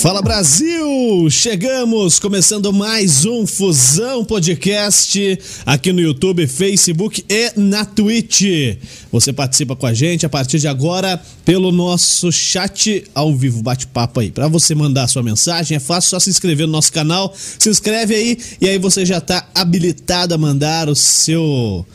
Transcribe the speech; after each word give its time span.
Fala 0.00 0.20
Brasil! 0.20 1.30
Chegamos 1.30 2.18
começando 2.18 2.70
mais 2.70 3.24
um 3.24 3.46
Fusão 3.46 4.24
Podcast 4.24 5.38
aqui 5.64 5.90
no 5.90 6.00
YouTube, 6.00 6.46
Facebook 6.46 7.24
e 7.26 7.52
na 7.56 7.84
Twitch. 7.84 8.42
Você 9.10 9.32
participa 9.32 9.74
com 9.74 9.86
a 9.86 9.94
gente 9.94 10.26
a 10.26 10.28
partir 10.28 10.58
de 10.58 10.68
agora 10.68 11.20
pelo 11.46 11.72
nosso 11.72 12.30
chat 12.30 13.04
ao 13.14 13.34
vivo, 13.34 13.62
bate-papo 13.62 14.20
aí. 14.20 14.30
Para 14.30 14.48
você 14.48 14.74
mandar 14.74 15.08
sua 15.08 15.22
mensagem 15.22 15.76
é 15.76 15.80
fácil, 15.80 16.10
só 16.10 16.20
se 16.20 16.28
inscrever 16.28 16.66
no 16.66 16.72
nosso 16.72 16.92
canal. 16.92 17.34
Se 17.34 17.70
inscreve 17.70 18.14
aí 18.14 18.38
e 18.60 18.68
aí 18.68 18.78
você 18.78 19.04
já 19.04 19.20
tá 19.20 19.48
habilitado 19.54 20.34
a 20.34 20.38
mandar 20.38 20.90
o 20.90 20.94
seu 20.94 21.86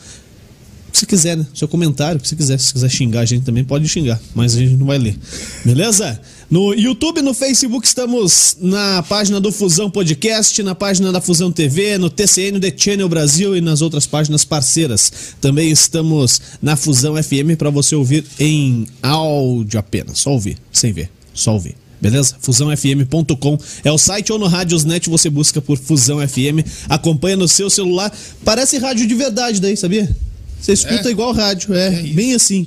você 0.92 1.06
quiser, 1.06 1.36
né? 1.36 1.46
Seu 1.54 1.66
comentário, 1.66 2.20
você 2.22 2.36
quiser. 2.36 2.60
Se 2.60 2.72
quiser 2.72 2.90
xingar 2.90 3.20
a 3.20 3.24
gente 3.24 3.44
também, 3.44 3.64
pode 3.64 3.88
xingar, 3.88 4.20
mas 4.34 4.54
a 4.54 4.58
gente 4.58 4.76
não 4.76 4.86
vai 4.86 4.98
ler. 4.98 5.16
Beleza? 5.64 6.20
No 6.52 6.74
YouTube 6.74 7.22
no 7.22 7.32
Facebook 7.32 7.86
estamos 7.86 8.58
na 8.60 9.02
página 9.04 9.40
do 9.40 9.50
Fusão 9.50 9.90
Podcast, 9.90 10.62
na 10.62 10.74
página 10.74 11.10
da 11.10 11.18
Fusão 11.18 11.50
TV, 11.50 11.96
no 11.96 12.10
TCN, 12.10 12.60
The 12.60 12.70
Channel 12.76 13.08
Brasil 13.08 13.56
e 13.56 13.62
nas 13.62 13.80
outras 13.80 14.06
páginas 14.06 14.44
parceiras. 14.44 15.34
Também 15.40 15.70
estamos 15.70 16.42
na 16.60 16.76
Fusão 16.76 17.14
FM 17.16 17.56
para 17.56 17.70
você 17.70 17.96
ouvir 17.96 18.26
em 18.38 18.86
áudio 19.02 19.80
apenas, 19.80 20.18
só 20.18 20.32
ouvir, 20.32 20.58
sem 20.70 20.92
ver, 20.92 21.08
só 21.32 21.54
ouvir. 21.54 21.74
Beleza? 21.98 22.36
FusãoFM.com 22.38 23.58
é 23.82 23.90
o 23.90 23.96
site 23.96 24.30
ou 24.30 24.38
no 24.38 24.46
Radiosnet 24.46 25.08
você 25.08 25.30
busca 25.30 25.62
por 25.62 25.78
Fusão 25.78 26.18
FM, 26.18 26.68
acompanha 26.86 27.38
no 27.38 27.48
seu 27.48 27.70
celular. 27.70 28.12
Parece 28.44 28.76
rádio 28.76 29.06
de 29.06 29.14
verdade 29.14 29.58
daí, 29.58 29.74
sabia? 29.74 30.14
Você 30.62 30.72
escuta 30.72 31.08
É? 31.08 31.10
igual 31.10 31.32
rádio, 31.32 31.74
é, 31.74 31.88
É 31.88 32.02
bem 32.02 32.34
assim. 32.34 32.66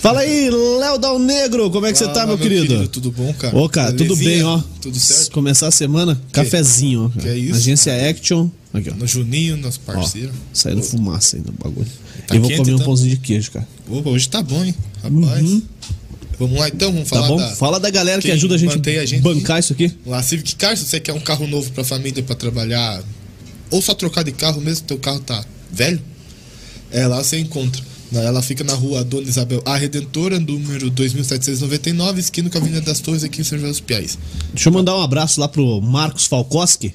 Fala 0.00 0.20
aí, 0.20 0.50
Léo 0.50 0.98
Dal 0.98 1.18
Negro, 1.18 1.70
como 1.70 1.86
é 1.86 1.92
que 1.92 1.98
você 1.98 2.06
tá, 2.06 2.14
Fala, 2.14 2.26
meu, 2.28 2.38
querido? 2.38 2.88
Tudo 2.88 3.10
bom, 3.12 3.32
cara? 3.34 3.56
Ô, 3.56 3.68
cara, 3.68 3.92
tudo 3.92 4.16
Belezinha? 4.16 4.30
bem, 4.36 4.42
ó. 4.44 4.60
Tudo 4.80 4.98
certo? 4.98 5.30
Começar 5.32 5.68
a 5.68 5.70
semana, 5.70 6.20
cafezinho, 6.32 7.12
ó. 7.14 7.20
Que 7.20 7.28
é 7.28 7.36
isso? 7.38 7.56
Agência 7.56 8.10
Action. 8.10 8.48
Aqui, 8.72 8.90
ó. 8.90 8.94
No 8.94 9.06
Juninho, 9.06 9.56
nosso 9.56 9.80
ó 9.86 9.92
parceiro. 9.92 10.32
saindo 10.52 10.82
fumaça 10.82 11.36
aí 11.36 11.42
no 11.46 11.52
bagulho. 11.52 11.86
Tá 12.26 12.34
e 12.34 12.38
vou 12.38 12.50
comer 12.50 12.72
um 12.72 12.74
então? 12.74 12.86
pãozinho 12.86 13.10
de 13.10 13.16
queijo, 13.18 13.50
cara. 13.50 13.68
Opa, 13.88 14.10
hoje 14.10 14.28
tá 14.28 14.42
bom, 14.42 14.62
hein? 14.64 14.74
Rapaz. 15.02 15.62
Vamos 16.38 16.58
lá 16.58 16.68
então, 16.68 16.92
vamos 16.92 17.08
Tá 17.08 17.16
falar 17.16 17.28
bom? 17.28 17.36
da. 17.36 17.48
Fala 17.56 17.78
da 17.80 17.90
galera 17.90 18.20
que 18.20 18.30
ajuda 18.30 18.56
a 18.56 18.58
gente 18.58 18.88
a 18.98 19.06
gente 19.06 19.22
bancar 19.22 19.60
isso 19.60 19.72
aqui. 19.72 19.92
Lá, 20.04 20.22
Civic 20.22 20.56
Car, 20.56 20.76
se 20.76 20.84
você 20.84 20.98
quer 20.98 21.12
um 21.12 21.20
carro 21.20 21.46
novo 21.46 21.70
pra 21.72 21.84
família 21.84 22.22
pra 22.22 22.34
trabalhar, 22.34 23.02
ou 23.70 23.80
só 23.80 23.94
trocar 23.94 24.24
de 24.24 24.32
carro 24.32 24.60
mesmo, 24.60 24.82
que 24.82 24.88
teu 24.88 24.98
carro 24.98 25.20
tá 25.20 25.44
velho, 25.70 26.00
é 26.94 27.06
lá 27.06 27.22
você 27.22 27.38
encontra. 27.38 27.82
Na- 28.12 28.20
Ela 28.22 28.40
fica 28.42 28.62
na 28.64 28.74
rua 28.74 29.02
Dona 29.04 29.28
Isabel 29.28 29.62
A 29.66 29.76
Redentora, 29.76 30.38
número 30.38 30.88
2799, 30.90 32.20
esquina 32.20 32.48
com 32.48 32.58
a 32.58 32.60
Avenida 32.60 32.80
das 32.82 33.00
Torres, 33.00 33.24
aqui 33.24 33.40
em 33.40 33.44
São 33.44 33.58
José 33.58 33.70
dos 33.70 33.80
Piais. 33.80 34.18
Deixa 34.52 34.68
eu 34.68 34.72
mandar 34.72 34.96
um 34.96 35.02
abraço 35.02 35.40
lá 35.40 35.48
pro 35.48 35.80
Marcos 35.80 36.26
Falkoski. 36.26 36.94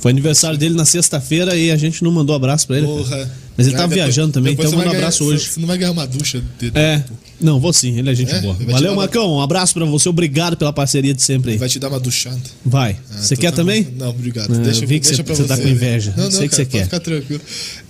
Foi 0.00 0.10
aniversário 0.10 0.58
dele 0.58 0.74
na 0.74 0.84
sexta-feira 0.84 1.54
e 1.56 1.70
a 1.70 1.76
gente 1.76 2.02
não 2.02 2.10
mandou 2.10 2.34
abraço 2.34 2.66
pra 2.66 2.78
ele. 2.78 2.86
Porra. 2.86 3.30
Mas 3.56 3.66
ele 3.66 3.76
Ah, 3.76 3.80
tava 3.80 3.90
depois- 3.90 4.06
viajando 4.06 4.32
também, 4.32 4.54
então 4.54 4.70
manda 4.72 4.86
um 4.88 4.92
abraço 4.92 5.18
ganhar- 5.24 5.36
hoje. 5.36 5.46
Você 5.50 5.60
não 5.60 5.66
vai 5.66 5.76
ganhar 5.76 5.90
uma 5.92 6.06
ducha 6.06 6.42
de 6.58 6.72
É. 6.74 7.04
Não, 7.38 7.60
vou 7.60 7.72
sim, 7.72 7.98
ele 7.98 8.08
é 8.10 8.14
gente 8.14 8.32
É? 8.32 8.40
boa. 8.40 8.54
Valeu, 8.54 8.92
uma- 8.92 9.02
Marcão. 9.02 9.34
Um 9.36 9.40
abraço 9.42 9.74
pra 9.74 9.84
você. 9.84 10.08
Obrigado 10.08 10.56
pela 10.56 10.72
parceria 10.72 11.12
de 11.12 11.22
sempre 11.22 11.52
aí. 11.52 11.58
Vai 11.58 11.68
te 11.68 11.78
dar 11.78 11.88
uma 11.88 12.00
duchada. 12.00 12.40
Vai. 12.64 12.92
Ah, 13.10 13.16
Você 13.18 13.34
então 13.34 13.42
quer 13.42 13.50
tá 13.50 13.56
também? 13.56 13.86
Não, 13.98 14.08
obrigado. 14.10 14.54
É, 14.54 14.58
deixa 14.58 14.84
eu 14.84 14.88
vi 14.88 15.00
que 15.00 15.06
deixa 15.06 15.16
você- 15.18 15.22
pra 15.22 15.34
você 15.34 15.44
tá 15.44 15.58
com 15.58 15.68
inveja. 15.68 16.14
Não, 16.16 16.24
não, 16.24 16.30
Sei 16.30 16.48
que 16.48 16.56
cara, 16.56 16.64
você 16.64 16.66
quer. 16.66 16.84
Ficar 16.84 17.00
tranquilo. 17.00 17.40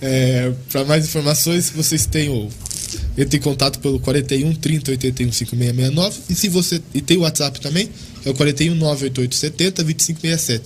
É, 0.01 0.51
para 0.69 0.83
mais 0.85 1.05
informações, 1.05 1.69
vocês 1.73 2.05
têm 2.05 2.27
o. 2.29 2.49
Entre 3.17 3.37
em 3.37 3.41
contato 3.41 3.79
pelo 3.79 3.99
41 4.01 4.53
30 4.53 4.91
81 4.91 5.31
5669. 5.31 6.17
E 6.29 6.35
se 6.35 6.49
você. 6.49 6.81
E 6.93 6.99
tem 6.99 7.15
o 7.17 7.21
WhatsApp 7.21 7.61
também, 7.61 7.89
é 8.25 8.29
o 8.29 8.33
41 8.33 8.75
988 8.75 9.35
70 9.35 9.81
2567. 9.83 10.63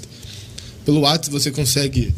Pelo 0.86 1.02
WhatsApp 1.02 1.32
você 1.32 1.52
consegue 1.52 2.14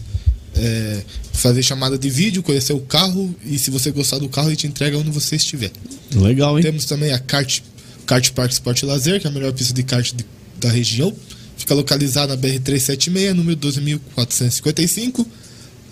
é, 0.56 1.02
fazer 1.34 1.64
chamada 1.64 1.98
de 1.98 2.10
vídeo, 2.10 2.44
conhecer 2.44 2.74
o 2.74 2.80
carro 2.80 3.34
e 3.46 3.58
se 3.58 3.72
você 3.72 3.92
gostar 3.92 4.20
do 4.20 4.28
carro, 4.30 4.50
ele 4.50 4.56
te 4.58 4.68
entrega 4.68 4.98
onde 4.98 5.10
você 5.10 5.36
estiver. 5.38 5.72
Legal, 6.14 6.58
hein? 6.58 6.64
Temos 6.64 6.86
também 6.86 7.12
a 7.14 7.20
Kart, 7.20 7.62
Kart 8.06 8.32
Park 8.32 8.52
Sport 8.52 8.84
Lazer, 8.84 9.20
que 9.22 9.28
é 9.28 9.30
a 9.30 9.34
melhor 9.34 9.54
pista 9.54 9.74
de 9.74 9.84
kart 9.84 10.12
de- 10.14 10.26
da 10.60 10.70
região. 10.70 11.14
Fica 11.58 11.74
localizada 11.74 12.36
na 12.36 12.42
BR-376, 12.42 13.34
número 13.34 13.58
12.455, 13.58 15.26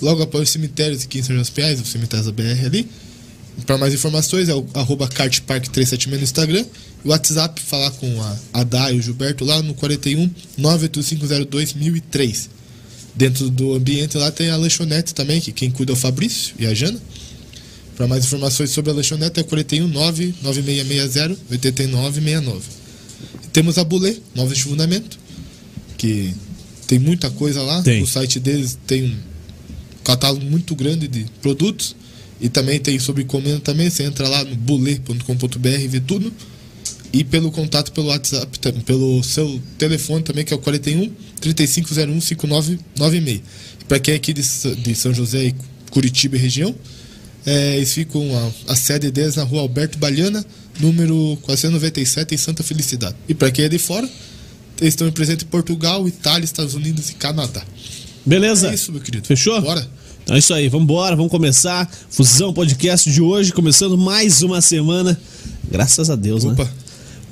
logo 0.02 0.22
após 0.22 0.50
o 0.50 0.52
cemitério 0.52 0.98
aqui 0.98 1.20
em 1.20 1.22
São 1.24 1.30
João 1.30 1.42
dos 1.42 1.50
Piais, 1.50 1.80
o 1.80 1.86
cemitério 1.86 2.26
da 2.26 2.32
BR 2.32 2.66
ali. 2.66 2.88
Para 3.66 3.78
mais 3.78 3.94
informações 3.94 4.50
é 4.50 4.54
o 4.54 4.66
arroba 4.74 5.08
kartpark376 5.08 6.08
no 6.18 6.24
Instagram. 6.24 6.66
E 7.04 7.08
o 7.08 7.12
WhatsApp, 7.12 7.62
falar 7.62 7.90
com 7.92 8.22
a, 8.22 8.38
a 8.54 8.64
Dai 8.64 8.96
e 8.96 9.00
o 9.00 9.02
Gilberto 9.02 9.46
lá 9.46 9.62
no 9.62 9.74
41 9.74 10.30
98502 10.58 11.74
1003. 11.74 12.50
Dentro 13.16 13.50
do 13.50 13.74
ambiente 13.74 14.18
lá 14.18 14.30
tem 14.30 14.50
a 14.50 14.58
lanchonete 14.58 15.14
também, 15.14 15.40
que 15.40 15.52
quem 15.52 15.72
cuida 15.72 15.94
é 15.94 15.96
o 15.96 15.96
Fabrício 15.96 16.54
e 16.60 16.66
a 16.66 16.74
Jana. 16.74 17.00
Para 17.96 18.08
mais 18.08 18.26
informações 18.26 18.72
sobre 18.72 18.92
a 18.92 18.94
lanchonete 18.94 19.40
é 19.40 19.44
41 19.44 19.88
9660 19.88 21.38
8969. 21.50 22.62
E 23.44 23.48
temos 23.48 23.78
a 23.78 23.86
Bulê, 23.86 24.18
Móveis 24.36 24.58
de 24.58 24.66
Fundamento, 24.66 25.18
que 25.98 26.34
tem 26.88 27.00
muita 27.00 27.30
coisa 27.30 27.62
lá. 27.62 27.82
Tem. 27.82 28.04
O 28.04 28.08
site 28.08 28.38
deles 28.38 28.78
tem 28.86 29.06
um 29.06 29.16
catálogo 30.04 30.46
muito 30.46 30.76
grande 30.76 31.08
de 31.08 31.26
produtos. 31.42 31.96
E 32.42 32.50
também 32.50 32.82
tem 32.82 33.00
sobre 33.00 33.24
encomenda 33.24 33.62
também. 33.62 33.90
Você 33.90 34.04
entra 34.04 34.28
lá 34.28 34.44
no 34.44 34.58
bulê.com.br 34.58 35.68
e 35.68 35.88
vê 35.88 36.02
tudo. 36.02 36.34
E 37.14 37.24
pelo 37.24 37.50
contato 37.50 37.94
pelo 37.94 38.08
WhatsApp, 38.08 38.60
pelo 38.86 39.24
seu 39.24 39.62
telefone 39.78 40.22
também, 40.22 40.44
que 40.44 40.54
é 40.54 40.58
o 40.58 40.60
41 40.60 41.10
3501 41.42 42.22
5996. 42.22 43.42
Para 43.88 44.00
quem 44.00 44.14
é 44.14 44.18
aqui 44.18 44.34
de, 44.34 44.42
de 44.42 44.96
São 44.96 45.14
José 45.14 45.46
e 45.46 45.56
Curitiba 45.92 46.36
e 46.36 46.40
região, 46.40 46.76
é, 47.46 47.78
eles 47.78 47.94
ficam 47.94 48.28
a, 48.68 48.74
a 48.74 48.76
sede 48.76 49.12
deles 49.12 49.36
na 49.36 49.44
rua 49.44 49.62
Alberto 49.62 49.98
Baliana, 49.98 50.44
número 50.80 51.38
497, 51.44 52.34
em 52.34 52.38
Santa 52.38 52.64
Felicidade. 52.64 53.16
E 53.30 53.34
para 53.34 53.52
quem 53.52 53.66
é 53.66 53.70
de 53.70 53.78
fora, 53.78 54.10
eles 54.82 54.94
estão 54.94 55.10
presentes 55.12 55.46
em 55.46 55.50
Portugal, 55.50 56.08
Itália, 56.08 56.44
Estados 56.44 56.74
Unidos 56.74 57.10
e 57.12 57.14
Canadá. 57.14 57.64
Beleza? 58.26 58.72
É 58.72 58.74
isso, 58.74 58.92
meu 58.92 59.00
querido. 59.00 59.28
Fechou? 59.28 59.62
Bora. 59.62 59.88
Então 60.24 60.36
é 60.36 60.40
isso 60.40 60.54
aí, 60.56 60.68
vamos 60.68 60.86
embora, 60.86 61.16
vamos 61.16 61.32
começar. 61.32 61.88
Fusão 62.10 62.52
Podcast 62.52 63.12
de 63.12 63.22
hoje, 63.22 63.54
começando 63.54 63.96
mais 63.96 64.42
uma 64.42 64.60
semana. 64.60 65.20
Graças 65.72 66.10
a 66.10 66.16
Deus, 66.16 66.44
né? 66.44 66.56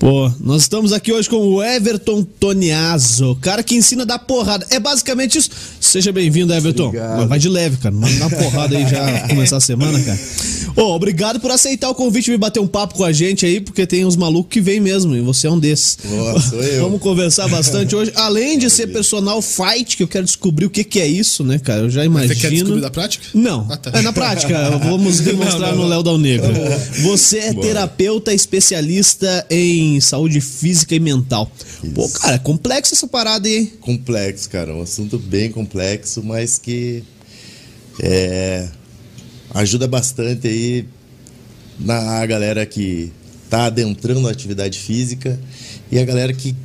Pô, 0.03 0.29
nós 0.37 0.63
estamos 0.63 0.91
aqui 0.91 1.13
hoje 1.13 1.29
com 1.29 1.37
o 1.37 1.63
Everton 1.63 2.25
Toniazo, 2.25 3.37
cara 3.37 3.63
que 3.63 3.73
ensina 3.73 4.03
a 4.03 4.05
dar 4.05 4.19
porrada. 4.19 4.67
É 4.69 4.77
basicamente 4.77 5.37
isso. 5.37 5.49
Seja 5.93 6.11
bem-vindo, 6.11 6.51
Everton. 6.51 6.87
Obrigado. 6.87 7.19
Mas 7.19 7.29
vai 7.29 7.37
de 7.37 7.47
leve, 7.47 7.77
cara. 7.77 7.93
Dá 7.93 8.25
uma 8.25 8.29
porrada 8.31 8.75
aí 8.75 8.89
já 8.89 9.27
começar 9.29 9.57
a 9.57 9.59
semana, 9.59 9.99
cara. 9.99 10.19
Ô, 10.75 10.95
obrigado 10.95 11.39
por 11.39 11.51
aceitar 11.51 11.87
o 11.87 11.93
convite 11.93 12.29
e 12.29 12.31
vir 12.31 12.37
bater 12.39 12.59
um 12.59 12.65
papo 12.65 12.95
com 12.95 13.03
a 13.03 13.11
gente 13.11 13.45
aí, 13.45 13.61
porque 13.61 13.85
tem 13.85 14.03
uns 14.03 14.15
malucos 14.15 14.51
que 14.51 14.59
vêm 14.59 14.79
mesmo, 14.79 15.15
e 15.15 15.21
você 15.21 15.45
é 15.45 15.51
um 15.51 15.59
desses. 15.59 15.99
Boa, 16.03 16.41
sou 16.41 16.63
eu. 16.63 16.83
Vamos 16.83 16.99
conversar 16.99 17.47
bastante 17.47 17.95
hoje. 17.95 18.11
Além 18.15 18.57
de 18.57 18.71
ser 18.71 18.87
personal 18.87 19.39
fight, 19.39 19.95
que 19.95 20.01
eu 20.01 20.07
quero 20.07 20.25
descobrir 20.25 20.65
o 20.65 20.69
que, 20.71 20.83
que 20.83 20.99
é 20.99 21.05
isso, 21.05 21.43
né, 21.43 21.59
cara? 21.59 21.81
Eu 21.81 21.91
já 21.91 22.03
imagino. 22.03 22.33
Você 22.33 22.41
quer 22.41 22.49
descobrir 22.49 22.81
da 22.81 22.89
prática? 22.89 23.25
Não. 23.35 23.67
Ah, 23.69 23.77
tá. 23.77 23.91
É 23.93 24.01
na 24.01 24.11
prática. 24.11 24.71
Vamos 24.83 25.19
demonstrar 25.19 25.73
Não, 25.73 25.77
não, 25.77 25.83
no. 25.83 25.89
Léo 25.89 26.01
Dal 26.01 26.17
Negro. 26.17 26.51
Você 27.03 27.37
é 27.37 27.53
terapeuta 27.53 28.33
especialista 28.33 29.45
em 29.47 30.01
saúde 30.01 30.41
física 30.41 30.95
e 30.95 30.99
mental. 30.99 31.51
Pô, 31.93 32.09
cara, 32.09 32.35
é 32.35 32.39
complexo 32.39 32.95
essa 32.95 33.07
parada 33.07 33.47
aí, 33.47 33.57
hein? 33.57 33.73
Complexo, 33.79 34.49
cara. 34.49 34.73
Um 34.73 34.81
assunto 34.81 35.19
bem 35.19 35.51
complexo, 35.51 35.82
mas 36.23 36.57
que 36.57 37.03
é, 38.01 38.67
ajuda 39.53 39.87
bastante 39.87 40.47
aí 40.47 40.85
na 41.79 42.25
galera 42.25 42.65
que 42.65 43.11
tá 43.49 43.65
adentrando 43.65 44.27
a 44.27 44.31
atividade 44.31 44.79
física 44.79 45.39
e 45.91 45.99
a 45.99 46.05
galera 46.05 46.33
que 46.33 46.55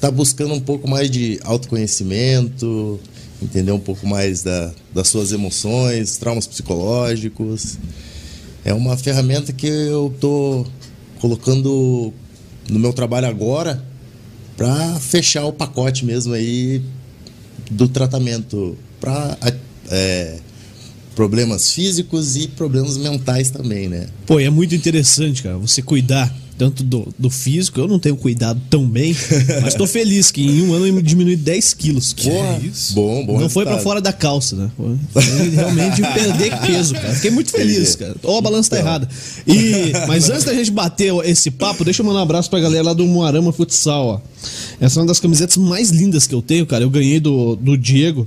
tá 0.00 0.10
buscando 0.10 0.54
um 0.54 0.60
pouco 0.60 0.88
mais 0.88 1.10
de 1.10 1.40
autoconhecimento, 1.42 3.00
entender 3.42 3.72
um 3.72 3.80
pouco 3.80 4.06
mais 4.06 4.42
da, 4.42 4.72
das 4.94 5.08
suas 5.08 5.32
emoções, 5.32 6.16
traumas 6.18 6.46
psicológicos. 6.46 7.78
É 8.64 8.72
uma 8.72 8.96
ferramenta 8.96 9.52
que 9.52 9.66
eu 9.66 10.14
tô 10.20 10.66
colocando 11.20 12.12
no 12.68 12.78
meu 12.78 12.92
trabalho 12.92 13.26
agora 13.26 13.82
para 14.56 15.00
fechar 15.00 15.44
o 15.46 15.52
pacote 15.52 16.04
mesmo 16.04 16.34
aí 16.34 16.82
do 17.70 17.88
tratamento 17.88 18.76
para 19.00 19.36
problemas 21.14 21.72
físicos 21.72 22.36
e 22.36 22.48
problemas 22.48 22.96
mentais 22.96 23.50
também, 23.50 23.88
né? 23.88 24.06
Pô, 24.26 24.38
é 24.40 24.50
muito 24.50 24.74
interessante, 24.74 25.42
cara, 25.42 25.58
você 25.58 25.82
cuidar 25.82 26.34
tanto 26.60 26.84
do, 26.84 27.08
do 27.18 27.30
físico. 27.30 27.80
Eu 27.80 27.88
não 27.88 27.98
tenho 27.98 28.14
cuidado 28.14 28.60
tão 28.68 28.86
bem, 28.86 29.16
mas 29.62 29.74
tô 29.74 29.86
feliz 29.86 30.30
que 30.30 30.42
em 30.42 30.60
um 30.60 30.74
ano 30.74 30.86
eu 30.86 31.00
diminui 31.00 31.34
10 31.34 31.72
quilos. 31.72 32.12
Porra. 32.12 32.60
isso? 32.62 32.92
Bom, 32.92 33.24
bom 33.24 33.40
não 33.40 33.48
foi 33.48 33.64
pra 33.64 33.76
resultado. 33.76 33.82
fora 33.82 34.00
da 34.02 34.12
calça, 34.12 34.56
né? 34.56 34.70
Foi 34.76 34.98
foi 35.22 35.48
realmente 35.48 36.02
perder 36.02 36.60
peso, 36.60 36.92
cara. 36.92 37.14
Fiquei 37.14 37.30
muito 37.30 37.50
feliz, 37.50 37.96
cara. 37.96 38.14
Ou 38.22 38.36
a 38.36 38.42
balança 38.42 38.68
tá 38.68 38.76
Então. 38.76 38.88
errada. 38.90 39.08
E, 39.46 39.92
mas 40.06 40.28
antes 40.28 40.44
da 40.44 40.52
gente 40.52 40.70
bater 40.70 41.14
esse 41.24 41.50
papo, 41.50 41.82
deixa 41.82 42.02
eu 42.02 42.06
mandar 42.06 42.18
um 42.18 42.24
abraço 42.24 42.50
pra 42.50 42.60
galera 42.60 42.84
lá 42.84 42.92
do 42.92 43.06
Moarama 43.06 43.52
Futsal, 43.54 44.06
ó. 44.06 44.20
Essa 44.80 44.98
é 44.98 45.00
uma 45.02 45.06
das 45.08 45.20
camisetas 45.20 45.58
mais 45.58 45.90
lindas 45.90 46.26
que 46.26 46.34
eu 46.34 46.40
tenho, 46.40 46.64
cara. 46.66 46.82
Eu 46.82 46.90
ganhei 46.90 47.20
do, 47.20 47.54
do 47.54 47.76
Diego. 47.76 48.26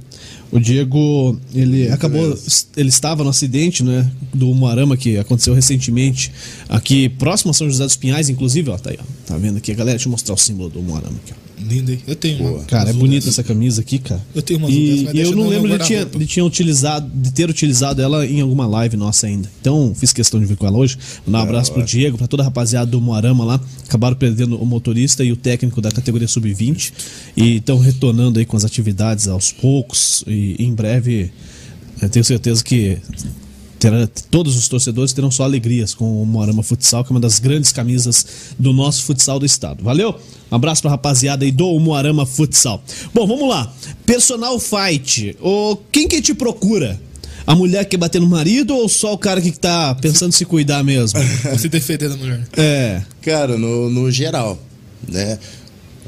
O 0.52 0.60
Diego, 0.60 1.40
ele 1.54 1.90
acabou. 1.90 2.22
mesmo. 2.30 2.68
Ele 2.78 2.90
estava 2.90 3.24
no 3.24 3.32
acidente, 3.32 3.84
né? 3.84 4.10
Do 4.32 4.54
Moarama 4.54 4.96
que 4.96 5.18
aconteceu 5.18 5.56
recentemente. 5.56 6.32
Aqui 6.70 7.10
próximo 7.10 7.50
a 7.50 7.54
São 7.56 7.68
José 7.68 7.84
dos 7.84 7.96
Pinhais, 7.96 8.30
inclusive, 8.30 8.70
ó. 8.70 8.78
Tá 8.78 8.92
aí, 8.92 9.00
ó. 9.00 9.04
Tá 9.26 9.36
vendo 9.36 9.58
aqui, 9.58 9.74
galera? 9.74 9.98
Deixa 9.98 10.08
eu 10.08 10.12
mostrar 10.12 10.36
o 10.36 10.38
símbolo 10.38 10.70
do 10.70 10.82
Moarama 10.82 11.18
aqui, 11.24 11.34
ó. 11.36 11.43
Linda, 11.60 11.92
hein? 11.92 12.00
Eu 12.08 12.16
tenho 12.16 12.40
uma. 12.40 12.50
Boa. 12.52 12.64
Cara, 12.66 12.90
é 12.90 12.94
bonita 12.94 13.30
essa 13.30 13.44
camisa 13.44 13.82
aqui, 13.82 14.00
cara. 14.00 14.22
Eu 14.34 14.42
tenho 14.42 14.60
uma 14.60 14.68
azul 14.68 14.80
e, 14.80 14.90
dessa, 14.90 15.04
mas 15.06 15.16
e 15.16 15.20
eu 15.22 15.36
não 15.36 15.48
lembro 15.48 15.78
de, 15.78 15.86
tinha, 15.86 16.06
de, 16.06 16.26
tinha 16.26 16.44
utilizado, 16.46 17.10
de 17.14 17.32
ter 17.32 17.50
utilizado 17.50 18.02
ela 18.02 18.26
em 18.26 18.42
alguma 18.42 18.66
live 18.66 18.98
nossa 18.98 19.28
ainda. 19.28 19.50
Então, 19.62 19.94
fiz 19.96 20.12
questão 20.12 20.40
de 20.40 20.46
vir 20.46 20.58
com 20.58 20.66
ela 20.66 20.78
hoje. 20.78 20.98
Mandar 21.26 21.40
um 21.40 21.42
abraço 21.44 21.72
pro 21.72 21.82
hora. 21.82 21.90
Diego, 21.90 22.18
pra 22.18 22.28
toda 22.28 22.44
a 22.44 22.46
rapaziada 22.46 22.90
do 22.90 23.00
Moarama 23.00 23.46
lá. 23.46 23.62
Acabaram 23.86 24.16
perdendo 24.16 24.58
o 24.58 24.66
motorista 24.66 25.24
e 25.24 25.32
o 25.32 25.36
técnico 25.36 25.80
da 25.80 25.92
categoria 25.92 26.28
sub-20. 26.28 26.92
E 27.38 27.58
estão 27.58 27.78
retornando 27.78 28.40
aí 28.40 28.46
com 28.46 28.58
as 28.58 28.66
atividades 28.66 29.28
aos 29.28 29.52
poucos. 29.52 30.24
E 30.28 30.56
em 30.60 30.74
breve, 30.74 31.32
eu 32.02 32.10
tenho 32.10 32.26
certeza 32.26 32.64
que 32.64 32.98
terá- 33.84 34.08
todos 34.32 34.56
os 34.56 34.70
torcedores 34.70 35.12
terão 35.12 35.30
só 35.30 35.44
alegrias 35.44 35.94
com 35.94 36.22
o 36.22 36.26
Moarama 36.26 36.64
Futsal, 36.64 37.04
que 37.04 37.12
é 37.12 37.14
uma 37.14 37.20
das 37.20 37.38
grandes 37.38 37.74
camisas 37.74 38.26
do 38.58 38.72
nosso 38.72 39.04
futsal 39.04 39.40
do 39.40 39.46
estado. 39.46 39.84
Valeu? 39.84 40.18
Um 40.50 40.56
abraço 40.56 40.82
pra 40.82 40.92
rapaziada 40.92 41.44
aí 41.44 41.52
do 41.52 41.78
Moarama 41.80 42.26
Futsal. 42.26 42.82
Bom, 43.14 43.28
vamos 43.28 43.50
lá. 43.50 43.74
Personal 44.06 44.58
Fight. 44.58 45.36
O, 45.42 45.76
quem 45.92 46.08
que 46.08 46.22
te 46.22 46.34
procura? 46.34 46.98
A 47.46 47.54
mulher 47.54 47.84
que 47.84 47.92
quer 47.92 47.98
bater 47.98 48.22
no 48.22 48.28
marido 48.28 48.74
ou 48.74 48.88
só 48.88 49.12
o 49.12 49.18
cara 49.18 49.42
que 49.42 49.52
tá 49.52 49.94
pensando 49.96 50.30
em 50.30 50.38
se 50.38 50.46
cuidar 50.46 50.82
mesmo? 50.82 51.20
Se 51.60 51.68
defender 51.68 52.08
da 52.08 52.16
mulher. 52.16 52.42
É. 52.56 53.02
Cara, 53.22 53.58
no, 53.58 53.90
no 53.90 54.10
geral, 54.10 54.58
né? 55.06 55.38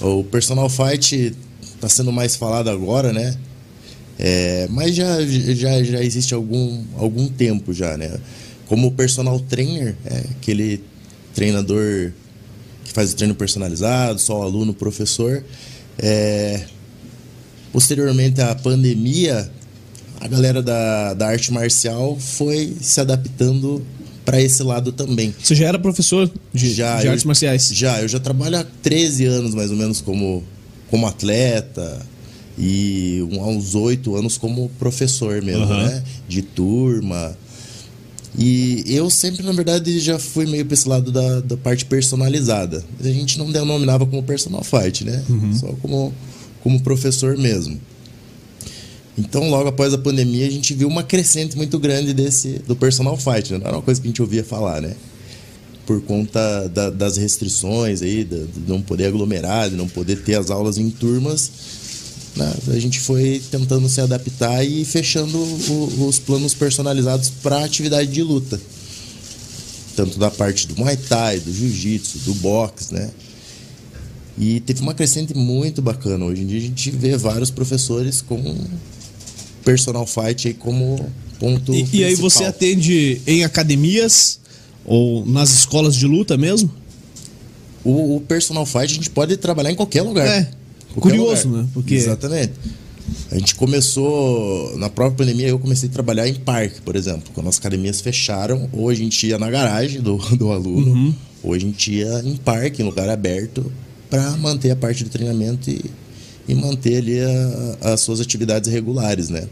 O 0.01 0.23
personal 0.23 0.69
fight 0.69 1.35
tá 1.81 1.89
sendo 1.89 2.09
mais 2.13 2.37
falado 2.37 2.69
agora, 2.69 3.11
né? 3.11 3.35
É, 4.17 4.67
mas 4.69 4.95
já, 4.95 5.21
já, 5.25 5.83
já 5.83 6.01
existe 6.03 6.33
algum, 6.33 6.83
algum 6.97 7.27
tempo 7.27 7.73
já, 7.73 7.97
né? 7.97 8.17
Como 8.67 8.91
personal 8.91 9.39
trainer, 9.39 9.95
é 10.05 10.17
aquele 10.31 10.81
treinador 11.33 12.11
que 12.85 12.91
faz 12.93 13.11
o 13.11 13.15
treino 13.15 13.35
personalizado, 13.35 14.19
só 14.19 14.39
o 14.39 14.41
aluno, 14.43 14.73
professor. 14.73 15.43
É, 15.99 16.61
posteriormente 17.71 18.41
à 18.41 18.55
pandemia, 18.55 19.49
a 20.21 20.27
galera 20.27 20.61
da, 20.63 21.13
da 21.13 21.27
arte 21.27 21.51
marcial 21.51 22.17
foi 22.19 22.73
se 22.81 22.99
adaptando 23.01 23.85
para 24.23 24.41
esse 24.41 24.63
lado 24.63 24.91
também. 24.91 25.35
Você 25.41 25.53
já 25.53 25.67
era 25.67 25.77
professor 25.77 26.31
de, 26.53 26.73
Já, 26.73 26.99
de 26.99 27.05
eu- 27.07 27.11
artes 27.11 27.25
marciais? 27.25 27.69
Já, 27.71 28.01
eu 28.01 28.07
já 28.07 28.19
trabalho 28.19 28.57
há 28.57 28.65
13 28.81 29.25
anos 29.25 29.53
mais 29.53 29.69
ou 29.69 29.77
menos 29.77 30.01
como, 30.01 30.43
como 30.89 31.05
atleta 31.05 32.01
e 32.57 33.21
uns 33.31 33.75
8 33.75 34.15
anos 34.15 34.37
como 34.37 34.69
professor 34.79 35.41
mesmo, 35.41 35.63
Aham. 35.63 35.83
né? 35.87 36.03
De 36.27 36.41
turma. 36.41 37.37
E 38.37 38.83
eu 38.87 39.09
sempre, 39.09 39.43
na 39.43 39.51
verdade, 39.53 39.97
já 39.99 40.19
fui 40.19 40.45
meio 40.45 40.65
pra 40.65 40.73
esse 40.73 40.87
lado 40.89 41.11
da, 41.11 41.39
da 41.39 41.55
parte 41.57 41.85
personalizada. 41.85 42.83
A 42.99 43.03
gente 43.07 43.37
não 43.37 43.49
denominava 43.51 44.05
como 44.05 44.21
personal 44.23 44.63
fight, 44.63 45.05
né? 45.05 45.23
Só 45.59 45.67
como, 45.81 46.13
como 46.61 46.81
professor 46.81 47.37
mesmo. 47.37 47.79
Então, 49.17 49.49
logo 49.49 49.69
após 49.69 49.93
a 49.93 49.97
pandemia, 49.97 50.45
a 50.45 50.51
gente 50.51 50.73
viu 50.73 50.87
uma 50.89 51.01
crescente 51.03 51.55
muito 51.55 51.79
grande 51.79 52.13
desse 52.13 52.59
do 52.67 52.75
personal 52.75 53.15
fight. 53.17 53.53
Né? 53.53 53.59
Não 53.59 53.67
era 53.67 53.77
uma 53.77 53.81
coisa 53.81 54.01
que 54.01 54.07
a 54.07 54.09
gente 54.09 54.21
ouvia 54.21 54.43
falar, 54.43 54.81
né? 54.81 54.93
Por 55.85 56.01
conta 56.01 56.67
da- 56.67 56.89
das 56.89 57.15
restrições 57.15 58.01
aí, 58.01 58.25
de 58.25 58.47
não 58.67 58.81
poder 58.81 59.05
aglomerar, 59.05 59.69
de 59.69 59.77
não 59.77 59.87
poder 59.87 60.17
ter 60.23 60.35
as 60.35 60.49
aulas 60.51 60.77
em 60.77 60.89
turmas, 60.89 61.49
né? 62.35 62.53
a 62.67 62.79
gente 62.79 62.99
foi 62.99 63.41
tentando 63.51 63.87
se 63.89 64.01
adaptar 64.01 64.63
e 64.63 64.83
fechando 64.85 65.37
o- 65.37 66.05
os 66.07 66.19
planos 66.19 66.53
personalizados 66.53 67.29
para 67.29 67.63
atividade 67.63 68.11
de 68.11 68.21
luta. 68.21 68.59
Tanto 69.95 70.19
da 70.19 70.29
parte 70.29 70.67
do 70.67 70.75
Muay 70.77 70.97
Thai, 70.97 71.39
do 71.39 71.53
Jiu-Jitsu, 71.53 72.19
do 72.19 72.33
boxe, 72.35 72.93
né? 72.93 73.09
E 74.37 74.59
teve 74.59 74.81
uma 74.81 74.93
crescente 74.93 75.33
muito 75.33 75.81
bacana. 75.81 76.25
Hoje 76.25 76.41
em 76.41 76.45
dia 76.47 76.57
a 76.57 76.61
gente 76.61 76.91
vê 76.91 77.15
vários 77.15 77.49
professores 77.49 78.21
com 78.21 78.57
personal 79.63 80.05
fight 80.05 80.49
aí 80.49 80.53
como 80.53 81.09
ponto 81.39 81.73
E, 81.73 81.77
e 81.93 82.03
aí 82.03 82.15
principal. 82.17 82.29
você 82.29 82.43
atende 82.43 83.21
em 83.25 83.45
academias 83.45 84.39
ou 84.83 85.25
nas 85.25 85.51
escolas 85.51 85.95
de 85.95 86.05
luta 86.05 86.37
mesmo? 86.37 86.69
O, 87.83 88.17
o 88.17 88.21
personal 88.21 88.65
fight 88.65 88.83
a 88.91 88.95
gente 88.95 89.09
pode 89.09 89.37
trabalhar 89.37 89.71
em 89.71 89.75
qualquer 89.75 90.01
lugar. 90.01 90.27
É. 90.27 90.51
Curioso, 91.01 91.49
né? 91.49 91.67
Porque- 91.73 91.95
Exatamente. 91.95 92.53
A 93.31 93.37
gente 93.37 93.53
começou, 93.55 94.75
na 94.77 94.89
própria 94.89 95.25
pandemia, 95.25 95.47
eu 95.47 95.59
comecei 95.59 95.87
a 95.89 95.91
trabalhar 95.91 96.27
em 96.27 96.35
parque, 96.35 96.81
por 96.81 96.95
exemplo. 96.95 97.23
Quando 97.33 97.47
as 97.49 97.57
academias 97.57 98.01
fecharam, 98.01 98.67
ou 98.73 98.89
a 98.89 98.95
gente 98.95 99.27
ia 99.27 99.37
na 99.37 99.49
garagem 99.49 100.01
do, 100.01 100.17
do 100.35 100.51
aluno, 100.51 100.91
Uhum. 100.91 101.13
ou 101.43 101.53
a 101.53 101.59
gente 101.59 101.91
ia 101.93 102.21
em 102.25 102.35
parque, 102.35 102.81
em 102.81 102.85
lugar 102.85 103.07
aberto, 103.09 103.71
para 104.09 104.31
manter 104.37 104.71
a 104.71 104.75
parte 104.75 105.03
do 105.03 105.09
treinamento 105.09 105.69
e, 105.69 105.83
e 106.47 106.55
manter 106.55 106.97
ali 106.97 107.19
a- 107.19 107.93
as 107.93 108.01
suas 108.01 108.19
atividades 108.19 108.71
regulares, 108.71 109.29
né? 109.29 109.47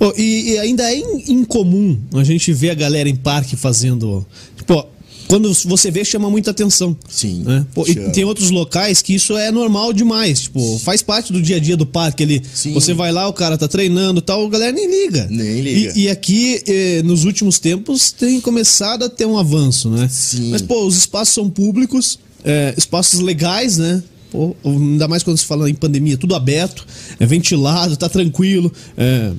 Ô, 0.00 0.12
e, 0.16 0.50
e 0.52 0.58
ainda 0.58 0.82
é 0.90 0.96
in- 0.98 1.24
incomum 1.32 1.98
a 2.14 2.24
gente 2.24 2.52
ver 2.52 2.70
a 2.70 2.74
galera 2.74 3.08
em 3.08 3.16
parque 3.16 3.56
fazendo. 3.56 4.26
Tipo, 4.56 4.86
quando 5.26 5.52
você 5.64 5.90
vê, 5.90 6.04
chama 6.04 6.30
muita 6.30 6.50
atenção. 6.50 6.96
Sim, 7.08 7.42
Né? 7.44 7.66
Pô, 7.74 7.86
e 7.86 7.94
tem 8.10 8.24
outros 8.24 8.50
locais 8.50 9.02
que 9.02 9.14
isso 9.14 9.36
é 9.36 9.50
normal 9.50 9.92
demais. 9.92 10.42
Tipo, 10.42 10.78
faz 10.78 11.02
parte 11.02 11.32
do 11.32 11.40
dia 11.40 11.56
a 11.56 11.58
dia 11.58 11.76
do 11.76 11.86
parque 11.86 12.22
ali. 12.22 12.42
Sim. 12.54 12.72
Você 12.74 12.94
vai 12.94 13.12
lá, 13.12 13.28
o 13.28 13.32
cara 13.32 13.56
tá 13.58 13.66
treinando 13.68 14.20
e 14.20 14.22
tal, 14.22 14.46
a 14.46 14.50
galera 14.50 14.72
nem 14.72 14.88
liga. 14.88 15.26
Nem 15.30 15.60
liga. 15.60 15.92
E, 15.96 16.04
e 16.04 16.10
aqui, 16.10 16.62
eh, 16.66 17.02
nos 17.04 17.24
últimos 17.24 17.58
tempos, 17.58 18.12
tem 18.12 18.40
começado 18.40 19.04
a 19.04 19.08
ter 19.08 19.26
um 19.26 19.38
avanço, 19.38 19.90
né? 19.90 20.08
Sim. 20.10 20.50
Mas, 20.50 20.62
pô, 20.62 20.84
os 20.86 20.96
espaços 20.96 21.34
são 21.34 21.48
públicos, 21.50 22.18
eh, 22.44 22.74
espaços 22.76 23.20
legais, 23.20 23.78
né? 23.78 24.02
Pô, 24.30 24.54
ainda 24.64 25.06
mais 25.06 25.22
quando 25.22 25.38
se 25.38 25.44
fala 25.44 25.70
em 25.70 25.74
pandemia, 25.74 26.16
tudo 26.16 26.34
aberto, 26.34 26.84
é 27.20 27.24
ventilado, 27.26 27.96
tá 27.96 28.08
tranquilo. 28.08 28.72
é, 28.96 29.30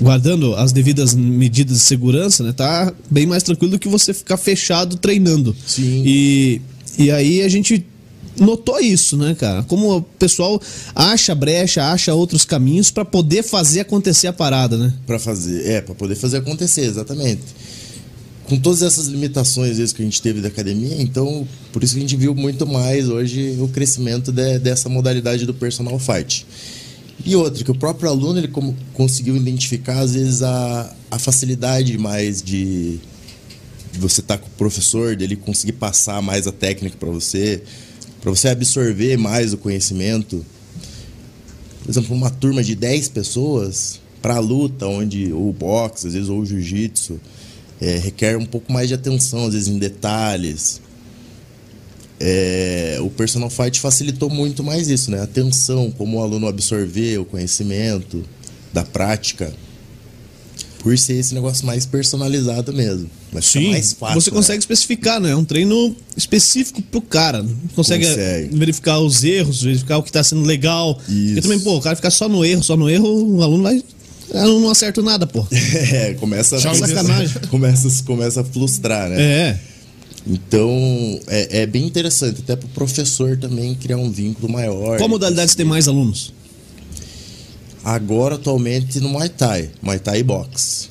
guardando 0.00 0.54
as 0.54 0.72
devidas 0.72 1.14
medidas 1.14 1.78
de 1.78 1.82
segurança, 1.82 2.42
né? 2.42 2.52
Tá 2.52 2.92
bem 3.10 3.26
mais 3.26 3.42
tranquilo 3.42 3.72
do 3.72 3.78
que 3.78 3.88
você 3.88 4.12
ficar 4.12 4.36
fechado 4.36 4.96
treinando. 4.96 5.54
Sim. 5.66 6.02
E, 6.04 6.60
e 6.98 7.10
aí 7.10 7.42
a 7.42 7.48
gente 7.48 7.84
notou 8.38 8.78
isso, 8.78 9.16
né, 9.16 9.34
cara? 9.34 9.62
Como 9.62 9.96
o 9.96 10.02
pessoal 10.02 10.60
acha 10.94 11.34
brecha, 11.34 11.90
acha 11.90 12.12
outros 12.14 12.44
caminhos 12.44 12.90
pra 12.90 13.04
poder 13.04 13.42
fazer 13.42 13.80
acontecer 13.80 14.26
a 14.26 14.32
parada, 14.32 14.76
né? 14.76 14.92
Para 15.06 15.18
fazer, 15.18 15.66
é, 15.66 15.80
para 15.80 15.94
poder 15.94 16.14
fazer 16.16 16.38
acontecer, 16.38 16.82
exatamente. 16.82 17.40
Com 18.44 18.58
todas 18.58 18.82
essas 18.82 19.06
limitações 19.06 19.78
vezes, 19.78 19.92
que 19.92 20.02
a 20.02 20.04
gente 20.04 20.20
teve 20.22 20.40
da 20.40 20.48
academia, 20.48 21.00
então 21.02 21.48
por 21.72 21.82
isso 21.82 21.94
que 21.94 21.98
a 21.98 22.02
gente 22.02 22.14
viu 22.16 22.32
muito 22.34 22.64
mais 22.66 23.08
hoje 23.08 23.56
o 23.58 23.66
crescimento 23.68 24.30
de- 24.30 24.58
dessa 24.60 24.88
modalidade 24.88 25.44
do 25.46 25.52
personal 25.54 25.98
fight. 25.98 26.46
E 27.24 27.34
outra, 27.34 27.64
que 27.64 27.70
o 27.70 27.74
próprio 27.74 28.08
aluno 28.08 28.38
ele 28.38 28.48
como, 28.48 28.76
conseguiu 28.92 29.36
identificar 29.36 30.00
às 30.00 30.14
vezes 30.14 30.42
a, 30.42 30.94
a 31.10 31.18
facilidade 31.18 31.96
mais 31.98 32.42
de 32.42 33.00
de 33.92 33.98
você 33.98 34.20
estar 34.20 34.36
com 34.36 34.46
o 34.46 34.50
professor, 34.50 35.16
dele 35.16 35.36
conseguir 35.36 35.72
passar 35.72 36.20
mais 36.20 36.46
a 36.46 36.52
técnica 36.52 36.98
para 36.98 37.08
você, 37.08 37.62
para 38.20 38.30
você 38.30 38.48
absorver 38.48 39.16
mais 39.16 39.54
o 39.54 39.56
conhecimento 39.56 40.44
por 41.86 41.92
exemplo, 41.92 42.16
uma 42.16 42.30
turma 42.30 42.64
de 42.64 42.74
10 42.74 43.10
pessoas 43.10 44.00
para 44.20 44.34
a 44.34 44.38
luta, 44.40 44.88
onde 44.88 45.32
ou 45.32 45.52
boxe, 45.52 46.08
às 46.08 46.14
vezes, 46.14 46.28
ou 46.28 46.44
jiu-jitsu, 46.44 47.20
é, 47.80 47.96
requer 47.98 48.36
um 48.36 48.44
pouco 48.44 48.72
mais 48.72 48.88
de 48.88 48.94
atenção, 48.94 49.46
às 49.46 49.54
vezes, 49.54 49.68
em 49.68 49.78
detalhes. 49.78 50.80
É, 52.18 52.98
o 53.00 53.10
personal 53.10 53.50
fight 53.50 53.78
facilitou 53.78 54.30
muito 54.30 54.64
mais 54.64 54.88
isso, 54.88 55.10
né? 55.10 55.20
A 55.20 55.24
atenção, 55.24 55.90
como 55.90 56.18
o 56.18 56.22
aluno 56.22 56.46
absorver 56.46 57.18
o 57.18 57.24
conhecimento 57.24 58.24
da 58.72 58.82
prática, 58.84 59.52
por 60.86 60.96
ser 60.96 61.14
esse 61.14 61.34
negócio 61.34 61.66
mais 61.66 61.84
personalizado 61.84 62.72
mesmo. 62.72 63.10
Mas 63.32 63.50
fica 63.50 63.70
mais 63.70 63.92
fácil. 63.92 64.20
você 64.20 64.30
né? 64.30 64.36
consegue 64.36 64.58
especificar, 64.60 65.20
né? 65.20 65.32
É 65.32 65.36
um 65.36 65.44
treino 65.44 65.94
específico 66.16 66.80
pro 66.80 67.00
cara. 67.00 67.44
Consegue, 67.74 68.06
Consegue. 68.06 68.56
verificar 68.56 69.00
os 69.00 69.24
erros, 69.24 69.62
verificar 69.62 69.98
o 69.98 70.02
que 70.02 70.12
tá 70.12 70.22
sendo 70.22 70.42
legal. 70.42 70.94
Porque 70.94 71.12
Isso. 71.12 71.42
também, 71.42 71.58
pô, 71.58 71.76
o 71.76 71.80
cara 71.80 71.96
ficar 71.96 72.10
só 72.10 72.28
no 72.28 72.44
erro, 72.44 72.62
só 72.62 72.76
no 72.76 72.88
erro, 72.88 73.36
o 73.36 73.42
aluno 73.42 73.64
vai. 73.64 73.82
Eu 74.32 74.60
não 74.60 74.70
acerto 74.70 75.02
nada, 75.02 75.26
pô. 75.26 75.44
É, 75.52 76.14
começa, 76.14 76.56
começa, 76.60 76.86
sacanagem. 76.86 77.40
começa, 77.48 78.02
começa 78.06 78.40
a 78.40 78.44
frustrar, 78.44 79.10
né? 79.10 79.20
É. 79.20 79.60
Então, 80.26 80.70
é, 81.28 81.60
é 81.62 81.66
bem 81.66 81.86
interessante, 81.86 82.40
até 82.40 82.56
para 82.56 82.66
o 82.66 82.70
professor 82.70 83.36
também 83.36 83.74
criar 83.74 83.96
um 83.96 84.10
vínculo 84.10 84.52
maior. 84.52 84.96
Qual 84.98 85.08
modalidade 85.08 85.50
você 85.52 85.56
tem 85.56 85.66
mais 85.66 85.86
alunos? 85.86 86.32
Agora, 87.84 88.34
atualmente, 88.34 88.98
no 89.00 89.08
Muay 89.08 89.28
Thai. 89.28 89.70
Muay 89.80 90.00
Thai 90.00 90.22
Box. 90.24 90.90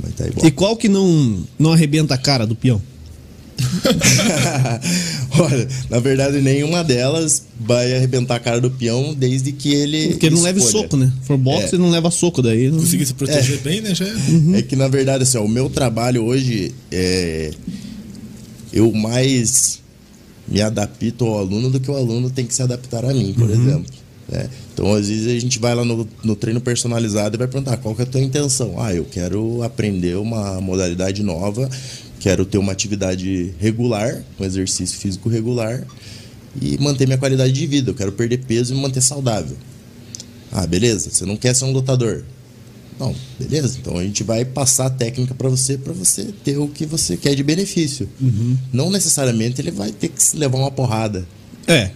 Muay 0.00 0.12
Thai 0.16 0.26
e 0.28 0.30
E 0.30 0.32
Box. 0.34 0.50
qual 0.52 0.74
que 0.76 0.88
não, 0.88 1.44
não 1.58 1.72
arrebenta 1.74 2.14
a 2.14 2.18
cara 2.18 2.46
do 2.46 2.54
peão? 2.56 2.80
Olha, 5.38 5.68
na 5.90 5.98
verdade, 6.00 6.40
nenhuma 6.40 6.82
delas 6.84 7.42
vai 7.60 7.94
arrebentar 7.94 8.36
a 8.36 8.40
cara 8.40 8.60
do 8.60 8.70
peão 8.70 9.12
desde 9.14 9.52
que 9.52 9.72
ele. 9.72 10.08
Porque 10.08 10.26
ele 10.26 10.36
não 10.36 10.42
leva 10.42 10.60
soco, 10.60 10.96
né? 10.96 11.12
For 11.24 11.36
boxe, 11.36 11.64
É. 11.64 11.68
ele 11.74 11.82
não 11.82 11.90
leva 11.90 12.10
soco 12.10 12.40
daí. 12.40 12.70
não- 12.70 12.78
Conseguir 12.80 13.04
se 13.06 13.14
proteger 13.14 13.58
bem, 13.60 13.80
né? 13.80 13.94
Já 13.94 14.06
é. 14.06 14.12
É 14.58 14.62
que 14.62 14.76
na 14.76 14.88
verdade, 14.88 15.24
assim, 15.24 15.38
ó, 15.38 15.42
o 15.44 15.48
meu 15.48 15.68
trabalho 15.68 16.24
hoje 16.24 16.72
é. 16.90 17.50
Eu 18.78 18.92
mais 18.92 19.80
me 20.46 20.62
adapto 20.62 21.24
ao 21.24 21.38
aluno 21.38 21.68
do 21.68 21.80
que 21.80 21.90
o 21.90 21.96
aluno 21.96 22.30
tem 22.30 22.46
que 22.46 22.54
se 22.54 22.62
adaptar 22.62 23.04
a 23.04 23.12
mim, 23.12 23.34
por 23.36 23.50
exemplo. 23.50 23.92
né? 24.28 24.48
Então, 24.72 24.92
às 24.94 25.08
vezes, 25.08 25.26
a 25.26 25.40
gente 25.40 25.58
vai 25.58 25.74
lá 25.74 25.84
no, 25.84 26.08
no 26.22 26.36
treino 26.36 26.60
personalizado 26.60 27.34
e 27.34 27.38
vai 27.38 27.48
perguntar 27.48 27.76
qual 27.78 27.94
que 27.94 28.02
é 28.02 28.04
a 28.04 28.06
tua 28.06 28.20
intenção. 28.20 28.80
Ah, 28.80 28.94
eu 28.94 29.04
quero 29.04 29.62
aprender 29.64 30.16
uma 30.16 30.60
modalidade 30.60 31.22
nova, 31.24 31.68
quero 32.20 32.44
ter 32.46 32.58
uma 32.58 32.70
atividade 32.70 33.52
regular, 33.58 34.22
um 34.38 34.44
exercício 34.44 34.96
físico 34.96 35.28
regular 35.28 35.84
e 36.62 36.78
manter 36.78 37.06
minha 37.06 37.18
qualidade 37.18 37.52
de 37.52 37.66
vida. 37.66 37.90
Eu 37.90 37.94
quero 37.94 38.12
perder 38.12 38.38
peso 38.46 38.72
e 38.72 38.76
me 38.76 38.82
manter 38.82 39.00
saudável. 39.02 39.56
Ah, 40.52 40.66
beleza. 40.66 41.10
Você 41.10 41.26
não 41.26 41.36
quer 41.36 41.54
ser 41.54 41.64
um 41.64 41.72
lutador? 41.72 42.24
Não, 42.98 43.14
beleza. 43.38 43.78
Então 43.80 43.96
a 43.96 44.02
gente 44.02 44.24
vai 44.24 44.44
passar 44.44 44.86
a 44.86 44.90
técnica 44.90 45.34
para 45.34 45.48
você, 45.48 45.78
para 45.78 45.92
você 45.92 46.32
ter 46.44 46.58
o 46.58 46.68
que 46.68 46.84
você 46.84 47.16
quer 47.16 47.34
de 47.34 47.42
benefício. 47.42 48.08
Não 48.72 48.90
necessariamente 48.90 49.60
ele 49.60 49.70
vai 49.70 49.92
ter 49.92 50.08
que 50.08 50.36
levar 50.36 50.58
uma 50.58 50.70
porrada. 50.70 51.26
É. 51.68 51.90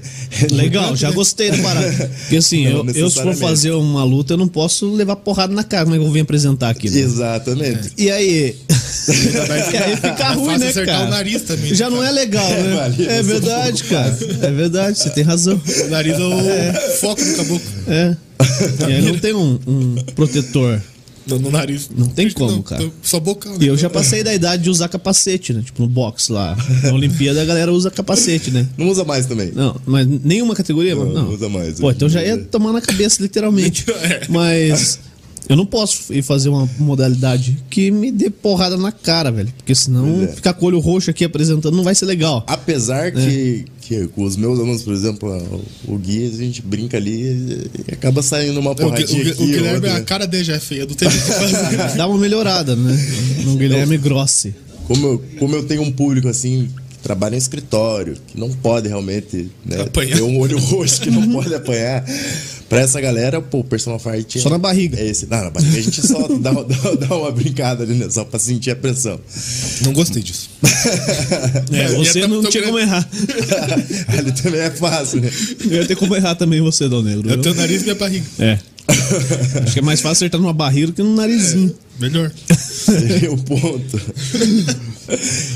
Legal, 0.50 0.96
já 0.96 1.10
gostei 1.12 1.50
do 1.52 1.62
barato. 1.62 2.08
Porque 2.22 2.36
assim, 2.36 2.64
Não 2.64 2.84
eu, 2.88 2.90
eu 2.94 3.10
se 3.10 3.22
for 3.22 3.34
fazer 3.34 3.70
uma 3.70 4.02
luta, 4.02 4.32
eu 4.32 4.36
não 4.36 4.48
posso 4.48 4.92
levar 4.92 5.14
porrada 5.16 5.54
na 5.54 5.62
cara, 5.62 5.84
como 5.84 5.94
é 5.94 5.98
que 6.00 6.04
eu 6.04 6.10
vim 6.10 6.20
apresentar 6.20 6.70
aqui. 6.70 6.90
né? 6.90 6.98
Exatamente. 6.98 7.90
E 7.96 8.10
aí? 8.10 8.56
e 9.72 9.76
aí 9.76 9.96
fica 9.96 10.24
É 10.24 10.32
ruim, 10.34 10.58
né, 10.58 10.68
acertar 10.68 10.96
cara? 10.96 11.06
o 11.06 11.10
nariz 11.10 11.42
também, 11.42 11.74
Já 11.74 11.88
não 11.88 12.02
é 12.02 12.10
legal, 12.10 12.48
né? 12.50 12.74
vale, 12.74 12.94
É 12.98 13.04
isso 13.04 13.12
é 13.12 13.22
verdade, 13.22 13.84
cara. 13.84 14.18
É 14.42 14.50
verdade, 14.50 14.98
você 14.98 15.10
tem 15.10 15.22
razão. 15.24 15.60
O 15.86 15.88
nariz 15.88 16.18
é 16.18 16.22
o 16.24 16.72
foco 17.00 17.24
do 17.24 17.34
caboclo. 17.36 17.70
É. 17.86 18.16
E 18.88 18.92
aí 18.92 19.02
não 19.02 19.18
tem 19.18 19.32
um, 19.34 19.58
um 19.66 19.94
protetor. 20.16 20.80
No, 21.26 21.38
no 21.38 21.50
nariz. 21.50 21.88
Não 21.96 22.06
tem 22.08 22.26
Acho 22.26 22.34
como, 22.36 22.50
não, 22.52 22.62
cara. 22.62 22.90
Só 23.02 23.20
bocal. 23.20 23.52
né? 23.52 23.58
E 23.60 23.66
eu 23.66 23.76
já 23.76 23.88
passei 23.88 24.22
da 24.22 24.34
idade 24.34 24.64
de 24.64 24.70
usar 24.70 24.88
capacete, 24.88 25.52
né? 25.52 25.62
Tipo 25.64 25.82
no 25.82 25.88
boxe 25.88 26.32
lá. 26.32 26.56
Na 26.82 26.92
Olimpíada 26.94 27.40
a 27.42 27.44
galera 27.44 27.72
usa 27.72 27.90
capacete, 27.90 28.50
né? 28.50 28.66
Não 28.76 28.88
usa 28.88 29.04
mais 29.04 29.26
também. 29.26 29.52
Não, 29.52 29.76
mas 29.86 30.06
nenhuma 30.06 30.54
categoria? 30.54 30.94
Não, 30.94 31.04
Não, 31.06 31.22
não 31.24 31.34
usa 31.34 31.48
mais. 31.48 31.78
Pô, 31.80 31.90
então 31.90 32.08
já 32.08 32.22
ia 32.22 32.36
tomar 32.38 32.72
na 32.72 32.80
cabeça, 32.80 33.22
literalmente. 33.22 33.84
É. 34.02 34.22
Mas 34.28 34.98
eu 35.48 35.56
não 35.56 35.66
posso 35.66 36.12
ir 36.14 36.22
fazer 36.22 36.48
uma 36.48 36.68
modalidade 36.78 37.58
que 37.68 37.90
me 37.90 38.10
dê 38.12 38.30
porrada 38.30 38.76
na 38.76 38.92
cara, 38.92 39.30
velho. 39.30 39.52
Porque 39.56 39.74
senão 39.74 40.22
é. 40.24 40.28
ficar 40.28 40.52
com 40.54 40.64
o 40.64 40.68
olho 40.68 40.78
roxo 40.78 41.10
aqui 41.10 41.24
apresentando 41.24 41.76
não 41.76 41.84
vai 41.84 41.94
ser 41.94 42.06
legal. 42.06 42.44
Apesar 42.46 43.08
É. 43.08 43.10
que, 43.10 43.64
que 43.80 44.06
com 44.08 44.24
os 44.24 44.36
meus 44.36 44.58
alunos, 44.58 44.82
por 44.82 44.94
exemplo, 44.94 45.60
o 45.86 45.96
Gui, 45.98 46.26
a 46.26 46.36
gente 46.36 46.62
brinca 46.62 46.96
ali 46.96 47.68
e 47.88 47.92
acaba 47.92 48.22
saindo 48.22 48.58
uma 48.60 48.70
O, 48.70 48.74
Gui- 48.74 48.82
o, 48.82 48.86
porradinha 48.88 49.24
Gui- 49.24 49.30
aqui. 49.32 49.42
o 49.42 49.46
Guilherme, 49.46 49.86
outra. 49.88 49.96
a 49.96 50.00
cara 50.02 50.26
dele 50.26 50.44
já 50.44 50.54
é 50.54 50.60
feia. 50.60 50.86
Não 50.86 50.94
tem 50.94 51.08
muito 51.08 51.22
o 51.22 51.26
que 51.26 51.32
fazer. 51.32 51.96
Dá 51.98 52.06
uma 52.06 52.18
melhorada, 52.18 52.76
né? 52.76 52.96
No 53.44 53.56
Guilherme 53.56 53.98
Grossi. 53.98 54.54
Como 54.86 55.06
eu, 55.06 55.22
como 55.38 55.54
eu 55.54 55.62
tenho 55.64 55.82
um 55.82 55.92
público 55.92 56.28
assim 56.28 56.68
trabalha 57.02 57.34
em 57.34 57.38
escritório, 57.38 58.16
que 58.26 58.38
não 58.38 58.50
pode 58.50 58.88
realmente 58.88 59.50
né, 59.64 59.84
ter 59.84 60.22
um 60.22 60.38
olho 60.38 60.58
roxo, 60.58 61.00
que 61.00 61.10
não 61.10 61.28
pode 61.32 61.54
apanhar. 61.54 62.04
Pra 62.68 62.80
essa 62.80 62.98
galera, 63.02 63.38
pô, 63.42 63.58
o 63.58 63.64
personal 63.64 63.98
fight. 63.98 64.40
Só 64.40 64.48
na 64.48 64.56
barriga. 64.56 64.98
É 64.98 65.06
esse. 65.06 65.26
Não, 65.26 65.44
na 65.44 65.50
barriga 65.50 65.78
a 65.78 65.82
gente 65.82 66.06
só 66.06 66.26
dá, 66.26 66.52
dá, 66.52 67.06
dá 67.06 67.16
uma 67.16 67.30
brincada 67.30 67.82
ali, 67.84 67.94
né? 67.94 68.08
Só 68.08 68.24
pra 68.24 68.38
sentir 68.38 68.70
a 68.70 68.76
pressão. 68.76 69.20
Não 69.82 69.92
gostei 69.92 70.22
disso. 70.22 70.48
É, 71.70 71.88
você 71.88 72.20
ia 72.20 72.28
tá- 72.28 72.28
não 72.28 72.40
tinha 72.40 72.50
querendo- 72.50 72.66
como 72.66 72.78
errar. 72.78 73.06
ali 74.08 74.32
também 74.32 74.60
é 74.60 74.70
fácil, 74.70 75.20
né? 75.20 75.30
Eu 75.70 75.82
ia 75.82 75.86
ter 75.86 75.96
como 75.96 76.16
errar 76.16 76.34
também 76.34 76.62
você, 76.62 76.88
Dom 76.88 77.02
Negro. 77.02 77.30
É 77.30 77.36
teu 77.36 77.54
nariz 77.54 77.82
e 77.82 77.84
minha 77.84 77.94
barriga. 77.94 78.24
É. 78.38 78.58
Acho 79.62 79.72
que 79.72 79.78
é 79.78 79.82
mais 79.82 80.00
fácil 80.00 80.26
acertar 80.26 80.40
numa 80.40 80.52
barriga 80.52 80.88
do 80.88 80.92
que 80.92 81.02
num 81.02 81.14
narizinho. 81.14 81.74
Melhor. 82.00 82.32
Seria 82.58 83.30
o 83.32 83.38
ponto. 83.42 84.00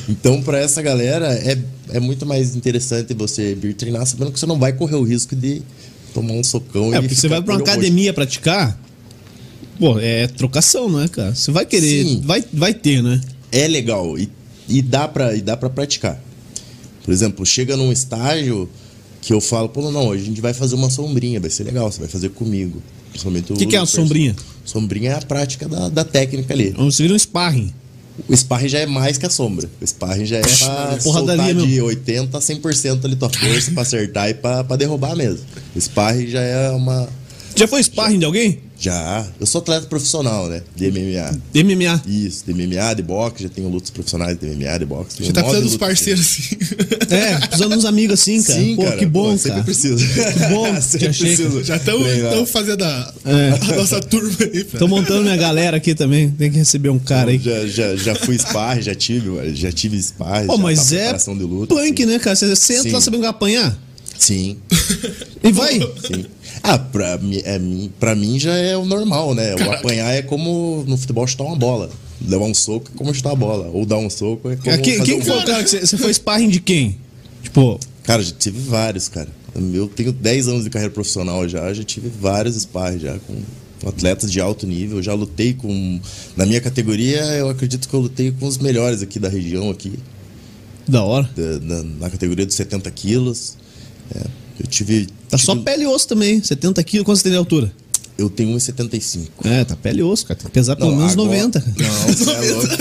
Então, 0.09 0.43
pra 0.43 0.59
essa 0.59 0.81
galera, 0.81 1.33
é, 1.33 1.59
é 1.91 2.01
muito 2.01 2.25
mais 2.25 2.55
interessante 2.55 3.15
você 3.15 3.55
vir 3.55 3.75
treinar 3.75 4.07
sabendo 4.07 4.33
que 4.33 4.39
você 4.39 4.47
não 4.47 4.59
vai 4.59 4.73
correr 4.73 4.97
o 4.97 5.03
risco 5.03 5.35
de 5.35 5.63
tomar 6.15 6.35
um 6.35 6.45
socão 6.45 6.95
É, 6.95 6.99
e 6.99 7.01
porque 7.01 7.15
você 7.15 7.29
vai 7.29 7.43
pra 7.43 7.55
uma 7.55 7.61
academia 7.61 8.13
praticar, 8.13 8.79
pô, 9.79 9.99
é 9.99 10.27
trocação, 10.29 10.89
não 10.89 11.01
é, 11.03 11.09
cara? 11.09 11.35
Você 11.35 11.51
vai 11.51 11.67
querer, 11.67 12.05
Sim. 12.05 12.23
vai, 12.25 12.45
vai 12.53 12.73
ter, 12.73 13.03
né? 13.03 13.21
é 13.57 13.67
legal 13.67 14.19
e, 14.19 14.31
e 14.69 14.83
dá 14.83 15.09
pra 15.09 15.35
e 15.35 15.41
dá 15.41 15.57
para 15.57 15.71
praticar. 15.71 16.21
Por 17.05 17.13
exemplo, 17.13 17.47
chega 17.47 17.77
num 17.77 17.93
estágio 17.93 18.69
que 19.21 19.33
eu 19.33 19.41
falo, 19.41 19.69
pô, 19.69 19.81
não, 19.83 19.93
não, 19.93 20.09
hoje 20.09 20.25
a 20.25 20.27
gente 20.27 20.41
vai 20.41 20.53
fazer 20.53 20.75
uma 20.75 20.91
sombrinha, 20.91 21.41
vai 21.41 21.51
ser 21.51 21.65
legal, 21.65 21.91
você 21.91 22.01
vai 22.01 22.09
fazer 22.09 22.31
comigo. 22.31 22.83
Principalmente 23.17 23.53
O 23.53 23.57
que, 23.57 23.67
que 23.67 23.77
é 23.77 23.81
uma 23.81 23.87
sombrinha? 23.87 24.37
Sombrinha 24.65 25.11
é 25.13 25.15
a 25.15 25.21
prática 25.23 25.69
da, 25.69 25.89
da 25.89 26.05
técnica 26.05 26.53
ali. 26.53 26.71
Você 26.77 27.03
vira 27.03 27.15
um 27.15 27.19
sparring. 27.19 27.73
O 28.29 28.35
sparring 28.37 28.69
já 28.69 28.79
é 28.79 28.87
mais 28.87 29.19
que 29.19 29.27
a 29.27 29.31
sombra. 29.31 29.69
O 29.81 29.87
sparring 29.87 30.25
já 30.25 30.39
é 30.39 30.41
pra 30.43 30.99
Porradaria 31.03 31.03
soltar 31.03 31.37
mesmo. 31.55 31.67
de 31.67 31.81
80 31.81 32.39
a 32.39 32.41
100% 32.41 33.05
ali 33.05 33.17
tua 33.17 33.29
força 33.29 33.71
pra 33.73 33.83
acertar 33.83 34.29
e 34.31 34.35
pra, 34.35 34.65
pra 34.65 34.77
derrubar 34.77 35.15
mesmo. 35.15 35.45
O 35.75 35.81
sparring 35.81 36.27
já 36.27 36.41
é 36.41 36.71
uma... 36.71 37.09
Já 37.55 37.67
foi 37.69 37.83
sparring 37.83 38.19
de 38.19 38.25
alguém? 38.25 38.61
Já... 38.79 39.27
Eu 39.41 39.47
sou 39.47 39.61
atleta 39.61 39.87
profissional, 39.87 40.49
né? 40.49 40.63
De 40.75 40.91
MMA. 40.91 41.39
De 41.53 41.65
MMA. 41.65 42.03
Isso, 42.07 42.45
de 42.47 42.53
MMA, 42.53 42.95
de 42.95 43.03
boxe, 43.03 43.43
já 43.45 43.49
tenho 43.49 43.69
lutas 43.69 43.91
profissionais 43.91 44.39
de 44.39 44.47
MMA, 44.47 44.79
de 44.79 44.85
boxe. 44.85 45.17
Você 45.25 45.33
tá 45.33 45.41
precisando 45.43 45.65
dos 45.65 45.77
parceiros 45.77 46.21
assim. 46.21 46.57
É, 47.09 47.37
precisando 47.39 47.71
de 47.73 47.77
uns 47.79 47.85
amigos 47.85 48.21
assim, 48.21 48.43
cara. 48.43 48.61
Sim, 48.61 48.77
pô, 48.77 48.85
cara. 48.85 48.97
que 48.97 49.07
bom, 49.07 49.31
Pô, 49.31 49.39
sempre 49.39 49.51
cara. 49.53 49.65
preciso. 49.65 49.97
Que 50.07 50.47
bom, 50.53 50.81
Sempre 50.83 51.09
preciso. 51.09 51.65
Já 51.65 51.77
estão 51.77 52.03
Treinar. 52.03 52.47
fazendo 52.47 52.83
a, 52.85 53.15
É. 53.25 53.73
a 53.73 53.77
nossa 53.77 54.01
turma 54.01 54.31
aí. 54.41 54.65
pra- 54.65 54.79
Tô 54.81 54.89
montando 54.89 55.23
minha 55.23 55.37
galera 55.37 55.77
aqui 55.77 55.95
também. 55.95 56.31
Tem 56.31 56.51
que 56.51 56.59
receber 56.59 56.89
um 56.91 56.99
cara 56.99 57.31
aí. 57.31 57.39
Já, 57.39 57.67
já, 57.67 57.97
já 57.97 58.15
fui 58.15 58.37
sparring, 58.39 58.83
já 58.83 58.95
tive, 58.95 59.55
já 59.55 59.71
tive 59.73 60.01
sparring. 60.03 60.47
Pô, 60.49 60.59
mas 60.59 60.91
tá 60.91 60.97
é 60.97 61.13
luta. 61.33 61.75
punk, 61.75 62.03
sim. 62.03 62.07
né, 62.07 62.19
cara? 62.19 62.35
Você 62.37 62.55
senta 62.57 62.83
Sim. 62.83 62.91
lá 62.91 63.01
sabendo 63.01 63.21
que 63.21 63.27
vai 63.27 63.31
apanhar 63.31 63.79
Sim, 64.19 64.57
e 65.43 65.53
vai. 65.53 65.79
sim. 65.79 66.25
Ah, 66.63 66.79
pra, 66.79 67.19
mim- 67.19 67.41
é, 67.45 67.61
pra 68.01 68.15
mim 68.15 68.39
já 68.39 68.55
é 68.57 68.77
o 68.77 68.85
normal, 68.85 69.35
né? 69.35 69.55
O 69.55 69.59
Caraca. 69.59 69.79
apanhar 69.79 70.13
é 70.15 70.23
como 70.23 70.85
no 70.87 70.97
futebol 70.97 71.27
chutar 71.27 71.45
uma 71.45 71.57
bola. 71.57 71.91
Levar 72.27 72.45
um 72.47 72.55
soco 72.55 72.91
é 72.95 72.97
como 72.99 73.15
chutar 73.15 73.33
a 73.33 73.35
bola. 73.37 73.69
Ou 73.73 73.85
dar 73.87 73.99
um 73.99 74.09
soco 74.11 74.51
é 74.51 74.57
como. 74.57 74.79
Quem, 74.83 74.99
fazer 74.99 75.11
quem 75.13 75.21
um 75.21 75.25
foi 75.25 75.39
o 75.39 75.45
cara 75.45 75.63
que 75.63 75.71
você, 75.71 75.81
você 75.87 75.97
foi 75.99 76.13
sparring 76.15 76.49
de 76.49 76.61
quem? 76.61 76.97
Tipo, 77.43 77.79
Cara, 78.03 78.23
já 78.23 78.33
tive 78.33 78.59
vários, 78.61 79.09
cara. 79.09 79.29
Eu 79.75 79.89
tenho 79.89 80.13
10 80.13 80.49
anos 80.49 80.65
de 80.65 80.71
carreira 80.71 80.93
profissional 80.93 81.49
já, 81.49 81.73
já 81.75 81.83
tive 81.83 82.09
vários 82.09 82.57
sparring 82.57 82.99
já 83.01 83.19
com 83.27 83.35
com 83.83 83.91
atletas 83.91 84.33
de 84.33 84.41
alto 84.41 84.67
nível. 84.67 85.03
Já 85.03 85.13
lutei 85.13 85.53
com. 85.53 86.01
Na 86.37 86.47
minha 86.47 86.61
categoria, 86.63 87.21
eu 87.35 87.51
acredito 87.51 87.87
que 87.89 87.95
eu 87.95 88.01
lutei 88.01 88.33
com 88.33 88.47
os 88.47 88.57
melhores 88.57 89.03
aqui 89.03 89.19
da 89.19 89.29
região, 89.29 89.69
aqui, 89.71 89.93
da 90.89 91.03
hora. 91.05 91.29
da- 91.37 91.61
na, 91.61 91.83
na 91.83 92.11
categoria 92.11 92.47
dos 92.47 92.55
70 92.55 92.91
quilos. 92.91 93.57
É, 94.15 94.21
eu 94.63 94.67
tive. 94.67 95.07
Tá 95.29 95.37
tive- 95.37 95.43
só 95.47 95.57
pele 95.57 95.85
e 95.85 95.87
osso 95.87 96.09
também. 96.09 96.43
70 96.43 96.83
quilos, 96.85 97.05
quanto 97.05 97.17
você 97.19 97.25
tem 97.25 97.33
de 97.33 97.39
altura? 97.39 97.73
Eu 98.19 98.31
tenho 98.31 98.57
1,75. 98.57 99.27
É, 99.45 99.65
tá 99.65 99.77
pele 99.77 100.01
e 100.01 100.03
osso, 100.03 100.25
cara. 100.27 100.39
Tem 100.41 100.47
que 100.47 100.53
pesar 100.53 100.75
pelo 100.77 100.91
Não, 100.91 100.97
menos 100.99 101.13
agora- 101.13 101.29
90. 101.29 101.65
Não, 101.77 102.15
você 102.15 102.31
é 102.31 102.53
louco. 102.53 102.69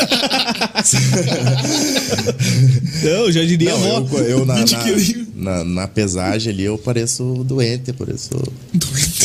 Eu 3.04 3.32
já 3.32 3.44
diria 3.44 3.72
Não, 3.76 4.08
eu, 4.08 4.18
eu 4.24 4.46
na, 4.46 4.56
20 4.56 5.28
na, 5.36 5.58
na, 5.58 5.64
na 5.64 5.88
pesagem 5.88 6.54
ali 6.54 6.64
eu 6.64 6.78
pareço 6.78 7.44
doente, 7.46 7.92
pareço. 7.94 8.30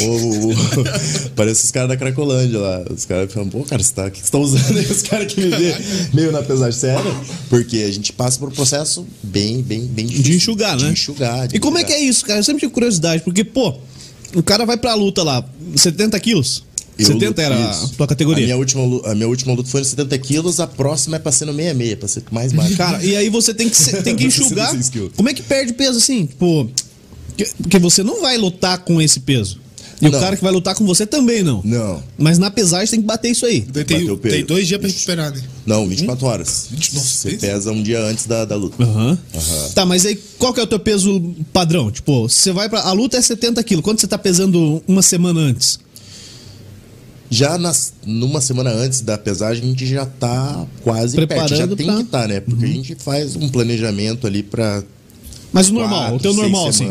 O, 0.00 0.04
o- 0.04 0.50
o- 0.50 0.54
pareço 1.36 1.64
os 1.64 1.70
caras 1.70 1.88
da 1.88 1.96
Cracolândia 1.96 2.58
lá. 2.58 2.84
Os 2.90 3.04
caras 3.04 3.32
falam, 3.32 3.48
pô, 3.48 3.62
cara, 3.64 3.82
você 3.82 3.92
tá, 3.92 4.06
o 4.06 4.10
que 4.10 4.20
você 4.20 4.30
tá 4.30 4.38
usando 4.38 4.78
aí? 4.78 4.86
Os 4.90 5.02
caras 5.02 5.32
que 5.32 5.40
me 5.40 5.50
vê 5.50 5.74
meio 6.12 6.32
na 6.32 6.42
pesagem 6.42 6.78
sério. 6.78 7.14
Porque 7.48 7.78
a 7.78 7.90
gente 7.92 8.12
passa 8.12 8.38
por 8.38 8.48
um 8.48 8.52
processo 8.52 9.06
bem, 9.22 9.62
bem, 9.62 9.82
bem 9.86 10.06
difícil. 10.06 10.24
De 10.30 10.36
enxugar, 10.36 10.76
de 10.76 10.84
né? 10.84 10.92
Enxugar, 10.92 11.48
de 11.48 11.56
E 11.56 11.60
como 11.60 11.78
é 11.78 11.84
que 11.84 11.92
enxugar. 11.92 12.06
é 12.06 12.10
isso, 12.10 12.26
cara? 12.26 12.38
Eu 12.40 12.44
sempre 12.44 12.60
tive 12.60 12.72
curiosidade, 12.72 13.22
porque, 13.22 13.44
pô, 13.44 13.76
o 14.34 14.42
cara 14.42 14.64
vai 14.64 14.76
pra 14.76 14.94
luta 14.94 15.22
lá, 15.22 15.44
70 15.76 16.18
quilos. 16.20 16.64
Eu 16.98 17.06
70 17.06 17.26
luto 17.28 17.40
era 17.40 17.68
a 17.68 17.70
isso. 17.70 17.94
tua 17.96 18.06
categoria. 18.06 18.44
A 18.44 18.46
minha, 18.46 18.56
última, 18.58 19.10
a 19.10 19.14
minha 19.14 19.26
última 19.28 19.54
luta 19.54 19.68
foi 19.70 19.80
nos 19.80 19.88
70 19.88 20.18
quilos, 20.18 20.60
a 20.60 20.66
próxima 20.66 21.16
é 21.16 21.18
pra 21.18 21.32
ser 21.32 21.46
no 21.46 21.52
66, 21.52 21.94
pra 21.98 22.08
ser 22.08 22.22
mais 22.30 22.52
baixo. 22.52 22.76
Cara, 22.76 23.02
e 23.02 23.16
aí 23.16 23.30
você 23.30 23.54
tem 23.54 23.70
que, 23.70 24.02
tem 24.02 24.14
que 24.14 24.24
enxugar. 24.26 24.66
66 24.70 24.88
quilos. 24.90 25.12
Como 25.16 25.28
é 25.28 25.32
que 25.34 25.42
perde 25.42 25.72
peso 25.72 25.96
assim? 25.98 26.26
Tipo, 26.26 26.68
que- 27.38 27.48
porque 27.62 27.78
você 27.78 28.02
não 28.02 28.20
vai 28.20 28.36
lutar 28.36 28.78
com 28.78 29.00
esse 29.00 29.20
peso. 29.20 29.58
E 30.00 30.08
o 30.08 30.10
Não. 30.10 30.18
cara 30.20 30.34
que 30.36 30.42
vai 30.42 30.50
lutar 30.50 30.74
com 30.74 30.86
você 30.86 31.04
também 31.06 31.42
não. 31.42 31.60
Não, 31.62 32.02
Mas 32.16 32.38
na 32.38 32.50
pesagem 32.50 32.88
tem 32.90 33.00
que 33.00 33.06
bater 33.06 33.30
isso 33.30 33.44
aí. 33.44 33.60
Tem, 33.60 34.10
o 34.10 34.16
peso. 34.16 34.34
tem 34.34 34.44
dois 34.46 34.66
dias 34.66 34.80
pra 34.80 34.88
recuperar, 34.88 35.30
né? 35.30 35.42
não, 35.66 35.86
24 35.86 36.26
horas. 36.26 36.68
Vinte- 36.70 36.94
nossa, 36.94 37.06
Você 37.08 37.28
isso? 37.30 37.38
pesa 37.40 37.70
um 37.70 37.82
dia 37.82 38.00
antes 38.02 38.24
da, 38.26 38.44
da 38.46 38.56
luta. 38.56 38.82
Aham. 38.82 39.18
Tá, 39.74 39.84
mas 39.84 40.06
aí 40.06 40.18
qual 40.38 40.54
que 40.54 40.60
é 40.60 40.62
o 40.62 40.66
teu 40.66 40.80
peso 40.80 41.34
padrão? 41.52 41.90
Tipo, 41.90 42.28
você 42.28 42.50
vai 42.50 42.68
pra. 42.70 42.80
A 42.80 42.92
luta 42.92 43.18
é 43.18 43.20
70 43.22 43.62
quilos. 43.62 43.84
Quanto 43.84 44.00
você 44.00 44.06
tá 44.06 44.16
pesando 44.16 44.82
uma 44.88 45.02
semana 45.02 45.38
antes? 45.40 45.78
Já 47.32 47.56
nas, 47.58 47.92
numa 48.04 48.40
semana 48.40 48.70
antes 48.70 49.02
da 49.02 49.16
pesagem, 49.16 49.62
a 49.62 49.66
gente 49.66 49.86
já 49.86 50.04
tá 50.04 50.66
quase 50.82 51.14
perto. 51.16 51.30
Já 51.30 51.46
Preparando 51.46 51.76
tem 51.76 51.86
pra- 51.86 51.96
que 51.96 52.02
estar, 52.02 52.26
né? 52.28 52.40
Porque 52.40 52.64
a 52.64 52.68
gente 52.68 52.94
faz 52.96 53.36
um 53.36 53.48
planejamento 53.48 54.26
ali 54.26 54.42
pra 54.42 54.82
Mas 55.52 55.68
o 55.68 55.74
normal, 55.74 56.16
o 56.16 56.18
teu 56.18 56.34
normal, 56.34 56.66
assim. 56.68 56.86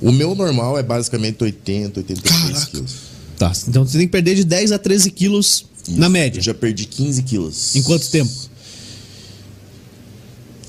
O 0.00 0.12
meu 0.12 0.34
normal 0.34 0.78
é 0.78 0.82
basicamente 0.82 1.42
80, 1.42 2.00
83 2.00 2.42
Caraca. 2.52 2.66
quilos. 2.70 2.94
Tá, 3.38 3.52
então 3.68 3.84
você 3.86 3.98
tem 3.98 4.06
que 4.06 4.12
perder 4.12 4.34
de 4.34 4.44
10 4.44 4.72
a 4.72 4.78
13 4.78 5.10
quilos 5.10 5.64
na 5.88 6.06
Isso. 6.06 6.10
média. 6.10 6.38
Eu 6.38 6.42
já 6.44 6.54
perdi 6.54 6.84
15 6.86 7.22
quilos. 7.22 7.74
Em 7.76 7.82
quanto 7.82 8.08
tempo? 8.10 8.30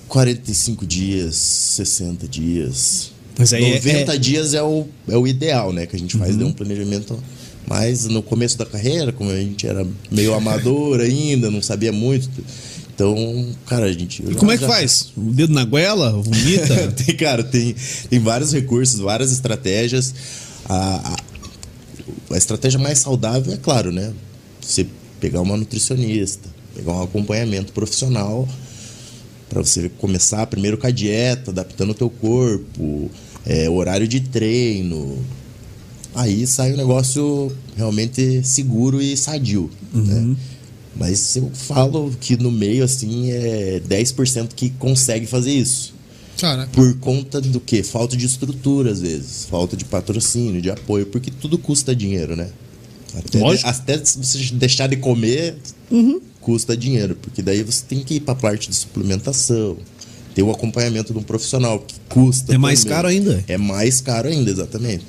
45 0.07 0.85
dias, 0.85 1.35
60 1.35 2.27
dias. 2.27 3.11
Mas 3.37 3.53
aí 3.53 3.63
é- 3.63 3.75
90 3.75 4.15
é- 4.15 4.17
dias 4.17 4.53
é 4.53 4.63
o, 4.63 4.87
é 5.07 5.15
o 5.17 5.27
ideal, 5.27 5.71
né? 5.71 5.85
Que 5.85 5.95
a 5.95 5.99
gente 5.99 6.17
faz 6.17 6.31
Uhum. 6.31 6.37
de 6.39 6.43
um 6.45 6.51
planejamento. 6.51 7.21
Mas 7.67 8.05
no 8.05 8.23
começo 8.23 8.57
da 8.57 8.65
carreira, 8.65 9.11
como 9.11 9.29
a 9.29 9.35
gente 9.37 9.67
era 9.67 9.85
meio 10.09 10.33
amador 10.33 10.99
ainda, 11.01 11.51
não 11.51 11.61
sabia 11.61 11.91
muito. 11.91 12.27
Então, 12.99 13.47
cara, 13.65 13.85
a 13.85 13.91
gente. 13.93 14.21
E 14.21 14.33
já- 14.33 14.39
como 14.39 14.51
é 14.51 14.57
que 14.57 14.63
já- 14.63 14.67
faz? 14.67 15.13
O 15.15 15.21
dedo 15.31 15.53
na 15.53 15.63
goela? 15.63 16.11
Vomita? 16.21 16.91
tem, 16.91 17.15
cara, 17.15 17.41
tem, 17.45 17.73
tem 18.09 18.19
vários 18.19 18.51
recursos, 18.51 18.99
várias 18.99 19.31
estratégias. 19.31 20.13
A, 20.67 21.13
a, 22.29 22.33
a 22.33 22.37
estratégia 22.37 22.77
mais 22.77 22.99
saudável 22.99 23.53
é 23.53 23.57
claro, 23.57 23.89
né? 23.93 24.11
Você 24.59 24.85
pegar 25.21 25.39
uma 25.39 25.55
nutricionista, 25.55 26.49
pegar 26.75 26.91
um 26.91 27.01
acompanhamento 27.03 27.71
profissional 27.71 28.45
para 29.47 29.61
você 29.63 29.87
começar 29.97 30.45
primeiro 30.47 30.77
com 30.77 30.85
a 30.85 30.91
dieta, 30.91 31.51
adaptando 31.51 31.91
o 31.91 31.93
teu 31.95 32.09
corpo, 32.09 33.09
é, 33.45 33.69
horário 33.69 34.09
de 34.09 34.19
treino. 34.19 35.17
Aí 36.13 36.45
sai 36.45 36.73
um 36.73 36.77
negócio 36.77 37.49
realmente 37.77 38.43
seguro 38.43 39.01
e 39.01 39.15
sadio, 39.15 39.69
né? 39.93 40.35
Mas 40.99 41.37
eu 41.37 41.49
falo 41.53 42.13
que 42.19 42.35
no 42.35 42.51
meio, 42.51 42.83
assim, 42.83 43.31
é 43.31 43.81
10% 43.87 44.49
que 44.53 44.69
consegue 44.71 45.25
fazer 45.25 45.53
isso. 45.53 45.93
Caraca. 46.37 46.69
Por 46.73 46.97
conta 46.99 47.39
do 47.39 47.59
quê? 47.59 47.81
Falta 47.81 48.17
de 48.17 48.25
estrutura, 48.25 48.91
às 48.91 48.99
vezes. 48.99 49.45
Falta 49.49 49.77
de 49.77 49.85
patrocínio, 49.85 50.61
de 50.61 50.69
apoio, 50.69 51.05
porque 51.05 51.31
tudo 51.31 51.57
custa 51.57 51.95
dinheiro, 51.95 52.35
né? 52.35 52.49
Até, 53.17 53.39
Lógico. 53.39 53.69
até 53.69 54.03
se 54.03 54.17
você 54.17 54.53
deixar 54.53 54.87
de 54.87 54.97
comer, 54.97 55.55
custa 56.41 56.75
dinheiro. 56.75 57.15
Porque 57.15 57.41
daí 57.41 57.63
você 57.63 57.83
tem 57.87 57.99
que 58.03 58.15
ir 58.15 58.19
para 58.19 58.33
a 58.33 58.37
parte 58.37 58.69
de 58.69 58.75
suplementação, 58.75 59.77
ter 60.35 60.43
o 60.43 60.51
acompanhamento 60.51 61.13
de 61.13 61.19
um 61.19 61.23
profissional, 61.23 61.79
que 61.79 61.95
custa. 62.09 62.53
É 62.53 62.57
mais 62.57 62.81
também. 62.81 62.95
caro 62.95 63.07
ainda. 63.07 63.43
É 63.47 63.57
mais 63.57 64.01
caro 64.01 64.27
ainda, 64.27 64.51
exatamente. 64.51 65.05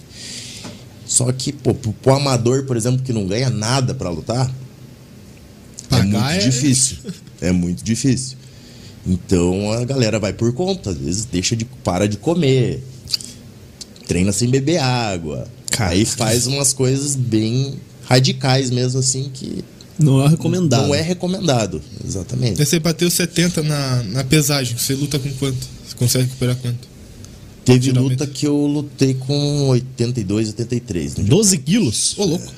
Só 1.04 1.30
que, 1.32 1.52
pô, 1.52 1.74
pro, 1.74 1.92
pro 1.92 2.14
amador, 2.14 2.64
por 2.64 2.76
exemplo, 2.76 3.02
que 3.02 3.12
não 3.12 3.26
ganha 3.26 3.50
nada 3.50 3.92
para 3.92 4.08
lutar, 4.08 4.48
é 5.90 6.02
muito 6.02 6.16
é- 6.24 6.38
difícil. 6.38 6.96
É 7.42 7.52
muito 7.52 7.82
difícil. 7.82 8.36
Então 9.06 9.72
a 9.72 9.82
galera 9.82 10.18
vai 10.20 10.30
por 10.30 10.52
conta, 10.52 10.90
às 10.90 10.98
vezes 10.98 11.24
deixa 11.24 11.56
de 11.56 11.64
para 11.64 12.06
de 12.06 12.18
comer, 12.18 12.84
treina 14.06 14.30
sem 14.30 14.50
beber 14.50 14.76
água. 14.78 15.48
Cara. 15.70 15.92
Aí 15.92 16.04
faz 16.04 16.46
umas 16.46 16.74
coisas 16.74 17.16
bem 17.16 17.76
radicais 18.04 18.70
mesmo 18.70 19.00
assim 19.00 19.30
que 19.32 19.64
Não 19.98 20.22
é 20.22 20.28
recomendado. 20.28 20.86
não 20.88 20.94
é 20.94 21.00
recomendado, 21.00 21.80
exatamente. 22.06 22.62
Você 22.62 22.78
bateu 22.78 23.10
70 23.10 23.62
na, 23.62 24.02
na 24.02 24.24
pesagem. 24.24 24.76
Você 24.76 24.94
luta 24.94 25.18
com 25.18 25.30
quanto? 25.34 25.66
Você 25.88 25.96
consegue 25.96 26.24
recuperar 26.24 26.56
quanto? 26.56 26.86
Teve 27.64 27.86
geralmente. 27.86 28.10
luta 28.12 28.26
que 28.26 28.46
eu 28.46 28.66
lutei 28.66 29.14
com 29.14 29.68
82, 29.68 30.48
83. 30.48 31.16
né? 31.16 31.24
12 31.24 31.58
quilos? 31.58 32.18
Ô, 32.18 32.24
louco. 32.24 32.52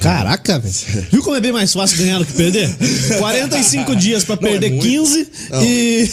Caraca, 0.00 0.58
velho. 0.58 1.06
Viu 1.12 1.22
como 1.22 1.36
é 1.36 1.40
bem 1.40 1.52
mais 1.52 1.72
fácil 1.72 1.98
ganhar 1.98 2.18
do 2.18 2.26
que 2.26 2.32
perder? 2.32 2.74
45 3.18 3.94
dias 3.96 4.24
pra 4.24 4.36
Não, 4.36 4.48
é 4.48 4.50
perder 4.52 4.70
muito. 4.70 4.82
15 4.82 5.28
Não. 5.50 5.62
e, 5.64 6.10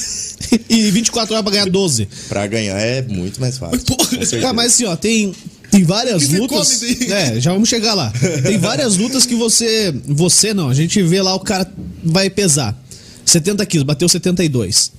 e 0.69 0.91
24 0.91 1.33
horas 1.33 1.43
pra 1.43 1.51
ganhar 1.53 1.69
12. 1.69 2.07
Pra 2.27 2.45
ganhar 2.47 2.77
é 2.79 3.01
muito 3.01 3.39
mais 3.39 3.57
fácil. 3.57 3.79
Porra. 3.81 4.09
certeza. 4.25 4.49
Ah, 4.49 4.53
mas 4.53 4.73
assim, 4.73 4.85
ó, 4.85 4.95
tem, 4.95 5.33
tem 5.71 5.83
várias 5.83 6.29
lutas. 6.29 6.81
É, 7.09 7.39
já 7.39 7.53
vamos 7.53 7.69
chegar 7.69 7.93
lá. 7.93 8.11
Tem 8.43 8.57
várias 8.57 8.97
lutas 8.97 9.25
que 9.25 9.35
você. 9.35 9.93
Você 10.05 10.53
não, 10.53 10.69
a 10.69 10.73
gente 10.73 11.01
vê 11.01 11.21
lá 11.21 11.33
o 11.33 11.39
cara 11.39 11.69
vai 12.03 12.29
pesar. 12.29 12.77
70 13.25 13.65
quilos, 13.65 13.85
bateu 13.85 14.07
72. 14.07 14.91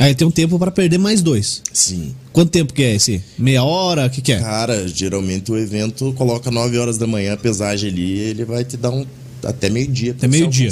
Aí 0.00 0.14
tem 0.14 0.26
um 0.26 0.30
tempo 0.30 0.58
pra 0.58 0.70
perder 0.70 0.96
mais 0.98 1.20
dois. 1.20 1.60
Sim. 1.74 2.14
Quanto 2.32 2.50
tempo 2.50 2.72
que 2.72 2.82
é 2.82 2.94
esse? 2.94 3.22
Meia 3.38 3.62
hora? 3.62 4.06
O 4.06 4.10
que, 4.10 4.22
que 4.22 4.32
é? 4.32 4.40
Cara, 4.40 4.88
geralmente 4.88 5.52
o 5.52 5.58
evento 5.58 6.14
coloca 6.14 6.50
9 6.50 6.78
horas 6.78 6.96
da 6.96 7.06
manhã 7.06 7.34
a 7.34 7.36
pesagem 7.36 7.90
ali, 7.90 8.18
ele 8.18 8.46
vai 8.46 8.64
te 8.64 8.78
dar 8.78 8.90
um 8.90 9.04
até 9.44 9.68
meio-dia 9.68 10.12
Até 10.12 10.26
meio-dia. 10.26 10.70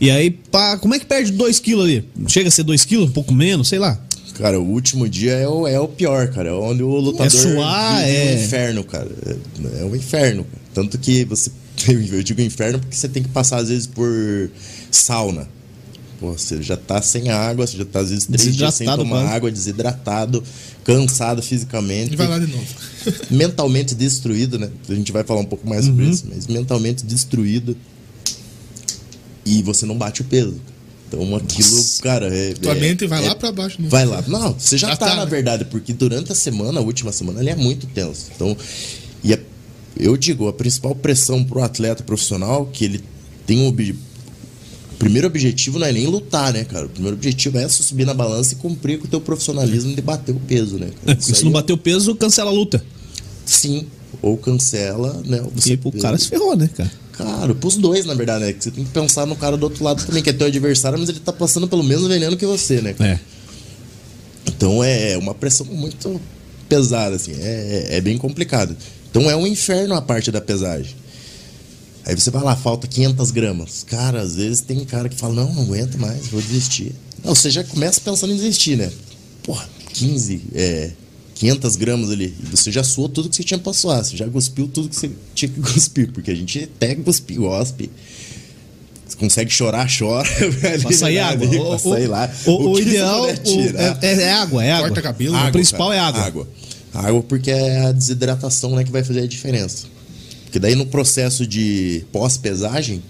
E 0.00 0.10
aí, 0.10 0.30
pá, 0.30 0.78
como 0.78 0.94
é 0.94 0.98
que 0.98 1.04
perde 1.04 1.32
2 1.32 1.60
quilos 1.60 1.84
ali? 1.84 2.08
Chega 2.26 2.48
a 2.48 2.50
ser 2.50 2.62
2 2.62 2.84
quilos? 2.86 3.10
Um 3.10 3.12
pouco 3.12 3.34
menos, 3.34 3.68
sei 3.68 3.78
lá. 3.78 4.00
Cara, 4.38 4.58
o 4.58 4.66
último 4.66 5.06
dia 5.06 5.32
é 5.32 5.46
o, 5.46 5.68
é 5.68 5.78
o 5.78 5.86
pior, 5.86 6.28
cara. 6.28 6.48
É 6.48 6.52
onde 6.52 6.82
o 6.82 6.88
lutador 6.88 7.26
É 7.26 7.30
suar, 7.30 8.08
é- 8.08 8.32
um 8.32 8.44
inferno, 8.44 8.84
cara. 8.84 9.10
É, 9.26 9.82
é 9.82 9.84
um 9.84 9.94
inferno. 9.94 10.44
cara. 10.44 10.62
Tanto 10.72 10.96
que 10.98 11.24
você. 11.26 11.50
Eu 11.86 12.22
digo 12.22 12.40
inferno 12.40 12.78
porque 12.78 12.96
você 12.96 13.08
tem 13.08 13.22
que 13.22 13.28
passar, 13.28 13.58
às 13.58 13.68
vezes, 13.68 13.86
por 13.86 14.50
sauna. 14.90 15.46
Pô, 16.22 16.32
você 16.38 16.62
já 16.62 16.76
tá 16.76 17.02
sem 17.02 17.30
água, 17.30 17.66
você 17.66 17.76
já 17.76 17.84
tá, 17.84 17.98
às 17.98 18.10
vezes, 18.10 18.26
três 18.26 18.54
dias 18.56 18.72
sem 18.74 18.86
Desidratado, 18.86 19.02
tomar 19.02 19.22
quase. 19.22 19.34
água, 19.34 19.50
desidratado, 19.50 20.44
cansado 20.84 21.42
fisicamente. 21.42 22.12
E 22.12 22.16
vai 22.16 22.28
lá 22.28 22.38
de 22.38 22.46
novo. 22.46 22.64
mentalmente 23.28 23.92
destruído, 23.92 24.56
né? 24.56 24.70
A 24.88 24.94
gente 24.94 25.10
vai 25.10 25.24
falar 25.24 25.40
um 25.40 25.44
pouco 25.44 25.68
mais 25.68 25.84
sobre 25.84 26.04
Uhum. 26.04 26.10
isso, 26.12 26.24
mas 26.32 26.46
mentalmente 26.46 27.04
destruído. 27.04 27.76
E 29.44 29.62
você 29.62 29.84
não 29.84 29.98
bate 29.98 30.20
o 30.22 30.24
peso. 30.24 30.54
Então 31.08 31.34
aquilo, 31.36 31.70
Nossa. 31.76 32.02
cara, 32.02 32.28
é. 32.34 32.54
Tua 32.54 32.72
é- 32.72 32.80
mente 32.80 33.06
vai 33.06 33.24
é- 33.24 33.28
lá 33.28 33.34
pra 33.34 33.50
baixo. 33.52 33.82
Não. 33.82 33.88
Vai 33.88 34.06
lá. 34.06 34.22
Não, 34.28 34.52
você 34.58 34.78
já, 34.78 34.88
Já 34.90 34.96
tá, 34.96 35.06
tá, 35.08 35.16
na 35.16 35.24
né? 35.24 35.30
verdade, 35.30 35.64
porque 35.64 35.92
durante 35.92 36.30
a 36.32 36.34
semana, 36.34 36.78
a 36.78 36.82
última 36.82 37.10
semana, 37.12 37.40
ele 37.40 37.50
é 37.50 37.56
muito 37.56 37.86
tenso. 37.88 38.30
Então, 38.34 38.56
e 39.24 39.34
a- 39.34 39.38
eu 39.98 40.16
digo, 40.16 40.46
a 40.48 40.52
principal 40.52 40.94
pressão 40.94 41.42
pro 41.44 41.62
atleta 41.62 42.02
profissional, 42.04 42.64
que 42.66 42.84
ele 42.84 43.00
tem 43.44 43.58
um 43.60 43.66
obje- 43.66 43.92
o 43.92 44.11
primeiro 45.02 45.26
objetivo 45.26 45.78
não 45.80 45.86
é 45.86 45.92
nem 45.92 46.06
lutar, 46.06 46.52
né, 46.52 46.64
cara? 46.64 46.86
O 46.86 46.88
primeiro 46.88 47.16
objetivo 47.16 47.58
é 47.58 47.68
subir 47.68 48.04
na 48.06 48.14
balança 48.14 48.52
e 48.54 48.56
cumprir 48.56 48.98
com 48.98 49.06
o 49.06 49.08
teu 49.08 49.20
profissionalismo 49.20 49.94
de 49.94 50.00
bater 50.00 50.32
o 50.34 50.38
peso, 50.40 50.78
né? 50.78 50.90
cara? 51.04 51.18
Isso 51.18 51.28
Se 51.34 51.38
aí 51.38 51.42
não 51.44 51.50
é- 51.50 51.54
bater 51.54 51.72
o 51.72 51.76
peso, 51.78 52.14
cancela 52.14 52.50
a 52.50 52.54
luta. 52.54 52.82
Sim. 53.44 53.86
Ou 54.20 54.36
cancela, 54.36 55.20
né? 55.24 55.40
ou 55.42 55.52
E 55.66 55.78
o 55.84 55.92
cara 56.00 56.16
se 56.18 56.28
ferrou, 56.28 56.56
né, 56.56 56.70
cara? 56.76 56.90
Cara, 57.12 57.54
pros 57.54 57.76
dois, 57.76 58.06
na 58.06 58.14
verdade, 58.14 58.44
né? 58.44 58.54
Você 58.58 58.70
tem 58.70 58.84
que 58.84 58.90
pensar 58.90 59.26
no 59.26 59.34
cara 59.34 59.56
do 59.56 59.64
outro 59.64 59.82
lado 59.82 60.04
também, 60.06 60.22
que 60.22 60.30
é 60.30 60.32
teu 60.32 60.46
adversário, 60.46 60.98
mas 60.98 61.08
ele 61.08 61.18
tá 61.20 61.32
passando 61.32 61.66
pelo 61.66 61.82
mesmo 61.82 62.06
veneno 62.08 62.36
que 62.36 62.46
você, 62.46 62.80
né? 62.80 62.92
cara? 62.92 63.10
É. 63.10 63.20
Então 64.46 64.82
é 64.84 65.16
uma 65.18 65.34
pressão 65.34 65.66
muito 65.66 66.20
pesada, 66.68 67.16
assim. 67.16 67.32
É, 67.38 67.88
é 67.96 68.00
bem 68.00 68.16
complicado. 68.16 68.76
Então 69.10 69.28
é 69.30 69.36
um 69.36 69.46
inferno 69.46 69.94
a 69.94 70.00
parte 70.00 70.30
da 70.30 70.40
pesagem. 70.40 70.94
Aí 72.04 72.14
você 72.16 72.30
vai 72.30 72.42
lá, 72.42 72.56
falta 72.56 72.86
500 72.86 73.30
gramas. 73.30 73.84
Cara, 73.86 74.20
às 74.20 74.34
vezes 74.36 74.60
tem 74.60 74.84
cara 74.84 75.08
que 75.08 75.14
fala, 75.16 75.34
não, 75.34 75.54
não 75.54 75.62
aguento 75.62 75.96
mais, 75.98 76.26
vou 76.28 76.40
desistir. 76.42 76.92
Não, 77.24 77.34
você 77.34 77.50
já 77.50 77.62
começa 77.62 78.00
pensando 78.00 78.32
em 78.32 78.36
desistir, 78.36 78.76
né? 78.76 78.90
Porra, 79.44 79.68
15, 79.92 80.42
é, 80.54 80.90
500 81.36 81.76
gramas 81.76 82.10
ali. 82.10 82.34
E 82.42 82.46
você 82.56 82.72
já 82.72 82.82
suou 82.82 83.08
tudo 83.08 83.28
que 83.28 83.36
você 83.36 83.44
tinha 83.44 83.58
pra 83.58 83.72
suar. 83.72 84.04
Você 84.04 84.16
já 84.16 84.26
cuspiu 84.28 84.66
tudo 84.66 84.88
que 84.88 84.96
você 84.96 85.10
tinha 85.34 85.48
que 85.48 85.60
cuspir. 85.62 86.10
Porque 86.12 86.30
a 86.30 86.34
gente 86.34 86.64
até 86.64 86.94
cuspe, 86.96 87.34
gospe. 87.34 87.88
Você 89.06 89.16
consegue 89.16 89.50
chorar, 89.52 89.86
chora. 89.96 90.28
Pra 90.80 90.92
sair 90.92 91.18
água. 91.18 91.46
Ali, 91.46 91.58
O- 91.58 91.68
pra 91.68 91.78
sair 91.78 92.06
lá. 92.06 92.30
O, 92.46 92.50
o 92.70 92.74
que 92.76 92.82
você 92.82 92.88
ideal 92.88 93.22
o- 93.30 93.36
tirar. 93.36 93.98
é, 94.02 94.12
é 94.22 94.32
água, 94.32 94.64
é 94.64 94.72
água. 94.72 94.88
Corta 94.88 95.02
cabelo. 95.02 95.34
O 95.34 95.36
Água, 95.36 95.52
principal 95.52 95.88
cara. 95.90 95.96
é 95.96 96.00
água. 96.00 96.22
Água. 96.24 96.48
Água 96.94 97.22
porque 97.22 97.50
é 97.50 97.86
a 97.86 97.92
desidratação 97.92 98.74
né, 98.74 98.82
que 98.84 98.90
vai 98.90 99.04
fazer 99.04 99.20
a 99.20 99.26
diferença. 99.26 99.86
Porque 100.52 100.60
daí 100.60 100.74
no 100.74 100.84
processo 100.84 101.46
de 101.46 102.04
pós-pesagem, 102.12 103.02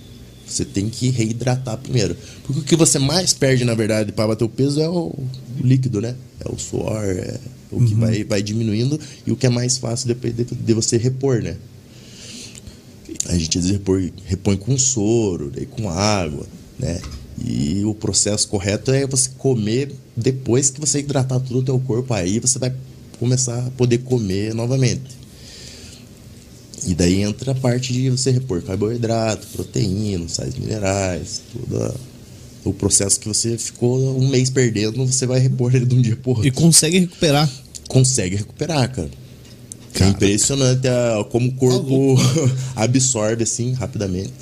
você 0.47 0.65
tem 0.65 0.89
que 0.89 1.11
reidratar 1.11 1.77
primeiro. 1.77 2.17
Porque 2.45 2.61
o 2.61 2.63
que 2.63 2.77
você 2.77 3.01
mais 3.01 3.33
perde, 3.33 3.65
na 3.65 3.75
verdade, 3.75 4.13
para 4.13 4.29
bater 4.29 4.45
o 4.45 4.49
peso 4.49 4.81
é 4.81 4.89
o 4.89 5.13
líquido, 5.61 6.01
né? 6.01 6.15
É 6.39 6.49
o 6.49 6.57
suor, 6.57 7.03
é 7.05 7.41
o 7.73 7.79
Uhum. 7.79 7.85
que 7.85 7.95
vai, 7.97 8.23
vai 8.23 8.43
diminuindo 8.45 9.01
e 9.27 9.33
o 9.33 9.37
que 9.37 9.45
é 9.45 9.49
mais 9.51 9.77
fácil 9.77 10.07
depois 10.07 10.37
de, 10.37 10.45
de 10.45 10.73
você 10.73 10.97
repor, 10.97 11.43
né? 11.43 11.57
A 13.27 13.37
gente 13.37 13.59
repõe, 13.59 14.13
repõe 14.25 14.57
com 14.57 14.79
soro, 14.79 15.51
daí 15.53 15.67
com 15.67 15.91
água, 15.91 16.47
né? 16.79 17.01
E 17.45 17.83
o 17.85 17.93
processo 17.93 18.47
correto 18.47 18.93
é 18.93 19.05
você 19.05 19.31
comer 19.37 19.93
depois 20.17 20.71
que 20.71 20.79
você 20.81 21.01
hidratar 21.01 21.41
tudo 21.41 21.59
o 21.59 21.63
teu 21.65 21.81
corpo, 21.81 22.15
aí 22.15 22.39
você 22.39 22.61
vai 22.61 22.73
começar 23.19 23.67
a 23.67 23.71
poder 23.73 23.99
comer 23.99 24.55
novamente. 24.55 25.22
E 26.87 26.95
daí 26.95 27.23
entra 27.23 27.53
a 27.53 27.55
parte 27.55 27.93
de 27.93 28.11
você 28.11 28.31
repor 28.31 28.61
carboidrato, 28.63 29.47
proteína, 29.49 30.29
sais 30.29 30.55
minerais, 30.57 31.43
todo 31.53 31.95
o 32.65 32.73
processo 32.73 33.19
que 33.21 33.29
você 33.29 33.57
ficou 33.59 34.19
um 34.21 34.29
mês 34.29 34.51
perdendo, 34.51 35.05
você 35.07 35.27
vai 35.27 35.39
repor 35.41 35.75
ele 35.75 35.87
de 35.87 35.95
um 35.95 36.01
dia 36.03 36.17
pro 36.17 36.31
outro 36.31 36.47
E 36.47 36.51
consegue 36.51 36.99
recuperar. 36.99 37.49
consegue 37.89 38.37
recuperar, 38.37 38.91
cara. 38.93 39.11
É 39.95 39.99
Cara. 39.99 40.11
impressionante 40.11 40.89
a- 40.89 41.25
como 41.31 41.49
o 41.49 41.53
corpo 41.53 42.17
absorve 42.75 43.43
assim 43.43 43.73
rapidamente. 43.73 44.33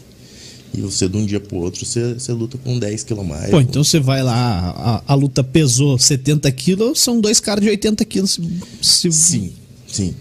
E 0.72 0.80
você, 0.80 1.08
de 1.08 1.16
um 1.16 1.26
dia 1.26 1.40
pro 1.40 1.56
outro, 1.56 1.84
você, 1.84 2.14
você 2.14 2.32
luta 2.32 2.56
com 2.56 2.78
10 2.78 3.02
quilos 3.02 3.24
a 3.24 3.26
mais. 3.26 3.50
Pô, 3.50 3.60
então 3.60 3.82
você 3.82 3.98
vai 3.98 4.22
lá, 4.22 5.02
a, 5.06 5.12
a 5.12 5.14
luta 5.16 5.42
pesou 5.42 5.98
70 5.98 6.50
quilos, 6.52 7.00
são 7.00 7.20
dois 7.20 7.40
caras 7.40 7.64
de 7.64 7.68
80 7.70 8.04
quilos. 8.04 8.38
Se... 8.80 9.10
Sim, 9.10 9.52
sim. 9.88 10.14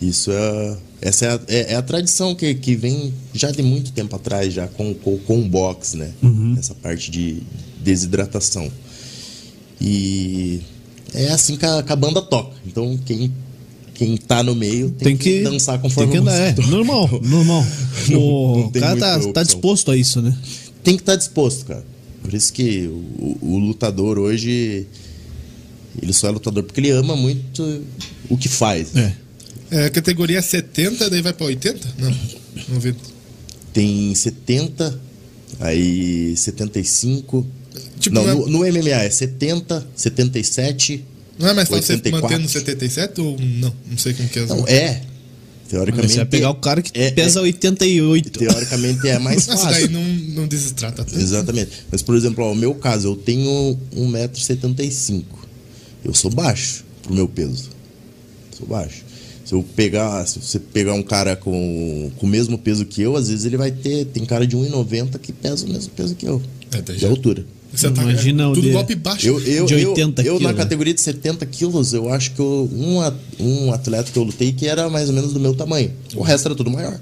Isso 0.00 0.30
é. 0.30 0.76
Essa 1.00 1.24
é 1.26 1.28
a, 1.28 1.40
é, 1.48 1.72
é 1.72 1.76
a 1.76 1.82
tradição 1.82 2.34
que, 2.34 2.54
que 2.54 2.74
vem 2.74 3.12
já 3.32 3.50
de 3.50 3.62
muito 3.62 3.92
tempo 3.92 4.16
atrás, 4.16 4.52
já 4.52 4.66
com, 4.66 4.92
com, 4.94 5.16
com 5.18 5.40
o 5.40 5.48
box, 5.48 5.96
né? 5.96 6.12
Essa 6.58 6.74
parte 6.74 7.10
de 7.10 7.42
desidratação. 7.80 8.70
E 9.80 10.60
é 11.14 11.28
assim 11.28 11.56
que 11.56 11.64
a, 11.64 11.82
que 11.82 11.92
a 11.92 11.96
banda 11.96 12.20
toca. 12.20 12.56
Então 12.66 12.98
quem, 13.06 13.32
quem 13.94 14.16
tá 14.16 14.42
no 14.42 14.54
meio 14.54 14.90
tem, 14.90 15.16
Tem 15.16 15.16
que, 15.16 15.42
dançar 15.42 15.80
conforme 15.80 16.12
tem 16.12 16.22
que 16.22 16.28
a 16.28 16.32
andar, 16.32 16.40
é, 16.40 16.66
normal, 16.66 17.08
normal. 17.22 17.64
O 18.14 18.70
não 18.74 18.80
cara 18.80 18.96
tá, 18.96 19.32
tá 19.32 19.42
disposto 19.42 19.90
a 19.90 19.96
isso, 19.96 20.22
né? 20.22 20.36
Tem 20.82 20.96
que 20.96 21.02
estar 21.02 21.16
disposto, 21.16 21.64
cara. 21.66 21.84
Por 22.22 22.32
isso 22.32 22.52
que 22.52 22.86
o, 22.86 23.38
o 23.40 23.58
lutador 23.58 24.18
hoje. 24.18 24.86
Ele 26.00 26.12
só 26.12 26.28
é 26.28 26.30
lutador 26.30 26.62
porque 26.62 26.80
ele 26.80 26.90
ama 26.90 27.16
muito 27.16 27.82
o 28.28 28.36
que 28.36 28.48
faz. 28.48 28.94
É. 28.94 29.12
É, 29.70 29.90
categoria 29.90 30.40
70, 30.40 31.10
daí 31.10 31.20
vai 31.22 31.32
pra 31.32 31.46
80? 31.46 31.88
Não, 31.98 32.14
90. 32.70 32.98
Tem 33.72 34.14
70, 34.14 34.98
aí 35.60 36.34
75. 36.36 37.46
Tipo, 38.00 38.14
não, 38.14 38.24
não 38.24 38.30
é- 38.30 38.34
no, 38.34 38.46
no 38.48 38.58
MMA 38.64 39.02
é 39.04 39.10
70, 39.10 39.86
77. 39.94 41.04
Não 41.38 41.48
é 41.48 41.54
mais 41.54 41.68
fácil 41.68 41.84
você 41.84 41.92
84. 41.94 42.28
manter 42.30 42.42
no 42.42 42.48
77 42.48 43.20
ou 43.20 43.38
não? 43.38 43.74
Não 43.90 43.98
sei 43.98 44.12
como 44.14 44.28
que 44.28 44.38
é. 44.40 44.46
Não, 44.46 44.66
é. 44.66 45.02
Teoricamente. 45.68 46.12
Você 46.12 46.16
vai 46.16 46.26
pegar 46.26 46.50
o 46.50 46.54
cara 46.54 46.80
que 46.80 46.98
é- 46.98 47.10
pesa 47.10 47.40
é- 47.40 47.42
88. 47.42 48.30
Teoricamente 48.30 49.06
é 49.06 49.18
mais 49.18 49.46
Mas 49.46 49.60
fácil. 49.60 49.70
daí 49.70 49.88
não, 49.88 50.02
não 50.34 50.48
desidrata 50.48 51.04
tanto. 51.04 51.20
Exatamente. 51.20 51.70
Mas, 51.92 52.00
por 52.02 52.16
exemplo, 52.16 52.42
ó, 52.44 52.52
o 52.52 52.56
meu 52.56 52.74
caso, 52.74 53.08
eu 53.08 53.16
tenho 53.16 53.78
1,75m. 53.94 55.24
Eu 56.04 56.14
sou 56.14 56.30
baixo 56.30 56.84
pro 57.02 57.12
meu 57.14 57.28
peso. 57.28 57.68
Sou 58.56 58.66
baixo. 58.66 59.04
Se 59.48 59.54
eu 59.54 59.64
pegar, 59.74 60.26
se 60.26 60.38
você 60.40 60.58
pegar 60.58 60.92
um 60.92 61.02
cara 61.02 61.34
com, 61.34 62.10
com 62.18 62.26
o 62.26 62.28
mesmo 62.28 62.58
peso 62.58 62.84
que 62.84 63.00
eu, 63.00 63.16
às 63.16 63.30
vezes 63.30 63.46
ele 63.46 63.56
vai 63.56 63.70
ter. 63.70 64.04
Tem 64.04 64.22
cara 64.26 64.46
de 64.46 64.54
1,90 64.54 65.18
que 65.18 65.32
pesa 65.32 65.64
o 65.64 65.70
mesmo 65.70 65.90
peso 65.96 66.14
que 66.14 66.26
eu. 66.26 66.42
É, 66.70 66.82
de 66.82 66.98
já- 66.98 67.08
altura. 67.08 67.46
Você 67.72 67.90
tá, 67.90 68.02
Imagina 68.02 68.48
o 68.50 68.52
tudo 68.52 68.64
de- 68.66 68.72
golpe 68.72 68.94
baixo. 68.94 69.26
Eu, 69.26 69.40
eu, 69.40 69.64
De 69.64 69.80
eu- 69.80 69.88
80 69.90 70.22
eu, 70.22 70.34
na 70.34 70.38
quilos. 70.40 70.56
categoria 70.56 70.92
de 70.92 71.00
70 71.00 71.46
quilos, 71.46 71.94
eu 71.94 72.12
acho 72.12 72.32
que 72.32 72.40
eu, 72.40 72.68
um, 72.70 72.98
um 73.66 73.72
atleta 73.72 74.10
que 74.12 74.18
eu 74.18 74.22
lutei 74.22 74.52
que 74.52 74.66
era 74.66 74.90
mais 74.90 75.08
ou 75.08 75.14
menos 75.14 75.32
do 75.32 75.40
meu 75.40 75.54
tamanho. 75.54 75.92
O 76.14 76.22
resto 76.22 76.46
era 76.48 76.54
tudo 76.54 76.70
maior. 76.70 77.00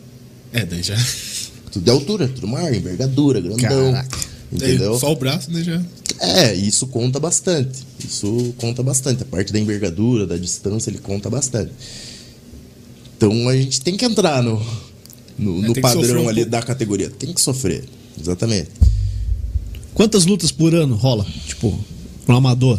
É, 0.52 0.64
daí 0.64 0.82
já. 0.84 0.94
Tudo 1.72 1.84
de 1.84 1.90
altura, 1.90 2.28
tudo 2.28 2.46
maior, 2.46 2.72
envergadura, 2.72 3.40
grandão. 3.40 3.92
Caraca. 3.92 4.18
Daí 4.52 4.70
Entendeu? 4.76 4.96
só 4.98 5.12
o 5.12 5.16
braço, 5.16 5.50
daí 5.50 5.64
já. 5.64 5.82
É, 6.20 6.54
isso 6.54 6.86
conta 6.86 7.18
bastante. 7.20 7.80
Isso 8.02 8.54
conta 8.56 8.82
bastante. 8.84 9.22
A 9.24 9.26
parte 9.26 9.52
da 9.52 9.58
envergadura, 9.58 10.26
da 10.26 10.36
distância, 10.36 10.88
ele 10.90 10.98
conta 10.98 11.28
bastante. 11.28 11.72
Então 13.16 13.48
a 13.48 13.56
gente 13.56 13.80
tem 13.80 13.96
que 13.96 14.04
entrar 14.04 14.42
no, 14.42 14.60
no, 15.38 15.64
É, 15.64 15.68
no 15.68 15.80
padrão 15.80 16.24
um 16.24 16.28
ali 16.28 16.40
pouco. 16.42 16.50
da 16.50 16.62
categoria. 16.62 17.10
Tem 17.10 17.32
que 17.32 17.40
sofrer. 17.40 17.84
Exatamente. 18.20 18.68
Quantas 19.94 20.26
lutas 20.26 20.52
por 20.52 20.74
ano 20.74 20.94
rola? 20.94 21.24
Tipo, 21.46 21.78
pro 22.26 22.36
amador? 22.36 22.78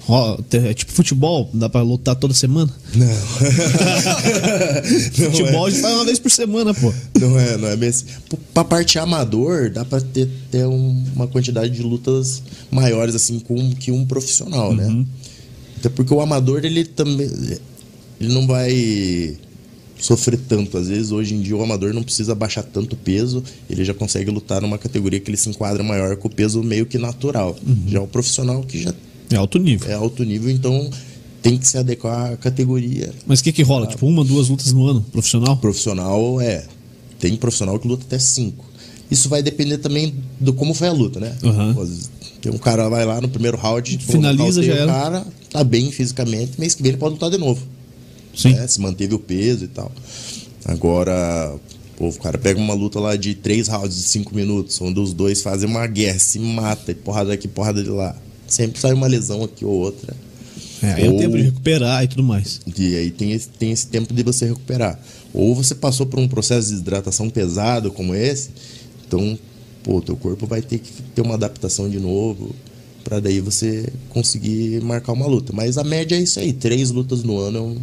Rola- 0.00 0.42
É 0.52 0.72
tipo 0.74 0.90
futebol, 0.92 1.48
dá 1.52 1.68
pra 1.68 1.82
lutar 1.82 2.16
toda 2.16 2.32
semana? 2.34 2.70
Não. 2.94 3.06
futebol 5.30 5.66
a 5.66 5.70
gente 5.70 5.82
faz 5.82 5.94
uma 5.94 6.04
vez 6.04 6.18
por 6.18 6.30
semana, 6.30 6.74
pô. 6.74 6.92
Não 7.20 7.38
é, 7.38 7.56
não 7.56 7.68
é 7.68 7.76
bem 7.76 7.88
assim. 7.90 8.06
Pra 8.54 8.64
parte 8.64 8.98
amador, 8.98 9.70
dá 9.70 9.84
pra 9.84 10.00
ter, 10.00 10.28
ter 10.50 10.66
um- 10.66 11.04
uma 11.14 11.26
quantidade 11.26 11.72
de 11.74 11.82
lutas 11.82 12.42
maiores, 12.70 13.14
assim, 13.14 13.38
com, 13.38 13.74
que 13.74 13.90
um 13.92 14.04
profissional, 14.06 14.74
né? 14.74 15.04
Até 15.78 15.88
porque 15.88 16.12
o 16.12 16.20
amador, 16.20 16.64
ele 16.64 16.84
também. 16.84 17.30
Ele 18.20 18.34
não 18.34 18.46
vai 18.46 19.36
sofrer 20.00 20.38
tanto. 20.48 20.76
Às 20.78 20.88
vezes, 20.88 21.12
hoje 21.12 21.34
em 21.34 21.40
dia, 21.40 21.56
o 21.56 21.62
amador 21.62 21.92
não 21.92 22.02
precisa 22.02 22.34
baixar 22.34 22.62
tanto 22.62 22.96
peso, 22.96 23.42
ele 23.68 23.84
já 23.84 23.94
consegue 23.94 24.30
lutar 24.30 24.60
numa 24.62 24.78
categoria 24.78 25.20
que 25.20 25.30
ele 25.30 25.36
se 25.36 25.48
enquadra 25.48 25.82
maior 25.82 26.16
com 26.16 26.28
o 26.28 26.30
peso 26.30 26.62
meio 26.62 26.86
que 26.86 26.98
natural. 26.98 27.56
Já 27.86 28.00
o 28.00 28.06
profissional 28.06 28.62
que 28.62 28.82
já 28.82 28.94
É 29.30 29.36
alto 29.36 29.58
nível. 29.58 29.88
é 29.90 29.94
alto 29.94 30.24
nível, 30.24 30.50
então 30.50 30.90
tem 31.42 31.56
que 31.56 31.66
se 31.66 31.78
adequar 31.78 32.32
à 32.32 32.36
categoria. 32.36 33.12
Mas 33.26 33.40
o 33.40 33.44
que 33.44 33.52
que 33.52 33.62
rola? 33.62 33.86
Tipo, 33.86 34.06
uma, 34.06 34.24
duas 34.24 34.48
lutas 34.48 34.72
no 34.72 34.86
ano, 34.86 35.00
profissional? 35.12 35.56
Profissional 35.56 36.40
é. 36.40 36.64
Tem 37.18 37.36
profissional 37.36 37.78
que 37.78 37.86
luta 37.86 38.04
até 38.06 38.18
cinco. 38.18 38.64
Isso 39.10 39.28
vai 39.28 39.42
depender 39.42 39.78
também 39.78 40.14
do 40.38 40.52
como 40.52 40.72
foi 40.72 40.88
a 40.88 40.92
luta, 40.92 41.18
né? 41.18 41.34
Vezes 41.76 42.10
Tem 42.40 42.52
um 42.52 42.58
cara 42.58 42.88
vai 42.88 43.04
lá 43.04 43.20
no 43.20 43.28
primeiro 43.28 43.56
round, 43.56 43.98
Finaliza, 43.98 44.62
já 44.62 44.84
o 44.84 44.86
cara, 44.86 45.26
tá 45.50 45.64
bem 45.64 45.90
fisicamente, 45.90 46.52
mês 46.58 46.74
que 46.74 46.82
vem 46.82 46.90
ele 46.90 46.98
pode 46.98 47.14
lutar 47.14 47.30
de 47.30 47.36
novo. 47.36 47.60
Sim. 48.34 48.54
né? 48.54 48.66
Se 48.66 48.80
manteve 48.80 49.14
o 49.14 49.18
peso 49.18 49.64
e 49.64 49.68
tal. 49.68 49.90
Agora, 50.64 51.54
pô, 51.96 52.08
o 52.08 52.12
cara 52.18 52.38
pega 52.38 52.60
uma 52.60 52.74
luta 52.74 53.00
lá 53.00 53.16
de 53.16 53.34
três 53.34 53.68
rounds 53.68 53.96
de 53.96 54.02
cinco 54.02 54.34
minutos, 54.34 54.80
onde 54.80 55.00
os 55.00 55.12
dois 55.12 55.42
fazem 55.42 55.68
uma 55.68 55.86
guerra, 55.86 56.18
se 56.18 56.38
mata, 56.38 56.92
e 56.92 56.94
porrada 56.94 57.32
aqui, 57.32 57.48
porrada 57.48 57.82
de 57.82 57.88
lá. 57.90 58.14
Sempre 58.46 58.80
sai 58.80 58.92
uma 58.92 59.06
lesão 59.06 59.42
aqui 59.44 59.64
ou 59.64 59.72
outra. 59.72 60.14
É, 60.82 60.92
aí 60.94 61.04
é 61.06 61.08
o 61.08 61.12
Ou- 61.12 61.18
tempo 61.18 61.36
de 61.36 61.42
recuperar 61.42 62.02
e 62.04 62.08
tudo 62.08 62.22
mais. 62.22 62.60
E 62.76 62.96
aí 62.96 63.10
tem 63.10 63.32
esse, 63.32 63.48
tem 63.48 63.70
esse 63.70 63.86
tempo 63.86 64.12
de 64.14 64.22
você 64.22 64.46
recuperar. 64.46 64.98
Ou 65.32 65.54
você 65.54 65.74
passou 65.74 66.06
por 66.06 66.18
um 66.18 66.26
processo 66.28 66.66
de 66.68 66.72
desidratação 66.72 67.28
pesado 67.30 67.90
como 67.92 68.14
esse, 68.14 68.50
então, 69.06 69.38
pô, 69.82 70.00
teu 70.00 70.16
corpo 70.16 70.46
vai 70.46 70.62
ter 70.62 70.78
que 70.78 70.90
ter 71.14 71.20
uma 71.22 71.34
adaptação 71.34 71.88
de 71.88 72.00
novo 72.00 72.54
para 73.04 73.20
daí 73.20 73.40
você 73.40 73.88
conseguir 74.08 74.82
marcar 74.82 75.12
uma 75.12 75.26
luta. 75.26 75.52
Mas 75.52 75.76
a 75.78 75.84
média 75.84 76.16
é 76.16 76.20
isso 76.20 76.40
aí, 76.40 76.52
três 76.52 76.90
lutas 76.90 77.22
no 77.22 77.38
ano 77.38 77.58
é, 77.58 77.60
um- 77.62 77.78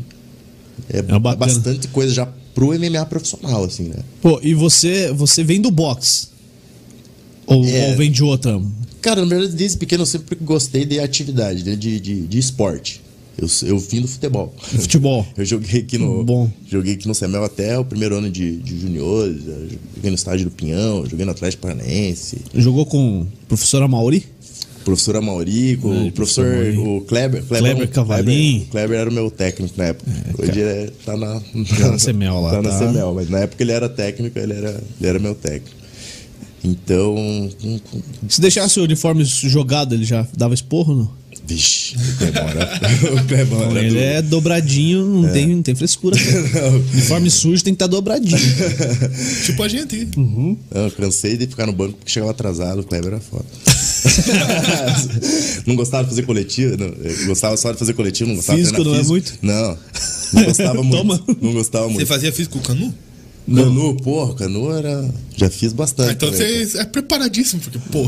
é, 0.89 0.99
É 0.99 1.01
bacana. 1.01 1.35
bastante 1.35 1.87
coisa 1.89 2.13
já 2.13 2.25
pro 2.53 2.67
MMA 2.77 3.05
profissional, 3.05 3.63
assim, 3.63 3.83
né? 3.83 3.97
Pô, 4.21 4.39
e 4.41 4.53
você, 4.53 5.11
você 5.13 5.43
vem 5.43 5.61
do 5.61 5.69
boxe? 5.71 6.27
Ou, 7.45 7.63
É. 7.65 7.89
ou 7.91 7.97
vem 7.97 8.11
de 8.11 8.23
outra? 8.23 8.59
Cara, 9.01 9.21
na 9.25 9.27
verdade, 9.35 9.55
desde 9.55 9.77
pequeno 9.77 10.01
eu 10.03 10.07
sempre 10.07 10.35
gostei 10.41 10.83
de 10.85 10.99
atividade, 10.99 11.63
né? 11.63 11.75
de, 11.75 11.99
de, 11.99 12.21
de 12.27 12.37
esporte. 12.39 13.01
Eu, 13.37 13.47
eu 13.67 13.77
vim 13.77 14.01
do 14.01 14.07
futebol. 14.07 14.51
Futebol. 14.59 15.23
Eu 15.37 15.45
joguei 15.45 15.81
aqui 15.81 15.95
no. 15.99 16.23
Bom. 16.23 16.49
Joguei 16.67 16.95
aqui 16.95 17.07
no 17.07 17.13
Semel 17.13 17.43
até 17.43 17.77
o 17.77 17.85
primeiro 17.85 18.15
ano 18.17 18.31
de, 18.31 18.57
de 18.57 18.79
juniores. 18.79 19.43
Joguei 19.95 20.09
no 20.09 20.15
estádio 20.15 20.45
do 20.45 20.51
Pinhão, 20.51 21.05
joguei 21.07 21.23
no 21.23 21.31
Atlético 21.33 21.61
Paranaense. 21.61 22.39
Jogou 22.55 22.83
com 22.87 23.21
o 23.21 23.27
professor 23.47 23.83
Amauri? 23.83 24.25
Professor 24.87 25.17
Amauri, 25.17 25.75
com 25.81 25.93
É, 25.93 26.03
o 26.07 26.11
professor. 26.13 26.45
professor 26.45 26.87
O 26.87 27.01
Kleber. 27.01 27.43
Kleber 27.43 27.89
Cavalim. 27.89 28.59
Kleber, 28.59 28.67
Kleber 28.71 28.99
era 28.99 29.09
o 29.09 29.13
meu 29.13 29.29
técnico 29.29 29.73
na 29.77 29.83
época. 29.87 30.09
Hoje 30.39 30.59
ele 30.61 30.91
tá 31.05 31.17
na. 31.17 31.41
Tá 31.77 31.91
na 31.91 31.99
Semel 31.99 32.39
lá, 32.39 32.51
Tá 32.55 32.61
na 32.61 32.69
tá? 32.69 32.79
Semel, 32.79 33.13
mas 33.13 33.29
na 33.29 33.39
época 33.39 33.61
ele 33.61 33.73
era 33.73 33.89
técnico, 33.89 34.39
ele 34.39 34.53
era, 34.53 34.81
ele 34.99 35.09
era 35.09 35.19
meu 35.19 35.35
técnico. 35.35 35.75
Então. 36.63 37.15
Se 38.29 38.39
deixasse 38.39 38.79
o 38.79 38.83
uniforme 38.83 39.25
jogado, 39.25 39.93
ele 39.93 40.05
já 40.05 40.25
dava 40.37 40.53
esporro 40.53 40.93
ou 40.93 40.99
não? 40.99 41.17
Vixe, 41.45 41.95
o 41.95 42.23
era 42.25 43.79
ele 43.79 43.89
do- 43.91 43.97
é 43.99 44.21
dobradinho, 44.21 45.05
não, 45.05 45.31
tem, 45.31 45.47
não 45.47 45.61
tem 45.61 45.73
frescura. 45.75 46.15
cara. 46.51 46.69
uniforme 46.93 47.29
sujo 47.29 47.63
tem 47.63 47.73
que 47.73 47.75
estar 47.75 47.87
dobradinho. 47.87 48.37
Tipo 49.45 49.63
a 49.63 49.67
gente. 49.69 49.95
aí. 49.95 50.07
Não, 50.17 50.57
eu 50.71 50.91
cansei 50.91 51.37
de 51.37 51.47
ficar 51.47 51.65
no 51.65 51.71
banco 51.73 51.93
porque 51.97 52.11
chegava 52.11 52.31
atrasado, 52.31 52.79
o 52.81 52.83
Kleber 52.83 53.13
era 53.13 53.21
foda. 53.21 53.45
não 55.65 55.75
gostava 55.75 56.03
de 56.03 56.09
fazer 56.09 56.23
coletivo, 56.23 56.77
não, 56.77 56.87
eu 56.87 57.25
gostava 57.27 57.57
só 57.57 57.71
de 57.71 57.77
fazer 57.79 57.93
coletivo, 57.93 58.29
não 58.29 58.35
gostava 58.37 58.57
Físico 58.57 58.77
de 58.77 58.83
treinar 58.83 59.05
não 59.07 59.15
é 59.15 59.19
físico. 59.21 59.37
Não, 59.41 59.77
não 60.33 60.43
gostava 60.45 60.83
muito. 60.83 60.97
Toma. 60.97 61.23
Não 61.41 61.53
gostava 61.53 61.85
Você 61.87 61.93
muito. 61.93 62.07
fazia 62.07 62.31
físico 62.31 62.57
com 62.59 62.63
canu? 62.65 62.93
Canu, 63.53 63.95
porra, 64.03 64.33
canu 64.35 64.73
era. 64.73 65.09
Já 65.37 65.49
fiz 65.49 65.71
bastante. 65.71 66.09
Ah, 66.09 66.11
então 66.13 66.29
também, 66.31 66.65
você 66.65 66.79
é 66.79 66.83
preparadíssimo, 66.85 67.61
porque, 67.61 67.79
pô. 67.91 68.05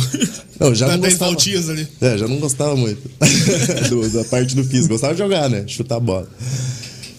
Não, 0.60 0.76
já 0.76 0.86
dá 0.88 0.94
não 0.94 1.00
10 1.00 1.14
gostava. 1.14 1.32
voltinhas 1.32 1.70
ali. 1.70 1.88
É, 2.02 2.18
já 2.18 2.28
não 2.28 2.38
gostava 2.40 2.76
muito 2.76 3.02
do- 3.90 4.10
da 4.10 4.26
parte 4.26 4.54
do 4.54 4.66
físico. 4.66 4.90
Gostava 4.90 5.14
de 5.14 5.20
jogar, 5.20 5.50
né? 5.50 5.64
Chutar 5.66 6.00
bola. 6.02 6.28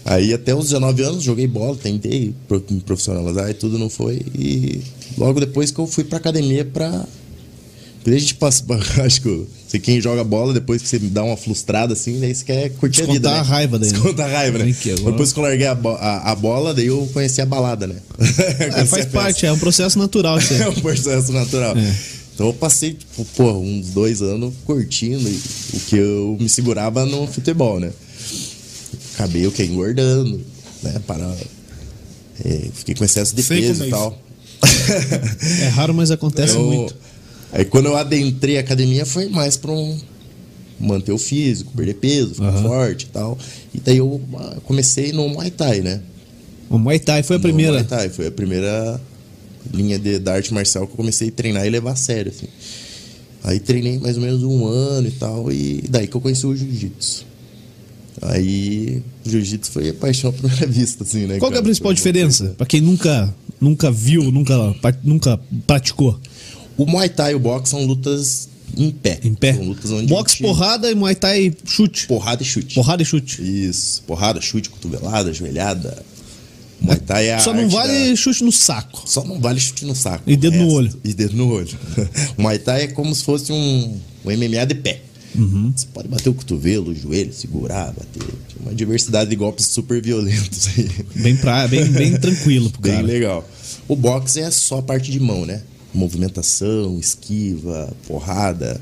Aí 0.05 0.33
até 0.35 0.53
os 0.53 0.65
19 0.65 1.01
anos 1.03 1.23
joguei 1.23 1.47
bola, 1.47 1.75
tentei 1.75 2.33
me 2.69 2.79
profissionalizar 2.81 3.49
e 3.49 3.53
tudo 3.55 3.79
não 3.79 3.89
foi. 3.89 4.21
E 4.37 4.81
logo 5.17 5.39
depois 5.39 5.71
que 5.71 5.79
eu 5.79 5.87
fui 5.87 6.03
pra 6.03 6.17
academia 6.19 6.63
pra. 6.63 7.03
Porque 8.03 8.15
a 8.15 8.19
gente 8.19 8.35
passa. 8.35 8.63
Acho 9.05 9.21
que 9.21 9.45
você 9.67 9.79
quem 9.79 10.01
joga 10.01 10.23
bola, 10.23 10.53
depois 10.53 10.81
que 10.81 10.87
você 10.87 10.97
dá 10.99 11.23
uma 11.23 11.37
frustrada 11.37 11.93
assim, 11.93 12.19
daí 12.19 12.33
você 12.33 12.43
quer 12.43 12.69
curtir 12.71 13.03
a 13.03 13.05
vida. 13.05 13.29
Descontar 13.29 13.33
né? 13.33 13.39
a 13.39 13.43
raiva 13.43 13.79
daí, 13.79 13.89
né? 13.91 13.93
Descontar 13.93 14.29
a 14.29 14.33
raiva, 14.33 14.57
né? 14.59 14.75
Agora. 14.97 15.11
Depois 15.11 15.31
que 15.33 15.39
eu 15.39 15.43
larguei 15.43 15.67
a, 15.67 15.75
bo- 15.75 15.89
a- 15.99 16.31
a 16.31 16.35
bola, 16.35 16.73
daí 16.73 16.87
eu 16.87 17.07
conheci 17.13 17.41
a 17.41 17.45
balada, 17.45 17.85
né? 17.87 17.95
É, 18.75 18.85
faz 18.85 19.05
parte, 19.05 19.45
é 19.45 19.51
um 19.51 19.57
processo 19.59 19.97
natural 19.99 20.37
é 20.59 20.69
um 20.69 20.73
processo 20.73 21.31
natural. 21.31 21.77
É. 21.77 21.95
Então 22.33 22.47
eu 22.47 22.53
passei, 22.53 22.93
tipo, 22.93 23.23
pô, 23.35 23.51
uns 23.53 23.89
dois 23.89 24.21
anos 24.21 24.53
curtindo 24.65 25.29
o 25.73 25.79
que 25.81 25.95
eu 25.97 26.37
me 26.39 26.49
segurava 26.49 27.05
no 27.05 27.27
futebol, 27.27 27.79
né? 27.79 27.91
Acabei 29.13 29.45
o 29.45 29.51
que? 29.51 29.63
Engordando, 29.63 30.41
né? 30.81 30.99
Para, 31.05 31.31
é, 32.43 32.61
fiquei 32.73 32.95
com 32.95 33.03
excesso 33.05 33.35
de 33.35 33.43
Sei 33.43 33.61
peso 33.61 33.83
é 33.83 33.87
e 33.87 33.89
tal. 33.91 34.17
É 35.61 35.67
raro, 35.69 35.93
mas 35.93 36.09
acontece 36.11 36.55
Eu- 36.55 36.63
muito. 36.63 36.95
Aí 37.51 37.65
quando 37.65 37.87
eu 37.87 37.95
adentrei 37.95 38.57
a 38.57 38.61
academia 38.61 39.05
foi 39.05 39.27
mais 39.27 39.57
pra 39.57 39.71
um 39.71 39.97
manter 40.79 41.11
o 41.11 41.17
físico, 41.17 41.71
perder 41.75 41.95
peso, 41.95 42.35
ficar 42.35 42.47
Aham. 42.47 42.63
forte 42.63 43.03
e 43.03 43.09
tal. 43.09 43.37
E 43.73 43.79
daí 43.79 43.97
eu 43.97 44.21
ah, 44.35 44.57
comecei 44.63 45.11
no 45.11 45.27
Muay 45.29 45.51
Thai, 45.51 45.81
né? 45.81 46.01
O 46.69 46.77
Muay 46.77 46.99
Thai 46.99 47.23
foi 47.23 47.35
a 47.35 47.39
No 47.39 47.43
primeira. 47.43 47.73
Muay 47.73 47.83
Thai, 47.83 48.09
foi 48.09 48.27
a 48.27 48.31
primeira 48.31 48.99
linha 49.73 49.99
de, 49.99 50.17
da 50.17 50.33
arte 50.33 50.53
marcial 50.53 50.87
que 50.87 50.93
eu 50.93 50.97
comecei 50.97 51.27
a 51.27 51.31
treinar 51.31 51.65
e 51.65 51.69
levar 51.69 51.91
a 51.91 51.95
sério, 51.95 52.31
assim. 52.35 52.47
Aí 53.43 53.59
treinei 53.59 53.99
mais 53.99 54.17
ou 54.17 54.23
menos 54.23 54.43
um 54.43 54.65
ano 54.65 55.07
e 55.07 55.11
tal, 55.11 55.51
e 55.51 55.83
daí 55.89 56.07
que 56.07 56.15
eu 56.15 56.21
conheci 56.21 56.45
o 56.45 56.55
Jiu-Jitsu. 56.55 57.25
Aí 58.21 59.01
o 59.25 59.29
Jiu-Jitsu 59.29 59.71
foi 59.71 59.89
a 59.89 59.93
paixão 59.93 60.29
à 60.29 60.33
primeira 60.33 60.65
vista, 60.67 61.03
assim, 61.03 61.25
né? 61.25 61.37
Qual 61.37 61.51
que 61.51 61.57
é 61.57 61.59
a 61.59 61.63
principal 61.63 61.93
diferença? 61.93 62.53
Pra 62.57 62.65
quem 62.65 62.81
nunca, 62.81 63.33
nunca 63.59 63.91
viu, 63.91 64.31
nunca, 64.31 64.75
nunca 65.03 65.39
praticou 65.65 66.19
O 66.77 66.85
Muay 66.85 67.09
Thai 67.09 67.31
e 67.33 67.35
o 67.35 67.39
boxe 67.39 67.71
são 67.71 67.85
lutas 67.85 68.49
em 68.77 68.89
pé. 68.91 69.19
em 69.23 69.33
pé. 69.33 69.53
São 69.53 69.63
lutas 69.65 69.91
onde 69.91 70.07
Boxe, 70.07 70.35
gente- 70.37 70.43
porrada 70.47 70.89
e 70.89 70.95
Muay 70.95 71.15
Thai 71.15 71.53
chute. 71.65 72.07
porrada 72.07 72.41
e 72.41 72.45
chute. 72.45 72.73
Porrada 72.75 73.01
e 73.03 73.05
chute. 73.05 73.41
Isso, 73.41 74.01
porrada, 74.07 74.39
chute, 74.41 74.69
cotovelada, 74.69 75.33
joelhada. 75.33 76.03
Muay 76.79 76.97
Thai 76.97 77.27
é 77.29 77.39
Só 77.39 77.53
não 77.53 77.69
vale 77.69 78.09
da- 78.09 78.15
chute 78.15 78.43
no 78.43 78.51
saco. 78.51 79.03
Só 79.05 79.23
não 79.23 79.39
vale 79.39 79.59
chute 79.59 79.85
no 79.85 79.93
saco. 79.95 80.23
E 80.25 80.35
dedo 80.35 80.55
O 80.55 80.57
no 80.57 80.63
resto- 80.65 80.75
olho. 80.77 81.01
E 81.03 81.13
dedo 81.13 81.35
no 81.35 81.51
olho. 81.53 81.77
o 82.37 82.41
Muay 82.41 82.57
Thai 82.57 82.83
é 82.83 82.87
como 82.87 83.13
se 83.13 83.23
fosse 83.23 83.51
um, 83.51 83.99
um 84.25 84.31
MMA 84.31 84.65
de 84.65 84.75
pé. 84.75 85.01
Uhum. 85.35 85.71
Você 85.75 85.85
pode 85.93 86.07
bater 86.09 86.27
o 86.29 86.33
cotovelo, 86.33 86.91
o 86.91 86.95
joelho, 86.95 87.31
segurar, 87.33 87.87
bater. 87.93 88.21
Uma 88.59 88.73
diversidade 88.73 89.29
de 89.29 89.35
golpes 89.35 89.65
super 89.67 90.01
violentos 90.01 90.67
aí. 90.77 90.89
Bem, 91.15 91.37
pra, 91.37 91.67
bem, 91.67 91.85
bem 91.85 92.11
tranquilo 92.19 92.69
pro 92.69 92.81
Bem 92.81 92.93
cara. 92.95 93.05
legal. 93.07 93.49
O 93.87 93.95
boxe 93.95 94.39
é 94.41 94.49
só 94.51 94.79
a 94.79 94.81
parte 94.81 95.09
de 95.11 95.19
mão, 95.19 95.45
né? 95.45 95.61
Movimentação, 95.93 96.97
esquiva, 96.99 97.91
porrada. 98.07 98.79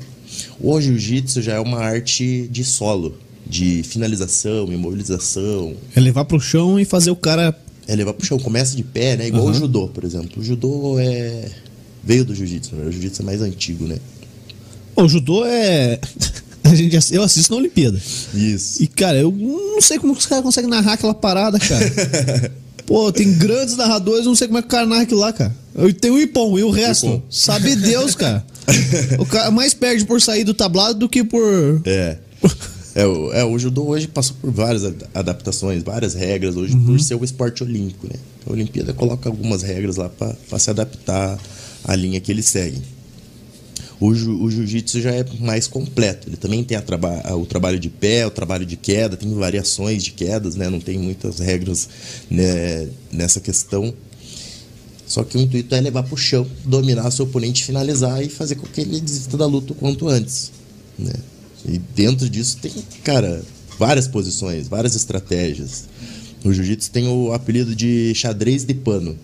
O 0.60 0.80
jiu-jitsu 0.80 1.42
já 1.42 1.54
é 1.54 1.60
uma 1.60 1.78
arte 1.80 2.46
de 2.48 2.62
solo, 2.64 3.16
de 3.46 3.82
finalização, 3.82 4.72
imobilização, 4.72 5.74
É 5.94 6.00
levar 6.00 6.24
pro 6.24 6.38
chão 6.40 6.78
e 6.78 6.84
fazer 6.84 7.10
o 7.10 7.16
cara. 7.16 7.56
é 7.88 7.96
levar 7.96 8.12
pro 8.14 8.24
chão. 8.24 8.38
Começa 8.38 8.76
de 8.76 8.84
pé, 8.84 9.16
né? 9.16 9.26
Igual 9.28 9.44
Aham. 9.48 9.52
o 9.52 9.54
judô, 9.54 9.88
por 9.88 10.04
exemplo. 10.04 10.40
O 10.40 10.44
judô 10.44 10.98
é. 11.00 11.50
veio 12.04 12.24
do 12.24 12.34
jiu-jitsu, 12.34 12.76
né? 12.76 12.86
O 12.86 12.92
jiu-jitsu 12.92 13.22
é 13.22 13.24
mais 13.24 13.42
antigo, 13.42 13.86
né? 13.86 13.98
O 14.94 15.08
judô 15.08 15.44
é. 15.44 15.98
A 16.62 16.74
gente, 16.74 16.96
eu 17.12 17.22
assisto 17.22 17.52
na 17.52 17.58
Olimpíada. 17.58 18.00
Isso. 18.34 18.80
E, 18.82 18.86
cara, 18.86 19.18
eu 19.18 19.32
não 19.32 19.80
sei 19.80 19.98
como 19.98 20.12
os 20.12 20.26
caras 20.26 20.44
conseguem 20.44 20.70
narrar 20.70 20.92
aquela 20.92 21.14
parada, 21.14 21.58
cara. 21.58 22.52
Pô, 22.90 23.12
tem 23.12 23.32
grandes 23.38 23.76
narradores, 23.76 24.26
não 24.26 24.34
sei 24.34 24.48
como 24.48 24.58
é 24.58 24.62
que 24.62 24.66
o 24.66 24.70
cara 24.70 24.84
narra 24.84 25.02
aquilo 25.02 25.20
lá, 25.20 25.32
cara. 25.32 25.54
Eu 25.76 25.94
tenho 25.94 26.14
o 26.14 26.18
Ipom 26.20 26.58
e 26.58 26.64
o 26.64 26.70
resto. 26.70 27.06
Ipom. 27.06 27.22
Sabe 27.30 27.76
Deus, 27.76 28.16
cara. 28.16 28.44
O 29.20 29.24
cara 29.24 29.48
mais 29.52 29.72
perde 29.72 30.04
por 30.04 30.20
sair 30.20 30.42
do 30.42 30.52
tablado 30.52 30.98
do 30.98 31.08
que 31.08 31.22
por. 31.22 31.80
É. 31.84 32.18
É 32.96 33.06
o, 33.06 33.32
é, 33.32 33.44
o 33.44 33.56
judô 33.56 33.84
hoje 33.84 34.08
passou 34.08 34.34
por 34.40 34.50
várias 34.50 34.84
ad- 34.84 35.04
adaptações, 35.14 35.84
várias 35.84 36.14
regras 36.14 36.56
hoje 36.56 36.74
Uhum. 36.74 36.86
por 36.86 37.00
ser 37.00 37.14
o 37.14 37.22
esporte 37.24 37.62
olímpico, 37.62 38.08
né? 38.08 38.14
A 38.44 38.50
Olimpíada 38.52 38.92
coloca 38.92 39.28
algumas 39.28 39.62
regras 39.62 39.94
lá 39.94 40.08
para 40.08 40.58
se 40.58 40.70
adaptar 40.70 41.38
à 41.84 41.94
linha 41.94 42.20
que 42.20 42.32
eles 42.32 42.46
seguem. 42.46 42.82
O, 44.00 44.08
o 44.08 44.50
jiu-jitsu 44.50 45.00
já 45.02 45.10
é 45.12 45.24
mais 45.38 45.66
completo. 45.66 46.26
Ele 46.28 46.36
também 46.36 46.64
tem 46.64 46.80
traba- 46.80 47.22
o 47.36 47.44
trabalho 47.44 47.78
de 47.78 47.90
pé, 47.90 48.26
o 48.26 48.30
trabalho 48.30 48.64
de 48.64 48.76
queda, 48.76 49.14
tem 49.16 49.32
variações 49.34 50.02
de 50.02 50.12
quedas, 50.12 50.56
né? 50.56 50.70
Não 50.70 50.80
tem 50.80 50.98
muitas 50.98 51.38
regras 51.38 51.86
né, 52.30 52.88
nessa 53.12 53.40
questão. 53.40 53.92
Só 55.06 55.22
que 55.22 55.36
o 55.36 55.40
intuito 55.40 55.74
é 55.74 55.80
levar 55.80 56.04
pro 56.04 56.16
chão, 56.16 56.46
dominar 56.64 57.10
seu 57.10 57.26
oponente, 57.26 57.64
finalizar 57.64 58.22
e 58.24 58.28
fazer 58.28 58.54
com 58.54 58.66
que 58.66 58.80
ele 58.80 59.00
desista 59.00 59.36
da 59.36 59.44
luta 59.44 59.72
o 59.72 59.76
quanto 59.76 60.08
antes. 60.08 60.50
Né? 60.98 61.12
E 61.66 61.78
dentro 61.78 62.30
disso 62.30 62.56
tem, 62.56 62.72
cara, 63.04 63.42
várias 63.78 64.08
posições, 64.08 64.66
várias 64.68 64.94
estratégias. 64.94 65.84
O 66.42 66.52
jiu-jitsu 66.52 66.90
tem 66.90 67.06
o 67.06 67.32
apelido 67.32 67.74
de 67.74 68.14
xadrez 68.14 68.64
de 68.64 68.72
pano. 68.72 69.18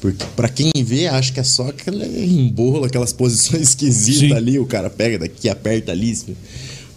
Porque 0.00 0.24
pra 0.36 0.48
quem 0.48 0.70
vê, 0.84 1.08
acha 1.08 1.32
que 1.32 1.40
é 1.40 1.44
só 1.44 1.68
aquele 1.68 2.04
embolo, 2.24 2.84
aquelas 2.84 3.12
posições 3.14 3.70
esquisitas 3.70 4.28
Sim. 4.28 4.32
ali, 4.32 4.58
o 4.58 4.66
cara 4.66 4.88
pega 4.88 5.18
daqui, 5.18 5.48
aperta 5.48 5.92
ali. 5.92 6.16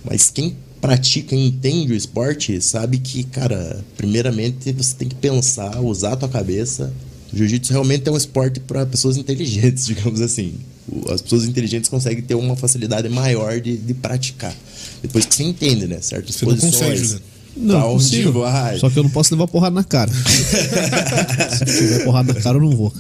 Mas 0.04 0.30
quem 0.30 0.56
pratica 0.80 1.36
e 1.36 1.48
entende 1.48 1.94
o 1.94 1.96
esporte 1.96 2.60
sabe 2.62 2.98
que, 2.98 3.24
cara, 3.24 3.84
primeiramente 3.96 4.72
você 4.72 4.96
tem 4.96 5.08
que 5.08 5.16
pensar, 5.16 5.80
usar 5.82 6.14
a 6.14 6.16
tua 6.16 6.30
cabeça. 6.30 6.92
Jiu-jitsu 7.34 7.72
realmente 7.72 8.10
é 8.10 8.12
um 8.12 8.18
esporte 8.18 8.60
para 8.60 8.86
pessoas 8.86 9.16
inteligentes, 9.16 9.86
digamos 9.88 10.20
assim. 10.22 10.56
As 11.10 11.22
pessoas 11.22 11.46
inteligentes 11.46 11.90
conseguem 11.90 12.22
ter 12.24 12.36
uma 12.36 12.56
facilidade 12.56 13.08
maior 13.08 13.62
de, 13.62 13.78
de 13.78 13.94
praticar. 13.94 14.54
Depois 15.02 15.26
que 15.26 15.36
você 15.36 15.44
entende, 15.44 15.88
né? 15.88 16.02
Certas 16.02 16.36
Você 16.36 16.46
não 16.46 16.56
posições. 16.56 16.82
consegue, 16.82 16.98
Juliano. 16.98 17.31
Não, 17.56 17.76
pra 17.80 17.86
onde 17.90 18.04
consigo. 18.04 18.32
vai. 18.42 18.80
Só 18.80 18.90
que 18.90 18.98
eu 18.98 19.04
não 19.04 19.10
posso 19.10 19.34
levar 19.34 19.48
porrada 19.48 19.76
na 19.76 19.84
cara. 19.84 20.12
Se 21.58 21.66
tiver 21.66 22.04
porrada 22.04 22.34
na 22.34 22.40
cara, 22.42 22.58
eu 22.58 22.62
não 22.62 22.76
vou. 22.76 22.94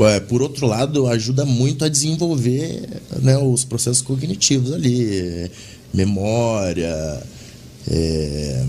é, 0.00 0.20
Por 0.20 0.42
outro 0.42 0.66
lado, 0.66 1.06
ajuda 1.06 1.44
muito 1.44 1.84
a 1.84 1.88
desenvolver 1.88 2.82
né, 3.20 3.36
os 3.38 3.64
processos 3.64 4.02
cognitivos 4.02 4.72
ali. 4.72 5.50
Memória, 5.92 7.22
é, 7.90 8.64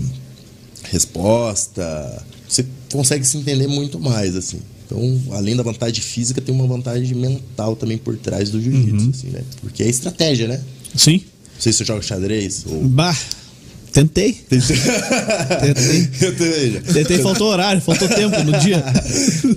resposta. 0.90 2.22
Você 2.48 2.64
consegue 2.92 3.24
se 3.26 3.36
entender 3.36 3.66
muito 3.66 3.98
mais, 3.98 4.36
assim. 4.36 4.58
Então, 4.86 5.20
além 5.32 5.54
da 5.54 5.62
vantagem 5.62 6.02
física, 6.02 6.40
tem 6.40 6.54
uma 6.54 6.66
vantagem 6.66 7.14
mental 7.14 7.76
também 7.76 7.98
por 7.98 8.16
trás 8.16 8.48
do 8.50 8.60
jiu-jitsu, 8.60 9.10
assim, 9.10 9.28
né? 9.28 9.42
Porque 9.60 9.82
é 9.82 9.88
estratégia, 9.88 10.48
né? 10.48 10.60
Sim. 10.96 11.20
Não 11.54 11.60
sei 11.60 11.72
se 11.72 11.78
você 11.78 11.84
joga 11.84 12.00
xadrez 12.02 12.64
ou... 12.66 12.84
Bah, 12.84 13.14
tentei. 14.02 14.32
Tentei. 14.32 14.76
Eu 16.20 16.36
também 16.36 16.72
já. 16.72 16.80
Tentei, 16.92 17.18
faltou 17.18 17.48
horário, 17.48 17.80
faltou 17.80 18.08
tempo 18.08 18.42
no 18.42 18.58
dia. 18.58 18.82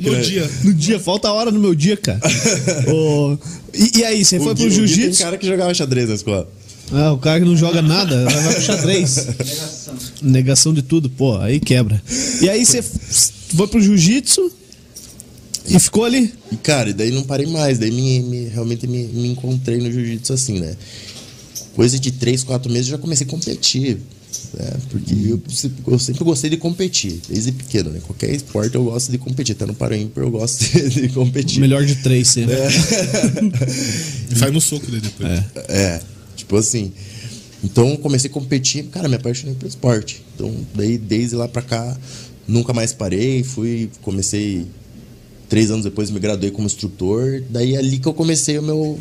No 0.02 0.22
dia. 0.22 0.50
No 0.64 0.74
dia, 0.74 1.00
falta 1.00 1.32
hora 1.32 1.52
no 1.52 1.60
meu 1.60 1.76
dia, 1.76 1.96
cara. 1.98 2.20
Ô, 2.92 3.38
e, 3.74 4.00
e 4.00 4.04
aí, 4.06 4.24
você 4.26 4.40
foi 4.40 4.54
O 4.54 4.56
pro 4.56 4.64
Gui- 4.64 4.66
o 4.66 4.70
Gui 4.70 4.76
jiu-jitsu? 4.88 5.18
Tem 5.18 5.26
cara 5.26 5.38
que 5.38 5.46
jogava 5.48 5.74
xadrez 5.74 6.10
na 6.10 6.16
escola. 6.16 6.50
Ah, 6.94 7.12
o 7.14 7.18
cara 7.18 7.40
que 7.40 7.46
não 7.46 7.56
joga 7.56 7.82
nada, 7.82 8.26
vai 8.26 8.54
pro 8.54 8.62
xadrez. 8.62 9.28
Negação 10.22 10.74
de 10.74 10.82
tudo, 10.82 11.10
pô, 11.10 11.38
aí 11.38 11.60
quebra. 11.60 12.02
E 12.42 12.50
aí 12.50 12.66
você 12.66 12.82
foi 12.82 13.68
pro 13.68 13.80
jiu-jitsu 13.82 14.52
e 15.68 15.80
ficou 15.80 16.04
ali. 16.04 16.34
E, 16.52 16.58
cara, 16.58 16.90
e 16.90 16.94
daí 16.94 17.12
não 17.12 17.24
parei 17.24 17.46
mais. 17.48 17.78
Daí 17.80 17.92
me, 17.92 18.20
me- 18.22 18.48
realmente 18.50 18.88
me, 18.88 19.04
me 19.08 19.30
encontrei 19.30 19.78
no 19.78 19.92
jiu-jitsu 19.92 20.34
assim, 20.34 20.60
né? 20.60 20.76
Coisa 21.76 21.98
de 22.00 22.12
três, 22.12 22.44
quatro 22.44 22.70
meses 22.72 22.88
eu 22.88 22.98
já 22.98 23.02
comecei 23.02 23.26
a 23.26 23.30
competir. 23.30 23.98
Né? 24.54 24.74
Porque 24.90 25.14
eu, 25.14 25.42
se- 25.50 25.72
eu 25.88 26.00
sempre 26.00 26.24
gostei 26.24 26.50
de 26.50 26.58
competir, 26.58 27.20
desde 27.30 27.52
pequeno, 27.52 27.90
né? 27.90 28.00
Qualquer 28.06 28.34
esporte 28.34 28.76
eu 28.76 28.84
gosto 28.84 29.12
de 29.12 29.18
competir. 29.18 29.54
Até 29.54 29.66
no 29.66 29.74
Paraímper 29.74 30.24
eu 30.24 30.32
gosto 30.32 30.60
de, 30.72 30.90
de 30.90 31.10
competir. 31.10 31.60
Melhor 31.60 31.86
de 31.86 31.96
três 31.96 32.28
sempre. 32.28 32.56
E 34.32 34.36
faz 34.36 34.52
no 34.54 34.62
soco 34.62 34.86
daí 34.90 35.02
depois. 35.02 35.30
É, 35.70 36.02
tipo 36.36 36.56
assim. 36.58 36.92
Então 37.64 37.90
eu 37.90 37.98
comecei 38.00 38.30
a 38.30 38.34
competir, 38.34 38.86
cara, 38.86 39.08
me 39.08 39.16
apaixonei 39.16 39.54
pelo 39.56 39.70
esporte. 39.70 40.24
Então, 40.36 40.52
daí 40.74 40.98
desde 40.98 41.36
lá 41.36 41.48
pra 41.48 41.62
cá, 41.62 41.98
nunca 42.48 42.74
mais 42.74 42.92
parei. 42.94 43.44
Fui, 43.44 43.90
comecei. 44.02 44.66
Três 45.48 45.70
anos 45.70 45.84
depois 45.84 46.10
me 46.10 46.20
graduei 46.20 46.50
como 46.50 46.66
instrutor. 46.66 47.44
Daí 47.50 47.76
é 47.76 47.78
ali 47.78 48.00
que 48.00 48.08
eu 48.08 48.14
comecei 48.14 48.58
o 48.58 48.64
meu, 48.64 48.98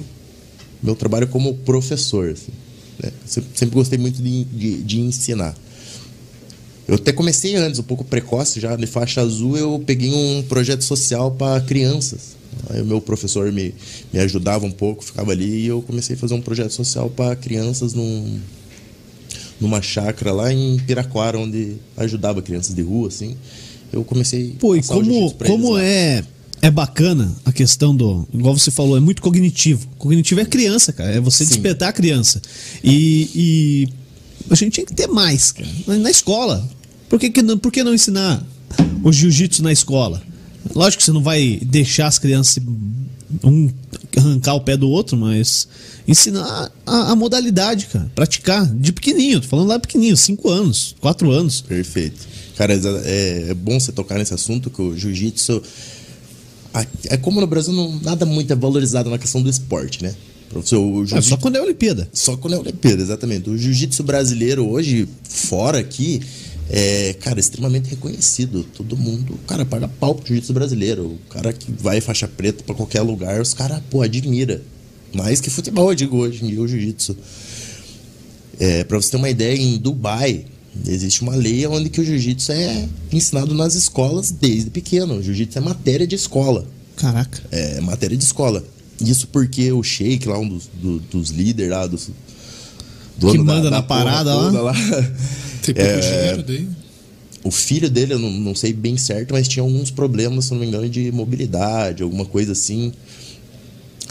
meu 0.83 0.95
trabalho 0.97 1.27
como 1.29 1.55
professor. 1.59 2.31
Assim, 2.31 2.53
né? 3.03 3.11
sempre, 3.27 3.75
gostei 3.75 3.99
muito 3.99 4.23
de, 4.23 4.45
de, 4.45 4.83
de 4.83 5.01
ensinar. 5.01 5.57
Eu 6.87 6.97
até 6.97 7.13
comecei 7.13 7.55
antes, 7.55 7.79
um 7.79 7.85
pouco 7.85 8.05
precoce 8.05 8.59
já, 8.59 8.75
de 8.75 8.87
faixa 8.87 9.21
azul, 9.21 9.57
eu 9.57 9.81
peguei 9.87 10.13
um 10.13 10.43
projeto 10.43 10.83
social 10.83 11.31
para 11.31 11.61
crianças. 11.61 12.37
Aí 12.69 12.83
o 12.83 12.85
meu 12.85 13.01
professor 13.01 13.51
me, 13.53 13.75
me 14.13 14.19
ajudava 14.19 14.67
um 14.67 14.71
pouco, 14.71 15.05
ficava 15.05 15.31
ali, 15.31 15.63
e 15.63 15.67
eu 15.67 15.83
comecei 15.83 16.17
a 16.17 16.19
fazer 16.19 16.35
um 16.35 16.41
projeto 16.41 16.73
social 16.73 17.09
para 17.09 17.37
crianças 17.37 17.95
num, 17.95 18.41
numa 19.61 19.81
chácara 19.81 20.33
lá 20.33 20.53
em 20.53 20.79
Piraquara, 20.79 21.39
onde 21.39 21.77
ajudava 21.97 22.43
crianças 22.43 22.75
de 22.75 22.83
rua, 22.83 23.09
assim. 23.09 23.37
Eu 23.93 24.05
comecei 24.05 24.57
Pô, 24.59 24.75
e 24.75 24.83
como, 24.83 25.33
como 25.35 25.79
é, 25.79 26.25
é 26.63 26.71
bacana 26.71 27.35
a 27.45 27.53
questão 27.53 27.95
do. 27.95 28.29
Igual 28.33 28.57
você 28.57 28.71
falou, 28.71 28.97
é 28.97 29.01
muito 29.01 29.23
cognitivo. 29.23 29.87
Cognitivo 29.99 30.41
é 30.41 30.45
criança, 30.45 30.93
cara. 30.93 31.11
É 31.11 31.21
você 31.21 31.45
Sim. 31.45 31.51
despertar 31.51 31.89
a 31.89 31.93
criança. 31.93 32.41
E, 32.85 33.31
e 33.35 33.89
a 34.51 34.55
gente 34.55 34.75
tinha 34.75 34.87
que 34.87 34.95
ter 34.95 35.07
mais, 35.07 35.53
cara. 35.53 35.69
Na, 35.99 36.11
escola. 36.11 36.69
Por 37.09 37.19
que, 37.19 37.31
que 37.31 37.43
não, 37.43 37.59
por 37.59 37.73
que 37.73 37.83
não 37.83 37.95
ensinar 37.95 38.45
o 39.03 39.13
jiu-jitsu 39.13 39.63
na 39.63 39.73
escola? 39.73 40.23
Lógico 40.75 40.99
que 40.99 41.05
você 41.05 41.13
não 41.13 41.23
vai 41.23 41.59
deixar 41.63 42.07
as 42.07 42.19
crianças 42.19 42.63
um 43.43 43.71
arrancar 44.17 44.55
o 44.55 44.61
pé 44.61 44.77
do 44.77 44.89
outro, 44.89 45.17
mas 45.17 45.69
ensinar 46.07 46.71
a, 46.85 47.13
a 47.13 47.17
modalidade, 47.17 47.87
cara. 47.87 48.11
Praticar 48.15 48.67
de 48.67 48.93
pequenininho. 48.93 49.41
Tô 49.41 49.49
falando 49.49 49.69
lá 49.69 49.79
pequenininho, 49.79 50.17
5 50.17 50.49
anos, 50.51 50.97
4 51.01 51.31
anos. 51.31 51.61
Perfeito. 51.61 52.29
Cara, 52.57 52.75
é, 52.75 53.47
é 53.51 53.55
bom 53.55 53.79
você 53.79 53.93
tocar 53.93 54.19
nesse 54.19 54.35
assunto, 54.35 54.69
que 54.69 54.83
o 54.83 54.97
jiu-jitsu, 54.97 55.63
é 57.05 57.17
como 57.17 57.41
no 57.41 57.47
Brasil 57.47 57.73
não, 57.73 57.99
nada 58.01 58.25
muito 58.27 58.53
é 58.53 58.57
valorizado 58.57 59.11
na 59.11 59.19
questão 59.19 59.43
do 59.43 59.51
esporte, 59.51 60.03
né? 60.03 60.15
Professor, 60.49 61.07
É 61.17 61.21
só 61.21 61.37
quando 61.37 61.57
é 61.57 61.63
Olimpíada. 61.63 62.09
só 62.13 62.37
quando 62.37 62.55
é 62.55 62.59
Olimpíada, 62.59 63.01
exatamente. 63.01 63.49
O 63.49 63.57
jiu-jitsu 63.57 64.03
brasileiro 64.03 64.69
hoje, 64.69 65.09
fora 65.23 65.79
aqui, 65.79 66.21
é, 66.69 67.15
cara, 67.21 67.39
extremamente 67.39 67.89
reconhecido. 67.91 68.65
Todo 68.77 68.97
mundo, 68.97 69.39
cara, 69.47 69.65
paga 69.65 69.87
pau 69.87 70.15
pro 70.15 70.27
jiu-jitsu 70.27 70.53
brasileiro. 70.53 71.05
O 71.07 71.19
cara 71.31 71.53
que 71.53 71.71
vai 71.71 72.01
faixa 72.01 72.27
preta 72.27 72.65
pra 72.65 72.75
qualquer 72.75 73.01
lugar, 73.03 73.41
os 73.41 73.55
caras, 73.55 73.81
pô, 73.91 74.03
admira. 74.03 74.61
Mais 75.13 75.41
que 75.41 75.51
futebol, 75.51 75.91
eu 75.91 75.95
digo 75.95 76.17
hoje 76.17 76.45
em 76.45 76.49
dia, 76.49 76.61
o 76.61 76.67
jiu-jitsu. 76.69 77.17
É, 78.59 78.85
pra 78.85 78.97
você 79.01 79.11
ter 79.13 79.17
uma 79.17 79.31
ideia, 79.31 79.57
em 79.57 79.79
Dubai, 79.79 80.45
existe 80.87 81.23
uma 81.23 81.35
lei 81.35 81.67
onde 81.67 81.89
que 81.91 82.01
o 82.01 82.05
jiu-jitsu 82.05 82.53
é 82.53 82.89
ensinado 83.13 83.55
nas 83.55 83.75
escolas 83.75 84.31
desde 84.31 84.71
pequeno. 84.71 85.15
O 85.17 85.23
jiu-jitsu 85.23 85.59
é 85.59 85.61
matéria 85.61 86.07
de 86.07 86.15
escola 86.15 86.67
Caraca. 86.97 87.41
é, 87.51 87.81
matéria 87.81 88.17
de 88.17 88.25
escola. 88.25 88.65
Isso 89.01 89.29
porque 89.29 89.73
o 89.73 89.83
Sheik, 89.83 90.29
lá, 90.29 90.39
um 90.39 90.49
dos, 90.49 90.69
do- 90.81 90.99
dos 90.99 91.31
líderes 91.31 91.71
lá, 91.73 91.87
dos. 91.87 92.11
Que 93.19 93.39
manda 93.39 93.71
na 93.71 93.83
porra 93.83 94.05
parada 94.05 94.35
lá. 94.35 94.51
lá. 94.63 94.73
Tem 95.63 95.75
pouco 95.75 95.91
É, 95.91 96.01
dinheiro 96.01 96.43
daí. 96.43 96.69
O 97.43 97.51
filho 97.51 97.89
dele, 97.89 98.13
eu 98.15 98.19
não, 98.19 98.31
não 98.31 98.55
sei 98.55 98.73
bem 98.73 98.99
certo, 98.99 99.33
mas 99.33 99.49
tinha 99.49 99.63
alguns 99.63 99.91
problemas, 99.91 100.45
se 100.47 100.53
não 100.53 100.61
me 100.61 100.67
engano, 100.67 100.89
de 100.89 101.11
mobilidade, 101.11 102.03
alguma 102.03 102.25
coisa 102.27 102.53
assim. 102.53 102.93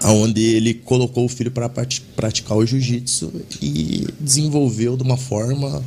Aonde 0.02 0.42
ele 0.42 0.74
colocou 0.74 1.26
o 1.26 1.30
filho 1.30 1.52
para 1.52 1.70
praticar 2.16 2.58
o 2.58 2.66
jiu-jitsu 2.66 3.32
e 3.62 4.08
desenvolveu 4.20 4.96
de 4.96 5.04
uma 5.04 5.18
forma 5.18 5.84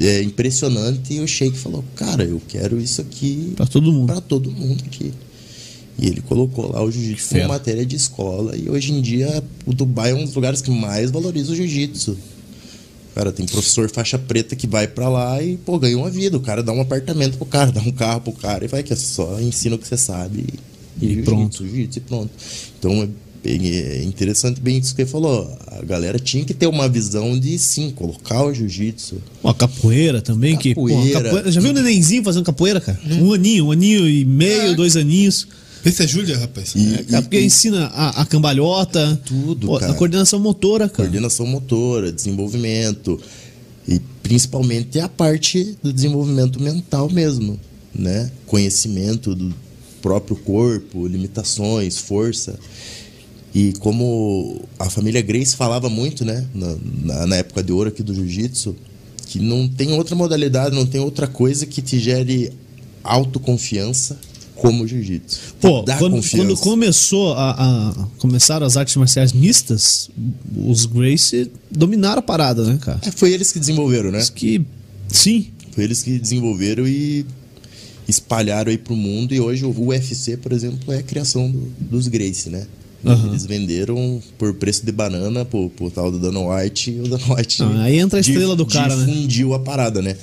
é, 0.00 0.22
impressionante. 0.22 1.14
E 1.14 1.20
o 1.20 1.26
Sheik 1.26 1.56
falou: 1.56 1.84
Cara, 1.96 2.24
eu 2.24 2.40
quero 2.48 2.80
isso 2.80 3.00
aqui 3.00 3.52
Pra 3.56 3.66
todo 3.66 3.92
mundo. 3.92 4.06
para 4.06 4.20
todo 4.20 4.50
mundo 4.50 4.82
aqui. 4.86 5.12
E 5.98 6.06
ele 6.06 6.20
colocou 6.22 6.72
lá 6.72 6.82
o 6.82 6.90
jiu-jitsu 6.90 7.28
como 7.36 7.48
matéria 7.48 7.86
de 7.86 7.94
escola. 7.94 8.56
E 8.56 8.68
hoje 8.68 8.92
em 8.92 9.00
dia 9.00 9.42
o 9.64 9.72
Dubai 9.72 10.10
é 10.10 10.14
um 10.14 10.24
dos 10.24 10.34
lugares 10.34 10.60
que 10.60 10.70
mais 10.70 11.10
valoriza 11.10 11.52
o 11.52 11.56
jiu-jitsu. 11.56 12.16
Cara, 13.14 13.30
tem 13.30 13.46
professor 13.46 13.88
faixa 13.88 14.18
preta 14.18 14.56
que 14.56 14.66
vai 14.66 14.88
pra 14.88 15.08
lá 15.08 15.40
e, 15.40 15.56
pô, 15.56 15.78
ganha 15.78 15.96
uma 15.96 16.10
vida. 16.10 16.36
O 16.36 16.40
cara 16.40 16.64
dá 16.64 16.72
um 16.72 16.80
apartamento 16.80 17.36
pro 17.36 17.46
cara, 17.46 17.70
dá 17.70 17.80
um 17.80 17.92
carro 17.92 18.20
pro 18.22 18.32
cara 18.32 18.64
e 18.64 18.68
vai 18.68 18.82
que 18.82 18.92
é 18.92 18.96
só 18.96 19.40
ensina 19.40 19.76
o 19.76 19.78
que 19.78 19.86
você 19.86 19.96
sabe. 19.96 20.44
E 21.00 21.06
jiu-jitsu, 21.06 21.24
pronto. 21.24 21.64
Jiu-jitsu 21.64 21.98
e 21.98 22.00
pronto. 22.00 22.30
Então 22.76 23.08
é, 23.44 23.48
bem, 23.58 23.68
é 23.68 24.02
interessante 24.04 24.60
bem 24.60 24.78
isso 24.78 24.94
que 24.94 25.02
ele 25.02 25.10
falou. 25.10 25.56
A 25.66 25.82
galera 25.84 26.18
tinha 26.18 26.44
que 26.44 26.54
ter 26.54 26.66
uma 26.66 26.88
visão 26.88 27.38
de, 27.38 27.58
sim, 27.58 27.90
colocar 27.90 28.44
o 28.44 28.52
jiu-jitsu. 28.54 29.16
A 29.42 29.52
capoeira 29.54 30.20
também, 30.22 30.56
que. 30.56 30.74
pô, 30.74 30.86
Capoeira. 30.86 31.22
capoeira- 31.22 31.52
Já 31.52 31.60
viu 31.60 31.70
o 31.70 31.74
nenenzinho 31.74 32.22
fazendo 32.24 32.44
capoeira, 32.44 32.80
cara? 32.80 32.98
Um 33.20 33.32
aninho, 33.32 33.66
um 33.66 33.70
aninho 33.72 34.08
e 34.08 34.24
meio, 34.24 34.72
É. 34.72 34.74
dois 34.74 34.96
aninhos. 34.96 35.46
Esse 35.84 36.02
é 36.02 36.06
Júlia, 36.06 36.38
rapaz. 36.38 36.72
E- 36.74 36.94
É, 36.94 37.02
cara, 37.02 37.22
porque 37.22 37.40
ensina 37.40 37.86
a, 37.88 38.22
a 38.22 38.24
cambalhota. 38.26 39.20
Tudo, 39.26 39.66
pô, 39.66 39.78
cara. 39.78 39.92
A 39.92 39.94
coordenação 39.94 40.40
motora, 40.40 40.88
cara. 40.88 40.96
coordenação 41.08 41.46
motora, 41.46 42.10
desenvolvimento 42.10 43.20
e 43.86 44.00
principalmente 44.22 44.98
a 44.98 45.08
parte 45.10 45.76
do 45.82 45.92
desenvolvimento 45.92 46.58
mental 46.62 47.10
mesmo, 47.10 47.60
né? 47.94 48.30
Conhecimento 48.46 49.34
do 49.34 49.52
próprio 50.00 50.36
corpo, 50.36 51.06
limitações, 51.06 51.98
força. 51.98 52.58
E 53.54 53.72
como 53.74 54.60
a 54.78 54.90
família 54.90 55.22
Grace 55.22 55.54
falava 55.54 55.88
muito, 55.88 56.24
né, 56.24 56.44
na, 56.54 57.26
na- 57.26 57.36
época 57.36 57.62
de 57.62 57.70
ouro 57.72 57.88
aqui 57.88 58.02
do 58.02 58.12
jiu-jitsu, 58.14 58.74
que 59.28 59.38
não 59.38 59.68
tem 59.68 59.92
outra 59.92 60.16
modalidade, 60.16 60.74
não 60.74 60.84
tem 60.84 61.00
outra 61.00 61.26
coisa 61.28 61.64
que 61.64 61.80
te 61.80 61.98
gere 62.00 62.50
autoconfiança 63.02 64.18
como 64.56 64.84
o 64.84 64.86
jiu-jitsu. 64.88 65.38
Pô, 65.60 65.82
quando, 65.98 66.14
quando 66.38 66.56
começou 66.62 67.32
a, 67.34 67.50
a- 67.90 68.08
começaram 68.18 68.66
as 68.66 68.76
artes 68.76 68.96
marciais 68.96 69.32
mistas, 69.32 70.10
os 70.56 70.86
Gracie 70.86 71.50
dominaram 71.70 72.18
a 72.20 72.22
parada, 72.22 72.64
né, 72.64 72.78
cara? 72.80 73.00
É, 73.04 73.10
foi 73.10 73.32
eles 73.32 73.52
que 73.52 73.58
desenvolveram, 73.60 74.10
né? 74.10 74.18
Diz 74.18 74.30
que 74.30 74.64
sim, 75.08 75.48
Foi 75.72 75.84
eles 75.84 76.02
que 76.02 76.18
desenvolveram 76.18 76.86
e 76.86 77.26
espalharam 78.08 78.70
aí 78.70 78.78
pro 78.78 78.94
mundo. 78.96 79.34
E 79.34 79.40
hoje 79.40 79.64
o 79.64 79.70
UFC, 79.88 80.36
por 80.36 80.52
exemplo, 80.52 80.92
é 80.92 80.98
a 80.98 81.02
criação 81.02 81.50
do- 81.50 81.72
dos 81.80 82.06
Gracie, 82.08 82.50
né? 82.50 82.66
Aham. 83.04 83.28
Eles 83.28 83.44
venderam 83.46 84.22
por 84.38 84.54
preço 84.54 84.84
de 84.84 84.90
banana 84.92 85.44
pro, 85.44 85.68
pro 85.70 85.90
tal 85.90 86.10
do 86.10 86.18
Dana 86.18 86.40
White 86.40 86.90
e 86.90 87.00
o 87.00 87.08
Dana 87.08 87.34
White. 87.34 87.62
Ah, 87.62 87.82
aí 87.82 87.98
entra 87.98 88.18
a 88.18 88.20
estrela 88.20 88.56
do 88.56 88.64
cara, 88.66 88.96
né? 88.96 89.04
Difundiu 89.06 89.54
a 89.54 89.58
parada, 89.58 90.00
né? 90.00 90.16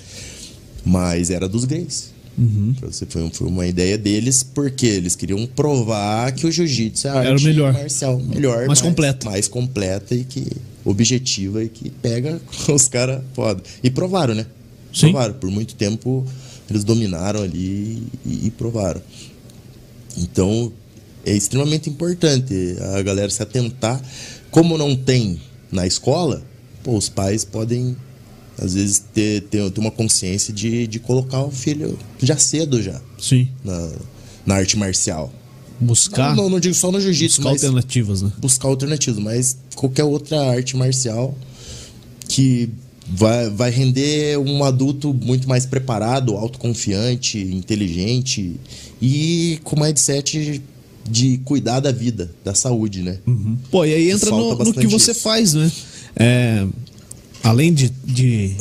Mas 0.83 1.29
era 1.29 1.47
dos 1.47 1.65
Gracie. 1.65 2.09
Uhum. 2.37 2.73
Você, 2.81 3.05
foi, 3.07 3.29
foi 3.31 3.47
uma 3.47 3.67
ideia 3.67 3.97
deles, 3.97 4.41
porque 4.41 4.87
eles 4.87 5.15
queriam 5.15 5.45
provar 5.45 6.31
que 6.31 6.47
o 6.47 6.51
jiu-jitsu 6.51 7.07
é 7.07 7.11
a 7.11 7.15
Era 7.17 7.29
o 7.29 7.33
arte 7.33 7.45
melhor. 7.45 7.73
marcial 7.73 8.17
melhor, 8.19 8.65
Mais 8.67 8.81
completa. 8.81 9.29
mais 9.29 9.47
completa 9.47 10.15
e 10.15 10.23
que 10.23 10.47
objetiva 10.83 11.63
e 11.63 11.69
que 11.69 11.89
pega 11.89 12.41
os 12.73 12.87
caras 12.87 13.21
foda. 13.33 13.61
E 13.83 13.89
provaram, 13.91 14.33
né? 14.33 14.45
Sim. 14.93 15.11
Provaram. 15.11 15.33
Por 15.35 15.51
muito 15.51 15.75
tempo 15.75 16.25
eles 16.69 16.83
dominaram 16.83 17.43
ali 17.43 18.01
e, 18.25 18.47
e 18.47 18.51
provaram. 18.57 19.01
Então 20.17 20.71
é 21.25 21.33
extremamente 21.33 21.89
importante 21.89 22.75
a 22.95 23.01
galera 23.01 23.29
se 23.29 23.41
atentar. 23.41 24.01
Como 24.49 24.77
não 24.77 24.95
tem 24.95 25.39
na 25.71 25.87
escola, 25.87 26.43
pô, 26.83 26.97
os 26.97 27.09
pais 27.09 27.45
podem 27.45 27.95
às 28.57 28.73
vezes 28.75 29.03
ter, 29.13 29.41
ter, 29.43 29.71
ter 29.71 29.79
uma 29.79 29.91
consciência 29.91 30.53
de, 30.53 30.85
de 30.85 30.99
colocar 30.99 31.41
o 31.41 31.51
filho 31.51 31.97
já 32.21 32.37
cedo 32.37 32.81
já 32.81 33.01
sim. 33.17 33.47
na, 33.63 33.91
na 34.45 34.55
arte 34.55 34.77
marcial. 34.77 35.33
Buscar, 35.79 36.35
Não, 36.35 36.43
não, 36.43 36.49
não 36.51 36.59
digo 36.59 36.75
só 36.75 36.91
no 36.91 37.01
jiu-jitsu, 37.01 37.37
buscar 37.37 37.53
mas 37.53 37.63
alternativas, 37.63 38.21
né? 38.21 38.31
buscar 38.37 38.67
alternativas, 38.67 39.19
mas 39.19 39.57
qualquer 39.75 40.03
outra 40.03 40.51
arte 40.51 40.77
marcial 40.77 41.35
que 42.27 42.69
vai, 43.07 43.49
vai 43.49 43.71
render 43.71 44.37
um 44.37 44.63
adulto 44.63 45.11
muito 45.11 45.49
mais 45.49 45.65
preparado, 45.65 46.35
autoconfiante, 46.35 47.39
inteligente 47.39 48.59
e 49.01 49.59
com 49.63 49.79
mindset 49.79 50.61
de 51.11 51.37
cuidar 51.39 51.79
da 51.79 51.91
vida, 51.91 52.31
da 52.43 52.55
saúde, 52.55 53.01
né? 53.01 53.17
Pô, 53.69 53.85
e 53.85 53.93
aí 53.93 54.09
entra 54.11 54.29
no, 54.31 54.55
no 54.57 54.73
que 54.73 54.87
você 54.87 55.11
isso. 55.11 55.21
faz, 55.21 55.53
né? 55.53 55.71
É, 56.15 56.65
além 57.43 57.73
de, 57.73 57.89
de 58.05 58.55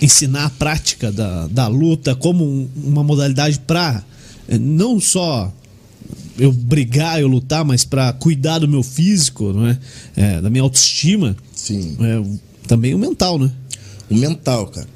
ensinar 0.00 0.44
a 0.46 0.50
prática 0.50 1.12
da, 1.12 1.46
da 1.48 1.66
luta 1.68 2.14
como 2.14 2.44
um- 2.44 2.68
uma 2.84 3.02
modalidade 3.04 3.58
para 3.60 4.02
não 4.60 4.98
só 5.00 5.52
eu 6.38 6.50
brigar, 6.52 7.20
eu 7.20 7.28
lutar, 7.28 7.64
mas 7.64 7.84
para 7.84 8.12
cuidar 8.14 8.58
do 8.58 8.66
meu 8.68 8.82
físico, 8.82 9.52
não 9.52 9.66
é? 9.68 9.78
É, 10.16 10.40
da 10.40 10.48
minha 10.50 10.62
autoestima, 10.62 11.36
Sim. 11.54 11.96
é, 12.00 12.38
também 12.66 12.94
o 12.94 12.98
mental, 12.98 13.38
né? 13.38 13.50
O 14.10 14.14
mental, 14.14 14.66
cara. 14.68 14.88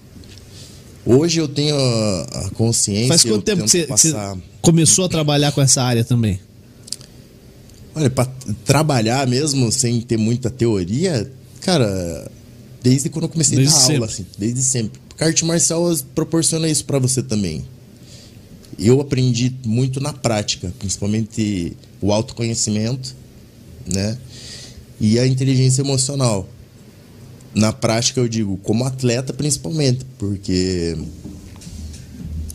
Hoje 1.06 1.38
eu 1.38 1.46
tenho 1.46 1.76
a, 1.76 2.50
consciência. 2.54 3.08
Faz 3.08 3.22
quanto 3.24 3.42
tempo 3.42 3.62
que 3.64 3.68
você, 3.70 3.82
você 3.86 4.10
passar... 4.12 4.36
começou 4.62 5.04
a 5.04 5.08
trabalhar 5.08 5.52
com 5.52 5.60
essa 5.60 5.82
área 5.82 6.02
também? 6.02 6.40
Olha, 7.94 8.10
pra 8.10 8.26
trabalhar 8.64 9.26
mesmo 9.26 9.70
sem 9.70 10.00
ter 10.00 10.16
muita 10.16 10.50
teoria, 10.50 11.30
cara, 11.60 12.30
desde 12.82 13.08
quando 13.08 13.24
eu 13.24 13.28
comecei 13.28 13.56
Desde 13.56 13.74
a 13.74 13.78
dar 13.78 13.92
aula, 13.94 14.06
assim, 14.06 14.26
desde 14.36 14.62
sempre. 14.62 15.00
Porque 15.08 15.22
a 15.22 15.28
arte 15.28 15.44
marcial 15.44 15.94
proporciona 16.14 16.68
isso 16.68 16.84
pra 16.84 16.98
você 16.98 17.22
também. 17.22 17.64
Eu 18.78 19.00
aprendi 19.00 19.54
muito 19.64 20.00
na 20.00 20.12
prática, 20.12 20.74
principalmente 20.78 21.76
o 22.00 22.12
autoconhecimento, 22.12 23.14
né? 23.86 24.18
E 25.00 25.18
a 25.18 25.26
inteligência 25.26 25.82
emocional. 25.82 26.48
Na 27.54 27.72
prática, 27.72 28.18
eu 28.18 28.26
digo, 28.26 28.56
como 28.64 28.84
atleta 28.84 29.32
principalmente, 29.32 30.04
porque 30.18 30.98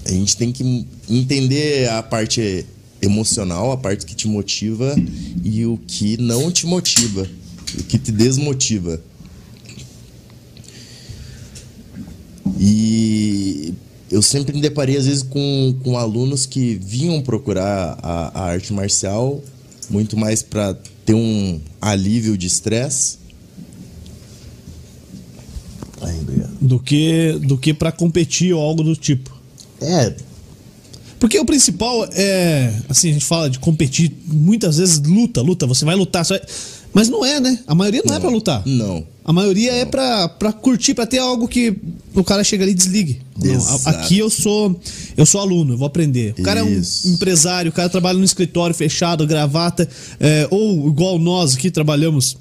a 0.06 0.12
gente 0.12 0.36
tem 0.36 0.52
que 0.52 0.86
entender 1.10 1.90
a 1.90 2.04
parte 2.04 2.66
emocional, 3.02 3.72
a 3.72 3.78
parte 3.78 4.06
que 4.06 4.16
te 4.16 4.28
motiva 4.28 4.95
e 5.43 5.66
o 5.66 5.78
que 5.88 6.18
não 6.18 6.52
te 6.52 6.66
motiva, 6.66 7.28
o 7.80 7.84
que 7.84 7.97
te 7.97 8.12
desmotiva. 8.12 9.02
E 12.60 13.74
eu 14.12 14.22
sempre 14.22 14.54
me 14.54 14.62
deparei, 14.62 14.97
às 14.97 15.06
vezes, 15.06 15.24
com, 15.24 15.76
com 15.84 15.97
alunos 15.97 16.45
que 16.45 16.76
vinham 16.76 17.22
procurar 17.22 17.97
a, 18.02 18.39
a 18.39 18.43
arte 18.45 18.74
marcial 18.74 19.41
muito 19.89 20.16
mais 20.16 20.41
para 20.41 20.74
ter 21.06 21.14
um 21.14 21.60
alívio 21.82 22.38
de 22.38 22.47
estresse. 22.47 23.18
Do 26.62 26.80
que, 26.80 27.39
do 27.43 27.58
que 27.58 27.74
para 27.74 27.91
competir 27.91 28.54
ou 28.54 28.62
algo 28.62 28.84
do 28.84 28.95
tipo. 28.95 29.36
É, 29.82 30.14
Porque 31.20 31.38
o 31.38 31.45
principal 31.45 32.07
é, 32.13 32.74
assim, 32.88 33.09
a 33.09 33.13
gente 33.13 33.26
fala 33.26 33.49
de 33.49 33.59
competir, 33.59 34.11
muitas 34.26 34.78
vezes 34.78 34.99
luta, 35.01 35.41
luta, 35.41 35.67
você 35.67 35.84
vai 35.84 35.95
lutar. 35.95 36.24
Vai- 36.26 36.41
Mas 36.93 37.09
não 37.09 37.24
é, 37.26 37.39
né? 37.39 37.59
A 37.67 37.76
maioria 37.76 38.01
não, 38.05 38.15
é 38.15 38.20
pra 38.20 38.30
lutar. 38.30 38.63
Não. 38.65 39.03
A 39.24 39.32
maioria 39.32 39.72
é 39.74 39.86
pra, 39.86 40.28
pra 40.28 40.51
curtir, 40.51 40.95
pra 40.95 41.05
ter 41.05 41.20
algo 41.20 41.47
que 41.47 41.76
o 42.15 42.24
cara 42.24 42.43
chega 42.43 42.63
ali 42.63 42.72
e 42.72 42.76
desligue. 42.76 43.22
Não, 43.38 43.80
aqui 43.86 44.17
eu 44.17 44.28
sou 44.30 44.76
eu 45.15 45.24
sou 45.26 45.39
aluno, 45.39 45.74
eu 45.74 45.78
vou 45.78 45.86
aprender. 45.86 46.34
O 46.39 46.41
cara 46.41 46.61
é 46.61 46.63
Isso. 46.67 47.07
um 47.07 47.13
empresário, 47.13 47.70
o 47.70 47.74
cara 47.74 47.89
trabalha 47.89 48.17
no 48.17 48.24
escritório 48.26 48.74
fechado, 48.74 49.28
gravata, 49.28 49.88
é, 50.20 50.47
ou 50.49 50.88
igual 50.88 51.20
nós 51.20 51.53
aqui 51.53 51.70
trabalhamos, 51.70 52.38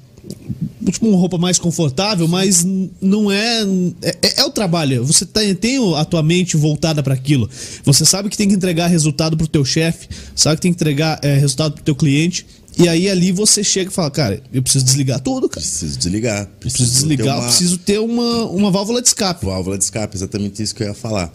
tipo 0.91 1.07
uma 1.07 1.17
roupa 1.17 1.37
mais 1.37 1.57
confortável, 1.59 2.27
mas 2.27 2.65
não 3.01 3.31
é 3.31 3.61
é, 4.01 4.17
é- 4.21 4.41
é 4.41 4.45
o 4.45 4.49
trabalho. 4.49 5.05
Você 5.05 5.25
tem, 5.25 5.53
tem 5.55 5.95
a 5.95 6.05
tua 6.05 6.23
mente 6.23 6.57
voltada 6.57 7.03
para 7.03 7.13
aquilo. 7.13 7.49
Você 7.83 8.05
sabe 8.05 8.29
que 8.29 8.37
tem 8.37 8.47
que 8.47 8.55
entregar 8.55 8.87
resultado 8.87 9.37
pro 9.37 9.47
teu 9.47 9.63
chefe, 9.63 10.07
sabe 10.35 10.55
que 10.55 10.61
tem 10.61 10.71
que 10.71 10.77
entregar 10.77 11.19
é, 11.21 11.35
resultado 11.35 11.73
pro 11.75 11.83
teu 11.83 11.95
cliente. 11.95 12.45
E 12.77 12.87
aí 12.87 13.09
ali 13.09 13.31
você 13.31 13.61
chega 13.63 13.91
e 13.91 13.93
fala, 13.93 14.09
cara, 14.09 14.41
eu 14.53 14.61
preciso 14.63 14.85
desligar 14.85 15.19
tudo, 15.19 15.49
cara. 15.49 15.59
Preciso 15.65 15.97
desligar. 15.97 16.47
Preciso 16.59 16.85
ter 16.91 16.93
desligar, 16.99 17.27
eu 17.27 17.33
uma 17.41 17.47
preciso 17.47 17.77
ter 17.77 17.99
uma, 17.99 18.45
uma 18.45 18.71
válvula 18.71 19.01
de 19.01 19.07
escape. 19.09 19.45
válvula 19.45 19.77
de 19.77 19.83
escape, 19.83 20.15
exatamente 20.15 20.63
isso 20.63 20.73
que 20.73 20.83
eu 20.83 20.87
ia 20.87 20.93
falar. 20.93 21.31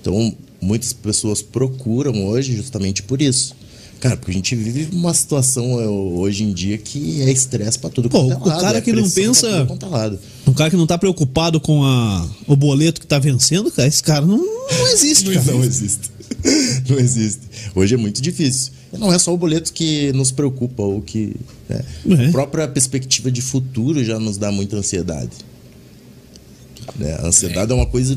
Então, 0.00 0.32
muitas 0.60 0.92
pessoas 0.92 1.42
procuram 1.42 2.24
hoje 2.26 2.54
justamente 2.54 3.02
por 3.02 3.20
isso. 3.20 3.56
Cara, 4.00 4.16
porque 4.16 4.30
a 4.30 4.34
gente 4.34 4.54
vive 4.54 4.94
uma 4.94 5.12
situação 5.12 5.80
é, 5.80 5.86
hoje 5.88 6.44
em 6.44 6.52
dia 6.52 6.78
que 6.78 7.20
é 7.22 7.32
estresse 7.32 7.78
pra 7.78 7.90
tudo 7.90 8.08
Pô, 8.08 8.26
quanto 8.28 8.32
é 8.32 8.36
o 8.36 8.46
lado, 8.48 8.60
cara 8.60 8.78
é 8.78 8.80
que 8.80 8.92
não 8.92 9.10
pensa- 9.10 9.48
é. 9.48 10.48
Um 10.48 10.52
cara 10.54 10.70
que 10.70 10.76
não 10.76 10.86
tá 10.86 10.96
preocupado 10.96 11.60
com 11.60 11.82
a, 11.82 12.28
o 12.46 12.54
boleto 12.54 13.00
que 13.00 13.06
tá 13.06 13.18
vencendo, 13.18 13.70
cara, 13.72 13.88
esse 13.88 14.02
cara 14.02 14.24
não, 14.24 14.38
não 14.38 14.88
existe, 14.92 15.24
cara. 15.32 15.52
Não 15.52 15.64
existe. 15.64 16.18
Não 16.88 16.98
existe. 16.98 17.40
Hoje 17.74 17.94
é 17.94 17.96
muito 17.96 18.20
difícil. 18.20 18.72
Não 18.92 19.12
é 19.12 19.18
só 19.18 19.32
o 19.32 19.36
boleto 19.36 19.72
que 19.72 20.12
nos 20.12 20.30
preocupa, 20.30 20.82
ou 20.82 21.00
que. 21.00 21.34
né? 21.68 21.82
É. 22.10 22.26
A 22.28 22.30
própria 22.30 22.68
perspectiva 22.68 23.30
de 23.30 23.40
futuro 23.40 24.04
já 24.04 24.18
nos 24.18 24.36
dá 24.36 24.52
muita 24.52 24.76
ansiedade. 24.76 25.30
Né? 26.96 27.14
A 27.14 27.26
ansiedade 27.26 27.72
é. 27.72 27.74
uma 27.74 27.86
coisa 27.86 28.16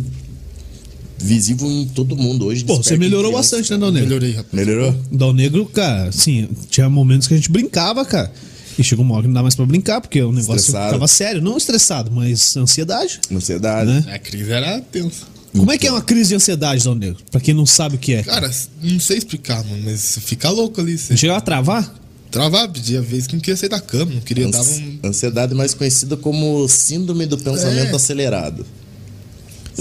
visível 1.24 1.70
em 1.72 1.86
todo 1.88 2.16
mundo 2.16 2.46
hoje. 2.46 2.64
Pô, 2.64 2.78
você 2.78 2.98
melhorou 2.98 3.32
criança. 3.32 3.56
bastante, 3.58 3.72
né, 3.72 3.78
Dal 3.78 3.92
Negro? 3.92 4.08
Melhorei, 4.10 4.32
rapaz. 4.34 4.54
Melhorou? 4.54 4.96
Dal 5.12 5.34
Negro, 5.34 5.66
cara, 5.68 6.10
assim, 6.10 6.48
tinha 6.70 6.90
momentos 6.90 7.28
que 7.28 7.34
a 7.34 7.38
gente 7.38 7.52
brincava, 7.52 8.04
cara. 8.06 8.32
E 8.80 8.84
chegou 8.84 9.04
uma 9.04 9.14
hora 9.16 9.24
que 9.24 9.28
não 9.28 9.34
dá 9.36 9.42
mais 9.44 9.54
pra 9.56 9.66
brincar, 9.66 10.00
porque 10.02 10.22
o 10.22 10.32
negócio 10.32 10.56
Estressado. 10.60 10.92
tava 10.92 11.08
sério. 11.08 11.42
Não 11.42 11.58
estressado, 11.58 12.10
mas 12.12 12.56
ansiedade. 12.56 13.20
Ansiedade. 13.32 13.92
Né? 13.92 14.06
A 14.14 14.18
crise 14.18 14.52
era 14.52 14.80
tensa. 14.82 15.26
Como 15.56 15.70
é 15.72 15.78
que 15.78 15.86
é 15.86 15.92
uma 15.92 16.02
crise 16.02 16.30
de 16.30 16.36
ansiedade, 16.36 16.84
Dal 16.84 16.96
Negro? 16.96 17.18
Pra 17.30 17.42
quem 17.42 17.54
não 17.54 17.66
sabe 17.66 17.96
o 17.96 18.00
que 18.00 18.14
é. 18.14 18.24
Cara, 18.24 18.50
não 18.82 19.00
sei 19.00 19.18
explicar, 19.18 19.64
mano, 19.66 19.82
mas 19.84 20.00
você 20.00 20.22
fica 20.22 20.50
louco 20.50 20.80
ali. 20.80 20.98
Você 20.98 21.18
Chegava 21.18 21.40
a 21.40 21.42
travar? 21.42 21.96
travava, 22.32 22.70
pedia 22.70 23.02
vez 23.02 23.28
que 23.28 23.34
não 23.34 23.42
queria 23.42 23.58
sair 23.58 23.68
da 23.68 23.82
cama, 23.82 24.14
não 24.14 24.22
queria 24.22 24.48
dar 24.48 24.62
Ans- 24.62 24.80
um. 24.80 25.00
Ansiedade 25.10 25.54
mais 25.54 25.74
conhecida 25.74 26.16
como 26.16 26.66
síndrome 26.70 27.26
do 27.26 27.38
pensamento 27.38 27.92
É. 27.92 27.96
acelerado. 27.98 28.66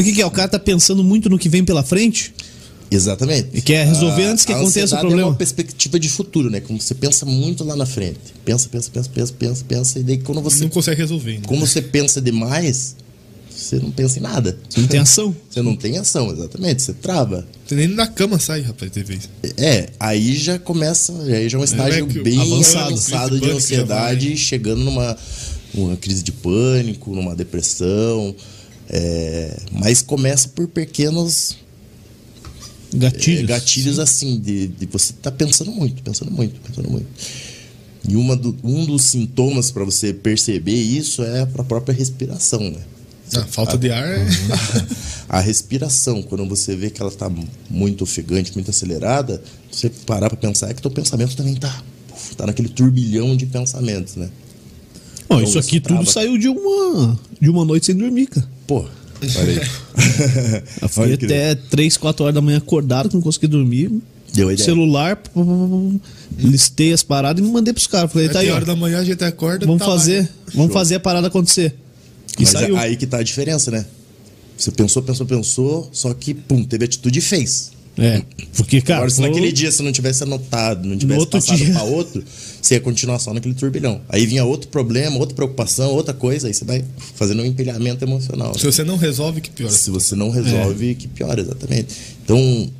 O 0.00 0.04
que, 0.04 0.12
que 0.12 0.22
é? 0.22 0.26
O 0.26 0.30
cara 0.30 0.48
tá 0.48 0.58
pensando 0.58 1.04
muito 1.04 1.28
no 1.28 1.38
que 1.38 1.48
vem 1.48 1.64
pela 1.64 1.82
frente? 1.82 2.32
Exatamente. 2.90 3.50
E 3.54 3.62
quer 3.62 3.86
resolver 3.86 4.24
antes 4.24 4.44
que 4.44 4.52
a 4.52 4.56
aconteça 4.56 4.96
o 4.96 5.00
problema. 5.00 5.22
É 5.22 5.24
uma 5.26 5.34
perspectiva 5.36 6.00
de 6.00 6.08
futuro, 6.08 6.50
né? 6.50 6.60
Como 6.60 6.80
você 6.80 6.94
pensa 6.94 7.24
muito 7.24 7.62
lá 7.62 7.76
na 7.76 7.86
frente. 7.86 8.18
Pensa, 8.44 8.68
pensa, 8.68 8.90
pensa, 8.90 9.08
pensa, 9.08 9.32
pensa, 9.32 9.64
pensa. 9.66 9.98
E 10.00 10.02
daí 10.02 10.18
quando 10.18 10.40
você, 10.40 10.64
Não 10.64 10.70
consegue 10.70 11.00
resolver 11.00 11.32
ainda. 11.32 11.46
como 11.46 11.64
você 11.64 11.80
pensa 11.80 12.20
demais, 12.20 12.96
você 13.48 13.76
não 13.78 13.92
pensa 13.92 14.18
em 14.18 14.22
nada. 14.22 14.58
Você 14.68 14.80
não 14.80 14.88
tem 14.88 15.00
ação. 15.00 15.36
Você 15.50 15.62
não 15.62 15.76
tem 15.76 15.98
ação, 15.98 16.32
exatamente. 16.32 16.82
Você 16.82 16.92
trava. 16.94 17.46
Você 17.66 17.74
nem 17.74 17.86
na 17.88 18.06
cama 18.06 18.38
sai, 18.38 18.62
rapaz, 18.62 18.90
de 18.90 19.02
vez. 19.02 19.28
É, 19.56 19.90
aí 20.00 20.34
já 20.34 20.58
começa, 20.58 21.12
aí 21.22 21.48
já 21.48 21.58
é 21.58 21.60
um 21.60 21.64
estágio 21.64 22.06
que 22.06 22.20
bem 22.20 22.40
avançado. 22.40 22.86
avançado, 22.86 23.40
de 23.40 23.50
ansiedade, 23.50 24.36
chegando 24.36 24.82
numa 24.82 25.16
uma 25.74 25.96
crise 25.96 26.22
de 26.22 26.32
pânico, 26.32 27.14
numa 27.14 27.36
depressão. 27.36 28.34
É, 28.92 29.56
mas 29.72 30.02
começa 30.02 30.48
por 30.48 30.66
pequenos 30.68 31.56
é, 32.92 32.98
Gatilhos. 32.98 33.46
gatilhos 33.46 33.98
assim, 34.00 34.38
de, 34.40 34.66
de 34.68 34.86
você 34.86 35.12
tá 35.12 35.30
pensando 35.30 35.70
muito, 35.70 36.02
pensando 36.02 36.30
muito, 36.30 36.60
pensando 36.60 36.90
muito. 36.90 37.06
E 38.08 38.16
uma 38.16 38.34
do- 38.36 38.56
um 38.64 38.84
dos 38.84 39.02
sintomas 39.04 39.70
para 39.70 39.84
você 39.84 40.12
perceber 40.12 40.74
isso 40.74 41.22
é 41.22 41.42
a 41.42 41.46
própria 41.46 41.94
respiração, 41.94 42.58
né? 42.60 42.80
Ah, 43.32 43.44
falta 43.48 43.78
de 43.78 43.92
ar 43.92 44.08
é. 44.08 44.26
a 45.28 45.38
respiração, 45.38 46.20
quando 46.20 46.44
você 46.48 46.74
vê 46.74 46.90
que 46.90 47.00
ela 47.00 47.12
tá 47.12 47.30
muito 47.68 48.02
ofegante, 48.02 48.52
muito 48.54 48.70
acelerada, 48.70 49.40
você 49.70 49.88
parar 49.88 50.28
para 50.28 50.36
pensar 50.38 50.68
é 50.70 50.74
que 50.74 50.82
teu 50.82 50.90
pensamento 50.90 51.36
também 51.36 51.54
tá, 51.54 51.84
uf, 52.12 52.34
tá 52.34 52.44
naquele 52.46 52.68
turbilhão 52.68 53.36
de 53.36 53.46
pensamentos, 53.46 54.16
né? 54.16 54.28
Ó, 55.28 55.36
Então 55.36 55.44
isso 55.48 55.58
aqui 55.60 55.78
tudo 55.78 56.04
saiu 56.10 56.36
de 56.36 56.48
uma, 56.48 57.20
de 57.40 57.48
uma 57.48 57.64
noite 57.64 57.86
sem 57.86 57.94
dormir, 57.94 58.26
cara. 58.26 58.48
Pô, 58.70 58.86
aí. 59.20 59.60
Eu 60.80 60.88
fiquei 60.88 61.14
até 61.14 61.56
3, 61.56 61.96
4 61.96 62.22
horas 62.22 62.34
da 62.36 62.40
manhã 62.40 62.58
acordado, 62.58 63.08
que 63.08 63.16
não 63.16 63.20
consegui 63.20 63.48
dormir. 63.48 63.90
Deu 64.32 64.48
ideia. 64.48 64.64
Celular, 64.64 65.16
pum, 65.16 65.44
pum, 65.44 65.44
pum, 65.44 65.68
pum, 65.68 66.00
listei 66.38 66.92
as 66.92 67.02
paradas 67.02 67.42
e 67.42 67.44
me 67.44 67.52
mandei 67.52 67.74
pros 67.74 67.88
caras. 67.88 68.12
Falei, 68.12 68.28
tá 68.28 68.38
aí, 68.38 68.48
hora 68.48 68.64
da 68.64 68.76
manhã 68.76 69.00
a 69.00 69.04
gente 69.04 69.24
acorda. 69.24 69.66
vamos 69.66 69.80
tá 69.80 69.88
lá. 69.88 69.98
fazer, 69.98 70.30
vamos 70.54 70.72
fazer 70.72 70.94
a 70.94 71.00
parada 71.00 71.26
acontecer. 71.26 71.74
E 72.38 72.42
Mas 72.42 72.50
saiu. 72.50 72.76
é 72.76 72.80
aí 72.80 72.96
que 72.96 73.08
tá 73.08 73.18
a 73.18 73.22
diferença, 73.24 73.72
né? 73.72 73.84
Você 74.56 74.70
pensou, 74.70 75.02
pensou, 75.02 75.26
pensou, 75.26 75.90
só 75.92 76.14
que, 76.14 76.32
pum, 76.32 76.62
teve 76.62 76.84
atitude 76.84 77.18
e 77.18 77.22
fez. 77.22 77.72
É, 77.98 78.22
porque, 78.56 78.80
cara, 78.80 78.98
Agora, 78.98 79.10
se 79.10 79.20
naquele 79.20 79.52
dia 79.52 79.70
você 79.70 79.82
não 79.82 79.92
tivesse 79.92 80.22
anotado, 80.22 80.88
não 80.88 80.96
tivesse 80.96 81.20
outro 81.20 81.38
passado 81.38 81.58
dia. 81.58 81.72
para 81.74 81.82
outro, 81.82 82.24
você 82.60 82.74
ia 82.74 82.80
continuar 82.80 83.18
só 83.18 83.34
naquele 83.34 83.54
turbilhão. 83.54 84.00
Aí 84.08 84.24
vinha 84.26 84.44
outro 84.44 84.68
problema, 84.68 85.18
outra 85.18 85.34
preocupação, 85.34 85.90
outra 85.90 86.14
coisa, 86.14 86.46
aí 86.46 86.54
você 86.54 86.64
vai 86.64 86.84
fazendo 87.14 87.42
um 87.42 87.44
empilhamento 87.44 88.04
emocional. 88.04 88.56
Se 88.58 88.64
você 88.64 88.84
não 88.84 88.96
resolve, 88.96 89.40
que 89.40 89.50
pior. 89.50 89.70
Se 89.70 89.90
você 89.90 90.14
não 90.14 90.30
resolve, 90.30 90.94
que 90.94 91.08
piora, 91.08 91.40
exatamente. 91.40 91.94
Então, 92.24 92.70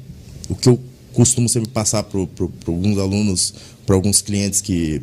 o 0.48 0.54
que 0.54 0.68
eu 0.68 0.80
costumo 1.12 1.48
sempre 1.48 1.70
passar 1.70 2.02
para 2.04 2.20
alguns 2.66 2.98
alunos, 2.98 3.54
para 3.84 3.96
alguns 3.96 4.22
clientes 4.22 4.60
que 4.60 5.02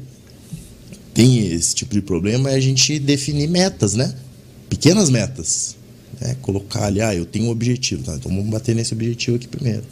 têm 1.14 1.52
esse 1.52 1.76
tipo 1.76 1.94
de 1.94 2.02
problema, 2.02 2.50
é 2.50 2.56
a 2.56 2.60
gente 2.60 2.98
definir 2.98 3.50
metas, 3.50 3.94
né? 3.94 4.14
Pequenas 4.70 5.10
metas. 5.10 5.76
Né? 6.20 6.36
Colocar 6.42 6.86
ali, 6.86 7.02
ah, 7.02 7.14
eu 7.14 7.26
tenho 7.26 7.46
um 7.46 7.50
objetivo, 7.50 8.04
tá? 8.04 8.16
Então 8.16 8.32
vamos 8.32 8.50
bater 8.50 8.76
nesse 8.76 8.94
objetivo 8.94 9.36
aqui 9.36 9.48
primeiro. 9.48 9.84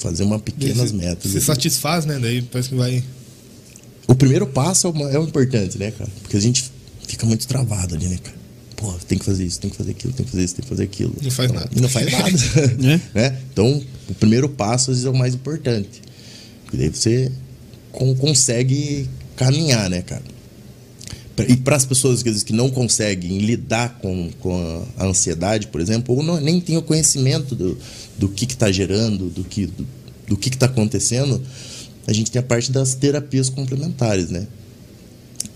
Fazer 0.00 0.24
uma 0.24 0.38
pequenas 0.38 0.90
se, 0.90 0.94
metas. 0.96 1.30
Se 1.30 1.40
satisfaz, 1.40 2.04
né? 2.06 2.18
Daí 2.18 2.42
parece 2.42 2.68
que 2.70 2.74
vai. 2.74 3.02
O 4.08 4.14
primeiro 4.14 4.46
passo 4.46 4.86
é 4.86 4.90
o, 4.90 5.08
é 5.10 5.18
o 5.18 5.24
importante, 5.24 5.78
né, 5.78 5.92
cara? 5.92 6.10
Porque 6.22 6.36
a 6.36 6.40
gente 6.40 6.64
fica 7.06 7.24
muito 7.26 7.46
travado 7.46 7.94
ali, 7.94 8.08
né, 8.08 8.18
cara? 8.22 8.36
Pô, 8.76 8.92
tem 9.06 9.18
que 9.18 9.24
fazer 9.24 9.44
isso, 9.44 9.60
tem 9.60 9.70
que 9.70 9.76
fazer 9.76 9.90
aquilo, 9.92 10.12
tem 10.14 10.24
que 10.24 10.32
fazer 10.32 10.44
isso, 10.44 10.54
tem 10.54 10.62
que 10.62 10.68
fazer 10.68 10.82
aquilo. 10.84 11.14
Não 11.22 11.30
faz 11.30 11.50
Então, 11.50 11.60
nada. 11.60 11.72
E 11.76 11.80
não 11.80 11.88
faz 11.88 12.10
nada. 12.10 12.30
Né? 12.82 13.00
né? 13.14 13.38
Então, 13.52 13.82
o 14.08 14.14
primeiro 14.14 14.48
passo 14.48 14.90
às 14.90 14.96
vezes 14.96 15.04
é 15.04 15.10
o 15.10 15.16
mais 15.16 15.34
importante. 15.34 16.00
Porque 16.64 16.78
daí 16.78 16.88
você 16.88 17.30
con- 17.92 18.14
consegue 18.16 19.06
caminhar, 19.36 19.90
né, 19.90 20.00
cara? 20.02 20.22
E 21.48 21.56
para 21.56 21.76
as 21.76 21.84
pessoas 21.84 22.22
vezes, 22.22 22.42
que 22.42 22.52
não 22.52 22.70
conseguem 22.70 23.38
lidar 23.38 23.98
com, 24.00 24.30
com 24.40 24.84
a, 24.98 25.04
a 25.04 25.06
ansiedade, 25.08 25.68
por 25.68 25.80
exemplo, 25.80 26.16
ou 26.16 26.22
não, 26.22 26.40
nem 26.40 26.60
têm 26.60 26.76
o 26.76 26.82
conhecimento 26.82 27.54
do, 27.54 27.78
do 28.18 28.28
que 28.28 28.44
está 28.44 28.70
gerando, 28.70 29.28
do 29.30 29.44
que 29.44 29.66
do, 29.66 29.86
do 30.28 30.36
que 30.36 30.48
está 30.48 30.66
acontecendo, 30.66 31.40
a 32.06 32.12
gente 32.12 32.30
tem 32.30 32.40
a 32.40 32.42
parte 32.42 32.72
das 32.72 32.94
terapias 32.94 33.48
complementares, 33.48 34.30
né? 34.30 34.46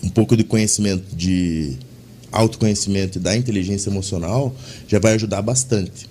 Um 0.03 0.09
pouco 0.09 0.37
de 0.37 0.45
conhecimento 0.45 1.14
de 1.16 1.76
autoconhecimento 2.30 3.18
e 3.18 3.20
da 3.20 3.37
inteligência 3.37 3.89
emocional 3.91 4.55
já 4.89 4.99
vai 4.99 5.14
ajudar 5.14 5.41
bastante. 5.43 6.09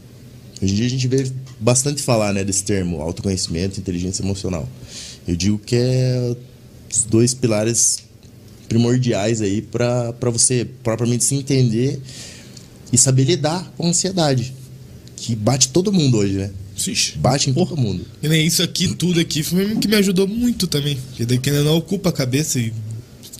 Hoje 0.61 0.73
em 0.73 0.75
dia 0.75 0.85
a 0.85 0.89
gente 0.89 1.07
vê 1.07 1.31
bastante 1.59 2.01
falar 2.01 2.33
né, 2.33 2.43
desse 2.43 2.63
termo, 2.63 3.01
autoconhecimento 3.01 3.77
e 3.77 3.81
inteligência 3.81 4.23
emocional. 4.23 4.67
Eu 5.27 5.35
digo 5.35 5.57
que 5.59 5.75
é 5.75 6.35
os 6.91 7.03
dois 7.03 7.33
pilares 7.33 8.02
primordiais 8.67 9.41
aí 9.41 9.61
para 9.61 10.29
você 10.31 10.67
propriamente 10.83 11.23
se 11.25 11.35
entender 11.35 12.01
e 12.91 12.97
saber 12.97 13.23
lidar 13.23 13.71
com 13.77 13.85
a 13.85 13.89
ansiedade, 13.89 14.53
que 15.15 15.35
bate 15.35 15.69
todo 15.69 15.91
mundo 15.91 16.17
hoje, 16.17 16.33
né? 16.33 16.51
Ixi. 16.75 17.17
Bate 17.17 17.49
em 17.49 17.53
todo 17.53 17.77
mundo. 17.77 18.05
E 18.21 18.27
nem 18.27 18.45
isso 18.45 18.61
aqui, 18.61 18.93
tudo 18.95 19.19
aqui, 19.19 19.43
foi 19.43 19.73
o 19.73 19.79
que 19.79 19.87
me 19.87 19.95
ajudou 19.95 20.27
muito 20.27 20.67
também. 20.67 20.97
Porque 21.07 21.25
daí 21.25 21.37
que 21.37 21.49
ainda 21.49 21.63
não 21.63 21.77
ocupa 21.77 22.09
a 22.09 22.11
cabeça 22.11 22.59
e 22.59 22.73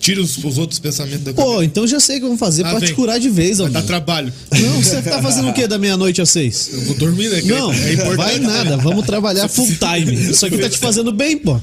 tira 0.04 0.22
os, 0.22 0.38
os 0.44 0.58
outros 0.58 0.80
pensamentos 0.80 1.22
da 1.24 1.34
cabeça. 1.34 1.56
Pô, 1.56 1.64
então 1.64 1.88
já 1.88 1.98
sei 2.00 2.18
o 2.18 2.20
que 2.20 2.26
vamos 2.26 2.40
fazer 2.40 2.66
Ah, 2.66 2.72
pra 2.72 2.80
vem. 2.80 2.90
te 2.90 2.94
curar 2.94 3.20
de 3.20 3.30
vez, 3.30 3.60
Vai 3.60 3.68
Almir. 3.68 3.82
dar 3.82 3.88
trabalho. 3.88 4.34
Não, 4.52 4.82
você 4.84 5.02
tá 5.02 5.22
fazendo 5.22 5.50
o 5.50 5.54
quê 5.54 5.66
da 5.66 5.78
meia-noite 5.80 6.22
às 6.22 6.30
seis? 6.30 6.70
Eu 6.74 6.82
vou 6.82 6.96
dormir, 6.96 7.30
né? 7.30 7.42
Não, 7.46 7.72
é 7.72 7.94
importante. 7.94 8.18
vai 8.18 8.40
nada, 8.40 8.76
vamos 8.78 9.06
trabalhar 9.06 9.48
full 9.48 9.66
time. 9.68 10.14
Isso 10.30 10.46
aqui 10.46 10.58
tá 10.58 10.70
te 10.70 10.78
fazendo 10.78 11.14
bem, 11.14 11.38
pô. 11.38 11.56
É, 11.56 11.62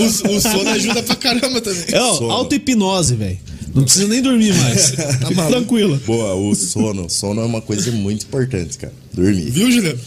mas 0.00 0.20
o, 0.22 0.28
o 0.36 0.40
sono 0.40 0.70
ajuda 0.70 1.02
pra 1.02 1.14
caramba 1.16 1.60
também. 1.60 1.84
É, 1.92 2.00
ó, 2.00 2.30
auto-hipnose, 2.30 3.14
velho. 3.16 3.38
Não 3.74 3.82
precisa 3.84 4.08
nem 4.08 4.22
dormir 4.22 4.54
mais. 4.54 4.86
Fica 4.90 5.30
maluco. 5.36 5.50
tranquilo. 5.56 6.00
Boa, 6.06 6.34
o 6.34 6.54
sono. 6.54 7.08
Sono 7.10 7.42
é 7.42 7.44
uma 7.44 7.60
coisa 7.60 7.90
muito 7.92 8.24
importante, 8.24 8.78
cara. 8.78 8.92
Dormir. 9.12 9.50
Viu, 9.50 9.70
Juliano? 9.70 9.98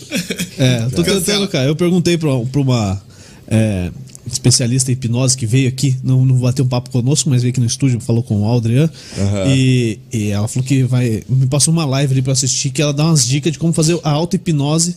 É, 0.58 0.84
eu 0.86 0.92
tô 0.92 1.04
tentando, 1.04 1.48
cara. 1.48 1.68
Eu 1.68 1.76
perguntei 1.76 2.18
pra, 2.18 2.30
pra 2.52 2.60
uma. 2.62 3.02
é, 3.48 3.92
especialista 4.32 4.92
em 4.92 4.94
hipnose 4.94 5.36
que 5.36 5.46
veio 5.46 5.68
aqui, 5.68 5.96
não, 6.04 6.26
não 6.26 6.38
bateu 6.38 6.66
um 6.66 6.68
papo 6.68 6.90
conosco, 6.90 7.30
mas 7.30 7.42
veio 7.42 7.52
aqui 7.52 7.60
no 7.60 7.66
estúdio, 7.66 8.00
falou 8.00 8.24
com 8.24 8.42
o 8.42 8.46
Aldrian. 8.46 8.90
Aham. 9.18 9.46
E, 9.48 10.00
e 10.12 10.30
ela 10.30 10.48
falou 10.48 10.68
que 10.68 10.84
vai. 10.84 11.24
Me 11.28 11.48
passou 11.48 11.74
uma 11.74 11.86
live 11.86 12.14
ali 12.14 12.22
pra 12.22 12.34
assistir, 12.34 12.72
que 12.72 12.82
ela 12.82 12.94
dá 12.94 13.06
umas 13.06 13.28
dicas 13.28 13.52
de 13.52 13.60
como 13.60 13.74
fazer 13.74 14.00
a 14.04 14.10
auto-hipnose 14.10 14.96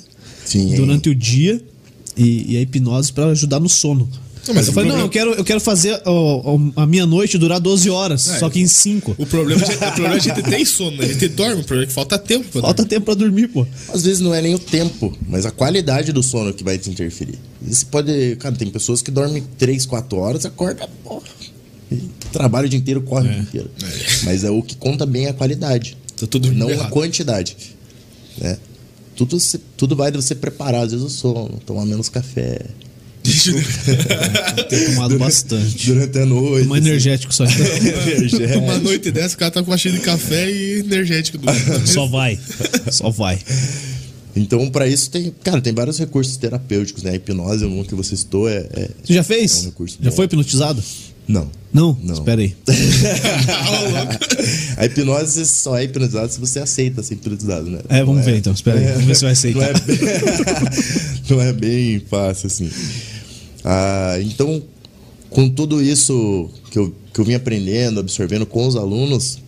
durante 0.76 1.08
o 1.08 1.14
dia 1.14 1.60
e, 2.16 2.52
e 2.52 2.56
a 2.56 2.60
hipnose 2.60 3.12
pra 3.12 3.26
ajudar 3.26 3.60
no 3.60 3.68
sono. 3.68 4.08
Não, 4.46 4.54
mas 4.54 4.66
eu 4.66 4.72
falei, 4.72 4.88
não, 4.90 4.96
problema- 4.98 5.00
eu 5.06 5.08
quero, 5.08 5.30
eu 5.40 5.44
quero 5.44 5.60
fazer 5.60 6.00
ó, 6.04 6.58
a 6.76 6.86
minha 6.86 7.06
noite 7.06 7.38
durar 7.38 7.58
12 7.60 7.88
horas, 7.88 8.28
É. 8.28 8.38
só 8.38 8.50
que 8.50 8.60
em 8.60 8.66
5. 8.66 9.14
O 9.18 9.24
problema, 9.26 9.62
é, 9.62 9.74
o 9.74 9.78
problema 9.78 10.14
é 10.14 10.16
a 10.16 10.20
gente 10.20 10.42
tem 10.42 10.64
sono, 10.64 10.96
né? 10.98 11.04
a 11.04 11.08
gente 11.08 11.28
dorme, 11.28 11.62
o 11.62 11.64
problema 11.64 11.84
é 11.84 11.86
que 11.86 11.92
falta 11.92 12.18
tempo. 12.18 12.44
pra 12.50 12.60
Falta 12.60 12.84
tempo 12.84 13.06
pra 13.06 13.14
dormir, 13.14 13.48
pô. 13.48 13.66
Às 13.88 14.02
vezes 14.02 14.20
não 14.20 14.34
é 14.34 14.42
nem 14.42 14.54
o 14.54 14.58
tempo, 14.58 15.16
mas 15.28 15.46
a 15.46 15.50
qualidade 15.50 16.12
do 16.12 16.22
sono 16.22 16.52
que 16.52 16.62
vai 16.62 16.76
te 16.78 16.90
interferir. 16.90 17.38
Você 17.62 17.84
pode. 17.86 18.36
Cara, 18.36 18.54
tem 18.54 18.68
pessoas 18.68 19.00
que 19.00 19.10
dormem 19.10 19.42
3, 19.56 19.86
4 19.86 20.18
horas, 20.18 20.44
acorda, 20.44 20.88
porra. 21.02 21.22
Trabalha 22.32 22.66
o 22.66 22.68
dia 22.68 22.78
inteiro, 22.78 23.00
corre 23.02 23.28
o 23.28 23.32
dia 23.32 23.40
inteiro. 23.40 23.70
Mas 24.24 24.42
é 24.44 24.50
o 24.50 24.60
que 24.62 24.74
conta 24.76 25.06
bem 25.06 25.26
é 25.26 25.30
a 25.30 25.32
qualidade. 25.34 25.96
Tá 26.16 26.26
tudo 26.26 26.50
não 26.52 26.68
a 26.68 26.72
errado. 26.72 26.90
quantidade. 26.90 27.56
Né? 28.38 28.58
Tudo, 29.16 29.38
tudo 29.76 29.94
vai 29.94 30.10
de 30.10 30.16
você 30.16 30.34
preparar, 30.34 30.82
às 30.84 30.90
vezes 30.90 31.06
o 31.06 31.08
sono, 31.10 31.60
tomar 31.64 31.84
menos 31.86 32.08
café. 32.08 32.60
Ter 33.24 34.86
tomado 34.94 35.18
bastante. 35.18 35.86
Durante 35.86 36.18
a 36.18 36.26
noite. 36.26 36.64
Tomar 36.64 36.78
energético 36.78 37.34
só. 37.34 37.44
energético. 37.48 38.58
Uma 38.58 38.78
noite 38.78 39.10
dessa, 39.10 39.34
o 39.34 39.38
cara 39.38 39.50
tá 39.50 39.62
com 39.62 39.70
uma 39.70 39.78
cheia 39.78 39.94
de 39.94 40.00
café 40.00 40.50
e 40.50 40.80
energético 40.80 41.38
do 41.38 41.46
Só 41.88 42.06
vai. 42.06 42.38
Só 42.90 43.10
vai. 43.10 43.38
Então, 44.36 44.68
pra 44.68 44.86
isso, 44.88 45.10
tem, 45.10 45.32
cara, 45.42 45.60
tem 45.60 45.72
vários 45.72 45.98
recursos 45.98 46.36
terapêuticos, 46.36 47.02
né? 47.02 47.12
A 47.12 47.14
hipnose, 47.14 47.64
um 47.64 47.82
que 47.84 47.94
você 47.94 48.16
citou, 48.16 48.48
é. 48.48 48.66
é- 48.72 48.90
Você 49.04 49.14
já 49.14 49.22
fez? 49.22 49.64
É 49.64 49.68
um 49.82 49.86
já 49.86 50.10
bom. 50.10 50.16
foi 50.16 50.24
hipnotizado? 50.26 50.82
Não. 51.26 51.50
Não? 51.72 51.98
Não. 52.02 52.14
Espera 52.14 52.42
aí. 52.42 52.54
A 54.76 54.84
hipnose 54.84 55.46
só 55.46 55.78
é 55.78 55.84
hipnotizado 55.84 56.30
se 56.32 56.38
você 56.40 56.58
aceita 56.58 57.02
ser 57.02 57.14
hipnotizado, 57.14 57.70
né? 57.70 57.78
É, 57.88 58.00
vamos 58.00 58.16
Não 58.16 58.22
ver 58.24 58.36
então. 58.36 58.52
Espera 58.52 58.78
aí. 58.78 58.86
Vamos 58.92 59.04
ver 59.06 59.14
se 59.16 59.22
vai 59.22 59.30
Não 59.30 59.32
aceitar. 59.32 59.70
é, 59.70 59.80
bem, 59.80 59.98
não 61.30 61.40
é 61.40 61.52
bem 61.52 62.02
fácil 62.10 62.48
assim. 62.48 62.68
Ah, 63.64 64.18
então, 64.20 64.62
com 65.30 65.48
tudo 65.48 65.82
isso 65.82 66.50
que 66.70 66.78
eu, 66.78 66.94
que 67.12 67.20
eu 67.20 67.24
vim 67.24 67.34
aprendendo, 67.34 68.00
absorvendo 68.00 68.44
com 68.44 68.66
os 68.66 68.76
alunos, 68.76 69.38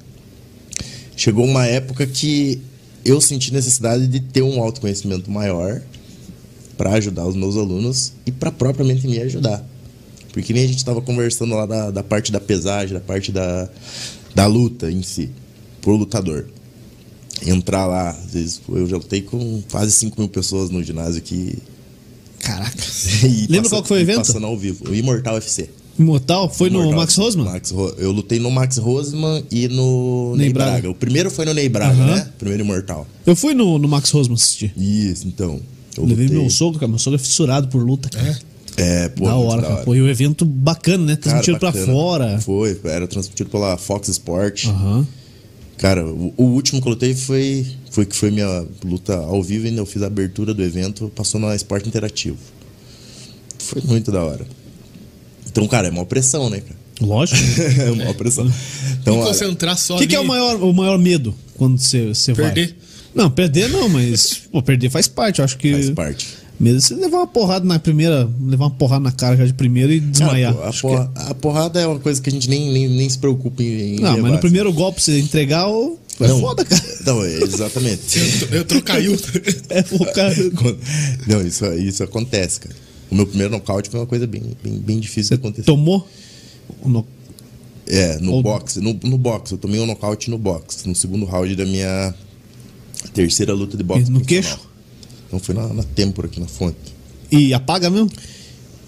chegou 1.17 1.45
uma 1.45 1.67
época 1.67 2.07
que 2.07 2.61
eu 3.05 3.21
senti 3.21 3.53
necessidade 3.53 4.07
de 4.09 4.21
ter 4.21 4.43
um 4.43 4.61
autoconhecimento 4.61 5.31
maior 5.31 5.81
para 6.77 6.93
ajudar 6.95 7.27
os 7.27 7.37
meus 7.37 7.57
alunos 7.57 8.13
e 8.27 8.33
para 8.33 8.51
propriamente 8.51 9.07
me 9.07 9.19
ajudar. 9.21 9.65
Porque 10.33 10.53
nem 10.53 10.65
a 10.65 10.67
gente 10.67 10.79
estava 10.79 11.01
conversando 11.01 11.55
lá 11.55 11.65
da, 11.65 11.91
da 11.91 12.03
parte 12.03 12.31
da 12.31 12.41
pesagem, 12.41 12.93
da 12.93 13.01
parte 13.01 13.33
da, 13.33 13.69
da 14.35 14.47
luta 14.47 14.91
em 14.91 15.03
si, 15.03 15.31
pro 15.81 15.97
lutador. 15.97 16.47
Entrar 17.47 17.87
lá, 17.87 18.11
às 18.11 18.33
vezes, 18.33 18.61
eu 18.69 18.87
já 18.87 18.97
lutei 18.97 19.23
com 19.23 19.63
quase 19.71 19.93
5 19.93 20.21
mil 20.21 20.29
pessoas 20.29 20.69
no 20.69 20.83
ginásio 20.83 21.19
aqui. 21.19 21.59
Caraca. 22.41 22.77
E 23.25 23.47
Lembra 23.49 23.71
qual 23.71 23.83
que 23.83 23.89
foi 23.89 23.99
o 23.99 24.01
evento? 24.03 24.19
Passando 24.19 24.47
ao 24.47 24.57
vivo. 24.57 24.89
O 24.91 24.95
Imortal 24.95 25.35
UFC. 25.35 25.71
Imortal? 25.99 26.51
Foi 26.53 26.69
no 26.69 26.81
Imortal 26.81 26.99
Max 27.01 27.13
FC. 27.13 27.21
Rosman? 27.23 27.45
Max 27.47 27.71
Ro- 27.71 27.95
eu 27.99 28.13
lutei 28.13 28.39
no 28.39 28.51
Max 28.51 28.77
Rosman 28.77 29.43
e 29.51 29.69
no 29.69 30.31
Ney 30.37 30.47
Ney 30.47 30.53
Braga. 30.53 30.71
Braga. 30.73 30.91
O 30.91 30.95
primeiro 30.95 31.31
foi 31.31 31.45
no 31.47 31.55
Ney 31.55 31.69
Braga, 31.69 31.95
Aham. 32.03 32.15
né? 32.17 32.29
Primeiro 32.39 32.63
Imortal. 32.65 33.07
Eu 33.25 33.35
fui 33.35 33.55
no, 33.55 33.79
no 33.79 33.89
Max 33.89 34.11
Rosman 34.11 34.35
assistir. 34.35 34.73
Isso, 34.77 35.27
então. 35.27 35.59
Eu 35.97 36.05
Levei 36.05 36.27
lutei. 36.27 36.41
meu 36.43 36.51
sogro, 36.51 36.79
cara. 36.79 36.91
Meu 36.91 36.99
sogro 36.99 37.17
é 37.19 37.23
fissurado 37.23 37.69
por 37.69 37.83
luta, 37.83 38.11
cara. 38.11 38.39
É, 38.77 39.09
pô, 39.09 39.25
da 39.25 39.37
hora, 39.37 39.63
da 39.63 39.69
cara. 39.69 39.83
Pô, 39.85 39.95
e 39.95 40.03
o 40.03 40.09
evento 40.09 40.45
bacana, 40.45 40.99
né? 41.05 41.17
Cara, 41.17 41.23
Transmitido 41.41 41.59
pra 41.59 41.71
bacana. 41.71 41.87
fora. 41.91 42.39
Foi, 42.41 42.79
era 42.85 43.07
transmitido 43.09 43.49
pela 43.49 43.79
Fox 43.79 44.09
Sport. 44.11 44.67
Aham. 44.67 45.07
Cara, 45.79 46.05
o, 46.07 46.35
o 46.37 46.45
último 46.45 46.83
que 46.83 46.87
eu 46.89 46.91
lutei 46.91 47.15
foi, 47.15 47.65
foi 47.97 48.05
que 48.05 48.15
foi 48.15 48.31
minha 48.31 48.63
luta 48.85 49.15
ao 49.17 49.43
vivo, 49.43 49.67
ainda 49.67 49.81
eu 49.81 49.87
fiz 49.87 50.03
a 50.03 50.07
abertura 50.07 50.53
do 50.53 50.63
evento, 50.63 51.11
passou 51.17 51.41
na 51.41 51.57
Esporte 51.57 51.89
Interativo. 51.89 52.37
Foi 53.59 53.81
muito 53.87 54.13
da 54.13 54.23
hora. 54.23 54.47
Então, 55.47 55.67
cara, 55.67 55.89
é 55.89 55.91
uma 55.91 56.05
pressão, 56.05 56.51
né, 56.51 56.61
cara? 56.61 56.77
Lógico. 57.01 57.41
é 57.81 57.91
uma 57.91 58.13
pressão. 58.13 58.53
Então, 59.01 59.19
e 59.19 59.25
concentrar 59.25 59.79
só 59.79 59.97
O 59.97 59.99
que, 59.99 60.09
que 60.09 60.15
é 60.15 60.21
o 60.21 60.27
maior, 60.27 60.63
o 60.63 60.75
maior 60.75 60.99
medo 60.99 61.35
quando 61.57 61.79
você, 61.79 62.09
você 62.09 62.35
vai? 62.35 62.53
Perder. 62.53 62.77
Não, 63.15 63.31
perder 63.31 63.71
não, 63.71 63.89
mas 63.89 64.43
pô, 64.53 64.63
perder 64.63 64.91
faz 64.91 65.09
parte. 65.09 65.39
Eu 65.39 65.47
acho 65.47 65.57
que. 65.57 65.73
faz 65.73 65.89
parte. 65.91 66.29
Medo 66.61 66.77
é 66.77 66.81
você 66.81 66.95
levar 66.95 67.17
uma 67.17 67.27
porrada 67.27 67.65
na 67.65 67.79
primeira, 67.79 68.29
levar 68.43 68.65
uma 68.67 68.71
porrada 68.71 69.03
na 69.05 69.13
cara 69.13 69.37
já 69.39 69.47
de 69.47 69.55
primeira 69.55 69.93
e 69.95 70.01
desmaiar. 70.01 70.55
Cara, 70.55 70.69
a, 70.69 70.73
porra- 70.75 71.13
a 71.15 71.35
porrada 71.35 71.81
é 71.81 71.87
uma 71.87 71.99
coisa 71.99 72.21
que 72.21 72.29
a 72.29 72.33
gente 72.33 72.49
nem, 72.51 72.71
nem, 72.71 72.89
nem 72.89 73.09
se 73.09 73.17
preocupa 73.19 73.63
em. 73.63 73.67
em 73.67 73.97
é- 73.97 74.01
Não, 74.01 74.09
mas 74.11 74.17
levar, 74.17 74.29
no 74.29 74.35
assim. 74.35 74.41
primeiro 74.43 74.71
golpe 74.73 75.03
você 75.03 75.19
entregar, 75.19 75.67
o- 75.69 75.99
é 76.21 76.29
Não. 76.29 76.41
foda, 76.41 76.65
cara. 76.65 76.83
Não, 77.07 77.25
é, 77.25 77.35
exatamente. 77.43 78.19
Eu, 78.51 78.59
eu 78.59 78.65
trocaiu. 78.65 79.17
É 79.69 79.81
o 79.95 80.13
cara. 80.13 80.35
Não, 81.27 81.47
isso, 81.47 81.65
isso 81.75 82.03
acontece, 82.03 82.61
cara. 82.61 82.75
O 83.11 83.15
meu 83.15 83.27
primeiro 83.27 83.53
nocaute 83.53 83.89
foi 83.91 84.01
uma 84.01 84.07
coisa 84.07 84.27
bem, 84.27 84.43
bem, 84.63 84.75
bem 84.79 84.99
difícil 85.01 85.37
de 85.37 85.41
acontecer. 85.43 85.65
Tomou? 85.67 86.07
No- 86.85 87.07
É, 87.87 88.19
no 88.19 88.33
Ou- 88.33 88.43
boxe. 88.43 88.81
No, 88.81 88.99
no 89.05 89.17
boxe. 89.19 89.53
Eu 89.53 89.59
tomei 89.59 89.79
um 89.81 89.87
nocaute 89.87 90.31
no 90.31 90.39
boxe. 90.39 90.89
No 90.89 90.95
segundo 90.95 91.25
round 91.27 91.55
da 91.55 91.65
minha 91.65 92.15
terceira 93.15 93.53
luta 93.53 93.77
de 93.77 93.83
boxe. 93.85 94.11
No 94.11 94.21
profissional. 94.21 94.57
queixo? 94.59 94.69
Então 95.29 95.39
foi 95.39 95.55
na, 95.55 95.69
na 95.73 95.83
têmpora 95.83 96.27
aqui 96.29 96.41
na 96.41 96.47
fonte. 96.47 96.77
E 97.31 97.53
apaga 97.55 97.91
mesmo? 97.91 98.11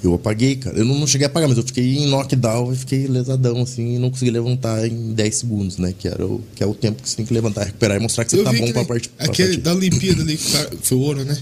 Eu 0.03 0.15
apaguei, 0.15 0.55
cara. 0.57 0.79
Eu 0.79 0.85
não, 0.85 0.97
não 0.99 1.07
cheguei 1.09 1.27
a 1.27 1.31
apagar, 1.31 1.49
mas 1.49 1.59
eu 1.59 1.65
fiquei 1.65 1.99
em 1.99 2.07
knockdown 2.07 2.73
e 2.73 2.77
fiquei 2.77 3.07
lesadão, 3.09 3.61
assim, 3.63 3.97
e 3.97 3.99
não 3.99 4.11
consegui 4.11 4.31
levantar 4.31 4.87
em 4.87 5.13
10 5.13 5.35
segundos, 5.35 5.77
né? 5.79 5.93
Que, 5.99 6.07
era 6.07 6.25
o, 6.25 6.41
que 6.55 6.63
é 6.63 6.67
o 6.67 6.73
tempo 6.75 7.03
que 7.03 7.09
você 7.11 7.17
tem 7.17 7.27
que 7.27 7.35
levantar, 7.35 7.65
recuperar 7.65 7.97
e 7.97 8.01
mostrar 8.01 8.25
que 8.25 8.31
você 8.31 8.39
Eu 8.41 8.45
tá 8.45 8.53
bom 8.53 8.73
pra 8.73 8.85
parte. 8.85 9.09
pra 9.09 9.27
Aquele 9.27 9.49
partir. 9.49 9.61
da 9.63 9.75
Olimpíada 9.75 10.23
ali, 10.23 10.37
que 10.37 10.53
cara- 10.53 10.71
foi 10.83 10.97
o 10.97 11.01
ouro, 11.01 11.25
né? 11.25 11.37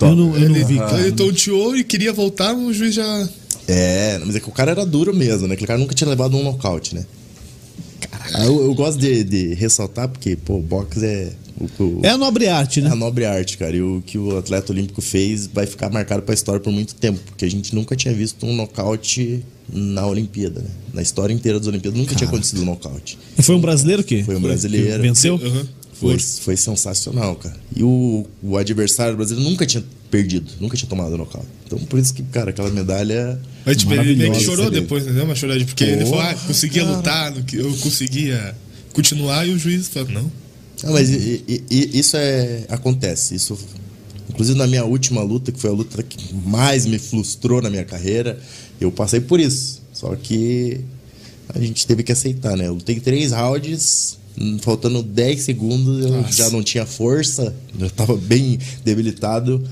Eu 0.00 0.16
não, 0.16 0.34
eu 0.36 0.48
não 0.48 0.56
ele, 0.56 0.64
vi, 0.64 0.78
cara. 0.78 1.00
ele 1.00 1.12
tonteou 1.12 1.76
e 1.76 1.84
queria 1.84 2.12
voltar, 2.12 2.54
o 2.56 2.72
juiz 2.72 2.94
já. 2.94 3.28
É, 3.68 4.18
mas 4.24 4.34
é 4.34 4.40
que 4.40 4.48
o 4.48 4.52
cara 4.52 4.70
era 4.72 4.84
duro 4.86 5.14
mesmo, 5.14 5.46
né? 5.46 5.54
Aquele 5.54 5.66
cara 5.68 5.78
nunca 5.78 5.94
tinha 5.94 6.08
levado 6.10 6.36
um 6.36 6.42
nocaute, 6.42 6.94
né? 6.94 7.04
Aí 8.34 8.46
Eu, 8.46 8.62
eu 8.62 8.74
gosto 8.74 8.98
de, 8.98 9.24
de 9.24 9.54
ressaltar, 9.54 10.08
porque, 10.08 10.36
pô, 10.36 10.56
o 10.58 10.62
boxe 10.62 11.04
é. 11.04 11.32
O, 11.58 11.82
o- 11.82 12.00
É 12.02 12.08
a 12.10 12.18
nobre 12.18 12.48
arte, 12.48 12.80
É 12.80 12.82
né? 12.84 12.90
a 12.90 12.94
nobre 12.94 13.24
arte, 13.24 13.56
cara. 13.58 13.76
E 13.76 13.82
o 13.82 14.02
que 14.04 14.18
o 14.18 14.36
atleta 14.38 14.72
olímpico 14.72 15.00
fez 15.00 15.46
vai 15.46 15.66
ficar 15.66 15.90
marcado 15.90 16.22
pra 16.22 16.34
história 16.34 16.60
por 16.60 16.72
muito 16.72 16.94
tempo. 16.94 17.20
Porque 17.26 17.44
a 17.44 17.50
gente 17.50 17.74
nunca 17.74 17.94
tinha 17.96 18.12
visto 18.14 18.44
um 18.46 18.54
nocaute 18.54 19.42
na 19.72 20.06
Olimpíada, 20.06 20.60
né? 20.60 20.68
Na 20.92 21.02
história 21.02 21.32
inteira 21.32 21.58
das 21.58 21.68
Olimpíadas 21.68 21.98
nunca 21.98 22.14
tinha 22.14 22.28
acontecido 22.28 22.62
um 22.62 22.64
nocaute. 22.64 23.18
E 23.38 23.42
foi 23.42 23.54
um 23.54 23.60
brasileiro 23.60 24.02
que? 24.04 24.22
Foi 24.24 24.36
um 24.36 24.40
brasileiro. 24.40 24.96
que 24.96 24.98
venceu? 24.98 25.36
Aham. 25.42 25.66
Foi, 26.02 26.18
foi 26.18 26.56
sensacional, 26.56 27.36
cara. 27.36 27.56
E 27.74 27.82
o, 27.82 28.26
o 28.42 28.56
adversário 28.56 29.16
brasileiro 29.16 29.48
nunca 29.48 29.64
tinha 29.64 29.82
perdido, 30.10 30.50
nunca 30.60 30.76
tinha 30.76 30.88
tomado 30.88 31.16
nocaute. 31.16 31.46
Então 31.66 31.78
por 31.78 31.98
isso 31.98 32.12
que, 32.12 32.22
cara, 32.24 32.50
aquela 32.50 32.70
medalha. 32.70 33.40
Mas 33.64 33.76
tipo, 33.78 33.94
ele 33.94 34.14
meio 34.16 34.32
que 34.32 34.40
chorou 34.40 34.68
dele. 34.70 34.82
depois, 34.82 35.04
entendeu? 35.04 35.24
Uma 35.24 35.34
choradinha. 35.34 35.66
Porque 35.66 35.84
ele 35.84 36.04
falou, 36.04 36.20
ah, 36.20 36.34
Porra, 36.34 36.46
conseguia 36.46 36.84
cara. 36.84 36.96
lutar, 36.96 37.34
eu 37.54 37.76
conseguia 37.78 38.54
continuar, 38.92 39.46
e 39.48 39.52
o 39.52 39.58
juiz 39.58 39.88
falou, 39.88 40.10
não. 40.10 40.32
Ah, 40.84 40.90
mas 40.90 41.08
i- 41.10 41.44
i- 41.70 41.90
isso 41.98 42.16
é. 42.16 42.64
acontece. 42.68 43.34
Isso. 43.34 43.56
Inclusive 44.28 44.58
na 44.58 44.66
minha 44.66 44.84
última 44.84 45.22
luta, 45.22 45.52
que 45.52 45.60
foi 45.60 45.70
a 45.70 45.72
luta 45.72 46.02
que 46.02 46.34
mais 46.34 46.84
me 46.86 46.98
frustrou 46.98 47.62
na 47.62 47.70
minha 47.70 47.84
carreira, 47.84 48.38
eu 48.80 48.90
passei 48.90 49.20
por 49.20 49.38
isso. 49.38 49.80
Só 49.92 50.14
que 50.16 50.80
a 51.48 51.58
gente 51.60 51.86
teve 51.86 52.02
que 52.02 52.10
aceitar, 52.12 52.56
né? 52.56 52.66
Eu 52.66 52.74
lutei 52.74 52.98
três 52.98 53.30
rounds, 53.32 54.18
faltando 54.60 55.02
10 55.02 55.42
segundos, 55.42 56.04
eu 56.04 56.10
Nossa. 56.12 56.32
já 56.32 56.50
não 56.50 56.62
tinha 56.62 56.86
força, 56.86 57.54
já 57.78 57.88
tava 57.90 58.16
bem 58.16 58.58
debilitado. 58.84 59.62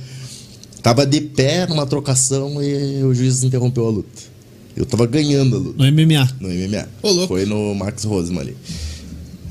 Tava 0.82 1.04
de 1.06 1.20
pé 1.20 1.66
numa 1.66 1.86
trocação 1.86 2.62
e 2.62 3.02
o 3.02 3.12
juiz 3.14 3.42
interrompeu 3.42 3.86
a 3.86 3.90
luta. 3.90 4.30
Eu 4.76 4.86
tava 4.86 5.06
ganhando 5.06 5.56
a 5.56 5.58
luta 5.58 5.84
No 5.84 5.92
MMA. 5.92 6.28
no 6.40 6.48
MMA. 6.48 6.88
Ô. 7.02 7.26
Foi 7.26 7.44
no 7.44 7.74
Max 7.74 8.04
Roseman 8.04 8.40
ali. 8.40 8.56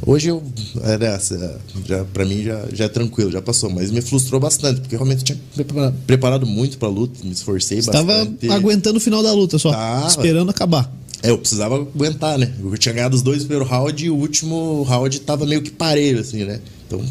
Hoje 0.05 0.29
eu. 0.29 0.41
Era 0.81 1.07
essa. 1.07 1.59
Já, 1.85 2.03
pra 2.05 2.25
mim 2.25 2.41
já, 2.41 2.65
já 2.73 2.85
é 2.85 2.87
tranquilo, 2.87 3.29
já 3.31 3.41
passou. 3.41 3.69
Mas 3.69 3.91
me 3.91 4.01
frustrou 4.01 4.39
bastante, 4.39 4.79
porque 4.79 4.95
realmente 4.95 5.19
eu 5.19 5.25
tinha 5.25 5.39
prepara- 5.53 5.93
preparado 6.07 6.45
muito 6.47 6.77
pra 6.77 6.87
luta, 6.87 7.19
me 7.23 7.31
esforcei 7.31 7.81
Você 7.81 7.91
tava 7.91 8.05
bastante. 8.25 8.49
aguentando 8.49 8.97
o 8.97 9.01
final 9.01 9.21
da 9.21 9.33
luta 9.33 9.59
só. 9.59 9.71
Tava. 9.71 10.07
Esperando 10.07 10.49
acabar. 10.49 10.91
É, 11.21 11.29
eu 11.31 11.37
precisava 11.37 11.75
aguentar, 11.75 12.37
né? 12.37 12.53
Eu 12.63 12.77
tinha 12.77 12.93
ganhado 12.93 13.15
os 13.15 13.21
dois 13.21 13.39
primeiros 13.43 13.67
round 13.69 14.05
e 14.05 14.09
o 14.09 14.15
último 14.15 14.83
round 14.83 15.19
tava 15.21 15.45
meio 15.45 15.61
que 15.61 15.69
parelho, 15.71 16.19
assim, 16.21 16.45
né? 16.45 16.59
Então, 16.87 17.03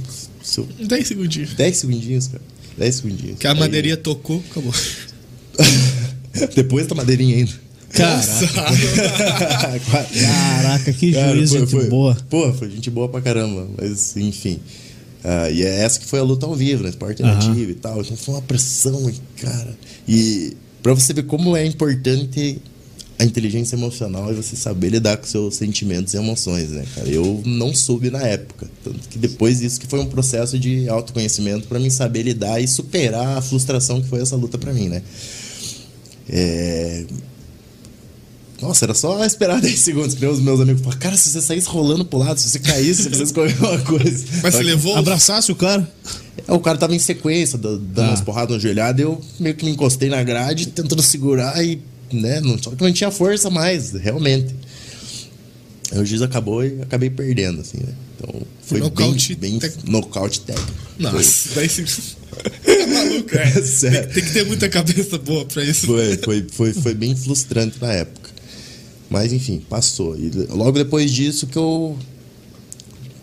se 0.42 0.58
eu- 0.60 0.68
10 0.86 1.06
segundinhos. 1.08 1.52
10 1.54 1.76
segundinhos, 1.76 2.26
cara. 2.28 2.42
10 2.78 2.94
segundinhos. 2.96 3.38
Que 3.38 3.46
a 3.46 3.52
Aí- 3.52 3.58
madeirinha 3.58 3.96
tocou, 3.96 4.42
acabou. 4.50 4.72
Depois 6.54 6.86
da 6.86 6.94
madeirinha 6.94 7.36
ainda. 7.36 7.52
Caraca. 7.90 8.48
Caraca, 9.90 10.92
que 10.92 11.12
Cara, 11.12 11.34
juiz, 11.36 11.50
foi- 11.50 11.60
gente 11.60 11.70
foi- 11.70 11.88
boa. 11.88 12.16
Pô, 12.28 12.52
foi 12.52 12.70
gente 12.70 12.90
boa 12.90 13.08
pra 13.08 13.20
caramba. 13.20 13.66
Mas, 13.76 14.16
enfim. 14.16 14.58
Ah, 15.24 15.50
e 15.50 15.62
é 15.62 15.80
essa 15.82 15.98
que 15.98 16.06
foi 16.06 16.20
a 16.20 16.22
luta 16.22 16.46
ao 16.46 16.54
vivo, 16.54 16.82
né? 16.82 16.90
Esporte 16.90 17.22
alternativo 17.22 17.70
e 17.70 17.74
tal. 17.74 18.00
Então 18.00 18.16
foi 18.16 18.34
uma 18.34 18.42
pressão, 18.42 19.12
cara. 19.40 19.76
E 20.06 20.56
Pra 20.80 20.94
você 20.94 21.12
ver 21.12 21.24
como 21.24 21.56
é 21.56 21.66
importante 21.66 22.58
a 23.18 23.24
inteligência 23.24 23.74
emocional 23.74 24.30
e 24.32 24.34
você 24.36 24.54
saber 24.54 24.90
lidar 24.90 25.16
com 25.16 25.26
seus 25.26 25.56
sentimentos 25.56 26.14
e 26.14 26.16
emoções, 26.16 26.70
né, 26.70 26.84
cara? 26.94 27.08
Eu 27.08 27.42
não 27.44 27.74
soube 27.74 28.10
na 28.10 28.20
época. 28.22 28.70
Tanto 28.84 29.08
que 29.08 29.18
depois 29.18 29.58
disso 29.58 29.80
que 29.80 29.86
foi 29.88 29.98
um 29.98 30.06
processo 30.06 30.56
de 30.58 30.88
autoconhecimento 30.88 31.66
para 31.66 31.78
mim 31.80 31.90
saber 31.90 32.22
lidar 32.22 32.60
e 32.60 32.68
superar 32.68 33.38
a 33.38 33.42
frustração 33.42 34.00
que 34.00 34.08
foi 34.08 34.20
essa 34.22 34.36
luta 34.36 34.56
para 34.56 34.72
mim, 34.72 34.88
né? 34.88 35.02
É... 36.28 37.04
Nossa, 38.60 38.84
era 38.84 38.94
só 38.94 39.24
esperar 39.24 39.60
10 39.62 39.78
segundos 39.78 40.14
que 40.14 40.26
os 40.26 40.40
meus 40.40 40.60
amigos 40.60 40.82
falaram, 40.82 41.00
cara, 41.00 41.16
se 41.16 41.30
você 41.30 41.40
saísse 41.40 41.68
rolando 41.68 42.04
pro 42.04 42.18
lado, 42.18 42.38
se 42.40 42.48
você 42.48 42.58
caísse, 42.58 43.04
se 43.04 43.08
você 43.08 43.22
escolher 43.22 43.56
uma 43.60 43.78
coisa. 43.78 44.24
Mas 44.42 44.54
você 44.54 44.62
levou. 44.62 44.96
Abraçasse 44.96 45.50
o 45.52 45.56
cara. 45.56 45.88
É, 46.46 46.52
O 46.52 46.58
cara 46.60 46.76
tava 46.78 46.94
em 46.94 46.98
sequência, 46.98 47.56
da- 47.58 47.70
dando 47.70 48.00
Ah. 48.00 48.08
umas 48.10 48.20
porradas 48.20 48.54
no 48.56 48.60
joelhado, 48.60 49.00
eu 49.00 49.20
meio 49.38 49.54
que 49.54 49.64
me 49.64 49.70
encostei 49.70 50.08
na 50.08 50.22
grade, 50.24 50.68
tentando 50.68 51.02
segurar 51.02 51.64
e, 51.64 51.80
né, 52.12 52.40
não, 52.40 52.60
só 52.60 52.70
que 52.70 52.82
não 52.82 52.92
tinha 52.92 53.10
força 53.10 53.50
mais, 53.50 53.92
realmente. 53.92 54.54
Aí 55.92 55.98
o 55.98 56.04
juiz 56.04 56.22
acabou 56.22 56.64
e 56.64 56.82
acabei 56.82 57.10
perdendo, 57.10 57.60
assim, 57.60 57.78
né? 57.78 57.94
Então 58.16 58.42
foi 58.62 58.80
Nocaute 58.80 59.34
bem, 59.34 59.58
bem 59.58 59.72
nocaute 59.86 60.40
técnico. 60.40 60.72
Nossa, 60.98 61.54
daí 61.54 61.68
sim. 61.68 61.84
Tá 62.38 62.86
maluco, 62.86 63.36
é. 63.36 63.50
Foi, 63.52 63.62
sério. 63.62 64.04
Tem, 64.06 64.14
tem 64.14 64.24
que 64.24 64.32
ter 64.32 64.44
muita 64.44 64.68
cabeça 64.68 65.18
boa 65.18 65.44
pra 65.44 65.64
isso. 65.64 65.86
Foi, 65.86 66.16
foi, 66.18 66.46
foi, 66.50 66.72
foi 66.72 66.94
bem 66.94 67.16
frustrante 67.16 67.78
na 67.80 67.92
época. 67.92 68.30
Mas 69.10 69.32
enfim, 69.32 69.64
passou. 69.68 70.16
E 70.16 70.30
logo 70.50 70.72
depois 70.72 71.10
disso 71.12 71.46
que 71.46 71.56
eu 71.56 71.98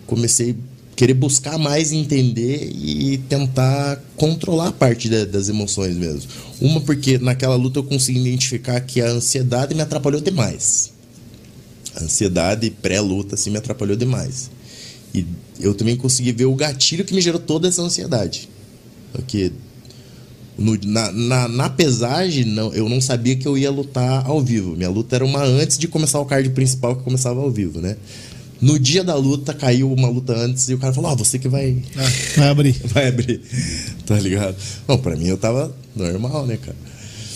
comecei 0.06 0.56
querer 0.96 1.14
buscar 1.14 1.58
mais 1.58 1.92
entender 1.92 2.70
e 2.74 3.18
tentar 3.28 4.02
controlar 4.16 4.72
parte 4.72 5.08
da- 5.08 5.24
das 5.26 5.48
emoções 5.48 5.94
mesmo. 5.94 6.22
Uma 6.60 6.80
porque 6.80 7.18
naquela 7.18 7.54
luta 7.54 7.78
eu 7.78 7.84
consegui 7.84 8.18
identificar 8.18 8.80
que 8.80 9.00
a 9.02 9.10
ansiedade 9.10 9.74
me 9.74 9.82
atrapalhou 9.82 10.20
demais. 10.20 10.90
A 11.94 12.04
ansiedade 12.04 12.70
pré-luta 12.70 13.34
assim, 13.34 13.50
me 13.50 13.58
atrapalhou 13.58 13.96
demais. 13.96 14.50
E 15.14 15.26
eu 15.60 15.74
também 15.74 15.96
consegui 15.96 16.32
ver 16.32 16.46
o 16.46 16.54
gatilho 16.54 17.04
que 17.04 17.14
me 17.14 17.20
gerou 17.20 17.40
toda 17.40 17.68
essa 17.68 17.82
ansiedade. 17.82 18.48
Porque 19.12 19.52
no- 20.58 20.78
na, 20.84 21.12
na, 21.12 21.48
na 21.48 21.70
pesagem, 21.70 22.44
não, 22.46 22.72
eu 22.72 22.88
não 22.88 23.00
sabia 23.00 23.36
que 23.36 23.46
eu 23.46 23.56
ia 23.58 23.70
lutar 23.70 24.24
ao 24.26 24.40
vivo. 24.42 24.74
Minha 24.74 24.88
luta 24.90 25.14
era 25.16 25.24
uma 25.24 25.42
antes 25.44 25.76
de 25.78 25.86
começar 25.88 26.20
o 26.20 26.24
card 26.24 26.48
principal 26.50 26.96
que 26.96 27.02
começava 27.04 27.40
ao 27.40 27.50
vivo, 27.50 27.80
né? 27.82 27.96
No 28.60 28.78
dia 28.78 29.04
da 29.04 29.14
luta, 29.14 29.52
caiu 29.52 29.92
uma 29.92 30.08
luta 30.08 30.34
antes 30.34 30.68
e 30.68 30.74
o 30.74 30.78
cara 30.78 30.92
falou: 30.92 31.10
Ó, 31.10 31.16
você 31.16 31.38
que 31.38 31.48
vai, 31.48 31.76
Vai 32.36 32.48
abrir. 32.48 32.72
vai 32.92 33.08
abrir. 33.08 33.40
Tá 34.06 34.18
ligado? 34.18 34.56
Não, 34.88 34.96
pra 34.98 35.14
mim 35.16 35.26
eu 35.26 35.36
tava 35.36 35.74
normal, 35.94 36.46
né, 36.46 36.56
cara? 36.56 36.76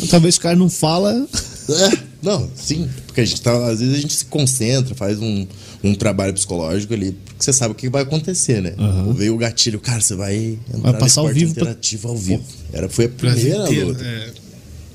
Talvez 0.09 0.37
o 0.37 0.41
cara 0.41 0.57
não 0.57 0.71
fala. 0.71 1.29
É, 1.69 1.99
não, 2.23 2.49
sim. 2.57 2.89
Porque 3.07 3.21
a 3.21 3.25
gente 3.25 3.41
tá, 3.43 3.69
às 3.69 3.81
vezes 3.81 3.95
a 3.95 3.99
gente 4.01 4.15
se 4.15 4.25
concentra, 4.25 4.95
faz 4.95 5.19
um, 5.21 5.47
um 5.85 5.95
trabalho 5.95 6.33
psicológico 6.33 6.95
ali, 6.95 7.13
porque 7.13 7.45
você 7.45 7.53
sabe 7.53 7.73
o 7.73 7.75
que 7.75 7.89
vai 7.89 8.03
acontecer, 8.03 8.63
né? 8.63 8.75
Aham. 8.79 9.13
Veio 9.13 9.35
o 9.35 9.39
gatilho, 9.39 9.79
cara, 9.79 10.01
você 10.01 10.15
vai 10.15 10.59
entrar 10.75 10.93
Vai 10.93 11.01
passar 11.01 11.21
no 11.23 11.29
ao 11.29 11.35
vivo 11.35 11.53
pra- 11.55 11.63
interativo 11.65 12.09
ao 12.09 12.17
vivo. 12.17 12.43
Era, 12.73 12.89
foi 12.89 13.05
a 13.05 13.09
Brasil 13.09 13.41
primeira 13.43 13.65
inteiro, 13.65 13.89
luta. 13.89 14.05
é. 14.05 14.31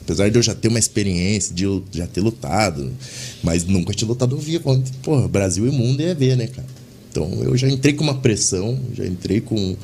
Apesar 0.06 0.30
de 0.30 0.38
eu 0.38 0.44
já 0.44 0.54
ter 0.54 0.68
uma 0.68 0.78
experiência, 0.78 1.54
de 1.54 1.64
eu 1.64 1.84
já 1.92 2.06
ter 2.06 2.22
lutado, 2.22 2.92
mas 3.42 3.66
nunca 3.66 3.92
tinha 3.92 4.08
lutado 4.08 4.36
ao 4.36 4.42
vivo. 4.42 4.82
Pô, 5.02 5.28
Brasil 5.28 5.66
e 5.68 5.72
mundo 5.72 6.00
ia 6.00 6.14
ver, 6.14 6.38
né, 6.38 6.46
cara? 6.46 6.68
Então 7.12 7.28
eu 7.44 7.58
já 7.58 7.68
entrei 7.68 7.94
com 7.94 8.04
uma 8.04 8.14
pressão, 8.16 8.80
já 8.94 9.04
entrei 9.04 9.42
com, 9.42 9.76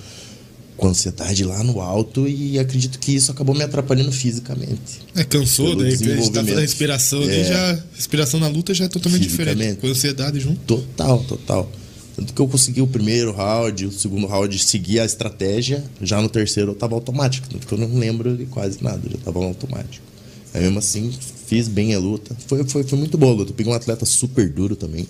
com 0.77 0.87
ansiedade 0.87 1.43
lá 1.43 1.63
no 1.63 1.81
alto 1.81 2.27
e 2.27 2.59
acredito 2.59 2.99
que 2.99 3.15
isso 3.15 3.31
acabou 3.31 3.55
me 3.55 3.63
atrapalhando 3.63 4.11
fisicamente. 4.11 4.99
É, 5.15 5.23
cansou, 5.23 5.75
daí 5.75 5.97
tá 5.97 6.05
fazendo 6.33 6.57
a 6.57 6.61
respiração 6.61 7.23
É. 7.23 7.43
já. 7.43 7.83
Respiração 7.95 8.39
na 8.39 8.47
luta 8.47 8.75
já 8.75 8.85
é 8.85 8.89
totalmente 8.89 9.23
diferente. 9.23 9.77
Com 9.77 9.87
ansiedade 9.87 10.39
junto. 10.39 10.59
Total, 10.67 11.17
total. 11.23 11.71
Tanto 12.15 12.33
que 12.33 12.41
eu 12.41 12.47
consegui 12.47 12.81
o 12.81 12.87
primeiro 12.87 13.31
round, 13.31 13.85
o 13.87 13.91
segundo 13.91 14.27
round, 14.27 14.59
seguir 14.59 14.99
a 14.99 15.05
estratégia. 15.05 15.83
Já 16.01 16.21
no 16.21 16.29
terceiro 16.29 16.71
eu 16.71 16.75
tava 16.75 16.93
automático. 16.93 17.47
Tanto 17.49 17.65
que 17.65 17.73
eu 17.73 17.77
não 17.77 17.97
lembro 17.97 18.35
de 18.37 18.45
quase 18.45 18.83
nada, 18.83 19.01
já 19.09 19.17
tava 19.17 19.39
automático. 19.43 20.10
Aí 20.53 20.61
mesmo 20.61 20.79
assim, 20.79 21.11
fiz 21.47 21.67
bem 21.67 21.93
a 21.93 21.99
luta. 21.99 22.35
Foi, 22.47 22.63
foi, 22.65 22.83
foi 22.83 22.97
muito 22.97 23.17
boa 23.17 23.33
a 23.33 23.35
luta. 23.35 23.53
Peguei 23.53 23.71
um 23.71 23.75
atleta 23.75 24.05
super 24.05 24.49
duro 24.49 24.75
também. 24.75 25.07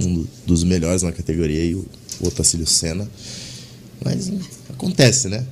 Um 0.00 0.24
dos 0.46 0.64
melhores 0.64 1.02
na 1.02 1.12
categoria, 1.12 1.64
e 1.64 1.74
o, 1.74 1.86
o 2.20 2.28
Otacílio 2.28 2.66
Senna. 2.66 3.08
Mas 4.04 4.28
hum, 4.28 4.38
acontece, 4.70 5.28
né? 5.28 5.44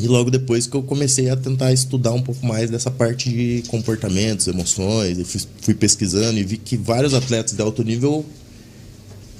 E 0.00 0.08
logo 0.08 0.30
depois 0.30 0.66
que 0.66 0.74
eu 0.76 0.82
comecei 0.82 1.30
a 1.30 1.36
tentar 1.36 1.72
estudar 1.72 2.12
um 2.12 2.22
pouco 2.22 2.44
mais 2.44 2.68
dessa 2.68 2.90
parte 2.90 3.30
de 3.30 3.62
comportamentos, 3.68 4.48
emoções, 4.48 5.18
eu 5.18 5.24
fui, 5.24 5.40
fui 5.60 5.74
pesquisando 5.74 6.38
e 6.38 6.42
vi 6.42 6.56
que 6.56 6.76
vários 6.76 7.14
atletas 7.14 7.54
de 7.54 7.62
alto 7.62 7.84
nível 7.84 8.24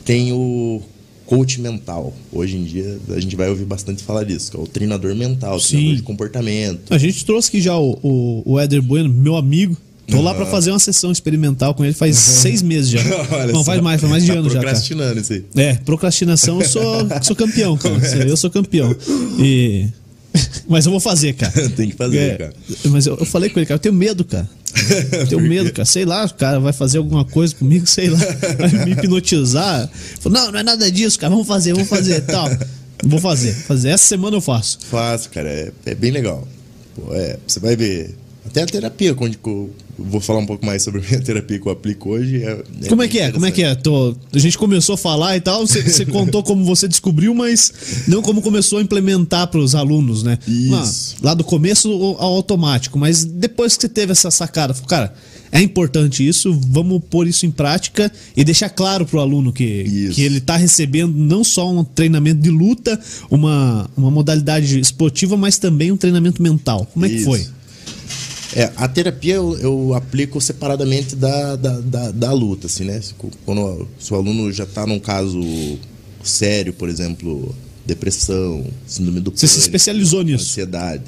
têm 0.04 0.32
o 0.32 0.80
coach 1.26 1.60
mental. 1.60 2.12
Hoje 2.32 2.56
em 2.56 2.64
dia 2.64 2.98
a 3.10 3.20
gente 3.20 3.34
vai 3.36 3.48
ouvir 3.48 3.64
bastante 3.64 4.02
falar 4.02 4.24
disso, 4.24 4.50
que 4.50 4.56
é 4.56 4.60
o 4.60 4.66
treinador 4.66 5.14
mental, 5.14 5.58
Sim. 5.58 5.68
treinador 5.76 5.96
de 5.96 6.02
comportamento. 6.02 6.80
A 6.92 6.98
gente 6.98 7.24
trouxe 7.24 7.48
aqui 7.48 7.60
já 7.60 7.76
o, 7.76 7.98
o, 8.02 8.42
o 8.44 8.60
Éder 8.60 8.82
Bueno, 8.82 9.08
meu 9.08 9.36
amigo. 9.36 9.76
Tô 10.06 10.20
lá 10.20 10.34
pra 10.34 10.44
fazer 10.44 10.70
uma 10.70 10.78
sessão 10.78 11.10
experimental 11.10 11.74
com 11.74 11.82
ele 11.82 11.94
faz 11.94 12.16
seis 12.16 12.60
meses 12.60 12.90
já. 12.90 13.00
Olha 13.32 13.52
não, 13.54 13.64
faz 13.64 13.80
mais, 13.80 14.00
faz 14.00 14.10
mais 14.10 14.22
de 14.24 14.32
Tá 14.32 14.38
ano 14.38 14.50
já. 14.50 14.60
Procrastinando 14.60 15.20
isso 15.20 15.32
aí. 15.32 15.44
É, 15.56 15.74
procrastinação, 15.76 16.60
eu 16.60 16.68
sou, 16.68 16.82
sou 17.22 17.34
campeão, 17.34 17.76
cara. 17.78 17.96
Eu 18.28 18.36
sou 18.36 18.50
campeão. 18.50 18.94
E. 19.38 19.86
Mas 20.68 20.84
eu 20.84 20.90
vou 20.90 21.00
fazer, 21.00 21.32
cara. 21.32 21.70
Tem 21.70 21.88
que 21.88 21.96
fazer, 21.96 22.18
É, 22.18 22.34
cara. 22.36 22.54
Mas 22.86 23.06
eu, 23.06 23.16
eu 23.16 23.24
falei 23.24 23.48
com 23.48 23.58
ele, 23.58 23.66
cara, 23.66 23.76
eu 23.76 23.80
tenho 23.82 23.94
medo, 23.94 24.24
cara. 24.24 24.48
Tenho 25.28 25.40
medo, 25.40 25.72
cara. 25.72 25.84
Sei 25.84 26.04
lá, 26.04 26.24
o 26.24 26.34
cara 26.34 26.58
vai 26.60 26.72
fazer 26.72 26.98
alguma 26.98 27.24
coisa 27.24 27.54
comigo, 27.54 27.86
sei 27.86 28.08
lá. 28.08 28.18
Vai 28.58 28.84
me 28.84 28.92
hipnotizar. 28.92 29.88
Falei, 30.20 30.40
não, 30.40 30.52
não 30.52 30.58
é 30.58 30.62
nada 30.62 30.90
disso, 30.90 31.18
cara. 31.18 31.30
Vamos 31.30 31.46
fazer, 31.46 31.72
vamos 31.72 31.88
fazer 31.88 32.20
tal. 32.22 32.48
Vou 33.04 33.20
fazer, 33.20 33.52
fazer. 33.52 33.90
Essa 33.90 34.06
semana 34.06 34.36
eu 34.36 34.40
faço. 34.40 34.78
Fácil, 34.90 35.30
cara. 35.30 35.48
É, 35.48 35.72
é 35.86 35.94
bem 35.94 36.10
legal. 36.10 36.46
Pô, 36.94 37.14
é, 37.14 37.38
você 37.46 37.60
vai 37.60 37.76
ver. 37.76 38.16
Até 38.46 38.62
a 38.62 38.66
terapia, 38.66 39.14
quando 39.14 39.38
eu 39.46 39.70
vou 39.98 40.20
falar 40.20 40.40
um 40.40 40.46
pouco 40.46 40.64
mais 40.66 40.82
sobre 40.82 41.00
a 41.00 41.04
minha 41.08 41.20
terapia 41.22 41.58
que 41.58 41.66
eu 41.66 41.72
aplico 41.72 42.10
hoje. 42.10 42.42
É, 42.42 42.62
Como 42.88 43.02
é 43.02 43.08
que 43.08 43.18
é? 43.18 43.32
Como 43.32 43.46
é 43.46 43.50
que 43.50 43.62
é? 43.62 43.74
Tô- 43.74 44.14
a 44.32 44.38
gente 44.38 44.58
começou 44.58 44.94
a 44.94 44.98
falar 44.98 45.36
e 45.36 45.40
tal, 45.40 45.66
você, 45.66 46.04
contou 46.04 46.42
como 46.42 46.64
você 46.64 46.86
descobriu, 46.86 47.34
mas 47.34 47.72
não 48.06 48.20
como 48.20 48.42
começou 48.42 48.78
a 48.78 48.82
implementar 48.82 49.46
para 49.48 49.60
os 49.60 49.74
alunos, 49.74 50.22
né? 50.22 50.38
Isso. 50.46 51.16
Ah, 51.22 51.26
lá 51.28 51.34
do 51.34 51.42
começo 51.44 51.90
ao 51.90 52.34
automático, 52.34 52.98
mas 52.98 53.24
depois 53.24 53.76
que 53.76 53.82
você 53.82 53.88
teve 53.88 54.12
essa 54.12 54.30
sacada, 54.30 54.74
falou, 54.74 54.88
cara, 54.88 55.14
é 55.50 55.60
importante 55.62 56.26
isso, 56.26 56.52
vamos 56.68 57.00
pôr 57.08 57.28
isso 57.28 57.46
em 57.46 57.50
prática 57.50 58.10
e 58.36 58.42
deixar 58.42 58.68
claro 58.68 59.06
pro 59.06 59.20
aluno 59.20 59.52
que, 59.52 59.64
Isso. 59.64 60.16
que 60.16 60.22
ele 60.22 60.40
tá 60.40 60.56
recebendo 60.56 61.16
não 61.16 61.44
só 61.44 61.70
um 61.70 61.84
treinamento 61.84 62.40
de 62.42 62.50
luta, 62.50 62.98
uma, 63.30 63.88
uma 63.96 64.10
modalidade 64.10 64.80
esportiva, 64.80 65.36
mas 65.36 65.56
também 65.56 65.92
um 65.92 65.96
treinamento 65.96 66.42
mental. 66.42 66.84
Como 66.92 67.06
é 67.06 67.08
que 67.08 67.14
Isso. 67.14 67.24
foi? 67.26 67.46
É, 68.54 68.70
a 68.76 68.86
terapia 68.88 69.34
eu, 69.34 69.58
eu 69.58 69.94
aplico 69.94 70.40
separadamente 70.40 71.16
da, 71.16 71.56
da, 71.56 71.80
da, 71.80 72.10
da 72.12 72.32
luta, 72.32 72.66
assim, 72.68 72.84
né? 72.84 73.00
Se- 73.00 73.14
Quando 73.44 73.88
se 73.98 74.12
o 74.12 74.16
aluno 74.16 74.52
já 74.52 74.64
está 74.64 74.86
num 74.86 74.98
caso 74.98 75.40
sério, 76.22 76.72
por 76.72 76.88
exemplo, 76.88 77.54
depressão, 77.84 78.64
síndrome 78.86 79.20
do 79.20 79.30
Você 79.30 79.46
se 79.46 79.54
pânico, 79.54 79.66
especializou 79.66 80.22
nisso? 80.22 80.44
Ansiedade. 80.44 81.02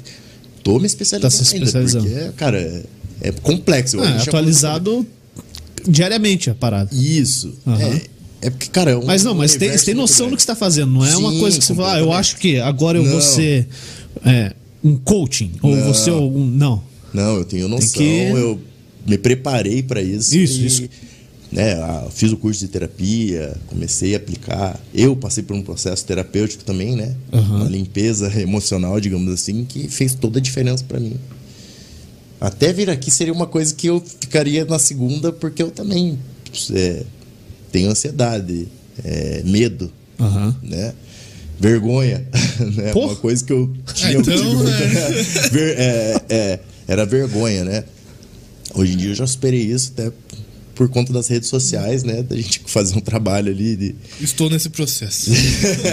Tô 0.63 0.77
me 0.79 0.85
especializando 0.85 1.37
Tá 1.37 1.43
se 1.45 1.53
ainda, 1.55 1.65
especializando. 1.65 2.09
porque, 2.09 2.31
cara, 2.33 2.59
é, 2.59 2.83
é 3.21 3.31
complexo. 3.31 3.99
Ah, 4.01 4.17
já 4.17 4.23
atualizado 4.23 5.05
diariamente 5.87 6.49
a 6.49 6.55
parada. 6.55 6.89
Isso. 6.93 7.53
Aham. 7.65 7.79
É, 7.81 8.01
é 8.41 8.49
porque, 8.49 8.67
cara, 8.67 8.91
é 8.91 8.97
um 8.97 9.05
Mas 9.05 9.23
não, 9.23 9.33
mas 9.33 9.55
tem, 9.55 9.75
tem 9.77 9.93
noção 9.93 10.29
do 10.29 10.35
que 10.35 10.41
você 10.41 10.43
está 10.51 10.55
fazendo. 10.55 10.91
Não 10.91 11.05
é 11.05 11.15
uma 11.15 11.31
Sim, 11.31 11.39
coisa 11.39 11.57
que 11.57 11.65
você 11.65 11.73
fala, 11.73 11.93
ah, 11.95 11.99
eu 11.99 12.11
acho 12.11 12.35
que 12.37 12.59
agora 12.59 12.97
eu 12.97 13.03
vou 13.03 13.13
Não. 13.15 13.21
ser 13.21 13.67
é, 14.25 14.53
um 14.83 14.97
coaching. 14.97 15.53
Ou 15.61 15.75
Não. 15.75 15.93
você 15.93 16.09
algum. 16.09 16.45
Não. 16.45 16.83
Não, 17.17 17.37
eu 17.37 17.45
tenho 17.45 17.67
noção, 17.67 17.89
que- 17.99 18.03
eu 18.03 18.59
me 19.05 19.17
preparei 19.17 19.81
para 19.81 20.01
isso. 20.01 20.37
Isso, 20.37 20.59
e, 20.61 20.65
isso. 20.67 20.89
Né, 21.51 21.73
ah, 21.75 22.07
fiz 22.13 22.31
o 22.33 22.37
curso 22.37 22.59
de 22.59 22.67
terapia, 22.67 23.55
comecei 23.67 24.13
a 24.13 24.17
aplicar. 24.17 24.79
Eu 24.93 25.15
passei 25.15 25.41
por 25.41 25.55
um 25.55 25.61
processo 25.61 26.05
terapêutico 26.05 26.63
também, 26.65 26.95
né? 26.95 27.15
Aham. 27.31 27.55
Uma 27.61 27.69
limpeza 27.69 28.29
emocional, 28.39 28.99
digamos 28.99 29.33
assim, 29.33 29.63
que 29.63 29.87
fez 29.87 30.13
toda 30.13 30.39
a 30.39 30.41
diferença 30.41 30.83
para 30.85 30.99
mim. 30.99 31.15
Até 32.39 32.71
vir 32.71 32.89
aqui 32.89 33.09
seria 33.09 33.33
uma 33.33 33.47
coisa 33.47 33.73
que 33.73 33.87
eu 33.87 33.99
ficaria 34.19 34.63
na 34.65 34.77
segunda, 34.77 35.31
porque 35.31 35.63
eu 35.63 35.71
também 35.71 36.19
é, 36.73 37.03
tenho 37.71 37.89
ansiedade, 37.89 38.67
é, 39.03 39.41
medo, 39.45 39.91
Aham. 40.19 40.55
né? 40.61 40.93
Vergonha, 41.59 42.27
né? 42.75 42.91
Pô. 42.93 43.05
Uma 43.05 43.15
coisa 43.15 43.43
que 43.43 43.51
eu 43.53 43.73
tinha 43.95 44.11
então, 44.19 44.23
contigo, 44.35 44.63
né? 44.63 44.77
Ver- 45.51 45.75
é, 45.79 46.21
é, 46.29 46.59
era 46.87 47.05
vergonha, 47.05 47.63
né? 47.63 47.83
Hoje 48.73 48.93
em 48.93 48.97
dia 48.97 49.09
eu 49.11 49.15
já 49.15 49.25
superei 49.27 49.61
isso 49.61 49.91
até 49.97 50.11
por 50.75 50.87
conta 50.89 51.11
das 51.11 51.27
redes 51.27 51.49
sociais, 51.49 52.03
né? 52.03 52.21
Da 52.21 52.35
gente 52.35 52.61
fazer 52.67 52.95
um 52.95 53.01
trabalho 53.01 53.51
ali 53.51 53.75
de, 53.75 53.95
Estou 54.21 54.49
nesse 54.49 54.69
processo. 54.69 55.31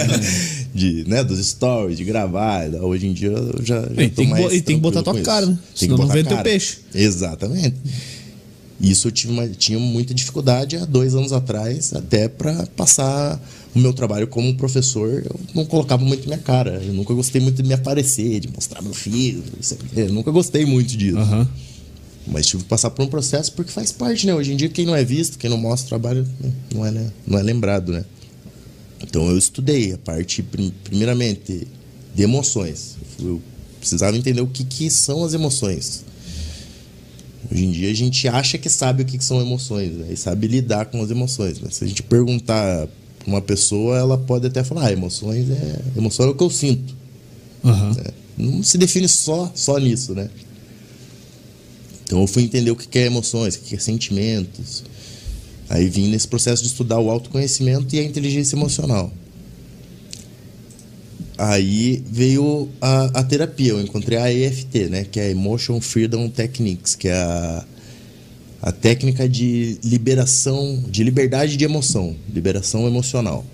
de, 0.73 1.03
né, 1.07 1.23
dos 1.23 1.43
stories, 1.45 1.97
de 1.97 2.03
gravar. 2.03 2.67
Hoje 2.75 3.07
em 3.07 3.13
dia 3.13 3.29
eu 3.29 3.61
já, 3.63 3.81
já 3.81 4.03
E 4.03 4.09
tô 4.09 4.15
tem, 4.17 4.25
que, 4.25 4.27
mais 4.27 4.53
e 4.53 4.61
tem 4.61 4.75
que 4.75 4.81
botar 4.81 5.01
tua 5.01 5.19
cara, 5.21 5.45
né? 5.47 5.53
Tem 5.53 5.63
que 5.73 5.79
Senão 5.79 5.97
não 5.97 6.03
botar 6.05 6.13
vende 6.13 6.29
teu 6.29 6.37
peixe. 6.43 6.77
Exatamente. 6.93 7.75
Isso 8.79 9.07
eu 9.07 9.11
tive 9.11 9.31
uma- 9.33 9.47
tinha 9.47 9.79
muita 9.79 10.13
dificuldade 10.13 10.75
há 10.77 10.85
dois 10.85 11.15
anos 11.15 11.31
atrás, 11.31 11.93
até 11.93 12.27
para 12.27 12.67
passar 12.75 13.41
o 13.75 13.79
meu 13.79 13.93
trabalho 13.93 14.27
como 14.27 14.55
professor. 14.55 15.21
Eu 15.25 15.39
não 15.53 15.65
colocava 15.65 16.03
muito 16.03 16.25
minha 16.25 16.37
cara. 16.37 16.81
Eu 16.83 16.93
nunca 16.93 17.13
gostei 17.13 17.41
muito 17.41 17.61
de 17.61 17.67
me 17.67 17.73
aparecer, 17.73 18.39
de 18.39 18.47
mostrar 18.49 18.81
meu 18.81 18.93
filho. 18.93 19.43
Eu 19.95 20.11
nunca 20.13 20.31
gostei 20.31 20.65
muito 20.65 20.95
disso. 20.95 21.17
Aham. 21.17 21.47
Mas 22.27 22.47
tive 22.47 22.63
que 22.63 22.69
passar 22.69 22.89
por 22.89 23.03
um 23.03 23.07
processo 23.07 23.51
porque 23.51 23.71
faz 23.71 23.91
parte, 23.91 24.25
né? 24.25 24.33
Hoje 24.33 24.51
em 24.51 24.55
dia, 24.57 24.67
quem 24.69 24.85
não 24.85 24.95
é 24.95 25.03
visto, 25.03 25.37
quem 25.37 25.47
não 25.49 25.57
mostra 25.57 25.85
o 25.85 25.89
trabalho, 25.89 26.27
não 26.73 26.83
é, 26.85 26.89
né? 26.89 27.11
não 27.27 27.37
é 27.37 27.43
lembrado, 27.43 27.91
né? 27.91 28.03
Então 29.03 29.29
eu 29.29 29.37
estudei 29.37 29.93
a 29.93 29.97
parte, 29.99 30.41
prim- 30.41 30.73
primeiramente, 30.83 31.67
de 32.15 32.23
emoções. 32.23 32.95
Eu 33.19 33.39
precisava 33.79 34.17
entender 34.17 34.41
o 34.41 34.47
que, 34.47 34.63
que 34.63 34.89
são 34.89 35.23
as 35.23 35.35
emoções. 35.35 36.03
Hoje 37.51 37.63
em 37.65 37.71
dia 37.71 37.91
a 37.91 37.93
gente 37.93 38.27
acha 38.27 38.57
que 38.57 38.69
sabe 38.69 39.03
o 39.03 39.05
que, 39.05 39.19
que 39.19 39.23
são 39.23 39.39
emoções, 39.39 39.91
né? 39.91 40.07
E 40.11 40.17
sabe 40.17 40.47
lidar 40.47 40.85
com 40.85 41.03
as 41.03 41.11
emoções. 41.11 41.59
Mas 41.59 41.75
se 41.75 41.83
a 41.83 41.87
gente 41.87 42.01
perguntar 42.01 42.87
uma 43.27 43.41
pessoa, 43.41 43.97
ela 43.97 44.17
pode 44.17 44.47
até 44.47 44.63
falar, 44.63 44.87
ah, 44.87 44.91
emoções 44.91 45.49
é. 45.49 45.79
Emoção 45.97 46.27
é 46.27 46.29
o 46.29 46.35
que 46.35 46.43
eu 46.43 46.49
sinto. 46.49 46.95
Aham. 47.63 47.93
né? 47.93 48.03
Não 48.37 48.63
se 48.63 48.77
define 48.77 49.07
só, 49.07 49.51
só 49.55 49.77
nisso, 49.77 50.13
né? 50.13 50.29
Então 52.03 52.21
eu 52.21 52.27
fui 52.27 52.43
entender 52.43 52.69
o 52.69 52.75
que 52.75 52.99
é 52.99 53.05
emoções, 53.05 53.55
o 53.55 53.61
que 53.61 53.75
é 53.75 53.79
sentimentos. 53.79 54.83
Aí 55.69 55.89
vim 55.89 56.09
nesse 56.09 56.27
processo 56.27 56.61
de 56.61 56.69
estudar 56.69 56.99
o 56.99 57.09
autoconhecimento 57.09 57.95
e 57.95 57.99
a 57.99 58.03
inteligência 58.03 58.55
emocional. 58.55 59.11
Aí 61.37 62.03
veio 62.09 62.69
a, 62.79 63.19
a 63.19 63.23
terapia, 63.23 63.71
eu 63.71 63.81
encontrei 63.81 64.17
a 64.17 64.31
EFT, 64.31 64.89
né? 64.89 65.03
Que 65.03 65.19
é 65.19 65.31
Emotion 65.31 65.81
Freedom 65.81 66.29
Techniques, 66.29 66.95
que 66.95 67.07
é 67.07 67.13
a, 67.13 67.65
a 68.65 68.71
técnica 68.73 69.29
de 69.29 69.77
liberação, 69.81 70.83
de 70.89 71.05
liberdade 71.05 71.55
de 71.55 71.63
emoção, 71.63 72.17
liberação 72.33 72.85
emocional. 72.85 73.45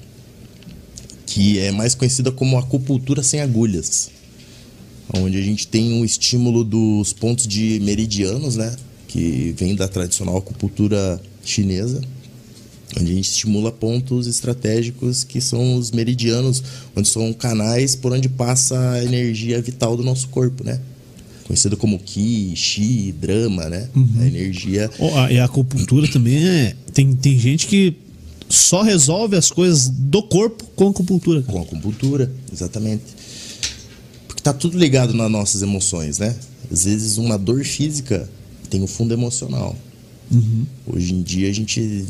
Que 1.28 1.60
é 1.60 1.72
mais 1.72 1.94
conhecida 1.94 2.32
como 2.32 2.58
acupuntura 2.58 3.22
sem 3.22 3.42
agulhas 3.42 4.10
onde 5.20 5.38
a 5.38 5.42
gente 5.42 5.68
tem 5.68 5.94
um 5.94 6.06
estímulo 6.06 6.64
dos 6.64 7.14
pontos 7.14 7.48
de 7.48 7.80
meridianos, 7.82 8.56
né? 8.56 8.76
Que 9.08 9.54
vem 9.58 9.76
da 9.76 9.88
tradicional 9.88 10.38
acupuntura 10.38 11.22
chinesa, 11.44 12.02
onde 12.98 13.12
a 13.12 13.16
gente 13.16 13.30
estimula 13.30 13.72
pontos 13.72 14.28
estratégicos 14.28 15.24
que 15.24 15.42
são 15.42 15.76
os 15.76 15.92
meridianos, 15.92 16.64
onde 16.96 17.10
são 17.10 17.34
canais 17.34 17.96
por 17.96 18.14
onde 18.14 18.30
passa 18.30 18.92
a 18.92 19.04
energia 19.04 19.62
vital 19.62 19.98
do 19.98 20.04
nosso 20.04 20.30
corpo, 20.30 20.64
né? 20.64 20.80
Conhecido 21.46 21.76
como 21.78 22.00
Qi, 22.00 22.54
Chi, 22.56 23.12
Drama, 23.20 23.68
né? 23.70 23.90
A 24.20 24.26
energia 24.26 24.90
Ó, 25.00 25.20
a- 25.20 25.32
E 25.32 25.40
a 25.40 25.46
acupuntura 25.46 26.08
também 26.08 26.48
é. 26.48 26.76
Tem, 26.94 27.14
tem 27.14 27.38
gente 27.40 27.68
que 27.68 27.96
só 28.50 28.82
resolve 28.82 29.36
as 29.36 29.50
coisas 29.52 29.90
do 29.90 30.22
corpo 30.24 30.64
com 30.76 30.90
acupuntura. 30.90 31.42
cara. 31.42 31.54
Com 31.54 31.60
a 31.60 31.62
acupuntura, 31.64 32.32
exatamente. 32.52 33.04
Porque 34.28 34.42
tá 34.42 34.54
tudo 34.54 34.78
ligado 34.78 35.14
nas 35.14 35.30
nossas 35.32 35.62
emoções, 35.62 36.20
né? 36.20 36.36
Às 36.72 36.86
vezes 36.86 37.18
uma 37.18 37.38
dor 37.38 37.64
física 37.66 38.30
tem 38.70 38.82
um 38.82 38.88
fundo 38.88 39.14
emocional. 39.14 39.76
Hoje 40.88 41.14
em 41.14 41.22
dia 41.22 41.50
a 41.50 41.54
gente. 41.54 42.06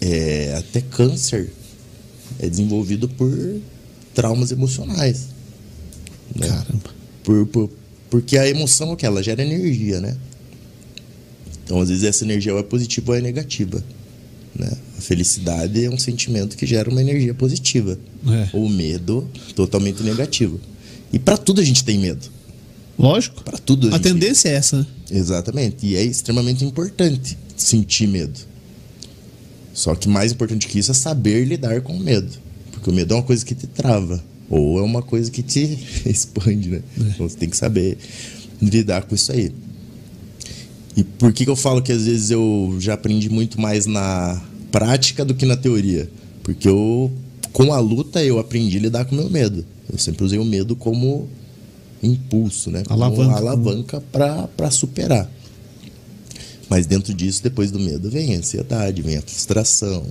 É, 0.00 0.54
até 0.58 0.80
câncer 0.80 1.52
é 2.38 2.48
desenvolvido 2.48 3.08
por 3.08 3.30
traumas 4.14 4.50
emocionais. 4.50 5.28
né? 6.34 6.48
Caramba. 6.48 6.90
Por, 7.22 7.46
por- 7.46 7.70
porque 8.12 8.36
a 8.36 8.46
emoção 8.46 8.90
é 8.90 8.92
o 8.92 8.96
que? 8.96 9.06
Ela 9.06 9.22
gera 9.22 9.40
energia, 9.40 9.98
né? 9.98 10.14
Então, 11.64 11.80
às 11.80 11.88
vezes, 11.88 12.04
essa 12.04 12.24
energia 12.24 12.52
ou 12.52 12.60
é 12.60 12.62
positiva 12.62 13.12
ou 13.12 13.16
é 13.16 13.22
negativa. 13.22 13.82
Né? 14.54 14.70
A 14.98 15.00
felicidade 15.00 15.82
é 15.82 15.88
um 15.88 15.98
sentimento 15.98 16.54
que 16.54 16.66
gera 16.66 16.90
uma 16.90 17.00
energia 17.00 17.32
positiva. 17.32 17.98
É. 18.28 18.50
O 18.54 18.68
medo, 18.68 19.26
totalmente 19.56 20.02
negativo. 20.02 20.60
E 21.10 21.18
para 21.18 21.38
tudo 21.38 21.62
a 21.62 21.64
gente 21.64 21.82
tem 21.84 21.98
medo. 21.98 22.28
Lógico. 22.98 23.42
Para 23.44 23.56
tudo 23.56 23.86
a, 23.86 23.90
A 23.90 23.92
gente 23.94 24.02
tendência 24.02 24.50
é 24.50 24.56
essa, 24.56 24.80
né? 24.80 24.86
Exatamente. 25.10 25.86
E 25.86 25.96
é 25.96 26.04
extremamente 26.04 26.62
importante 26.66 27.38
sentir 27.56 28.06
medo. 28.06 28.38
Só 29.72 29.94
que 29.94 30.06
mais 30.06 30.32
importante 30.32 30.68
que 30.68 30.78
isso 30.78 30.90
é 30.90 30.94
saber 30.94 31.46
lidar 31.46 31.80
com 31.80 31.96
o 31.96 31.98
medo. 31.98 32.30
Porque 32.72 32.90
o 32.90 32.92
medo 32.92 33.14
é 33.14 33.16
uma 33.16 33.22
coisa 33.22 33.42
que 33.42 33.54
te 33.54 33.66
trava. 33.66 34.22
Ou 34.52 34.78
é 34.78 34.82
uma 34.82 35.00
coisa 35.00 35.30
que 35.30 35.42
te 35.42 35.78
expande, 36.04 36.68
né? 36.68 36.82
Então 36.94 37.26
você 37.26 37.38
tem 37.38 37.48
que 37.48 37.56
saber 37.56 37.96
lidar 38.60 39.04
com 39.04 39.14
isso 39.14 39.32
aí. 39.32 39.50
E 40.94 41.02
por 41.02 41.32
que, 41.32 41.44
que 41.44 41.50
eu 41.50 41.56
falo 41.56 41.80
que 41.80 41.90
às 41.90 42.04
vezes 42.04 42.30
eu 42.30 42.76
já 42.78 42.92
aprendi 42.92 43.30
muito 43.30 43.58
mais 43.58 43.86
na 43.86 44.38
prática 44.70 45.24
do 45.24 45.34
que 45.34 45.46
na 45.46 45.56
teoria? 45.56 46.06
Porque 46.42 46.68
eu, 46.68 47.10
com 47.50 47.72
a 47.72 47.80
luta, 47.80 48.22
eu 48.22 48.38
aprendi 48.38 48.76
a 48.76 48.80
lidar 48.80 49.06
com 49.06 49.14
o 49.14 49.18
meu 49.18 49.30
medo. 49.30 49.64
Eu 49.90 49.98
sempre 49.98 50.22
usei 50.22 50.38
o 50.38 50.44
medo 50.44 50.76
como 50.76 51.26
impulso, 52.02 52.70
né? 52.70 52.82
Como 52.86 53.02
Alavanca. 53.02 53.36
alavanca 53.38 54.02
para 54.12 54.70
superar. 54.70 55.30
Mas 56.68 56.84
dentro 56.84 57.14
disso, 57.14 57.42
depois 57.42 57.70
do 57.70 57.80
medo, 57.80 58.10
vem 58.10 58.34
a 58.34 58.38
ansiedade, 58.38 59.00
vem 59.00 59.16
a 59.16 59.22
frustração. 59.22 60.04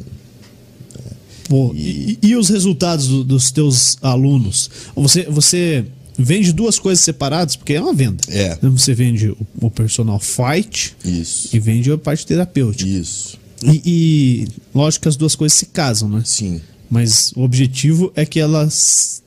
Pô, 1.51 1.73
e, 1.75 2.17
e 2.21 2.33
os 2.37 2.47
resultados 2.47 3.07
do- 3.09 3.25
dos 3.25 3.51
teus 3.51 3.97
alunos? 4.01 4.69
Você, 4.95 5.23
você 5.25 5.83
vende 6.17 6.53
duas 6.53 6.79
coisas 6.79 7.03
separadas, 7.03 7.57
porque 7.57 7.73
é 7.73 7.81
uma 7.81 7.93
venda. 7.93 8.21
É. 8.29 8.57
Você 8.61 8.93
vende 8.93 9.27
o, 9.27 9.37
o 9.59 9.69
personal 9.69 10.17
fight 10.17 10.95
Isso. 11.03 11.49
e 11.53 11.59
vende 11.59 11.91
a 11.91 11.97
parte 11.97 12.25
terapêutica. 12.25 12.89
Isso. 12.89 13.37
E, 13.65 13.81
e 13.85 14.47
lógico 14.73 15.01
que 15.03 15.09
as 15.09 15.17
duas 15.17 15.35
coisas 15.35 15.57
se 15.57 15.65
casam, 15.65 16.07
né? 16.07 16.21
Sim. 16.23 16.61
Mas 16.89 17.33
o 17.35 17.41
objetivo 17.41 18.13
é 18.15 18.25
que 18.25 18.39
elas 18.39 19.21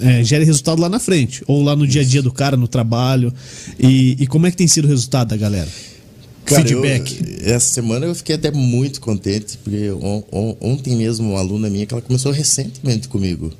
é, 0.00 0.24
gerem 0.24 0.46
resultado 0.46 0.80
lá 0.80 0.88
na 0.88 0.98
frente, 0.98 1.42
ou 1.46 1.62
lá 1.62 1.76
no 1.76 1.86
dia 1.86 2.00
a 2.00 2.04
dia 2.04 2.22
do 2.22 2.32
cara, 2.32 2.56
no 2.56 2.66
trabalho. 2.66 3.30
E, 3.78 4.16
e 4.18 4.26
como 4.26 4.46
é 4.46 4.50
que 4.50 4.56
tem 4.56 4.66
sido 4.66 4.86
o 4.86 4.88
resultado 4.88 5.28
da 5.28 5.36
galera? 5.36 5.68
Cara, 6.48 6.62
Feedback. 6.66 7.40
eu- 7.42 7.54
essa 7.54 7.72
semana 7.74 8.06
eu 8.06 8.14
fiquei 8.14 8.34
até 8.36 8.50
muito 8.50 9.00
contente, 9.00 9.58
porque 9.58 9.90
on- 9.92 10.22
on- 10.32 10.56
ontem 10.60 10.96
mesmo 10.96 11.30
uma 11.30 11.38
aluna 11.38 11.68
minha 11.70 11.86
que 11.86 11.92
ela 11.94 12.02
começou 12.02 12.32
recentemente 12.32 13.08
comigo. 13.08 13.52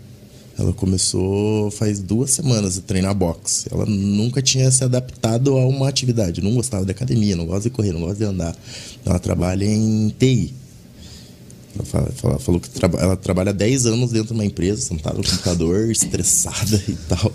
Ela 0.58 0.72
começou 0.72 1.70
faz 1.70 2.00
duas 2.00 2.32
semanas 2.32 2.76
a 2.78 2.80
treinar 2.80 3.14
boxe. 3.14 3.66
Ela 3.70 3.86
nunca 3.86 4.42
tinha 4.42 4.68
se 4.72 4.82
adaptado 4.82 5.56
a 5.56 5.64
uma 5.66 5.88
atividade. 5.88 6.42
Não 6.42 6.52
gostava 6.54 6.84
de 6.84 6.90
academia, 6.90 7.36
não 7.36 7.46
gosta 7.46 7.68
de 7.68 7.70
correr, 7.70 7.92
não 7.92 8.00
gosta 8.00 8.16
de 8.16 8.24
andar. 8.24 8.56
Ela 9.06 9.18
trabalha 9.20 9.64
em 9.64 10.12
TI. 10.18 10.52
Ela, 11.76 11.84
fala- 11.84 12.10
fala- 12.16 12.38
falou 12.40 12.60
que 12.60 12.68
traba- 12.70 12.98
ela 12.98 13.16
trabalha 13.16 13.52
10 13.52 13.86
anos 13.86 14.10
dentro 14.10 14.28
de 14.28 14.34
uma 14.34 14.44
empresa, 14.44 14.80
sentada 14.82 15.16
no 15.16 15.22
computador, 15.22 15.90
estressada 15.92 16.82
e 16.88 16.94
tal. 17.08 17.32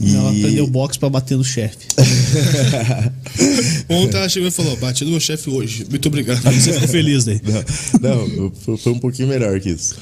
E... 0.00 0.14
Ela 0.14 0.30
aprendeu 0.30 0.66
boxe 0.66 0.98
pra 0.98 1.08
bater 1.08 1.36
no 1.38 1.44
chefe. 1.44 1.86
Ontem 3.88 4.16
ela 4.16 4.28
chegou 4.28 4.48
e 4.48 4.52
falou: 4.52 4.76
bati 4.76 5.04
no 5.04 5.10
meu 5.10 5.20
chefe 5.20 5.48
hoje. 5.50 5.86
Muito 5.88 6.06
obrigado. 6.08 6.42
Você 6.42 6.72
ficou 6.72 6.88
feliz 6.88 7.24
daí. 7.24 7.40
Não, 8.00 8.28
não, 8.28 8.52
foi- 8.76 8.92
um 8.92 8.98
pouquinho 8.98 9.28
melhor 9.28 9.58
que 9.60 9.70
isso. 9.70 9.96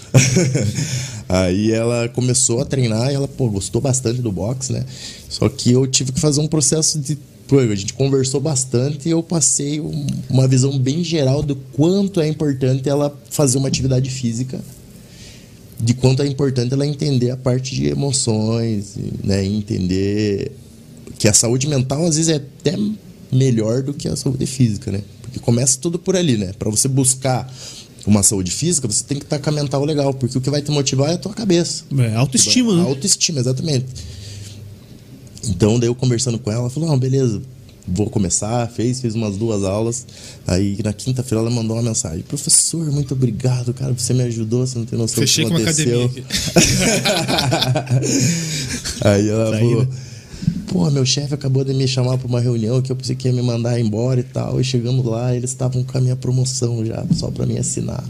Aí 1.28 1.72
ela 1.72 2.08
começou 2.08 2.60
a 2.60 2.64
treinar 2.64 3.10
e 3.10 3.14
ela, 3.14 3.26
pô, 3.26 3.48
gostou 3.48 3.80
bastante 3.80 4.20
do 4.20 4.30
boxe, 4.30 4.72
né? 4.72 4.84
Só 5.28 5.48
que 5.48 5.72
eu 5.72 5.86
tive 5.86 6.12
que 6.12 6.20
fazer 6.20 6.40
um 6.40 6.46
processo 6.46 6.98
de. 6.98 7.16
Pô, 7.46 7.58
a 7.58 7.76
gente 7.76 7.92
conversou 7.92 8.40
bastante 8.40 9.08
e 9.08 9.12
eu 9.12 9.22
passei 9.22 9.80
um- 9.80 10.06
uma 10.30 10.48
visão 10.48 10.78
bem 10.78 11.04
geral 11.04 11.42
do 11.42 11.54
quanto 11.72 12.20
é 12.20 12.28
importante 12.28 12.88
ela 12.88 13.14
fazer 13.30 13.58
uma 13.58 13.68
atividade 13.68 14.08
física, 14.10 14.58
de 15.84 15.92
quanto 15.92 16.22
é 16.22 16.26
importante 16.26 16.72
ela 16.72 16.86
entender 16.86 17.30
a 17.30 17.36
parte 17.36 17.74
de 17.74 17.88
emoções, 17.88 18.94
né? 19.22 19.44
Entender 19.44 20.50
que 21.18 21.28
a 21.28 21.32
saúde 21.34 21.68
mental 21.68 22.06
às 22.06 22.16
vezes 22.16 22.30
é 22.30 22.36
até 22.36 22.74
melhor 23.30 23.82
do 23.82 23.92
que 23.92 24.08
a 24.08 24.16
saúde 24.16 24.46
física, 24.46 24.90
né? 24.90 25.02
Porque 25.20 25.38
começa 25.40 25.78
tudo 25.78 25.98
por 25.98 26.16
ali, 26.16 26.38
né? 26.38 26.52
Para 26.58 26.70
você 26.70 26.88
buscar 26.88 27.52
uma 28.06 28.22
saúde 28.22 28.50
física, 28.50 28.88
você 28.88 29.04
tem 29.04 29.18
que 29.18 29.24
estar 29.24 29.38
com 29.38 29.50
a 29.50 29.52
mental 29.52 29.84
legal, 29.84 30.14
porque 30.14 30.38
o 30.38 30.40
que 30.40 30.48
vai 30.48 30.62
te 30.62 30.70
motivar 30.70 31.10
é 31.10 31.14
a 31.14 31.18
tua 31.18 31.34
cabeça. 31.34 31.84
É, 31.98 32.14
autoestima, 32.14 32.72
A 32.72 32.76
né? 32.76 32.82
autoestima, 32.82 33.40
exatamente. 33.40 33.86
Então, 35.46 35.78
daí 35.78 35.88
eu 35.88 35.94
conversando 35.94 36.38
com 36.38 36.50
ela, 36.50 36.62
ela 36.62 36.70
falou: 36.70 36.88
Não, 36.88 36.98
beleza, 36.98 37.42
vou 37.86 38.08
começar. 38.10 38.66
Fez, 38.70 39.00
fez 39.00 39.14
umas 39.14 39.36
duas 39.36 39.62
aulas. 39.64 40.06
Aí 40.46 40.78
na 40.82 40.92
quinta-feira 40.92 41.40
ela 41.42 41.50
mandou 41.50 41.76
uma 41.76 41.82
mensagem: 41.82 42.22
Professor, 42.22 42.90
muito 42.90 43.12
obrigado, 43.14 43.72
cara, 43.74 43.92
você 43.92 44.12
me 44.14 44.22
ajudou, 44.22 44.66
você 44.66 44.78
não 44.78 44.86
tem 44.86 44.98
noção 44.98 45.20
Fechei 45.22 45.44
do 45.44 45.50
com 45.50 45.56
que 45.56 45.62
aconteceu. 45.62 46.04
aqui. 46.04 46.24
Aí 49.02 49.28
ela 49.28 49.50
Tá 49.52 49.58
falou: 49.58 49.82
né? 49.82 49.88
Pô, 50.66 50.90
meu 50.90 51.06
chefe 51.06 51.32
acabou 51.34 51.64
de 51.64 51.72
me 51.72 51.86
chamar 51.86 52.18
pra 52.18 52.26
uma 52.26 52.40
reunião 52.40 52.82
que 52.82 52.90
eu 52.90 52.96
pensei 52.96 53.14
que 53.14 53.28
ia 53.28 53.32
me 53.34 53.42
mandar 53.42 53.78
embora 53.78 54.18
e 54.20 54.24
tal. 54.24 54.60
E 54.60 54.64
chegamos 54.64 55.04
lá, 55.06 55.34
eles 55.34 55.50
estavam 55.50 55.84
com 55.84 55.96
a 55.96 56.00
minha 56.00 56.16
promoção 56.16 56.84
já, 56.84 57.04
só 57.14 57.30
pra 57.30 57.46
me 57.46 57.56
assinar. 57.58 58.02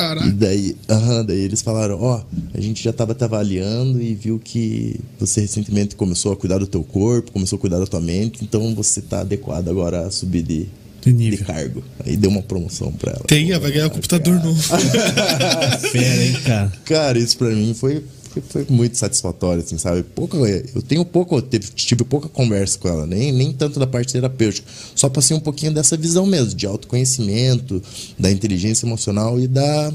Caraca. 0.00 0.26
E 0.26 0.30
daí, 0.30 0.76
aham, 0.88 1.24
daí 1.26 1.40
eles 1.40 1.60
falaram, 1.60 2.00
ó, 2.00 2.22
a 2.54 2.60
gente 2.60 2.82
já 2.82 2.90
tava 2.90 3.14
te 3.14 3.22
avaliando 3.22 4.00
e 4.00 4.14
viu 4.14 4.40
que 4.42 4.98
você 5.18 5.42
recentemente 5.42 5.94
começou 5.94 6.32
a 6.32 6.36
cuidar 6.36 6.56
do 6.56 6.66
teu 6.66 6.82
corpo, 6.82 7.32
começou 7.32 7.58
a 7.58 7.60
cuidar 7.60 7.78
da 7.78 7.86
tua 7.86 8.00
mente, 8.00 8.42
então 8.42 8.74
você 8.74 9.02
tá 9.02 9.20
adequado 9.20 9.68
agora 9.68 10.06
a 10.06 10.10
subir 10.10 10.42
de, 10.42 10.66
De 11.04 11.12
de 11.12 11.36
cargo. 11.38 11.82
Aí 12.04 12.16
deu 12.16 12.30
uma 12.30 12.40
promoção 12.42 12.90
pra 12.92 13.12
ela. 13.12 13.24
Tem, 13.26 13.50
vai 13.58 13.70
ganhar 13.70 13.86
um 13.88 13.90
computador 13.90 14.42
novo. 14.42 14.60
Fera, 15.92 16.24
hein, 16.24 16.36
cara? 16.44 16.72
Cara, 16.86 17.18
isso 17.18 17.36
pra 17.36 17.50
mim 17.50 17.74
foi, 17.74 18.02
foi, 18.30 18.42
foi 18.42 18.66
muito 18.68 18.96
satisfatório, 18.96 19.62
assim, 19.62 19.76
sabe? 19.78 20.02
Pouca, 20.02 20.36
eu 20.36 20.82
tenho 20.82 21.04
pouco, 21.04 21.36
eu 21.36 21.42
tive, 21.42 21.66
tive 21.68 22.04
pouca 22.04 22.28
conversa 22.28 22.78
com 22.78 22.88
ela, 22.88 23.06
nem, 23.06 23.32
nem 23.32 23.52
tanto 23.52 23.78
da 23.78 23.86
parte 23.86 24.12
terapêutica. 24.12 24.66
Só 24.94 25.08
passei 25.08 25.36
um 25.36 25.40
pouquinho 25.40 25.72
dessa 25.72 25.96
visão 25.96 26.26
mesmo, 26.26 26.54
de 26.54 26.66
autoconhecimento, 26.66 27.82
da 28.18 28.30
inteligência 28.30 28.86
emocional 28.86 29.38
e 29.40 29.48
da 29.48 29.92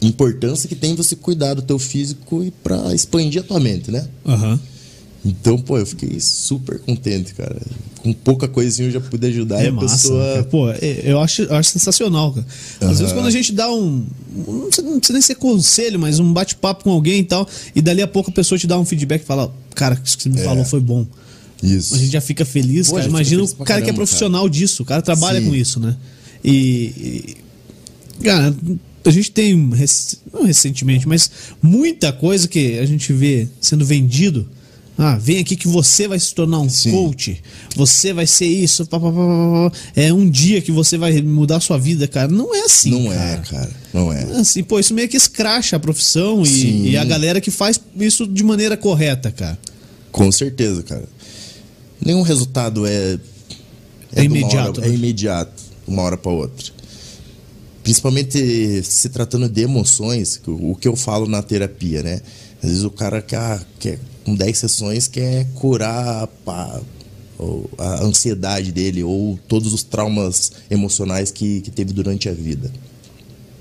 importância 0.00 0.68
que 0.68 0.74
tem 0.74 0.94
você 0.94 1.14
cuidar 1.14 1.54
do 1.54 1.62
teu 1.62 1.78
físico 1.78 2.42
e 2.42 2.50
pra 2.50 2.94
expandir 2.94 3.42
a 3.42 3.44
tua 3.44 3.60
mente, 3.60 3.90
né? 3.90 4.08
Aham. 4.26 4.58
Então, 5.24 5.56
pô, 5.56 5.78
eu 5.78 5.86
fiquei 5.86 6.18
super 6.18 6.80
contente, 6.80 7.32
cara. 7.34 7.56
Com 8.02 8.12
pouca 8.12 8.48
coisinha 8.48 8.88
eu 8.88 8.92
já 8.92 9.00
pude 9.00 9.24
ajudar 9.28 9.60
É 9.62 9.66
e 9.66 9.68
a 9.68 9.72
massa. 9.72 9.96
pessoa. 9.96 10.24
cara. 10.32 10.44
Pô, 10.44 10.68
é- 10.70 11.02
eu 11.04 11.20
acho, 11.20 11.42
eu 11.42 11.54
acho 11.54 11.70
sensacional, 11.70 12.32
cara. 12.32 12.46
Às 12.80 12.82
Aham. 12.82 12.94
vezes 12.94 13.12
quando 13.12 13.26
a 13.26 13.30
gente 13.30 13.52
dá 13.52 13.70
um. 13.72 14.04
Não 14.36 14.60
precisa, 14.66 14.82
não 14.88 14.98
precisa 14.98 15.12
nem 15.12 15.22
ser 15.22 15.34
conselho, 15.36 16.00
mas 16.00 16.18
um 16.18 16.32
bate-papo 16.32 16.82
com 16.82 16.90
alguém 16.90 17.20
e 17.20 17.24
tal, 17.24 17.48
e 17.74 17.80
dali 17.80 18.02
a 18.02 18.08
pouco 18.08 18.30
a 18.30 18.32
pessoa 18.32 18.58
te 18.58 18.66
dá 18.66 18.76
um 18.78 18.84
feedback 18.84 19.22
e 19.22 19.24
fala: 19.24 19.54
Cara, 19.76 20.00
isso 20.04 20.16
que 20.16 20.24
você 20.24 20.28
me 20.28 20.40
É. 20.40 20.44
falou 20.44 20.64
foi 20.64 20.80
bom. 20.80 21.06
Isso. 21.62 21.94
A 21.94 21.98
gente 21.98 22.10
já 22.10 22.20
fica 22.20 22.44
feliz, 22.44 22.88
Pô, 22.88 22.96
cara. 22.96 23.06
Imagina 23.06 23.44
o 23.44 23.46
cara 23.48 23.64
que 23.64 23.72
é 23.72 23.76
caramba, 23.76 23.94
profissional 23.94 24.48
disso, 24.48 24.82
o 24.82 24.86
cara 24.86 25.00
trabalha 25.02 25.40
Sim. 25.40 25.46
com 25.48 25.54
isso, 25.54 25.78
né? 25.78 25.96
E. 26.44 26.56
e- 26.58 28.24
Cara, 28.24 28.54
a 29.04 29.10
gente 29.10 29.30
tem, 29.30 29.56
não 30.32 30.44
recentemente, 30.44 31.06
mas 31.08 31.30
muita 31.62 32.12
coisa 32.12 32.46
que 32.48 32.78
a 32.80 32.86
gente 32.86 33.12
vê 33.12 33.46
sendo 33.60 33.84
vendido. 33.84 34.48
Ah, 34.98 35.16
vem 35.16 35.38
aqui 35.38 35.56
que 35.56 35.66
você 35.66 36.06
vai 36.06 36.18
se 36.18 36.34
tornar 36.34 36.60
um 36.60 36.68
Sim. 36.68 36.90
coach, 36.90 37.42
você 37.74 38.12
vai 38.12 38.26
ser 38.26 38.46
isso, 38.46 38.84
pá, 38.86 39.00
pá, 39.00 39.10
pá, 39.10 39.72
é 39.96 40.12
um 40.12 40.28
dia 40.28 40.60
que 40.60 40.70
você 40.70 40.98
vai 40.98 41.20
mudar 41.22 41.56
a 41.56 41.60
sua 41.60 41.78
vida, 41.78 42.06
cara. 42.06 42.28
Não 42.28 42.54
é 42.54 42.60
assim. 42.60 42.90
Não 42.90 43.06
cara. 43.10 43.30
é, 43.30 43.36
cara. 43.38 43.70
Não 43.92 44.12
é. 44.12 44.22
Assim, 44.38 44.62
pô, 44.62 44.78
isso 44.78 44.92
meio 44.92 45.08
que 45.08 45.16
escracha 45.16 45.76
a 45.76 45.80
profissão 45.80 46.42
e, 46.44 46.90
e 46.90 46.96
a 46.96 47.04
galera 47.04 47.40
que 47.40 47.50
faz 47.50 47.80
isso 47.98 48.26
de 48.26 48.44
maneira 48.44 48.76
correta, 48.76 49.30
cara. 49.32 49.58
Com 50.12 50.30
certeza, 50.30 50.82
cara. 50.82 51.08
Nenhum 52.04 52.22
resultado 52.22 52.86
é. 52.86 53.18
É 54.14 54.20
uma 54.20 54.24
imediato, 54.26 54.80
hora- 54.80 54.88
né? 54.88 54.88
é 54.88 54.96
imediato, 54.96 55.62
de 55.88 55.92
uma 55.94 56.02
hora 56.02 56.18
para 56.18 56.30
outra. 56.30 56.70
Principalmente 57.82 58.82
se 58.84 59.08
tratando 59.08 59.48
de 59.48 59.62
emoções, 59.62 60.40
o 60.46 60.76
que 60.76 60.86
eu 60.86 60.94
falo 60.94 61.26
na 61.26 61.42
terapia, 61.42 62.02
né? 62.02 62.20
Às 62.62 62.68
vezes 62.70 62.84
o 62.84 62.90
cara 62.90 63.20
quer, 63.22 63.60
quer 63.80 63.98
com 64.24 64.34
10 64.34 64.58
sessões 64.58 65.08
quer 65.08 65.46
curar 65.54 66.26
pá, 66.44 66.80
ou 67.38 67.68
a 67.78 68.04
ansiedade 68.04 68.72
dele 68.72 69.02
ou 69.02 69.38
todos 69.48 69.72
os 69.72 69.82
traumas 69.82 70.52
emocionais 70.70 71.30
que, 71.30 71.60
que 71.60 71.70
teve 71.70 71.92
durante 71.92 72.28
a 72.28 72.32
vida. 72.32 72.70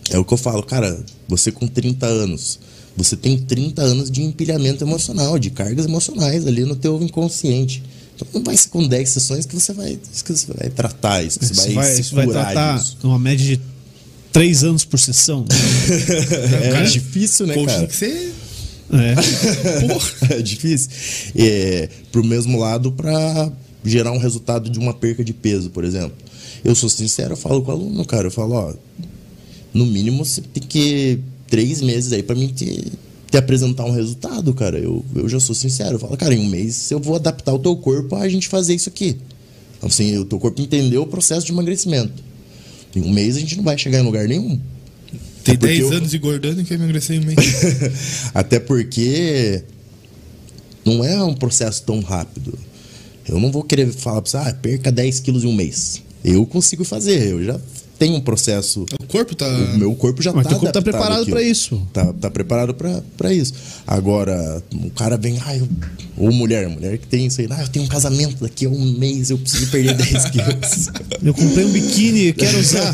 É 0.09 0.17
o 0.17 0.25
que 0.25 0.33
eu 0.33 0.37
falo, 0.37 0.61
cara, 0.63 1.03
você 1.27 1.51
com 1.51 1.67
30 1.67 2.05
anos, 2.05 2.59
você 2.95 3.15
tem 3.15 3.37
30 3.37 3.81
anos 3.81 4.11
de 4.11 4.21
empilhamento 4.21 4.83
emocional, 4.83 5.39
de 5.39 5.49
cargas 5.49 5.85
emocionais 5.85 6.45
ali 6.45 6.65
no 6.65 6.75
teu 6.75 7.01
inconsciente. 7.01 7.81
Então 8.15 8.27
não 8.33 8.43
vai 8.43 8.55
ser 8.57 8.69
com 8.69 8.85
10 8.85 9.09
sessões 9.09 9.45
que 9.45 9.55
você 9.55 9.73
vai, 9.73 9.97
que 9.97 10.33
você 10.33 10.53
vai 10.53 10.69
tratar 10.69 11.23
isso, 11.23 11.39
que 11.39 11.45
você 11.45 11.73
vai, 11.73 11.73
vai, 11.73 12.03
se 12.03 12.13
vai 12.13 12.25
curar 12.25 12.51
tratar 12.51 12.77
disso. 12.77 12.97
uma 13.03 13.17
média 13.17 13.45
de 13.45 13.61
três 14.31 14.63
anos 14.63 14.85
por 14.85 14.99
sessão. 14.99 15.45
É 16.51 16.83
difícil, 16.83 17.47
né, 17.47 17.55
cara? 17.55 17.79
tem 17.79 17.87
que 17.87 17.95
ser. 17.95 18.33
É. 18.91 20.35
é 20.37 20.41
difícil. 20.41 20.89
É, 21.35 21.89
pro 22.11 22.23
mesmo 22.23 22.59
lado, 22.59 22.91
para 22.91 23.51
gerar 23.83 24.11
um 24.11 24.17
resultado 24.17 24.69
de 24.69 24.79
uma 24.79 24.93
perca 24.93 25.23
de 25.23 25.33
peso, 25.33 25.69
por 25.69 25.83
exemplo. 25.83 26.13
Eu 26.63 26.75
sou 26.75 26.89
sincero, 26.89 27.33
eu 27.33 27.37
falo 27.37 27.61
com 27.61 27.71
o 27.71 27.73
aluno, 27.73 28.05
cara, 28.05 28.27
eu 28.27 28.31
falo, 28.31 28.53
ó, 28.53 28.73
no 29.73 29.85
mínimo 29.85 30.23
você 30.23 30.41
tem 30.41 30.61
que 30.61 31.19
três 31.47 31.81
meses 31.81 32.13
aí 32.13 32.21
para 32.21 32.35
mim 32.35 32.47
te, 32.47 32.91
te 33.29 33.37
apresentar 33.37 33.85
um 33.85 33.91
resultado, 33.91 34.53
cara. 34.53 34.77
Eu, 34.77 35.03
eu 35.15 35.27
já 35.27 35.39
sou 35.39 35.55
sincero, 35.55 35.95
eu 35.95 35.99
falo, 35.99 36.15
cara, 36.17 36.35
em 36.35 36.39
um 36.39 36.49
mês 36.49 36.91
eu 36.91 36.99
vou 36.99 37.15
adaptar 37.15 37.53
o 37.53 37.59
teu 37.59 37.75
corpo 37.75 38.15
a 38.15 38.29
gente 38.29 38.47
fazer 38.47 38.75
isso 38.75 38.89
aqui. 38.89 39.17
Então, 39.77 39.89
Assim, 39.89 40.17
o 40.17 40.25
teu 40.25 40.39
corpo 40.39 40.61
entendeu 40.61 41.01
o 41.01 41.07
processo 41.07 41.45
de 41.45 41.51
emagrecimento. 41.51 42.23
Em 42.95 43.01
um 43.01 43.09
mês 43.09 43.35
a 43.37 43.39
gente 43.39 43.55
não 43.57 43.63
vai 43.63 43.77
chegar 43.77 43.99
em 43.99 44.03
lugar 44.03 44.27
nenhum. 44.27 44.59
Tem 45.43 45.55
É 45.55 45.57
porque 45.57 45.73
10 45.73 45.79
eu- 45.79 45.97
anos 45.97 46.13
engordando 46.13 46.61
e 46.61 46.63
quer 46.63 46.75
emagrecer 46.75 47.15
em 47.17 47.19
um 47.19 47.25
mês. 47.25 47.37
Até 48.33 48.59
porque 48.59 49.63
não 50.85 51.03
é 51.03 51.23
um 51.23 51.33
processo 51.33 51.83
tão 51.83 51.99
rápido. 52.01 52.57
Eu 53.27 53.39
não 53.39 53.51
vou 53.51 53.63
querer 53.63 53.91
falar 53.91 54.21
pra 54.21 54.29
você, 54.31 54.37
ah, 54.37 54.53
perca 54.61 54.91
10 54.91 55.19
quilos 55.19 55.43
em 55.43 55.47
um 55.47 55.53
mês. 55.55 56.01
Eu 56.23 56.45
consigo 56.45 56.83
fazer, 56.83 57.27
eu 57.29 57.43
já 57.43 57.59
tenho 58.01 58.15
um 58.15 58.19
processo. 58.21 58.83
o 58.99 59.05
corpo 59.05 59.35
tá. 59.35 59.47
O 59.47 59.77
meu 59.77 59.93
corpo 59.93 60.23
já 60.23 60.33
Mas 60.33 60.45
tá 60.45 60.49
teu 60.49 60.57
corpo 60.59 60.73
tá 60.73 60.81
preparado 60.81 61.23
pra 61.27 61.39
isso. 61.43 61.87
Tá, 61.93 62.11
tá 62.11 62.31
preparado 62.31 62.73
pra, 62.73 62.99
pra 63.15 63.31
isso. 63.31 63.53
Agora, 63.85 64.63
o 64.73 64.89
cara 64.89 65.17
vem, 65.17 65.37
ah, 65.45 65.55
eu... 65.55 65.67
ou 66.17 66.31
mulher, 66.31 66.67
mulher 66.67 66.97
que 66.97 67.05
tem 67.05 67.27
isso 67.27 67.39
aí, 67.41 67.47
ah, 67.51 67.61
eu 67.61 67.67
tenho 67.67 67.85
um 67.85 67.87
casamento 67.87 68.37
daqui 68.41 68.65
a 68.65 68.69
um 68.69 68.97
mês, 68.97 69.29
eu 69.29 69.37
preciso 69.37 69.69
perder 69.69 69.93
10 70.01 70.25
quilos. 70.29 70.89
Eu 71.21 71.31
comprei 71.31 71.63
um 71.63 71.71
biquíni, 71.71 72.33
quero 72.33 72.57
usar. 72.57 72.91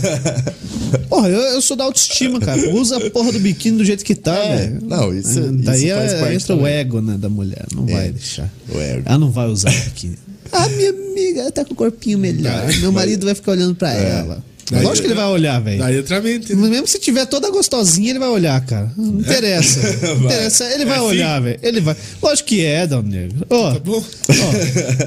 Porra, 1.08 1.30
eu, 1.30 1.40
eu 1.40 1.62
sou 1.62 1.78
da 1.78 1.86
autoestima, 1.86 2.38
cara. 2.42 2.70
Usa 2.76 2.98
a 2.98 3.10
porra 3.10 3.32
do 3.32 3.40
biquíni 3.40 3.78
do 3.78 3.86
jeito 3.86 4.04
que 4.04 4.14
tá, 4.14 4.36
É, 4.36 4.58
velho. 4.58 4.80
não, 4.86 5.14
isso- 5.14 5.40
É, 5.40 5.52
Daí 5.54 5.86
isso 5.86 5.96
faz 5.96 6.12
é, 6.14 6.20
parte 6.20 6.36
entra 6.36 6.54
o 6.56 6.58
também. 6.58 6.74
ego 6.74 7.02
né, 7.02 7.18
da 7.18 7.30
mulher. 7.30 7.66
Não 7.74 7.86
vai 7.86 8.12
deixar. 8.12 8.52
o 8.74 8.78
ego. 8.78 9.04
Ela 9.06 9.18
não 9.18 9.32
vai 9.32 9.48
usar 9.48 9.72
biquíni. 9.72 10.18
Ah, 10.50 10.68
minha 10.70 10.92
amiga, 10.92 11.42
ela 11.42 11.52
tá 11.52 11.66
com 11.66 11.74
o 11.74 11.76
corpinho 11.76 12.18
melhor. 12.18 12.68
Meu 12.80 12.90
marido 12.90 13.26
vai 13.26 13.36
ficar 13.36 13.52
olhando 13.52 13.76
pra 13.76 13.92
ela. 13.94 14.42
Daí- 14.70 14.84
Lógico 14.84 15.02
que 15.08 15.14
ele 15.14 15.20
vai 15.20 15.26
olhar, 15.30 15.62
velho. 15.62 15.80
Daí 15.80 15.98
outra 15.98 16.20
mente, 16.22 16.54
né? 16.54 16.68
Mesmo 16.68 16.88
se 16.88 17.00
tiver 17.00 17.26
toda 17.26 17.50
gostosinha, 17.50 18.10
ele 18.10 18.20
vai 18.20 18.28
olhar, 18.28 18.60
cara. 18.66 18.92
Não 18.98 19.22
interessa. 19.22 19.80
Não 20.18 20.26
interessa. 20.26 20.66
Ele 20.66 20.84
vai 20.86 20.96
É 20.96 20.98
assim? 21.00 21.08
olhar, 21.08 21.42
velho. 21.42 21.60
Ele 21.64 21.80
vai. 21.82 21.96
Lógico 22.22 22.50
que 22.50 22.66
é, 22.66 22.86
Dal 22.86 23.02
Negro. 23.02 23.46
Ó, 23.50 23.74
Tá 23.74 23.80
bom? 23.80 24.04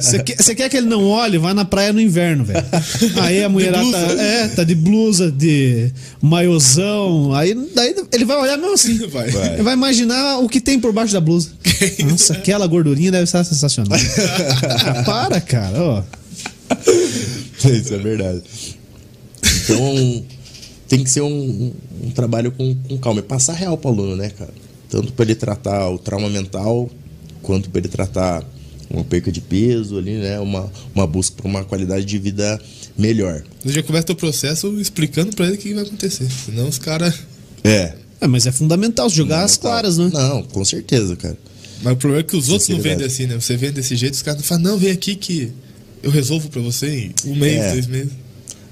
Você 0.00 0.18
quer, 0.22 0.36
você 0.42 0.54
quer 0.54 0.68
que 0.70 0.76
ele 0.78 0.86
não 0.86 1.04
olhe? 1.04 1.36
Vai 1.36 1.52
na 1.52 1.64
praia 1.66 1.92
no 1.92 2.00
inverno, 2.00 2.44
velho. 2.44 2.64
Aí 3.20 3.44
a 3.44 3.48
mulherada 3.50 3.82
blusa. 3.82 3.98
tá, 4.16 4.22
é, 4.22 4.48
tá 4.48 4.64
de 4.64 4.74
blusa, 4.74 5.30
de 5.30 5.92
maiozão. 6.22 7.34
Aí 7.34 7.54
daí 7.74 7.94
ele 8.12 8.24
vai 8.24 8.38
olhar 8.38 8.56
mesmo 8.56 8.72
assim. 8.74 8.98
Vai. 9.08 9.28
Ele 9.54 9.62
vai 9.62 9.74
imaginar 9.74 10.38
o 10.38 10.48
que 10.48 10.60
tem 10.60 10.80
por 10.80 10.92
baixo 10.92 11.12
da 11.12 11.20
blusa. 11.20 11.50
Nossa, 12.08 12.32
aquela 12.32 12.66
gordurinha 12.66 13.10
deve 13.12 13.24
estar 13.24 13.44
sensacional. 13.44 13.98
ah, 13.98 15.02
para, 15.04 15.40
cara. 15.40 15.78
Ó. 15.82 16.02
Isso 17.68 17.94
é 17.94 17.98
verdade. 17.98 18.42
Então, 19.62 20.24
tem 20.88 21.04
que 21.04 21.10
ser 21.10 21.20
um, 21.22 21.26
um- 21.28 21.72
um 22.06 22.10
trabalho 22.10 22.50
com, 22.52 22.74
com 22.74 22.98
calma. 22.98 23.20
E 23.20 23.22
passar 23.22 23.52
real 23.54 23.76
pro 23.78 23.90
aluno, 23.90 24.16
né, 24.16 24.30
cara? 24.30 24.52
Tanto 24.88 25.12
para 25.12 25.24
ele 25.24 25.34
tratar 25.34 25.88
o 25.90 25.98
trauma 25.98 26.28
mental, 26.28 26.90
quanto 27.42 27.70
para 27.70 27.80
ele 27.80 27.88
tratar 27.88 28.44
uma 28.90 29.04
perca 29.04 29.30
de 29.30 29.40
peso 29.40 29.96
ali, 29.98 30.14
né? 30.18 30.40
Uma, 30.40 30.70
uma 30.94 31.06
busca 31.06 31.36
por 31.36 31.46
uma 31.46 31.64
qualidade 31.64 32.04
de 32.04 32.18
vida 32.18 32.60
melhor. 32.98 33.42
Você 33.64 33.72
já 33.74 33.82
começa 33.82 34.10
o 34.12 34.16
processo 34.16 34.66
explicando 34.80 35.34
pra 35.36 35.46
ele 35.46 35.54
o 35.54 35.58
que 35.58 35.72
vai 35.74 35.84
acontecer. 35.84 36.26
Senão 36.44 36.68
os 36.68 36.78
caras. 36.78 37.14
É. 37.62 37.94
É, 38.20 38.26
mas 38.26 38.46
é 38.46 38.52
fundamental 38.52 39.08
jogar 39.08 39.44
as 39.44 39.56
claras, 39.56 39.96
né? 39.96 40.10
Não, 40.12 40.42
com 40.42 40.64
certeza, 40.64 41.14
cara. 41.16 41.38
Mas 41.82 41.92
o 41.94 41.96
problema 41.96 42.20
é 42.20 42.24
que 42.24 42.36
os 42.36 42.48
outros 42.50 42.68
não 42.68 42.78
vendem 42.80 43.06
assim, 43.06 43.26
né? 43.26 43.34
Você 43.36 43.56
vende 43.56 43.74
desse 43.74 43.96
jeito, 43.96 44.12
os 44.14 44.20
caras 44.22 44.40
não 44.40 44.46
falam, 44.46 44.64
não, 44.64 44.76
vem 44.78 44.90
aqui 44.90 45.14
que 45.14 45.50
eu 46.02 46.10
resolvo 46.10 46.50
pra 46.50 46.60
você 46.60 47.10
em 47.24 47.30
um 47.30 47.34
mês, 47.36 47.56
É. 47.62 47.72
dois 47.72 47.86
meses. 47.86 48.12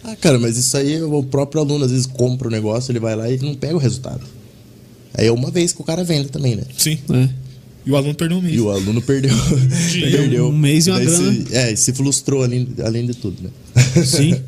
Ah, 0.04 0.16
cara, 0.16 0.38
mas 0.38 0.56
isso 0.56 0.76
aí 0.76 1.02
o 1.02 1.22
próprio 1.22 1.60
aluno 1.60 1.84
às 1.84 1.90
vezes 1.90 2.06
compra 2.06 2.48
o 2.48 2.50
negócio, 2.50 2.92
ele 2.92 3.00
vai 3.00 3.16
lá 3.16 3.30
e 3.30 3.38
não 3.38 3.54
pega 3.54 3.74
o 3.74 3.78
resultado. 3.78 4.22
Aí 5.14 5.26
é 5.26 5.32
uma 5.32 5.50
vez 5.50 5.72
que 5.72 5.80
o 5.80 5.84
cara 5.84 6.04
vende 6.04 6.28
também, 6.28 6.56
né? 6.56 6.64
Sim. 6.76 6.98
É. 7.10 7.28
E 7.84 7.90
o 7.90 7.96
aluno 7.96 8.14
perdeu 8.14 8.36
um 8.36 8.42
mês. 8.42 8.54
E 8.54 8.60
o 8.60 8.70
aluno 8.70 9.00
perdeu. 9.00 9.34
perdeu 9.92 10.48
Um 10.48 10.52
mês 10.52 10.86
e 10.86 10.90
uma 10.90 11.00
grana. 11.00 11.32
Se, 11.32 11.54
é, 11.54 11.72
e 11.72 11.76
se 11.76 11.92
frustrou 11.92 12.42
além, 12.42 12.68
além 12.84 13.06
de 13.06 13.14
tudo, 13.14 13.42
né? 13.42 13.50
Sim. 14.04 14.38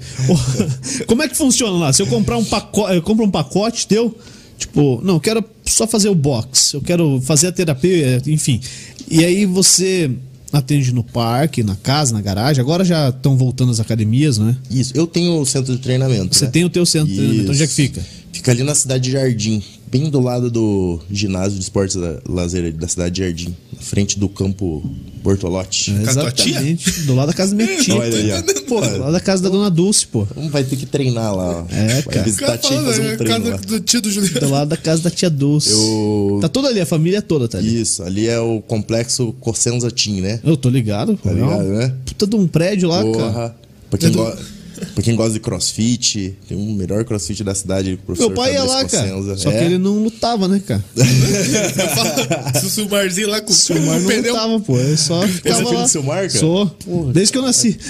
Como 1.09 1.23
é 1.23 1.29
que 1.29 1.37
funciona 1.37 1.77
lá? 1.77 1.93
Se 1.93 2.03
eu 2.03 2.07
comprar 2.07 2.37
um 2.37 2.45
pacote, 2.45 2.95
eu 2.95 3.03
compro 3.03 3.25
um 3.25 3.31
pacote 3.31 3.87
teu, 3.87 4.17
tipo, 4.59 5.01
não, 5.03 5.15
eu 5.15 5.21
quero 5.21 5.43
só 5.65 5.87
fazer 5.87 6.09
o 6.09 6.15
box, 6.15 6.75
eu 6.75 6.83
quero 6.83 7.21
fazer 7.23 7.47
a 7.47 7.53
terapia, 7.53 8.21
enfim. 8.27 8.61
E 9.11 9.25
aí 9.25 9.47
você 9.47 10.11
atende 10.53 10.93
no 10.93 11.05
parque, 11.05 11.63
na 11.63 11.77
casa, 11.77 12.13
na 12.13 12.21
garagem. 12.21 12.61
Agora 12.61 12.85
já 12.85 13.09
estão 13.09 13.37
voltando 13.37 13.71
as 13.71 13.81
academias, 13.81 14.39
né? 14.39 14.57
Isso, 14.71 14.93
eu 14.97 15.07
tenho 15.07 15.41
o 15.41 15.47
centro 15.47 15.75
de 15.75 15.81
treinamento. 15.81 16.35
Você 16.35 16.47
né? 16.47 16.51
tem 16.51 16.65
o 16.65 16.71
teu 16.71 16.85
centro 16.85 17.09
de 17.09 17.17
treinamento. 17.17 17.51
Onde 17.51 17.63
é 17.63 17.67
que 17.67 17.73
fica? 17.73 18.05
Fica 18.33 18.51
ali 18.53 18.63
na 18.63 18.75
cidade 18.75 19.05
de 19.05 19.13
Jardim, 19.13 19.63
bem 19.91 20.09
do 20.09 20.21
lado 20.21 20.51
do 20.51 21.01
ginásio 21.11 21.59
de 21.59 21.63
esportes 21.63 21.97
da 21.97 22.19
lazer 22.29 22.73
da 22.73 22.87
cidade 22.87 23.17
de 23.17 23.23
Jardim, 23.23 23.57
na 23.73 23.83
frente 23.83 24.19
do 24.19 24.29
campo 24.29 24.83
Bortolotti. 25.23 25.93
É? 25.93 26.03
Exatamente. 26.03 27.03
Do 27.03 27.15
lado 27.15 27.29
da 27.29 27.35
casa 27.35 27.55
da 27.55 27.65
minha 27.65 27.77
tia. 27.83 27.95
Olha 27.95 28.17
aí, 28.17 28.33
ó. 28.33 28.41
Do 28.41 28.99
lado 29.01 29.13
da 29.13 29.21
casa 29.21 29.43
da 29.43 29.49
dona 29.49 29.71
Dulce, 29.71 30.07
pô. 30.07 30.25
vamos 30.35 30.51
vai 30.51 30.63
ter 30.65 30.77
que 30.77 30.87
treinar 30.87 31.35
lá, 31.35 31.63
ó. 31.63 31.75
É, 31.75 31.89
Vai 31.89 32.03
cara. 32.03 32.21
O 32.21 32.25
visitar 32.25 32.47
cara 32.47 32.55
a 32.55 32.59
tia 32.59 32.71
e 32.71 32.79
falando, 32.79 32.87
fazer 32.87 33.03
é 33.03 33.11
um 33.11 33.13
a 33.13 33.17
treino 33.17 33.45
casa 33.45 33.51
lá. 33.51 33.57
do 33.57 33.81
tio 33.81 34.01
do 34.01 34.11
Juliano. 34.11 34.41
Do 34.41 34.51
lado 34.51 34.69
da 34.69 34.77
casa 34.77 35.03
da 35.03 35.11
tia 35.11 35.29
Dulce. 35.29 35.71
Eu... 35.73 36.39
Tá 36.41 36.49
toda 36.49 36.69
ali, 36.69 36.81
a 36.81 36.87
família 36.87 37.21
toda 37.21 37.49
tá 37.49 37.59
ali. 37.59 37.81
Isso, 37.81 38.03
ali 38.03 38.29
é 38.29 38.39
o 38.39 38.63
complexo 38.63 39.35
Cossenza 39.41 39.91
Team, 39.91 40.21
né? 40.21 40.41
Eu 40.45 40.57
tô 40.57 40.71
ligado. 40.71 41.17
Tá 41.17 41.31
é 41.31 41.35
ligado, 41.35 41.65
né? 41.65 41.93
Puta 42.07 42.27
de 42.27 42.37
um 42.37 42.47
prédio 42.47 42.89
lá, 42.89 42.99
cara. 42.99 43.13
Porra. 43.13 43.57
Pra 43.91 43.99
quem, 43.99 44.13
go... 44.13 44.33
pra 44.95 45.03
quem 45.03 45.15
gosta 45.17 45.33
de 45.35 45.41
crossfit, 45.41 46.37
tem 46.49 46.57
um 46.57 46.73
melhor 46.75 47.05
crossfit 47.05 47.43
da 47.45 47.55
cidade, 47.55 47.99
o 48.07 48.13
Meu 48.19 48.31
pai 48.33 48.55
ia 48.55 48.65
lá, 48.65 48.85
cara. 48.85 49.37
Só 49.37 49.51
que 49.51 49.57
É. 49.59 49.65
ele 49.65 49.79
não 49.79 50.03
lutava, 50.03 50.49
né, 50.49 50.61
cara? 50.67 50.85
Eu 50.97 51.05
Se 52.61 52.67
o 52.67 52.71
Silmarzinho 52.71 53.29
lá 53.29 53.41
com 53.41 53.53
O 53.53 53.57
Mar 53.87 53.97
o 53.97 54.01
não 54.01 54.07
pneu. 54.09 54.33
lutava, 54.35 54.61
pô. 54.61 54.79
Ele 54.79 54.97
só 54.97 55.23
ficava 55.27 55.57
filho 55.59 55.73
lá. 55.75 55.83
do 55.83 55.89
Silmar, 55.89 56.17
cara? 56.29 56.31
Sou. 56.31 56.77
Desde 57.13 57.33
que 57.33 57.39
eu 57.39 57.43
nasci. 57.43 57.79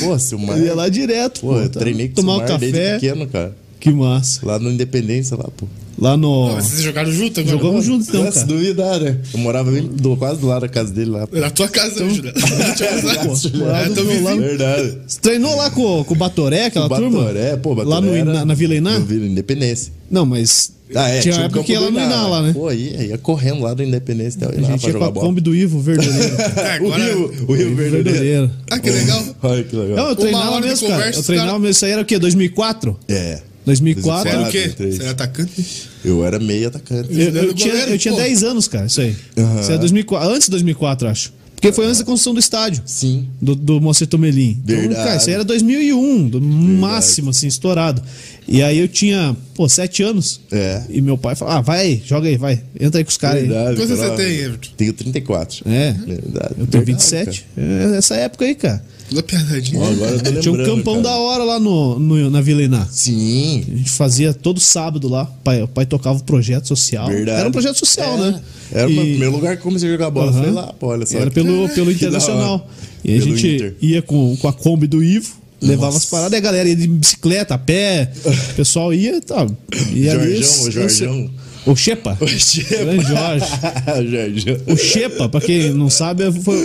Pô, 0.00 0.18
Silmar. 0.18 0.58
Eu 0.58 0.64
ia 0.66 0.74
lá 0.74 0.88
direto, 0.88 1.40
Pô, 1.40 1.48
pô. 1.48 1.58
eu 1.60 1.68
tá? 1.68 1.80
treinei 1.80 2.06
com 2.08 2.12
o 2.12 2.16
Tomar 2.16 2.34
um 2.34 2.38
Silmar 2.38 2.58
desde 2.60 2.78
café. 2.78 2.94
pequeno, 2.98 3.26
cara. 3.26 3.56
Que 3.80 3.90
massa. 3.90 4.40
Lá 4.46 4.58
no 4.58 4.70
Independência, 4.70 5.36
lá, 5.36 5.48
pô. 5.56 5.66
Lá 6.00 6.16
no. 6.16 6.52
Mas 6.54 6.64
Vocês 6.66 6.82
jogaram 6.82 7.10
junto 7.10 7.40
agora? 7.40 7.56
Jogamos 7.56 7.84
juntos 7.84 8.08
então, 8.08 8.24
É, 8.24 8.30
se 8.30 8.34
cara. 8.36 8.46
duvidar, 8.46 9.00
né? 9.00 9.18
Eu 9.34 9.40
morava 9.40 9.70
bem 9.72 9.82
do, 9.82 10.16
quase 10.16 10.40
do 10.40 10.46
lado 10.46 10.60
da 10.62 10.68
casa 10.68 10.92
dele 10.92 11.10
lá. 11.10 11.26
pô. 11.26 11.36
Na 11.36 11.50
tua 11.50 11.68
casa, 11.68 12.04
Então, 12.04 13.66
lá 13.66 13.82
É, 13.82 13.88
do 13.88 13.94
tô 13.94 14.02
meu 14.04 14.12
vizinho. 14.12 14.24
lado. 14.24 14.40
Verdade. 14.40 14.98
Você 15.06 15.20
treinou 15.20 15.56
lá 15.56 15.70
com, 15.70 16.04
com 16.04 16.14
o 16.14 16.16
Batoré, 16.16 16.66
aquela 16.66 16.86
O 16.86 16.88
turma? 16.88 17.18
Batoré, 17.20 17.56
pô, 17.56 17.74
Batoré 17.74 17.94
Lá 17.96 18.00
no, 18.00 18.14
era- 18.14 18.32
na, 18.32 18.44
na 18.44 18.54
Vila 18.54 18.74
Iná? 18.76 18.98
No 18.98 19.04
Vila 19.06 19.26
Independência. 19.26 19.92
Não, 20.10 20.24
mas. 20.24 20.72
Ah, 20.94 21.08
é, 21.10 21.18
tinha 21.20 21.34
uma 21.34 21.42
o 21.42 21.44
época 21.46 21.64
que 21.64 21.76
lá 21.76 21.90
no 21.90 22.00
Iná, 22.00 22.26
lá, 22.28 22.42
né? 22.42 22.52
Pô, 22.54 22.72
ia, 22.72 23.02
ia 23.04 23.18
correndo 23.18 23.60
lá 23.62 23.74
do 23.74 23.82
Independência 23.82 24.38
até 24.42 24.56
o 24.56 24.64
A 24.64 24.70
gente 24.70 24.86
ia 24.86 24.92
com 24.94 25.04
a. 25.04 25.12
Kombi 25.12 25.40
do 25.40 25.54
Ivo 25.54 25.80
Verdadeiro. 25.80 26.36
É, 26.56 26.80
O 26.80 26.86
agora... 26.86 27.04
Rio, 27.04 27.24
o 27.48 27.52
Rio 27.54 27.74
Verdadeiro. 27.76 28.04
Verdadeiro. 28.04 28.50
Ah, 28.70 28.78
que 28.78 28.90
legal. 28.90 29.24
Olha 29.42 29.64
que 29.64 29.76
legal. 29.76 29.96
Não, 29.96 30.08
eu 30.10 30.16
treinava 30.16 30.60
mesmo, 30.60 30.86
cara. 30.88 30.98
conversa, 31.00 31.18
Eu 31.20 31.24
treinava 31.24 31.58
mesmo. 31.58 31.70
Isso 31.72 31.84
aí 31.84 31.90
era 31.90 32.02
o 32.02 32.04
quê? 32.04 32.18
2004? 32.18 32.96
É. 33.08 33.40
2004? 33.66 34.22
Você 34.22 34.28
era 34.28 34.38
o 34.38 34.42
2004, 34.44 34.50
quê? 34.50 34.58
2003. 34.78 34.94
Você 34.96 35.02
era 35.02 35.10
atacante? 35.10 35.87
Eu 36.04 36.24
era 36.24 36.38
meio 36.38 36.68
atacante. 36.68 37.08
Eu, 37.12 37.18
eu 37.18 37.24
Juliano 37.26 37.54
tinha, 37.54 37.70
goleiro, 37.72 37.92
eu 37.92 37.98
tinha 37.98 38.14
pô. 38.14 38.20
10 38.20 38.42
anos, 38.44 38.68
cara, 38.68 38.86
isso 38.86 39.00
aí. 39.00 39.16
Aham. 39.36 39.60
Isso 39.60 39.72
é 39.72 39.78
2004, 39.78 40.28
antes 40.30 40.46
de 40.46 40.50
2004, 40.52 41.08
acho. 41.08 41.38
Porque 41.54 41.72
foi 41.72 41.86
antes 41.86 41.98
da 41.98 42.04
construção 42.04 42.32
do 42.32 42.38
estádio. 42.38 42.82
Sim. 42.86 43.26
Do, 43.42 43.52
do 43.56 43.80
Moacir 43.80 44.06
Tomelin. 44.06 44.60
Então, 44.62 44.76
Verdade. 44.76 45.04
cara, 45.04 45.16
isso 45.16 45.28
aí 45.28 45.34
era 45.34 45.44
2001, 45.44 46.28
do 46.28 46.40
máximo, 46.40 47.30
assim, 47.30 47.48
estourado. 47.48 48.00
E 48.46 48.62
aí 48.62 48.78
eu 48.78 48.86
tinha, 48.86 49.36
pô, 49.54 49.68
7 49.68 50.04
anos. 50.04 50.40
É. 50.52 50.82
E 50.88 51.00
meu 51.00 51.18
pai 51.18 51.34
falou: 51.34 51.54
ah, 51.54 51.60
vai 51.60 51.80
aí, 51.80 52.02
joga 52.06 52.28
aí, 52.28 52.36
vai. 52.36 52.62
Entra 52.78 53.00
aí 53.00 53.04
com 53.04 53.10
os 53.10 53.16
caras 53.16 53.42
aí. 53.42 53.48
Verdade. 53.48 53.76
Quantos 53.76 53.98
você 53.98 54.10
tem, 54.10 54.36
Everton? 54.38 54.68
Tenho 54.76 54.92
34. 54.92 55.68
É. 55.68 55.92
Verdade. 55.92 56.54
Eu 56.58 56.66
tenho 56.68 56.84
Verdade, 56.84 56.92
27. 56.92 57.46
É 57.56 57.96
essa 57.96 58.14
época 58.14 58.44
aí, 58.44 58.54
cara. 58.54 58.80
Toda 59.08 59.22
piadadinha. 59.22 59.80
Ó, 59.80 59.88
agora 59.90 60.10
eu 60.12 60.34
tô 60.34 60.40
Tinha 60.40 60.54
um 60.54 60.64
campão 60.64 61.02
cara. 61.02 61.14
da 61.14 61.16
hora 61.16 61.44
lá 61.44 61.58
no, 61.60 61.98
no- 61.98 62.30
na 62.30 62.40
Vila 62.40 62.62
Iná. 62.62 62.86
Sim. 62.90 63.64
A 63.72 63.76
gente 63.76 63.90
fazia 63.90 64.34
todo 64.34 64.60
sábado 64.60 65.08
lá. 65.08 65.22
O 65.24 65.42
pai, 65.44 65.62
o 65.62 65.68
pai 65.68 65.86
tocava 65.86 66.18
o 66.18 66.22
projeto 66.24 66.68
social. 66.68 67.06
Verdade. 67.08 67.40
Era 67.40 67.48
um 67.48 67.52
projeto 67.52 67.76
social, 67.78 68.14
É. 68.16 68.30
né? 68.32 68.40
Era 68.72 68.86
o 68.86 68.90
E- 68.90 68.94
meu 68.94 69.04
primeiro 69.04 69.32
lugar 69.32 69.56
que 69.56 69.62
comecei 69.62 69.88
a 69.88 69.92
jogar 69.92 70.10
bola. 70.10 70.30
Aham. 70.30 70.42
Foi 70.42 70.50
lá, 70.52 70.72
pô, 70.74 70.86
olha 70.88 71.06
só. 71.06 71.18
Era 71.18 71.30
pelo, 71.30 71.68
pelo 71.74 71.90
Internacional. 71.90 72.68
E 73.04 73.14
a 73.16 73.18
Pelo 73.22 73.36
gente 73.36 73.54
Inter. 73.56 73.74
ia 73.80 74.02
com, 74.02 74.36
com 74.36 74.48
a 74.48 74.52
Kombi 74.52 74.86
do 74.86 75.02
Ivo, 75.02 75.36
levava 75.62 75.86
Nossa. 75.92 75.98
as 75.98 76.04
paradas, 76.06 76.32
e 76.34 76.36
a 76.36 76.40
galera 76.40 76.68
ia 76.68 76.76
de 76.76 76.86
bicicleta, 76.88 77.54
a 77.54 77.58
pé, 77.58 78.10
o 78.50 78.54
pessoal 78.54 78.92
ia 78.92 79.16
e 79.16 79.20
tal. 79.20 79.48
E 79.94 80.08
ali, 80.08 80.42
Jorjão, 80.42 80.62
o 80.66 80.70
Jorjão. 80.70 81.30
O 81.68 81.76
Xepa. 81.76 82.16
O 82.20 82.26
Xepa. 82.26 82.76
Grande 82.76 83.06
Jorge. 83.06 83.46
Jorge. 84.10 84.56
O 84.66 84.76
Xepa, 84.76 85.28
pra 85.28 85.40
quem 85.40 85.72
não 85.72 85.90
sabe, 85.90 86.32
foi 86.42 86.56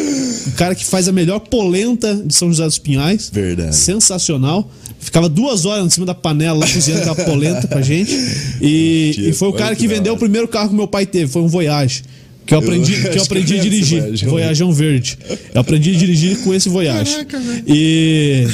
o 0.47 0.51
cara 0.53 0.73
que 0.73 0.85
faz 0.85 1.07
a 1.07 1.11
melhor 1.11 1.39
polenta 1.39 2.15
de 2.15 2.33
São 2.33 2.47
José 2.47 2.63
dos 2.63 2.77
Pinhais. 2.79 3.29
Verdade. 3.31 3.75
Sensacional. 3.75 4.69
Ficava 4.99 5.27
duas 5.27 5.65
horas 5.65 5.85
em 5.85 5.89
cima 5.89 6.05
da 6.05 6.15
panela 6.15 6.59
lá 6.59 6.67
cozinhando 6.67 7.01
aquela 7.01 7.25
polenta 7.27 7.67
pra 7.67 7.81
gente. 7.81 8.11
E, 8.61 9.29
e 9.29 9.33
foi 9.33 9.49
o 9.49 9.53
cara 9.53 9.75
que 9.75 9.83
que 9.83 9.87
vendeu 9.89 10.13
o 10.13 10.17
primeiro 10.17 10.47
carro 10.47 10.69
que 10.69 10.75
meu 10.75 10.87
pai 10.87 11.05
teve. 11.05 11.29
Foi 11.29 11.41
um 11.41 11.47
Voyage. 11.47 12.03
Que 12.45 12.53
eu 12.53 12.59
aprendi, 12.59 12.93
que 12.93 13.07
eu 13.07 13.11
que 13.11 13.19
aprendi 13.19 13.53
eu 13.55 13.59
a 13.59 13.61
conheço 13.61 13.69
dirigir. 13.69 13.97
esse 13.97 14.25
Voyageão. 14.25 14.31
Voyageão 14.31 14.71
verde. 14.71 15.17
Eu 15.53 15.59
aprendi 15.59 15.89
a 15.93 15.97
dirigir 15.97 16.37
com 16.39 16.53
esse 16.53 16.69
Voyage. 16.69 17.11
Caraca, 17.11 17.39
velho. 17.39 17.63
E, 17.67 18.47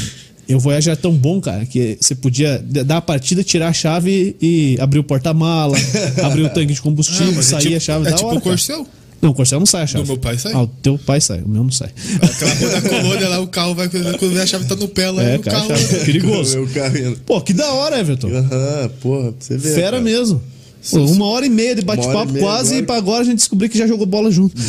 e 0.50 0.56
o 0.56 0.60
Voyage 0.60 0.89
era 0.89 0.97
tão 0.97 1.14
bom, 1.14 1.39
cara, 1.39 1.66
que 1.66 1.97
você 2.02 2.16
podia 2.16 2.58
dar 2.86 2.97
a 2.97 3.02
partida, 3.02 3.43
tirar 3.43 3.68
a 3.70 3.74
chave 3.74 4.36
e 4.41 4.76
abrir 4.80 5.00
o 5.00 5.04
porta-mala, 5.04 5.78
abrir 6.24 6.41
o 6.43 6.50
tanque 6.50 6.74
de 6.74 6.82
combustível, 6.82 7.32
mas 7.36 7.47
é 7.47 7.50
sair 7.52 7.62
tipo- 7.62 7.76
a 7.78 7.80
chave 7.80 8.08
é 8.08 8.10
da 8.10 8.16
tipo 8.18 8.28
hora, 8.28 8.38
o 8.38 8.41
cara. 8.41 8.52
Corcel? 8.56 8.88
Não, 9.22 9.32
o 9.32 9.34
Corcel 9.34 9.60
não 9.60 9.66
sai 9.66 9.84
a 9.84 9.88
chave. 9.88 10.06
Do 10.06 10.08
meu 10.08 10.18
pai 10.18 10.38
sai? 10.38 10.54
Ah, 10.54 10.62
o 10.62 10.68
teu 10.68 10.97
pai 10.97 11.20
sai, 11.20 11.41
o 11.41 11.50
meu 11.50 11.62
não 11.64 11.72
sai. 11.72 11.89
Aquela 12.22 12.56
coisa 12.56 12.80
da 12.82 12.89
colônia 12.89 13.28
lá, 13.28 13.39
o 13.41 13.47
carro 13.47 13.76
vai. 13.76 13.89
Quando 13.89 14.34
vê 14.34 14.39
a 14.41 14.45
chave 14.45 14.64
tá 14.66 14.76
no 14.78 14.88
pé 14.88 15.12
lá, 15.12 15.22
É, 15.22 15.36
o 15.36 15.41
cara, 15.41 15.58
carro. 15.58 15.68
chave. 15.78 16.06
perigoso. 16.06 16.66
Carro. 16.74 17.18
Pô, 17.26 17.41
que 17.41 17.52
da 17.54 17.70
hora, 17.74 18.00
Everton. 18.00 18.30
Aham, 18.30 18.89
porra, 19.02 19.32
pra 19.34 19.41
você 19.45 19.58
ver. 19.58 19.76
Fera 19.76 19.91
cara. 19.91 20.02
mesmo. 20.02 20.41
Pô, 20.89 21.00
uma 21.00 21.26
hora 21.26 21.45
e 21.45 21.50
meia 21.50 21.76
de 21.76 21.82
bate-papo 21.82 22.32
quase 22.39 22.70
agora. 22.70 22.80
e 22.82 22.84
pra 22.86 22.95
agora 22.95 23.22
a 23.22 23.26
gente 23.26 23.36
descobriu 23.39 23.70
que 23.70 23.78
já 23.78 23.86
jogou 23.86 24.06
bola 24.06 24.32
junto. 24.32 24.56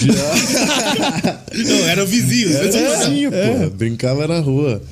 Não, 1.55 1.89
era 1.89 2.05
vizinho. 2.05 2.53
Era 2.57 2.67
É, 2.77 2.99
vizinho, 2.99 3.31
porra. 3.31 3.71
Brincava 3.71 4.27
na 4.27 4.41
rua. 4.41 4.83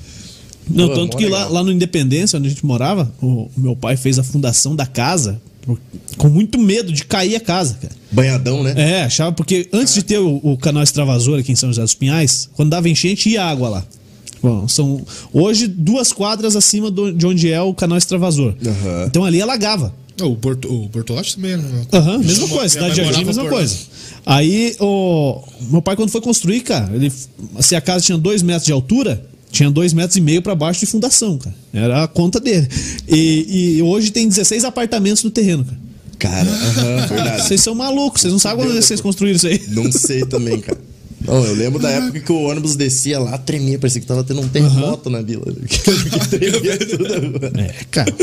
Não, 0.71 0.89
tanto 0.95 1.17
que 1.17 1.27
lá, 1.27 1.47
lá 1.49 1.63
no 1.63 1.73
Independência, 1.73 2.39
onde 2.39 2.49
a 2.49 2.51
gente 2.51 2.65
morava, 2.67 3.11
o, 3.23 3.27
o 3.27 3.51
meu 3.57 3.75
pai 3.77 3.97
fez 3.97 4.19
a 4.19 4.23
fundação 4.23 4.75
da 4.77 4.87
casa 4.87 5.41
por- 5.63 5.79
com 6.17 6.29
muito 6.29 6.59
medo 6.59 6.93
de 6.93 7.05
cair 7.05 7.37
a 7.37 7.41
casa, 7.41 7.75
cara. 7.81 7.95
Banhadão, 8.11 8.63
né? 8.63 8.75
É, 8.77 9.03
achava, 9.05 9.33
porque 9.33 9.69
antes 9.73 9.95
de 9.95 10.03
ter 10.03 10.19
o, 10.19 10.41
o 10.43 10.57
canal 10.59 10.83
Extravasor 10.83 11.39
aqui 11.41 11.53
em 11.53 11.57
São 11.57 11.69
José 11.71 11.83
dos 11.83 11.95
Pinhais, 11.95 12.49
quando 12.55 12.71
dava 12.71 12.89
enchente, 12.89 13.29
ia 13.31 13.45
água 13.45 13.69
lá. 13.69 13.85
Bom, 14.43 14.69
são 14.69 15.05
hoje 15.33 15.67
duas 15.67 16.13
quadras 16.13 16.55
acima 16.55 16.91
do- 16.91 17.13
de 17.13 17.27
onde 17.27 17.51
é 17.51 17.61
o 17.61 17.75
canal 17.75 17.99
Extravasor. 17.99 18.55
Aham. 18.65 19.05
Então 19.07 19.25
ali 19.25 19.43
alagava. 19.43 19.95
O, 20.21 20.31
Borto, 20.35 20.69
o 20.69 20.89
também 21.35 21.53
era. 21.53 21.63
né? 21.63 21.87
Aham, 21.93 22.19
mesma 22.19 22.49
coisa, 22.49 22.69
cidade 22.69 22.95
de 22.95 23.05
Jardim, 23.05 23.25
mesma 23.25 23.45
coisa. 23.49 23.77
Aí, 24.27 24.75
o 24.81 25.43
meu 25.71 25.81
pai, 25.81 25.95
quando 25.97 26.11
foi 26.11 26.21
construir, 26.21 26.61
cara, 26.63 26.91
ele, 26.95 27.13
se 27.61 27.77
a 27.77 27.81
casa 27.81 28.05
tinha 28.05 28.19
dois 28.19 28.43
metros 28.43 28.67
de 28.67 28.73
altura, 28.73 29.25
tinha 29.51 29.71
dois 29.71 29.93
metros 29.93 30.17
e 30.17 30.21
meio 30.21 30.43
pra 30.43 30.55
baixo 30.55 30.81
de 30.81 30.87
fundação, 30.87 31.39
cara. 31.39 31.55
Era 31.73 32.05
a 32.05 32.09
conta 32.09 32.39
dele. 32.41 32.69
E, 33.09 33.77
e 33.79 33.83
hoje 33.83 34.11
tem 34.11 34.29
16 34.29 34.65
apartamentos 34.65 35.23
no 35.25 35.31
terreno, 35.31 35.65
cara. 35.65 35.79
Cara, 36.19 36.51
aham, 36.51 37.07
verdade. 37.09 37.43
Vocês 37.47 37.61
são 37.61 37.75
malucos, 37.75 38.21
vocês 38.23 38.33
não 38.33 38.41
sabem 38.41 38.67
quando 38.67 38.75
vocês 38.83 39.01
construíram 39.01 39.37
isso 39.37 39.47
aí. 39.47 39.63
Não 39.69 39.91
sei 39.93 40.25
também, 40.27 40.59
cara. 40.61 40.79
Não, 41.21 41.45
eu 41.45 41.55
lembro 41.55 41.81
da 41.81 41.91
época 41.91 42.21
que 42.21 42.33
o 42.33 42.43
ônibus 42.43 42.77
descia 42.77 43.19
lá, 43.19 43.37
tremia, 43.37 43.79
parecia 43.79 44.01
que 44.01 44.07
tava 44.07 44.23
tendo 44.25 44.41
um 44.41 44.49
terremoto 44.49 45.11
na 45.11 45.21
vila. 45.21 45.45
Que 45.67 46.29
tremia 46.29 46.79
tudo. 46.79 47.59
É, 47.59 47.75
cara. 47.91 48.15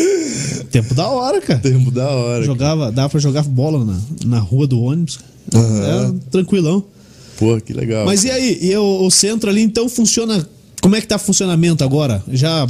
Tempo 0.71 0.93
da 0.93 1.07
hora, 1.07 1.41
cara. 1.41 1.59
Tempo 1.59 1.91
da 1.91 2.07
hora. 2.09 2.43
Jogava, 2.43 2.91
dava 2.91 3.09
pra 3.09 3.19
jogar 3.19 3.43
bola 3.43 3.83
na, 3.83 3.99
na 4.25 4.39
rua 4.39 4.65
do 4.65 4.79
ônibus. 4.81 5.17
cara. 5.51 5.63
Aham. 5.65 5.83
Era 5.85 6.15
tranquilão. 6.31 6.83
Pô, 7.37 7.59
que 7.59 7.73
legal. 7.73 8.05
Mas 8.05 8.23
e 8.23 8.31
aí? 8.31 8.57
E 8.61 8.75
o, 8.77 9.05
o 9.05 9.11
centro 9.11 9.49
ali, 9.49 9.61
então, 9.61 9.87
funciona. 9.89 10.47
Como 10.85 10.95
é 10.95 11.01
que 11.01 11.07
tá 11.07 11.15
o 11.15 11.19
funcionamento 11.19 11.83
agora? 11.83 12.23
Já 12.31 12.67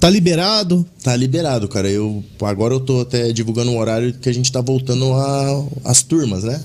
tá 0.00 0.10
liberado? 0.10 0.84
Tá 1.00 1.14
liberado, 1.14 1.68
cara. 1.68 1.88
Eu, 1.88 2.24
agora 2.42 2.74
eu 2.74 2.80
tô 2.80 3.02
até 3.02 3.32
divulgando 3.32 3.70
um 3.70 3.78
horário 3.78 4.12
que 4.14 4.28
a 4.28 4.34
gente 4.34 4.50
tá 4.50 4.60
voltando 4.60 5.12
a- 5.12 5.64
às 5.84 6.02
turmas, 6.02 6.42
né? 6.42 6.60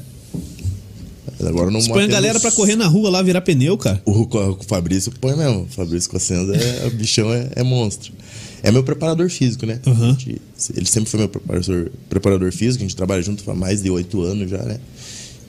Agora 1.45 1.69
não 1.69 1.79
Você 1.79 1.87
põe 1.89 2.05
a 2.05 2.07
galera 2.07 2.39
pra 2.39 2.51
correr 2.51 2.75
na 2.75 2.87
rua 2.87 3.11
lá, 3.11 3.21
virar 3.21 3.41
pneu, 3.41 3.77
cara. 3.77 4.01
O, 4.05 4.21
o 4.23 4.57
Fabrício 4.67 5.11
põe 5.21 5.35
mesmo. 5.35 5.61
O 5.61 5.67
Fabrício 5.67 6.09
Cossenza 6.09 6.55
é 6.55 6.87
o 6.87 6.89
bichão, 6.89 7.31
é, 7.31 7.47
é 7.57 7.61
monstro. 7.63 8.11
É 8.63 8.71
meu 8.71 8.83
preparador 8.83 9.29
físico, 9.29 9.67
né? 9.67 9.79
Uhum. 9.85 10.13
Gente- 10.17 10.41
ele 10.75 10.87
sempre 10.87 11.11
foi 11.11 11.19
meu 11.19 11.29
preparador, 11.29 11.91
preparador 12.09 12.51
físico, 12.51 12.83
a 12.83 12.87
gente 12.87 12.95
trabalha 12.95 13.21
junto 13.21 13.49
há 13.51 13.53
mais 13.53 13.83
de 13.83 13.91
oito 13.91 14.23
anos 14.23 14.49
já, 14.49 14.63
né? 14.63 14.79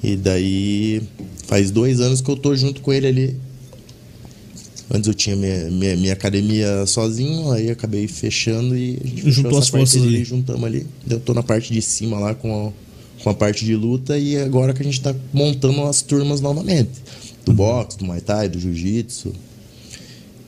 E 0.04 0.14
daí 0.14 1.02
faz 1.46 1.70
dois 1.70 2.00
anos 2.02 2.20
que 2.20 2.30
eu 2.30 2.36
tô 2.36 2.54
junto 2.54 2.82
com 2.82 2.92
ele 2.92 3.06
ali. 3.06 3.36
Antes 4.94 5.08
eu 5.08 5.14
tinha 5.14 5.34
minha, 5.34 5.70
minha, 5.70 5.96
minha 5.96 6.12
academia 6.12 6.84
sozinho, 6.86 7.50
aí 7.50 7.70
acabei 7.70 8.06
fechando 8.06 8.76
e 8.76 8.98
a 9.02 9.06
gente 9.06 9.30
Juntou 9.30 9.58
as 9.58 9.68
forças 9.68 10.02
ali. 10.02 10.22
juntamos 10.22 10.62
ali. 10.64 10.86
Eu 11.08 11.18
tô 11.18 11.32
na 11.32 11.42
parte 11.42 11.72
de 11.72 11.80
cima 11.80 12.18
lá 12.18 12.34
com 12.34 12.68
a, 12.68 13.22
com 13.22 13.30
a 13.30 13.34
parte 13.34 13.64
de 13.64 13.74
luta 13.74 14.18
e 14.18 14.36
agora 14.36 14.74
que 14.74 14.82
a 14.82 14.84
gente 14.84 15.00
tá 15.00 15.14
montando 15.32 15.82
as 15.84 16.02
turmas 16.02 16.40
novamente. 16.42 16.90
Do 17.44 17.52
Uhum. 17.52 17.56
boxe, 17.56 17.96
do 17.98 18.04
Muay 18.04 18.20
Thai, 18.20 18.48
do 18.50 18.60
Jiu-Jitsu. 18.60 19.32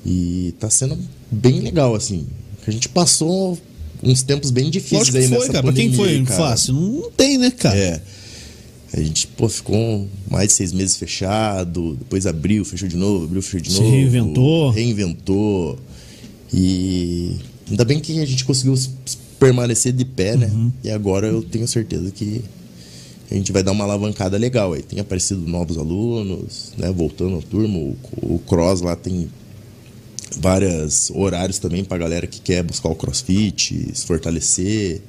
E 0.04 0.54
tá 0.60 0.68
sendo 0.68 0.98
bem 1.30 1.60
legal, 1.60 1.94
assim. 1.94 2.26
A 2.66 2.70
gente 2.70 2.88
passou 2.88 3.58
uns 4.02 4.22
tempos 4.22 4.50
bem 4.50 4.68
difíceis 4.70 5.08
Lógico 5.08 5.16
aí 5.18 5.22
que 5.24 5.28
foi, 5.30 5.38
nessa 5.38 5.52
cara. 5.52 5.62
Pra 5.64 5.72
quem 5.72 5.90
pandemia, 5.90 6.16
foi 6.18 6.24
cara. 6.26 6.38
fácil? 6.50 6.74
Não, 6.74 6.82
não 7.00 7.10
tem, 7.10 7.38
né, 7.38 7.50
cara? 7.50 7.76
É. 7.78 8.00
A 8.96 9.00
gente, 9.00 9.26
pô, 9.26 9.48
ficou 9.48 10.06
mais 10.30 10.48
de 10.48 10.54
seis 10.54 10.72
meses 10.72 10.96
fechado, 10.96 11.96
depois 11.98 12.28
abriu, 12.28 12.64
fechou 12.64 12.88
de 12.88 12.96
novo, 12.96 13.24
abriu, 13.24 13.42
fechou 13.42 13.60
de 13.60 13.72
Se 13.72 13.80
novo. 13.80 13.90
reinventou. 13.90 14.70
Reinventou. 14.70 15.78
E 16.52 17.36
ainda 17.68 17.84
bem 17.84 17.98
que 17.98 18.20
a 18.20 18.24
gente 18.24 18.44
conseguiu 18.44 18.74
permanecer 19.40 19.92
de 19.92 20.04
pé, 20.04 20.36
né? 20.36 20.46
Uhum. 20.46 20.72
E 20.84 20.90
agora 20.90 21.26
eu 21.26 21.42
tenho 21.42 21.66
certeza 21.66 22.12
que 22.12 22.44
a 23.28 23.34
gente 23.34 23.50
vai 23.50 23.64
dar 23.64 23.72
uma 23.72 23.82
alavancada 23.82 24.38
legal 24.38 24.72
aí. 24.72 24.82
Tem 24.82 25.00
aparecido 25.00 25.40
novos 25.40 25.76
alunos, 25.76 26.72
né? 26.78 26.92
Voltando 26.92 27.34
ao 27.34 27.42
turma, 27.42 27.76
o, 27.76 27.96
o 28.22 28.38
Cross 28.46 28.80
lá 28.80 28.94
tem 28.94 29.28
vários 30.38 31.10
horários 31.10 31.58
também 31.58 31.82
pra 31.84 31.98
galera 31.98 32.28
que 32.28 32.40
quer 32.40 32.62
buscar 32.62 32.90
o 32.90 32.94
crossfit, 32.94 33.90
se 33.92 34.06
fortalecer. 34.06 35.02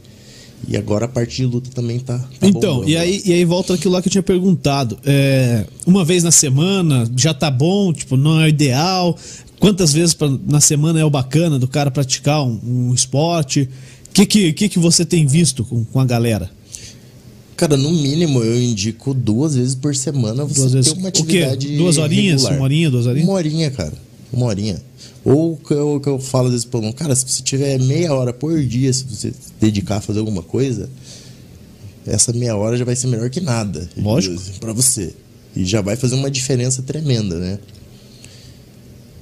E 0.68 0.76
agora 0.76 1.06
a 1.06 1.08
parte 1.08 1.36
de 1.38 1.46
luta 1.46 1.70
também 1.74 2.00
tá. 2.00 2.18
tá 2.18 2.28
Então, 2.48 2.76
bombando 2.78 2.90
e 2.90 2.98
aí, 2.98 3.22
e 3.24 3.34
aí 3.34 3.46
volta 3.46 3.74
aquilo 3.76 3.94
lá 3.94 4.02
que 4.02 4.08
eu 4.08 4.12
tinha 4.12 4.24
perguntado. 4.24 4.98
É, 5.06 5.66
uma 5.86 6.04
vez 6.04 6.24
na 6.24 6.32
semana 6.32 7.10
já 7.16 7.34
tá 7.34 7.52
bom, 7.52 7.94
tipo, 7.94 8.18
não 8.18 8.42
é 8.42 8.46
o 8.46 8.48
ideal. 8.50 9.16
Quantas 9.60 9.94
vezes 9.94 10.14
pra- 10.14 10.30
na 10.48 10.60
semana 10.60 11.00
é 11.00 11.06
o 11.06 11.10
bacana 11.10 11.60
do 11.60 11.68
cara 11.68 11.92
praticar 11.92 12.44
um, 12.44 12.60
um 12.64 12.94
esporte? 12.94 13.70
O 14.10 14.14
que, 14.14 14.26
que, 14.26 14.54
que, 14.54 14.70
que 14.70 14.80
você 14.80 15.06
tem 15.06 15.26
visto 15.28 15.64
com, 15.64 15.84
com 15.86 16.00
a 16.00 16.06
galera? 16.06 16.50
Cara, 17.56 17.78
no 17.78 17.92
mínimo 17.92 18.44
eu 18.44 18.62
indico 18.62 19.14
duas 19.14 19.56
vezes 19.56 19.76
por 19.76 19.96
semana 19.96 20.44
você 20.46 20.56
Duas 20.60 20.74
vezes. 20.74 20.94
ter 20.94 21.00
uma 21.00 21.10
O 21.10 21.12
quê? 21.12 21.20
atividade. 21.44 21.78
Duas 21.78 21.98
horinhas? 21.98 22.42
regular. 22.42 22.58
Uma 22.58 22.64
horinha, 22.64 22.90
duas 22.92 23.06
horinhas? 23.06 23.28
Uma 23.30 23.36
horinha, 23.38 23.72
cara. 23.72 23.94
Uma 24.32 24.48
horinha. 24.48 24.82
Ou 25.24 25.54
o 25.54 25.58
que 25.58 25.74
eu, 25.74 26.00
que 26.00 26.10
eu 26.10 26.20
falo 26.20 26.48
às 26.48 26.54
vezes 26.54 26.68
aluno, 26.72 26.94
cara, 26.94 27.16
se 27.16 27.28
você 27.28 27.42
tiver 27.42 27.80
meia 27.80 28.14
hora 28.14 28.34
por 28.34 28.62
dia, 28.64 28.92
se 28.92 29.04
você 29.04 29.34
dedicar 29.60 29.98
a 29.98 30.02
fazer 30.02 30.20
alguma 30.20 30.44
coisa, 30.44 30.90
essa 32.06 32.32
meia 32.34 32.56
hora 32.56 32.78
já 32.78 32.86
vai 32.86 32.96
ser 32.96 33.08
melhor 33.08 33.30
que 33.30 33.42
nada. 33.42 33.90
Lógico. 33.98 34.40
Pra 34.60 34.74
você. 34.74 35.14
E 35.56 35.66
já 35.66 35.82
vai 35.82 35.96
fazer 35.96 36.16
uma 36.16 36.30
diferença 36.30 36.84
tremenda, 36.84 37.38
né? 37.40 37.60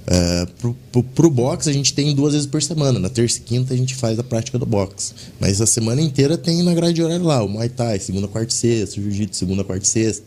É, 0.06 0.46
pro, 0.60 0.76
pro, 0.92 1.02
pro 1.02 1.30
boxe 1.30 1.70
a 1.70 1.74
gente 1.74 1.94
tem 1.94 2.14
duas 2.14 2.34
vezes 2.34 2.48
por 2.48 2.62
semana. 2.62 3.00
Na 3.00 3.10
terça 3.10 3.38
e 3.38 3.42
quinta 3.42 3.74
a 3.74 3.78
gente 3.78 3.96
faz 3.96 4.20
a 4.20 4.24
prática 4.24 4.60
do 4.60 4.66
boxe. 4.66 5.14
Mas 5.40 5.62
a 5.62 5.66
semana 5.66 6.02
inteira 6.02 6.38
tem 6.38 6.62
na 6.64 6.74
grade 6.74 6.96
de 6.96 7.04
horário 7.04 7.24
lá, 7.24 7.42
o 7.44 7.48
Muay 7.48 7.70
Thai, 7.70 8.00
segunda, 8.00 8.28
quarta 8.28 8.54
e 8.54 8.58
sexta, 8.58 9.00
o 9.00 9.04
Jiu-Jitsu, 9.04 9.40
segunda, 9.40 9.64
quarta 9.64 9.86
e 9.86 9.88
sexta. 9.88 10.26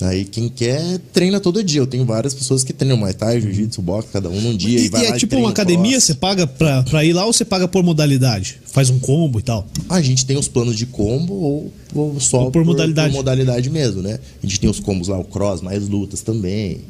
Aí 0.00 0.24
quem 0.26 0.48
quer 0.48 0.98
treina 1.12 1.40
todo 1.40 1.64
dia. 1.64 1.80
Eu 1.80 1.86
tenho 1.86 2.04
várias 2.04 2.34
pessoas 2.34 2.62
que 2.62 2.72
treinam 2.72 2.98
Muay 2.98 3.14
Thai, 3.14 3.40
Jiu-Jitsu, 3.40 3.80
boxe, 3.80 4.08
cada 4.12 4.28
um 4.28 4.40
num 4.40 4.54
dia. 4.56 4.78
E, 4.78 4.84
E, 4.84 4.88
vai 4.90 5.02
e 5.02 5.06
é 5.06 5.10
lá 5.10 5.16
tipo 5.16 5.30
treina 5.30 5.46
uma 5.46 5.50
academia, 5.52 5.92
cross. 5.92 6.04
você 6.04 6.14
paga 6.14 6.46
pra, 6.46 6.82
pra 6.82 7.02
ir 7.04 7.12
lá 7.14 7.24
ou 7.24 7.32
você 7.32 7.44
paga 7.46 7.66
por 7.66 7.82
modalidade? 7.82 8.58
Faz 8.66 8.90
um 8.90 8.98
combo 8.98 9.38
e 9.38 9.42
tal. 9.42 9.66
A 9.88 10.02
gente 10.02 10.26
tem 10.26 10.36
os 10.36 10.48
planos 10.48 10.76
de 10.76 10.84
combo 10.84 11.32
ou, 11.32 11.72
ou 11.94 12.20
só 12.20 12.44
Ou 12.44 12.50
por 12.50 12.62
modalidade. 12.64 13.14
modalidade 13.14 13.70
mesmo, 13.70 14.02
né? 14.02 14.18
A 14.42 14.46
gente 14.46 14.60
tem 14.60 14.68
os 14.68 14.78
combos 14.80 15.08
lá, 15.08 15.18
o 15.18 15.24
cross, 15.24 15.62
mais 15.62 15.88
lutas 15.88 16.20
também. 16.20 16.80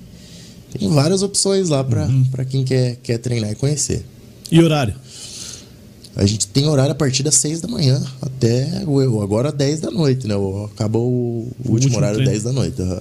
Tem 0.77 0.89
várias 0.91 1.23
opções 1.23 1.69
lá 1.69 1.85
pra, 1.85 2.07
Uhum. 2.07 2.25
pra 2.25 2.45
quem 2.45 2.65
quer, 2.65 2.97
quer 3.03 3.19
treinar 3.19 3.53
e 3.53 3.55
conhecer. 3.55 4.05
E 4.51 4.61
horário? 4.61 4.95
A 6.17 6.25
gente 6.25 6.49
tem 6.49 6.67
horário 6.67 6.93
a 6.93 6.95
partir 6.95 7.23
das 7.23 7.35
6 7.37 7.61
da 7.61 7.69
manhã 7.69 8.03
até 8.23 8.83
agora 9.23 9.53
10 9.53 9.81
da 9.81 9.91
noite, 9.91 10.27
né? 10.27 10.35
Acaba 10.73 10.99
o, 10.99 11.03
o 11.03 11.47
último, 11.59 11.75
último 11.75 11.97
horário 11.99 12.17
treino. 12.17 12.33
10 12.33 12.43
da 12.43 12.53
noite. 12.53 12.81
aham. 12.81 13.01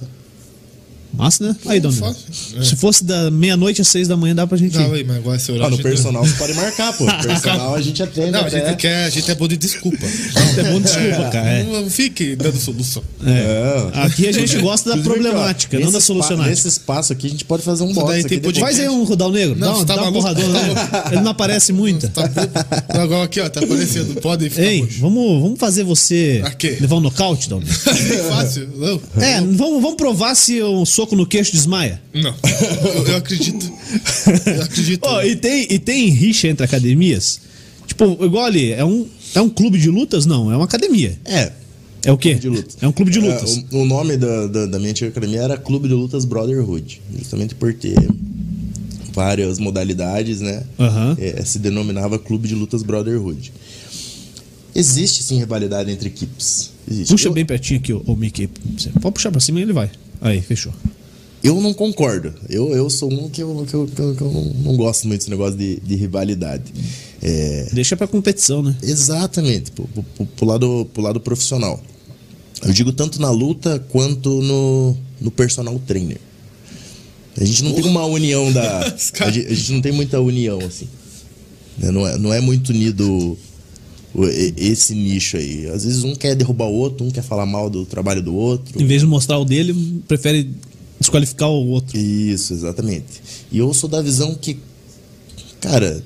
Massa, 1.12 1.48
né? 1.48 1.56
Aí, 1.66 1.80
Dona. 1.80 1.96
fácil. 1.96 2.24
É. 2.60 2.62
Se 2.64 2.76
fosse 2.76 3.04
da 3.04 3.30
meia-noite 3.30 3.80
às 3.80 3.88
seis 3.88 4.06
da 4.06 4.16
manhã, 4.16 4.34
dá 4.34 4.46
pra 4.46 4.56
gente 4.58 4.76
Não, 4.76 4.94
ir. 4.94 4.98
aí, 4.98 5.04
mas 5.04 5.16
agora 5.16 5.36
esse 5.36 5.50
horário. 5.50 5.66
Ah, 5.66 5.70
no 5.70 5.74
a 5.74 5.76
gente- 5.78 5.82
personal 5.90 6.24
você 6.24 6.34
pode 6.34 6.54
marcar, 6.54 6.92
pô. 6.92 7.04
No 7.04 7.12
personal 7.22 7.74
a 7.74 7.80
gente 7.80 8.02
atende 8.02 8.30
Não, 8.30 8.40
a 8.40 8.42
até... 8.46 8.68
gente, 8.68 8.76
quer, 8.76 9.04
a 9.04 9.10
gente 9.10 9.30
é 9.30 9.34
bom 9.34 9.48
de 9.48 9.56
desculpa. 9.56 10.04
É 10.58 10.62
bom 10.72 10.80
desculpa, 10.80 11.30
cara. 11.30 11.48
é. 11.48 11.62
Não, 11.64 11.88
fique 11.90 12.36
dando 12.36 12.58
solução. 12.58 13.02
É. 13.24 14.00
Aqui 14.02 14.26
a 14.28 14.32
gente 14.32 14.58
gosta 14.58 14.94
da 14.94 15.02
problemática, 15.02 15.78
não 15.78 15.90
da 15.90 16.00
solucionática. 16.00 16.50
Nesse 16.50 16.68
espaço 16.68 17.12
aqui 17.12 17.26
a 17.26 17.30
gente 17.30 17.44
pode 17.44 17.62
fazer 17.62 17.84
um 17.84 17.92
box 17.92 18.24
aqui 18.24 18.36
depois. 18.36 18.58
Faz 18.58 18.78
aí 18.78 18.88
um 18.88 19.04
Rudal 19.04 19.30
Negro. 19.30 19.58
Não, 19.58 19.84
dá, 19.84 19.94
tá 19.94 20.02
dá 20.02 20.02
uma 20.08 20.12
porradona. 20.12 20.58
Tá 20.60 20.64
né? 20.64 21.02
Ele 21.12 21.20
não 21.22 21.30
aparece 21.30 21.72
muito. 21.72 22.08
Tá 22.10 22.26
bom? 22.28 23.00
Agora 23.00 23.24
aqui, 23.24 23.40
ó, 23.40 23.48
tá 23.48 23.60
aparecendo. 23.60 24.20
Pode 24.20 24.50
ficar 24.50 24.62
Ei, 24.62 24.82
vamos, 25.00 25.40
vamos 25.42 25.58
fazer 25.58 25.82
você 25.84 26.42
A 26.44 26.80
levar 26.80 26.96
um 26.96 27.00
nocaute, 27.00 27.48
Dom? 27.48 27.60
É 27.62 28.22
fácil. 28.30 28.68
Não. 28.76 29.00
É, 29.22 29.40
vamos, 29.40 29.80
vamos 29.82 29.94
provar 29.96 30.34
se 30.34 30.62
um 30.62 30.84
soco 30.96 31.14
no 31.14 31.26
queixo 31.26 31.52
desmaia. 31.52 32.00
Não. 32.14 32.34
Eu, 32.96 33.06
eu 33.08 33.16
acredito. 33.16 33.70
Eu 34.46 34.62
acredito. 34.62 35.00
Ó, 35.04 35.22
e, 35.22 35.36
tem, 35.36 35.66
e 35.70 35.78
tem 35.78 36.08
rixa 36.08 36.48
entre 36.48 36.64
academias? 36.64 37.40
Tipo, 37.86 38.04
igual 38.24 38.44
ali, 38.46 38.72
é 38.72 38.84
um, 38.84 39.06
é 39.34 39.40
um 39.40 39.48
clube 39.48 39.78
de 39.78 39.90
lutas? 39.90 40.26
Não, 40.26 40.50
é 40.50 40.56
uma 40.56 40.64
academia. 40.64 41.16
É, 41.24 41.52
É 42.04 42.10
o 42.12 42.18
quê? 42.18 42.34
de 42.34 42.48
lutas. 42.48 42.76
É 42.80 42.88
um 42.88 42.92
clube 42.92 43.10
de 43.10 43.20
lutas. 43.20 43.58
É, 43.70 43.76
o, 43.76 43.82
o 43.82 43.86
nome 43.86 44.16
da, 44.16 44.46
da, 44.46 44.66
da 44.66 44.78
minha 44.78 44.90
antiga 44.90 45.08
academia 45.10 45.40
era 45.42 45.56
Clube 45.56 45.86
de 45.88 45.94
Lutas 45.94 46.24
Brotherhood. 46.24 47.00
Justamente 47.18 47.54
por 47.54 47.72
ter 47.74 47.96
várias 49.12 49.58
modalidades, 49.58 50.40
né? 50.40 50.62
Aham. 50.78 51.16
É, 51.18 51.42
se 51.44 51.58
denominava 51.58 52.18
Clube 52.18 52.48
de 52.48 52.54
Lutas 52.54 52.82
Brotherhood. 52.82 53.52
Existe 54.74 55.22
sim 55.22 55.38
rivalidade 55.38 55.90
entre 55.90 56.08
equipes. 56.08 56.70
Existe. 56.90 57.10
Puxa 57.12 57.28
Eu- 57.28 57.32
bem 57.32 57.46
pertinho 57.46 57.80
aqui, 57.80 57.92
o, 57.92 58.02
o 58.06 58.14
Mickey. 58.16 58.48
Pode 59.00 59.14
puxar 59.14 59.30
pra 59.30 59.40
cima 59.40 59.58
e 59.60 59.62
ele 59.62 59.72
vai. 59.72 59.90
Aí, 60.20 60.40
fechou. 60.40 60.72
Eu 61.42 61.60
não 61.60 61.72
concordo. 61.72 62.34
Eu, 62.48 62.74
eu 62.74 62.90
sou 62.90 63.12
um 63.12 63.28
que 63.28 63.42
eu, 63.42 63.64
que 63.68 63.74
eu, 63.74 63.86
que 63.86 64.00
eu, 64.00 64.14
que 64.14 64.20
eu 64.20 64.32
não, 64.32 64.44
não 64.44 64.76
gosto 64.76 65.06
muito 65.06 65.20
desse 65.20 65.30
negócio 65.30 65.56
de, 65.56 65.78
de 65.80 65.94
rivalidade. 65.94 66.64
É, 67.22 67.68
Deixa 67.72 67.96
pra 67.96 68.06
competição, 68.06 68.62
né? 68.62 68.76
exatamente, 68.82 69.70
pro, 69.70 69.86
pro, 69.86 70.26
pro 70.26 70.46
lado, 70.46 70.88
pro 70.92 71.02
lado 71.02 71.20
profissional. 71.20 71.80
Eu 72.64 72.72
digo 72.72 72.92
tanto 72.92 73.20
na 73.20 73.30
luta 73.30 73.78
quanto 73.90 74.42
no, 74.42 74.96
no 75.20 75.30
personal 75.30 75.78
trainer. 75.86 76.18
A 77.38 77.44
gente 77.44 77.64
não 77.64 77.74
tem 77.74 77.84
uma 77.84 78.04
união 78.06 78.50
da. 78.50 78.80
A 79.20 79.30
gente, 79.30 79.46
a 79.46 79.54
gente 79.54 79.72
não 79.72 79.80
tem 79.82 79.92
muita 79.92 80.20
união, 80.20 80.58
assim. 80.60 80.88
Né? 81.78 81.90
Não 81.90 82.06
é, 82.06 82.18
não 82.18 82.32
é 82.32 82.40
muito 82.40 82.70
unido 82.70 83.36
esse 84.56 84.94
nicho 84.94 85.36
aí. 85.36 85.66
Às 85.68 85.84
vezes 85.84 86.04
um 86.04 86.14
quer 86.14 86.34
derrubar 86.34 86.66
o 86.66 86.74
outro, 86.74 87.04
um 87.04 87.10
quer 87.10 87.22
falar 87.22 87.46
mal 87.46 87.68
do 87.68 87.84
trabalho 87.84 88.22
do 88.22 88.34
outro. 88.34 88.80
Em 88.80 88.86
vez 88.86 89.02
de 89.02 89.06
mostrar 89.06 89.38
o 89.38 89.44
dele, 89.44 90.02
prefere 90.08 90.50
desqualificar 90.98 91.48
o 91.48 91.68
outro. 91.68 91.96
Isso, 91.98 92.52
exatamente. 92.52 93.22
E 93.50 93.58
eu 93.58 93.72
sou 93.74 93.88
da 93.88 94.00
visão 94.00 94.34
que, 94.34 94.58
cara, 95.60 96.02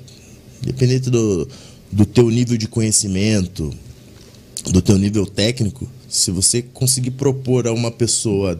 independente 0.61 1.09
do, 1.09 1.47
do 1.91 2.05
teu 2.05 2.29
nível 2.29 2.57
de 2.57 2.67
conhecimento, 2.67 3.73
do 4.69 4.81
teu 4.81 4.97
nível 4.97 5.25
técnico, 5.25 5.87
se 6.07 6.31
você 6.31 6.61
conseguir 6.61 7.11
propor 7.11 7.67
a 7.67 7.73
uma 7.73 7.89
pessoa 7.89 8.59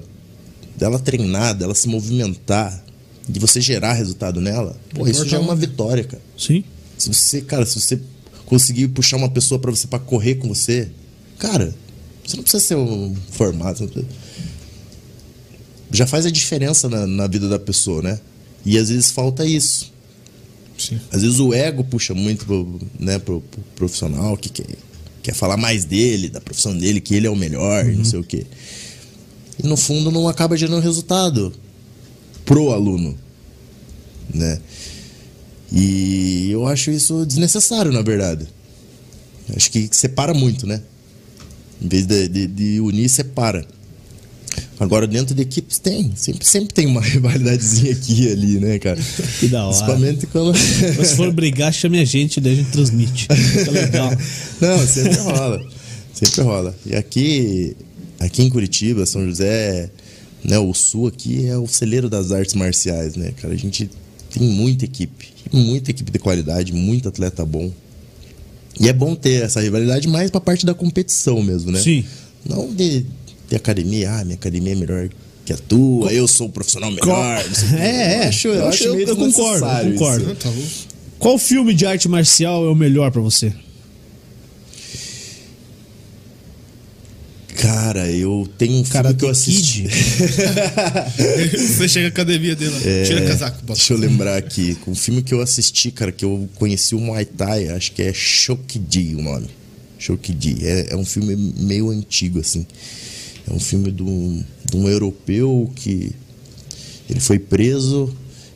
dela 0.78 0.98
treinar, 0.98 1.56
dela 1.56 1.76
se 1.76 1.88
movimentar, 1.88 2.84
de 3.28 3.40
você 3.40 3.62
gerar 3.62 3.94
resultado 3.94 4.42
nela, 4.42 4.80
pô, 4.94 5.08
isso 5.08 5.28
já 5.28 5.38
é 5.38 5.40
uma 5.40 5.56
vitória, 5.56 6.04
cara. 6.04 6.24
Sim. 6.38 6.64
Se 6.98 7.10
você, 7.10 7.42
cara, 7.42 7.66
se 7.66 7.80
você 7.80 8.00
conseguir 8.52 8.90
puxar 8.90 9.16
uma 9.16 9.30
pessoa 9.30 9.58
pra 9.58 9.72
você 9.72 9.88
para 9.88 9.98
correr 9.98 10.36
com 10.36 10.50
você, 10.50 10.90
cara, 11.40 11.74
você 12.22 12.36
não 12.36 12.44
precisa 12.44 12.62
ser 12.62 12.76
um 12.76 13.16
formado, 13.32 13.88
precisa- 13.88 14.06
já 15.90 16.06
faz 16.06 16.26
a 16.26 16.30
diferença 16.30 16.90
na, 16.90 17.08
na 17.08 17.28
vida 17.28 17.48
da 17.48 17.58
pessoa, 17.58 18.02
né? 18.02 18.20
E 18.66 18.78
às 18.78 18.90
vezes 18.90 19.10
falta 19.10 19.46
isso. 19.46 19.94
Sim. 20.78 21.00
Às 21.14 21.22
vezes 21.22 21.40
o 21.40 21.54
ego 21.54 21.82
puxa 21.86 22.14
muito 22.14 22.46
pro, 22.46 22.78
né, 23.00 23.20
pro, 23.20 23.40
pro 23.40 23.62
profissional 23.78 24.36
que 24.36 24.50
quer, 24.50 24.66
quer 25.24 25.34
falar 25.34 25.56
mais 25.56 25.86
dele, 25.86 26.28
da 26.28 26.42
profissão 26.42 26.78
dele, 26.78 27.00
que 27.00 27.16
ele 27.16 27.28
é 27.28 27.30
o 27.30 27.36
melhor, 27.38 27.86
e 27.90 27.96
não 27.96 28.04
sei 28.04 28.20
o 28.20 28.24
quê. 28.24 28.46
E 29.64 29.66
no 29.66 29.78
fundo 29.78 30.12
não 30.12 30.28
acaba 30.28 30.58
gerando 30.58 30.82
resultado 30.82 31.54
pro 32.44 32.72
aluno, 32.72 33.18
né? 34.34 34.60
E 35.72 36.50
eu 36.52 36.68
acho 36.68 36.92
isso 36.92 37.26
desnecessário, 37.26 37.92
na 37.92 38.02
verdade. 38.02 38.48
Acho 39.56 39.72
que 39.72 39.90
separa 39.92 40.34
muito, 40.34 40.68
né? 40.68 40.82
Em 41.82 41.88
vez 41.88 42.06
de, 42.06 42.28
de, 42.28 42.48
de 42.48 42.80
unir, 42.80 43.10
separa. 43.10 43.66
Agora, 44.80 45.08
dentro 45.08 45.34
de 45.34 45.44
equipes, 45.44 45.78
tem. 45.80 46.12
Sempre, 46.16 46.46
sempre 46.46 46.74
tem 46.74 46.88
uma 46.88 47.00
rivalidadezinha 47.06 47.94
aqui 47.94 48.24
e 48.24 48.32
ali, 48.32 48.60
né, 48.60 48.80
cara? 48.80 49.00
Que 49.40 49.48
da 49.48 49.66
hora. 49.66 49.76
Principalmente 49.76 50.28
quando. 50.28 50.58
Se 50.58 51.16
for 51.16 51.32
brigar, 51.32 51.74
chame 51.74 52.00
a 52.00 52.06
gente, 52.06 52.42
daí 52.42 52.54
a 52.54 52.56
gente 52.56 52.72
transmite. 52.72 53.28
Fica 53.34 53.72
legal. 53.72 54.10
Não, 54.60 54.88
sempre 54.88 55.18
rola. 55.18 55.66
Sempre 56.14 56.42
rola. 56.42 56.76
E 56.86 56.96
aqui, 56.96 57.76
aqui 58.20 58.44
em 58.44 58.50
Curitiba, 58.50 59.06
São 59.06 59.26
José, 59.26 59.90
né, 60.44 60.58
o 60.58 60.74
Sul 60.74 61.08
aqui 61.08 61.48
é 61.48 61.58
o 61.58 61.68
celeiro 61.68 62.10
das 62.10 62.32
artes 62.32 62.56
marciais, 62.56 63.16
né, 63.16 63.32
cara? 63.40 63.54
A 63.54 63.58
gente 63.58 63.90
tem 64.34 64.48
muita 64.48 64.86
equipe, 64.86 65.28
muita 65.52 65.92
equipe 65.92 66.12
de 66.12 66.20
qualidade, 66.20 66.74
muito 66.74 67.08
atleta 67.10 67.46
bom. 67.46 67.72
E 68.80 68.88
é 68.88 68.94
bom 68.94 69.16
ter 69.16 69.44
essa 69.44 69.60
rivalidade 69.62 70.08
mais 70.08 70.32
pra 70.32 70.40
parte 70.42 70.66
da 70.66 70.74
competição 70.74 71.42
mesmo, 71.42 71.72
né? 71.72 71.80
Sim. 71.80 72.04
Não 72.48 72.74
de, 72.74 73.06
de 73.50 73.56
academia, 73.56 74.12
ah, 74.12 74.24
minha 74.24 74.36
academia 74.36 74.72
é 74.72 74.76
melhor 74.76 75.10
que 75.46 75.54
a 75.54 75.58
tua, 75.58 76.12
eu 76.14 76.28
sou 76.28 76.48
o 76.48 76.50
profissional 76.52 76.90
melhor. 76.92 77.44
não 77.48 77.54
sei 77.56 77.68
o 77.68 77.72
quê. 77.72 77.76
É, 77.78 77.88
é. 77.88 78.24
Eu 78.24 78.30
acho, 78.30 78.48
eu 78.48 78.54
Eu 78.56 78.68
acho 78.68 78.84
eu 78.86 79.16
concordo, 79.16 79.66
eu 79.66 79.92
concordo. 79.94 80.26
bom. 80.26 80.62
Qual 81.20 81.38
filme 81.38 81.74
de 81.74 81.86
arte 81.86 82.08
marcial 82.08 82.66
é 82.66 82.70
o 82.70 82.76
melhor 82.76 83.12
pra 83.12 83.22
você? 83.22 83.54
Cara, 87.62 88.10
eu 88.10 88.50
tenho 88.58 88.72
um 88.72 88.84
filme 88.84 88.90
Karate 88.90 89.20
que 89.20 89.26
eu 89.26 89.30
assisti. 89.30 89.86
Você 91.54 91.88
chega 91.88 92.08
à 92.08 92.10
academia 92.10 92.56
dele, 92.56 92.72
lá, 92.72 92.80
tira 93.06 93.22
casaco, 93.28 93.58
bota. 93.58 93.78
Deixa 93.78 93.94
eu 93.94 93.98
lembrar 94.00 94.36
aqui. 94.36 94.76
Um 94.88 94.96
filme 94.96 95.22
que 95.22 95.32
eu 95.32 95.42
assisti, 95.42 95.92
cara, 95.92 96.12
que 96.12 96.26
eu 96.26 96.50
conheci 96.56 96.96
o 96.96 97.00
Muay 97.00 97.24
Thai, 97.24 97.68
acho 97.68 97.92
que 97.92 98.02
é 98.02 98.12
Shokiji 98.12 99.14
o 99.14 99.22
nome. 99.22 99.48
Shokiji. 100.00 100.66
É, 100.66 100.94
é 100.94 100.96
um 100.96 101.06
filme 101.06 101.36
meio 101.36 101.92
antigo, 101.92 102.40
assim. 102.40 102.66
É 103.48 103.54
um 103.54 103.60
filme 103.60 103.92
de 103.92 104.02
um, 104.02 104.44
de 104.68 104.78
um 104.78 104.88
europeu 104.88 105.72
que 105.76 106.16
ele 107.08 107.20
foi 107.20 107.38
preso 107.38 108.12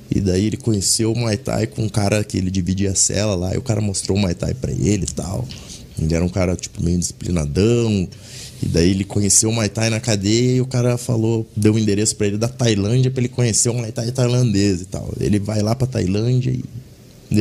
e 0.09 0.19
daí 0.19 0.45
ele 0.45 0.57
conheceu 0.57 1.11
o 1.11 1.15
Muay 1.15 1.37
Thai 1.37 1.67
com 1.67 1.83
um 1.83 1.89
cara 1.89 2.23
que 2.23 2.39
ele 2.39 2.49
dividia 2.49 2.89
a 2.89 2.95
cela 2.95 3.35
lá 3.35 3.53
e 3.53 3.57
o 3.57 3.61
cara 3.61 3.81
mostrou 3.81 4.17
o 4.17 4.19
Muay 4.19 4.33
Thai 4.33 4.55
pra 4.55 4.71
ele 4.71 5.03
e 5.03 5.13
tal. 5.13 5.47
Ele 6.01 6.13
era 6.13 6.25
um 6.25 6.29
cara, 6.29 6.55
tipo, 6.55 6.83
meio 6.83 6.97
disciplinadão. 6.97 8.09
E 8.63 8.67
daí 8.67 8.89
ele 8.91 9.03
conheceu 9.03 9.49
o 9.49 9.53
Muay 9.53 9.69
Thai 9.69 9.89
na 9.89 9.99
cadeia 9.99 10.55
e 10.57 10.61
o 10.61 10.65
cara 10.65 10.97
falou, 10.97 11.45
deu 11.55 11.73
um 11.73 11.77
endereço 11.79 12.15
pra 12.15 12.27
ele 12.27 12.37
da 12.37 12.47
Tailândia 12.47 13.11
pra 13.11 13.21
ele 13.21 13.29
conhecer 13.29 13.69
o 13.69 13.73
Muay 13.73 13.91
Thai 13.91 14.11
tailandês 14.11 14.81
e 14.81 14.85
tal. 14.85 15.13
Ele 15.19 15.39
vai 15.39 15.61
lá 15.61 15.75
pra 15.75 15.85
Tailândia 15.85 16.51
e 16.51 16.63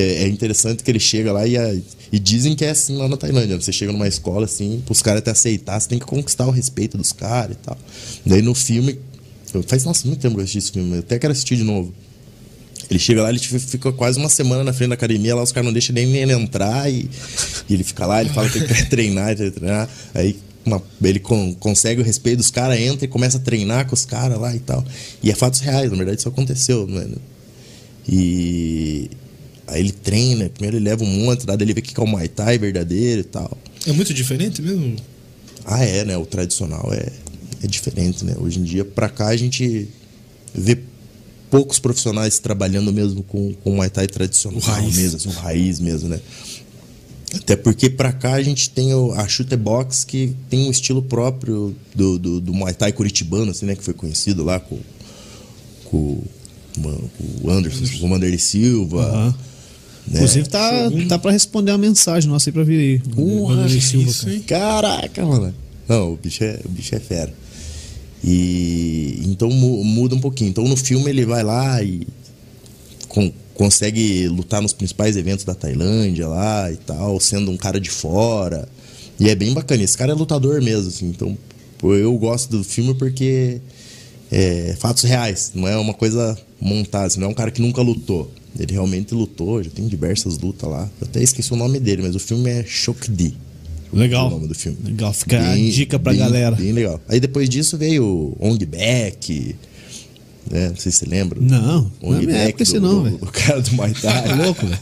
é 0.01 0.25
é 0.25 0.29
interessante 0.29 0.83
que 0.83 0.91
ele 0.91 0.99
chega 0.99 1.33
lá 1.33 1.47
e, 1.47 1.57
a- 1.57 1.75
e 2.13 2.19
dizem 2.19 2.57
que 2.57 2.65
é 2.65 2.71
assim 2.71 2.97
lá 2.97 3.09
na 3.09 3.17
Tailândia. 3.17 3.61
Você 3.61 3.71
chega 3.73 3.93
numa 3.93 4.09
escola 4.09 4.45
assim, 4.45 4.83
pros 4.85 5.01
caras 5.03 5.23
te 5.23 5.31
aceitar, 5.31 5.79
você 5.81 5.89
tem 5.89 5.99
que 5.99 6.05
conquistar 6.07 6.47
o 6.47 6.51
respeito 6.51 6.97
dos 6.99 7.13
caras 7.13 7.57
e 7.57 7.59
tal. 7.65 7.79
Daí 8.27 8.43
no 8.43 8.55
filme, 8.55 8.99
faz 9.69 9.85
nossa, 9.85 10.07
muito 10.09 10.21
tempo 10.21 10.35
que 10.35 10.41
eu 10.41 10.45
assisti 10.45 10.59
esse 10.59 10.73
filme, 10.73 10.95
eu 10.95 10.99
até 11.01 11.19
quero 11.19 11.33
assistir 11.33 11.57
de 11.57 11.63
novo. 11.65 11.93
Ele 12.91 12.99
chega 12.99 13.23
lá, 13.23 13.31
ele 13.31 13.39
fi- 13.39 13.59
fica 13.59 13.93
quase 13.93 14.19
uma 14.19 14.29
semana 14.29 14.65
na 14.65 14.73
frente 14.73 14.89
da 14.91 14.95
academia, 14.95 15.35
lá 15.35 15.43
os 15.43 15.53
caras 15.53 15.67
não 15.67 15.73
deixam 15.73 15.95
nem 15.95 16.13
ele 16.17 16.33
entrar 16.33 16.91
e, 16.91 17.09
e 17.69 17.75
ele 17.75 17.85
fica 17.85 18.05
lá, 18.05 18.21
ele 18.21 18.31
fala 18.31 18.49
que 18.51 18.59
ele 18.59 18.67
quer 18.67 18.89
treinar, 18.91 19.31
ele 19.31 19.51
quer 19.51 19.51
treinar. 19.53 19.89
Aí 20.13 20.37
uma- 20.65 20.83
ele 21.03 21.19
con- 21.19 21.55
consegue 21.55 22.01
o 22.01 22.05
respeito 22.05 22.39
dos 22.39 22.51
caras, 22.51 22.79
entra 22.79 23.05
e 23.05 23.09
começa 23.09 23.37
a 23.37 23.41
treinar 23.41 23.87
com 23.87 23.95
os 23.95 24.05
caras 24.05 24.39
lá 24.39 24.55
e 24.55 24.59
tal. 24.61 24.85
E 25.23 25.31
é 25.31 25.35
fatos 25.35 25.61
reais, 25.61 25.91
na 25.91 25.97
verdade 25.97 26.19
isso 26.21 26.29
aconteceu, 26.29 26.87
mano. 26.87 27.17
E 28.09 29.11
aí 29.67 29.81
ele 29.81 29.93
treina, 29.93 30.49
primeiro 30.51 30.77
ele 30.77 30.85
leva 30.85 31.03
um 31.05 31.07
monte, 31.25 31.47
daí 31.47 31.57
ele 31.61 31.73
vê 31.75 31.81
que 31.81 31.99
é 31.99 32.03
o 32.03 32.07
Muay 32.07 32.29
Thai 32.29 32.59
verdadeiro 32.59 33.21
e 33.21 33.25
tal. 33.25 33.57
É 33.87 33.93
muito 33.93 34.13
diferente 34.13 34.61
mesmo? 34.61 34.97
Ah, 35.65 35.83
é, 35.85 36.05
né? 36.05 36.17
O 36.17 36.27
tradicional 36.27 36.91
é, 36.93 37.09
é 37.63 37.67
diferente, 37.67 38.25
né? 38.25 38.35
Hoje 38.39 38.59
em 38.61 38.63
dia, 38.63 38.85
pra 38.85 39.09
cá, 39.09 39.29
a 39.29 39.37
gente 39.37 39.89
vê 40.55 40.79
poucos 41.51 41.79
profissionais 41.79 42.39
trabalhando 42.39 42.93
mesmo 42.93 43.23
com, 43.23 43.55
com 43.55 43.71
o 43.73 43.77
Muay 43.77 43.89
Thai 43.89 44.07
tradicional 44.07 44.59
O 44.59 44.63
raiz. 44.63 44.97
mesmo, 44.97 45.17
assim, 45.17 45.29
o 45.29 45.33
raiz 45.33 45.81
mesmo, 45.81 46.09
né? 46.09 46.21
Até 47.37 47.57
porque 47.57 47.89
pra 47.91 48.13
cá 48.13 48.33
a 48.35 48.43
gente 48.43 48.71
tem 48.71 48.93
o, 48.95 49.13
a 49.13 49.27
Shooter 49.29 49.59
Box 49.59 50.05
que 50.05 50.35
tem 50.49 50.67
um 50.67 50.71
estilo 50.71 51.03
próprio 51.03 51.75
do, 51.95 52.19
do, 52.19 52.41
do 52.41 52.55
Muay 52.55 52.75
Thai 52.75 52.93
curitibano, 52.93 53.51
assim, 53.51 53.67
né? 53.67 53.75
Que 53.75 53.83
foi 53.85 53.95
conhecido 53.95 54.43
lá 54.45 54.59
com, 54.61 54.79
com, 55.85 56.23
com 56.83 57.01
o 57.43 57.51
Anderson, 57.51 57.85
com 58.01 58.07
o 58.07 58.11
Wanderlei 58.13 58.39
Silva. 58.39 59.03
Aham. 59.05 59.27
né? 60.09 60.15
Inclusive, 60.17 60.49
tá, 60.49 60.71
tá 61.09 61.19
pra 61.19 61.31
responder 61.31 61.73
uma 61.73 61.79
mensagem 61.79 62.29
nossa 62.29 62.49
aí 62.51 62.53
pra 62.53 62.63
vir 62.65 62.79
aí. 62.79 62.99
Porra, 63.15 63.57
Vanderlei 63.57 63.81
Silva, 63.81 64.11
isso, 64.11 64.27
cara. 64.47 64.99
Caraca, 65.01 65.25
mano. 65.27 65.55
Não, 65.89 66.13
o 66.13 66.17
bicho 66.17 66.43
é, 66.45 66.61
o 66.65 66.69
bicho 66.69 66.95
é 66.95 67.01
fera. 67.01 67.33
E 68.23 69.21
então 69.27 69.51
mu- 69.51 69.85
muda 69.85 70.15
um 70.15 70.21
pouquinho. 70.21 70.49
Então 70.51 70.65
no 70.67 70.77
filme 70.77 71.11
ele 71.11 71.27
vai 71.27 71.43
lá 71.43 71.83
e 71.83 72.07
con- 73.09 73.31
consegue 73.55 74.27
lutar 74.29 74.61
nos 74.61 74.73
principais 74.73 75.17
eventos 75.17 75.45
da 75.45 75.55
Tailândia 75.55 76.27
lá 76.29 76.71
e 76.71 76.77
tal, 76.77 77.19
sendo 77.21 77.51
um 77.51 77.57
cara 77.57 77.81
de 77.81 77.91
fora. 77.91 78.69
E 79.19 79.29
é 79.29 79.35
bem 79.35 79.53
bacana. 79.55 79.83
Esse 79.83 79.97
cara 79.97 80.13
é 80.13 80.15
lutador 80.15 80.61
mesmo, 80.61 80.89
assim. 80.89 81.07
Então 81.09 81.37
eu 81.83 82.17
gosto 82.19 82.51
do 82.51 82.65
filme 82.65 82.95
porque 82.95 83.61
é 84.33 84.75
fatos 84.79 85.03
reais, 85.05 85.53
não 85.55 85.69
é 85.69 85.77
uma 85.77 85.95
coisa 85.95 86.37
montada, 86.61 87.07
assim, 87.07 87.21
não 87.21 87.29
é 87.29 87.31
um 87.31 87.35
cara 87.35 87.51
que 87.51 87.61
nunca 87.63 87.81
lutou. 87.83 88.31
Ele 88.59 88.73
realmente 88.73 89.15
lutou, 89.15 89.63
já 89.63 89.71
tem 89.71 89.87
diversas 89.87 90.39
lutas 90.39 90.69
lá. 90.71 90.89
Eu 91.01 91.07
até 91.09 91.23
esqueci 91.23 91.53
o 91.53 91.57
nome 91.57 91.79
dele, 91.81 92.03
mas 92.03 92.15
o 92.15 92.21
filme 92.21 92.49
é 92.51 92.65
Shokdi. 92.65 93.37
Legal. 93.93 94.27
o 94.29 94.31
nome 94.31 94.49
do 94.49 94.55
filme. 94.55 94.79
Legal, 94.85 95.13
fica 95.13 95.39
a 95.53 95.57
dica 95.57 95.99
pra 95.99 96.11
bem- 96.13 96.21
galera. 96.21 96.57
Bem 96.57 96.73
legal. 96.73 97.01
Aí 97.09 97.21
depois 97.21 97.49
disso 97.49 97.77
veio 97.79 98.35
Ong 98.41 98.65
Back, 98.67 99.55
né? 100.51 100.69
Não 100.69 100.77
sei 100.77 100.93
se 100.93 100.99
você 100.99 101.07
lembra. 101.07 101.41
Não, 101.41 101.91
não 102.03 102.15
é 102.15 102.23
minha 102.23 102.39
época 102.39 102.63
esse 102.63 102.79
não, 102.79 102.97
do, 102.97 103.03
velho. 103.05 103.19
do 103.19 103.27
cara 103.33 103.61
do 103.61 103.73
Muay 103.73 103.93
Thai. 103.95 104.29
Tá 104.29 104.35
louco, 104.35 104.67
velho. 104.67 104.81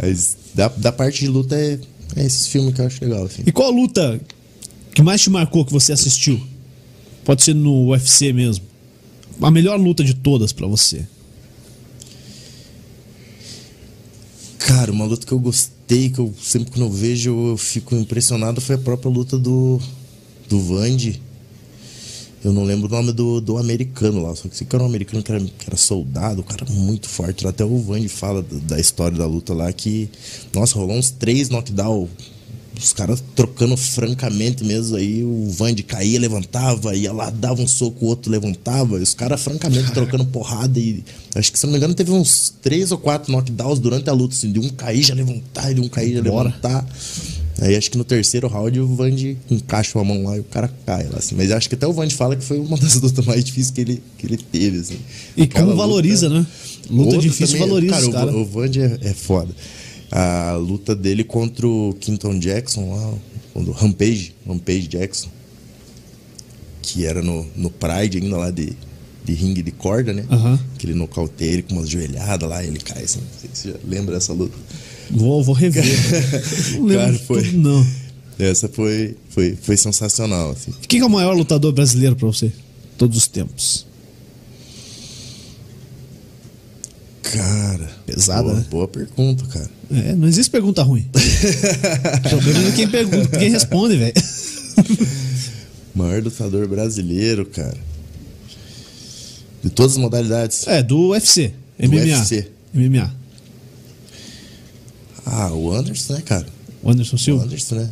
Mas 0.00 0.36
da, 0.54 0.68
da 0.68 0.92
parte 0.92 1.20
de 1.20 1.28
luta 1.28 1.56
é, 1.56 1.78
é 2.16 2.24
esse 2.24 2.48
filme 2.48 2.72
que 2.72 2.80
eu 2.80 2.86
acho 2.86 3.04
legal, 3.04 3.24
assim. 3.24 3.42
E 3.46 3.52
qual 3.52 3.68
a 3.68 3.74
luta 3.74 4.20
que 4.94 5.02
mais 5.02 5.20
te 5.20 5.30
marcou 5.30 5.64
que 5.64 5.72
você 5.72 5.92
assistiu? 5.92 6.40
Pode 7.24 7.42
ser 7.42 7.54
no 7.54 7.90
UFC 7.90 8.32
mesmo. 8.32 8.64
A 9.40 9.50
melhor 9.50 9.78
luta 9.78 10.04
de 10.04 10.14
todas 10.14 10.52
pra 10.52 10.66
você. 10.66 11.06
Cara, 14.58 14.92
uma 14.92 15.04
luta 15.04 15.26
que 15.26 15.32
eu 15.32 15.38
gostei, 15.38 16.10
que 16.10 16.18
eu 16.18 16.32
sempre 16.40 16.70
quando 16.70 16.86
eu 16.86 16.90
vejo 16.90 17.30
eu 17.48 17.56
fico 17.56 17.94
impressionado, 17.94 18.60
foi 18.60 18.76
a 18.76 18.78
própria 18.78 19.10
luta 19.10 19.38
do, 19.38 19.80
do 20.48 20.60
Vandy. 20.60 21.20
Eu 22.44 22.52
não 22.52 22.64
lembro 22.64 22.88
o 22.88 22.90
nome 22.90 23.12
do, 23.12 23.40
do 23.40 23.56
americano 23.56 24.22
lá, 24.22 24.34
só 24.34 24.48
que 24.48 24.56
sei 24.56 24.66
que 24.66 24.74
era 24.74 24.82
um 24.82 24.88
americano 24.88 25.22
que 25.22 25.30
era, 25.30 25.40
que 25.40 25.66
era 25.66 25.76
soldado, 25.76 26.40
o 26.40 26.44
cara 26.44 26.66
muito 26.68 27.08
forte. 27.08 27.46
Até 27.46 27.64
o 27.64 27.78
Vandy 27.78 28.08
fala 28.08 28.42
da, 28.42 28.74
da 28.74 28.80
história 28.80 29.16
da 29.16 29.26
luta 29.26 29.54
lá 29.54 29.72
que, 29.72 30.08
nossa, 30.52 30.76
rolou 30.76 30.96
uns 30.96 31.10
três 31.10 31.48
knockdown. 31.48 32.08
Os 32.76 32.92
caras 32.92 33.22
trocando 33.36 33.76
francamente 33.76 34.64
mesmo, 34.64 34.96
aí 34.96 35.22
o 35.22 35.48
Vandy 35.50 35.84
caía, 35.84 36.18
levantava, 36.18 36.96
ia 36.96 37.12
lá, 37.12 37.30
dava 37.30 37.62
um 37.62 37.68
soco, 37.68 38.04
o 38.04 38.08
outro 38.08 38.32
levantava, 38.32 38.98
e 38.98 39.02
os 39.02 39.14
caras 39.14 39.40
francamente 39.40 39.92
trocando 39.92 40.24
porrada 40.24 40.80
e 40.80 41.04
acho 41.34 41.52
que 41.52 41.58
se 41.58 41.64
não 41.66 41.72
me 41.72 41.78
engano 41.78 41.94
teve 41.94 42.10
uns 42.10 42.52
três 42.60 42.90
ou 42.90 42.98
quatro 42.98 43.30
knockdowns 43.30 43.78
durante 43.78 44.10
a 44.10 44.12
luta, 44.12 44.34
assim, 44.34 44.50
de 44.50 44.58
um 44.58 44.68
cair 44.70 45.02
já 45.02 45.14
levantar, 45.14 45.70
e 45.70 45.74
de 45.74 45.80
um 45.80 45.88
cair 45.88 46.14
já 46.14 46.22
Bora. 46.22 46.48
levantar. 46.48 46.84
Aí 47.62 47.76
acho 47.76 47.90
que 47.92 47.96
no 47.96 48.02
terceiro 48.04 48.48
round 48.48 48.80
o 48.80 48.86
Vandy 48.94 49.38
encaixa 49.50 49.98
a 49.98 50.02
mão 50.04 50.24
lá 50.24 50.36
e 50.36 50.40
o 50.40 50.44
cara 50.44 50.68
cai 50.84 51.04
lá, 51.08 51.18
assim. 51.18 51.34
Mas 51.36 51.52
acho 51.52 51.68
que 51.68 51.76
até 51.76 51.86
o 51.86 51.92
Vandy 51.92 52.14
fala 52.14 52.34
que 52.34 52.44
foi 52.44 52.58
uma 52.58 52.76
das 52.78 52.94
lutas 53.00 53.24
mais 53.24 53.44
difíceis 53.44 53.70
que 53.70 53.80
ele, 53.80 54.02
que 54.18 54.26
ele 54.26 54.36
teve, 54.36 54.78
assim. 54.78 54.98
E 55.36 55.42
Aquela 55.44 55.66
como 55.66 55.76
valoriza, 55.78 56.28
né? 56.28 56.44
Luta 56.90 57.18
difícil 57.18 57.46
também- 57.58 57.68
valoriza 57.68 57.92
cara, 57.94 58.06
os 58.06 58.12
caras. 58.12 58.34
o, 58.34 58.38
o 58.38 58.44
Vandy 58.44 58.80
é, 58.80 58.98
é 59.02 59.14
foda. 59.14 59.54
A 60.10 60.54
luta 60.56 60.94
dele 60.94 61.22
contra 61.24 61.66
o 61.66 61.94
Quinton 62.00 62.38
Jackson 62.38 62.94
lá, 62.94 63.14
o 63.54 63.70
Rampage, 63.70 64.34
Rampage 64.46 64.88
Jackson, 64.88 65.28
que 66.82 67.06
era 67.06 67.22
no, 67.22 67.46
no 67.56 67.70
Pride 67.70 68.18
ainda 68.18 68.36
lá 68.36 68.50
de, 68.50 68.72
de 69.24 69.32
ringue 69.34 69.62
de 69.62 69.70
corda, 69.70 70.12
né? 70.12 70.24
Aham. 70.30 70.58
Que 70.78 70.86
ele 70.86 70.94
nocauteia 70.94 71.52
ele 71.52 71.62
com 71.62 71.74
umas 71.76 71.88
joelhadas 71.88 72.48
lá 72.48 72.62
e 72.62 72.66
ele 72.66 72.78
cai 72.80 73.04
assim. 73.04 73.20
Não 73.20 73.40
sei 73.40 73.50
se 73.52 73.62
você 73.62 73.68
já 73.70 73.76
lembra 73.88 74.14
dessa 74.14 74.32
luta. 74.32 74.56
Vou, 75.10 75.42
vou 75.42 75.54
rever. 75.54 75.84
não 76.78 76.84
lembro 76.84 77.04
Cara, 77.06 77.18
foi- 77.18 77.42
tudo, 77.42 77.58
não. 77.58 77.86
Essa 78.38 78.68
foi, 78.68 79.16
foi, 79.30 79.56
foi 79.60 79.76
sensacional, 79.76 80.50
assim. 80.52 80.72
Quem 80.88 80.98
que 80.98 81.04
é 81.04 81.06
o 81.06 81.10
maior 81.10 81.36
lutador 81.36 81.72
brasileiro 81.72 82.16
pra 82.16 82.26
você? 82.26 82.50
Todos 82.98 83.16
os 83.16 83.26
tempos. 83.28 83.86
Cara. 87.22 87.90
Pesada, 88.06 88.42
boa, 88.42 88.54
né? 88.54 88.66
boa 88.70 88.88
pergunta, 88.88 89.44
cara. 89.46 89.70
É, 89.90 90.14
não 90.14 90.26
existe 90.26 90.50
pergunta 90.50 90.82
ruim. 90.82 91.06
o 92.24 92.28
problema 92.28 92.68
é 92.68 92.72
quem 92.72 92.88
pergunta, 92.88 93.38
quem 93.38 93.50
responde, 93.50 93.96
velho. 93.96 94.12
Maior 95.94 96.22
lutador 96.22 96.66
brasileiro, 96.66 97.46
cara. 97.46 97.76
De 99.62 99.70
todas 99.70 99.92
as 99.92 99.98
modalidades. 99.98 100.66
É, 100.66 100.82
do 100.82 101.10
UFC. 101.10 101.52
Do 101.78 101.88
MMA. 101.88 102.00
UFC. 102.00 102.48
MMA. 102.74 103.14
Ah, 105.24 105.52
o 105.52 105.72
Anderson, 105.72 106.14
né, 106.14 106.22
cara? 106.24 106.46
O 106.82 106.90
Anderson 106.90 107.16
O 107.16 107.18
Silva. 107.18 107.44
Anderson, 107.44 107.74
né? 107.76 107.90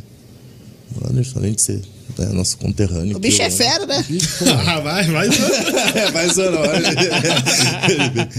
O 0.95 1.09
Anderson, 1.09 1.39
além 1.39 1.53
de 1.53 1.61
ser 1.61 1.81
né, 2.17 2.25
nosso 2.33 2.57
conterrâneo. 2.57 3.17
O 3.17 3.19
bicho 3.19 3.37
que 3.37 3.43
é 3.43 3.49
fera, 3.49 3.85
né? 3.85 4.05
Ah, 4.67 4.79
vai, 4.79 5.03
vai. 5.05 5.27
é, 5.95 6.11
vai 6.11 6.29
sonora. 6.29 6.77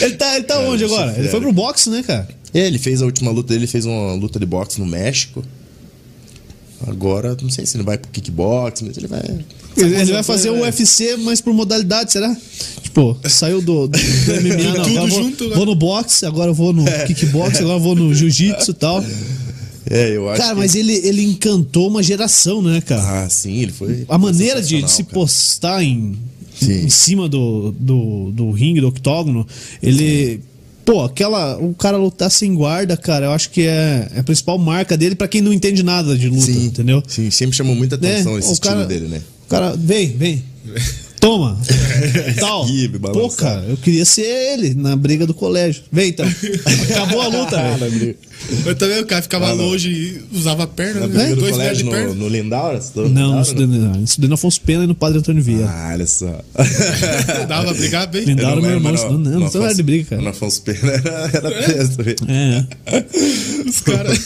Ele 0.00 0.14
tá, 0.16 0.36
ele 0.36 0.44
tá 0.44 0.58
onde 0.60 0.84
bicho 0.84 0.94
agora? 0.94 1.12
é 1.16 1.20
Ele 1.20 1.28
foi 1.28 1.40
pro 1.40 1.52
boxe, 1.52 1.90
né, 1.90 2.02
cara? 2.02 2.28
É, 2.52 2.66
ele 2.66 2.78
fez 2.78 3.02
a 3.02 3.04
última 3.04 3.30
luta 3.30 3.48
dele, 3.48 3.64
ele 3.64 3.70
fez 3.70 3.84
uma 3.84 4.12
luta 4.14 4.38
de 4.38 4.46
boxe 4.46 4.78
no 4.78 4.86
México. 4.86 5.44
Agora, 6.86 7.36
não 7.40 7.50
sei 7.50 7.66
se 7.66 7.76
ele 7.76 7.84
vai 7.84 7.98
pro 7.98 8.10
kickbox, 8.10 8.82
mas 8.82 8.96
ele 8.96 9.06
vai. 9.06 9.22
Ele, 9.76 9.96
ele 9.96 10.12
vai 10.12 10.22
fazer 10.22 10.50
o 10.50 10.60
UFC, 10.60 11.16
mas 11.16 11.40
por 11.40 11.52
modalidade, 11.52 12.12
será? 12.12 12.36
Tipo, 12.94 13.18
saiu 13.28 13.60
do, 13.60 13.88
do, 13.88 13.98
do 13.98 14.40
MMA, 14.40 14.76
não. 14.78 14.84
Tudo 14.84 15.08
vou, 15.08 15.22
junto, 15.22 15.48
né? 15.48 15.56
vou 15.56 15.66
no 15.66 15.74
boxe, 15.74 16.24
agora 16.24 16.50
eu 16.50 16.54
vou 16.54 16.72
no 16.72 16.84
kickbox, 17.06 17.58
agora 17.58 17.74
eu 17.76 17.80
vou 17.80 17.96
no 17.96 18.14
jiu-jitsu 18.14 18.70
e 18.70 18.74
tal. 18.74 19.04
É, 19.90 20.16
eu 20.16 20.28
acho. 20.30 20.40
Cara, 20.40 20.54
que- 20.54 20.60
mas 20.60 20.74
ele, 20.76 20.92
ele 21.04 21.24
encantou 21.24 21.88
uma 21.88 22.02
geração, 22.04 22.62
né, 22.62 22.80
cara? 22.80 23.24
Ah, 23.24 23.28
sim, 23.28 23.60
ele 23.62 23.72
foi. 23.72 24.04
A 24.08 24.16
maneira 24.16 24.62
de, 24.62 24.80
de 24.80 24.90
se 24.90 25.02
cara. 25.02 25.12
postar 25.14 25.82
em, 25.82 26.16
Sim. 26.58 26.84
em 26.84 26.88
cima 26.88 27.28
do, 27.28 27.74
do, 27.78 28.30
do 28.30 28.50
ringue, 28.52 28.80
do 28.80 28.86
octógono, 28.88 29.44
ele 29.82 30.40
Pô, 30.84 31.02
aquela. 31.02 31.56
O 31.58 31.74
cara 31.74 31.96
lutar 31.96 32.30
sem 32.30 32.54
guarda, 32.54 32.94
cara, 32.96 33.26
eu 33.26 33.32
acho 33.32 33.50
que 33.50 33.62
é, 33.62 34.06
é 34.14 34.20
a 34.20 34.22
principal 34.22 34.56
marca 34.58 34.96
dele 34.96 35.14
pra 35.14 35.26
quem 35.26 35.40
não 35.40 35.52
entende 35.52 35.82
nada 35.82 36.16
de 36.16 36.28
luta, 36.28 36.42
Sim, 36.44 36.66
entendeu? 36.66 37.02
Sim, 37.08 37.30
sempre 37.30 37.56
chamou 37.56 37.74
muita 37.74 37.94
atenção 37.96 38.34
Né? 38.34 38.38
esse 38.38 38.52
estilo 38.52 38.74
cara- 38.74 38.86
dele, 38.86 39.08
né? 39.08 39.20
O 39.46 39.48
cara, 39.50 39.74
vem, 39.76 40.08
vem. 40.16 40.44
Toma. 41.24 41.58
Tal. 42.38 42.64
Esquive, 42.66 42.98
Pô, 42.98 43.30
cara, 43.30 43.64
eu 43.66 43.78
queria 43.78 44.04
ser 44.04 44.26
ele 44.26 44.74
na 44.74 44.94
briga 44.94 45.26
do 45.26 45.32
colégio. 45.32 45.82
Vem 45.90 46.10
então. 46.10 46.26
Acabou 46.90 47.22
a 47.22 47.28
luta, 47.28 47.56
velho. 47.78 48.14
Eu 48.66 48.74
também, 48.74 49.00
o 49.00 49.06
cara 49.06 49.22
ficava 49.22 49.46
Ah, 49.46 49.54
não. 49.54 49.64
longe 49.64 49.88
e 49.90 50.36
usava 50.36 50.64
a 50.64 50.66
perna, 50.66 51.00
Na 51.00 51.06
né? 51.06 51.34
Dois 51.34 51.38
metros 51.38 51.50
colégio 51.52 51.84
de 51.84 51.90
perna. 51.90 52.08
no, 52.14 52.28
no 52.28 52.28
no 52.28 53.08
Não, 53.08 53.32
não 53.32 53.40
estudei, 53.40 53.66
não. 53.66 54.04
Estudei 54.04 54.28
no 54.28 54.34
Afonso 54.34 54.60
Pena 54.60 54.84
e 54.84 54.86
no 54.86 54.94
Padre 54.94 55.18
Antônio 55.20 55.42
Vieira. 55.42 55.66
Ah, 55.66 55.90
olha 55.94 56.06
só. 56.06 56.26
Dava 57.48 57.64
pra 57.64 57.72
brigar 57.74 58.06
bem. 58.06 58.24
Lindaura, 58.24 58.56
Eu 58.56 58.62
meu 58.62 58.70
lembro, 58.72 58.76
irmão, 58.90 58.94
estudou- 58.94 59.18
não, 59.18 59.40
não, 59.40 59.50
não 59.50 59.64
era 59.64 59.74
de 59.74 59.82
briga, 59.82 60.04
cara. 60.10 60.20
No 60.22 60.28
Afonso 60.28 60.60
Pena 60.60 60.90
era, 60.92 61.30
era 61.32 61.62
tenso, 61.62 62.02
velho. 62.02 62.16
É. 62.28 62.64
Os 63.66 63.80
caras. 63.80 64.18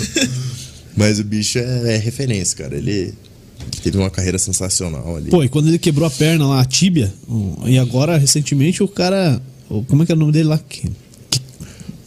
Mas 0.97 1.21
o 1.21 1.25
bicho 1.25 1.61
é, 1.61 1.95
é 1.95 1.97
referência, 1.97 2.57
cara. 2.59 2.75
Ele 2.77 3.15
teve 3.69 3.99
uma 3.99 4.11
carreira 4.11 4.39
sensacional 4.39 5.17
ali. 5.17 5.31
Pô, 5.31 5.43
e 5.45 5.49
quando 5.49 5.69
ele 5.69 5.79
quebrou 5.79 6.07
a 6.07 6.11
perna 6.11 6.47
lá, 6.47 6.61
a 6.61 6.65
tíbia, 6.65 7.13
e 7.67 7.79
agora, 7.79 8.17
recentemente, 8.17 8.83
o 8.83 8.89
cara. 8.89 9.41
Como 9.87 10.03
é 10.03 10.07
que 10.07 10.13
é 10.13 10.15
o 10.15 10.19
nome 10.19 10.33
dele 10.33 10.49
lá? 10.49 10.59
Que, 10.59 10.89
que, 11.31 11.41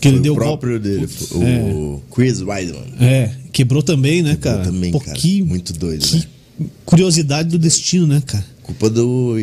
que 0.02 0.08
ele 0.08 0.20
deu 0.20 0.34
o 0.34 0.36
golpe. 0.36 0.50
próprio 0.50 0.80
dele, 0.80 1.08
o 1.32 2.02
Chris 2.14 2.42
Weidman. 2.42 2.84
É, 3.00 3.32
quebrou 3.52 3.84
também, 3.84 4.22
né, 4.24 4.36
cara? 4.36 4.64
também, 4.64 4.92
Pô, 4.92 5.00
cara. 5.00 5.16
que- 5.18 5.44
Muito 5.44 5.72
doido, 5.74 6.02
que 6.06 6.16
né? 6.18 6.24
curiosidade 6.86 7.50
do 7.50 7.60
destino, 7.60 8.08
né, 8.08 8.22
cara? 8.26 8.46
Culpa 8.64 8.90
do 8.90 9.36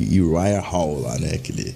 Uriah 0.00 0.60
Hall 0.60 1.00
lá, 1.02 1.18
né? 1.18 1.32
Aquele, 1.34 1.74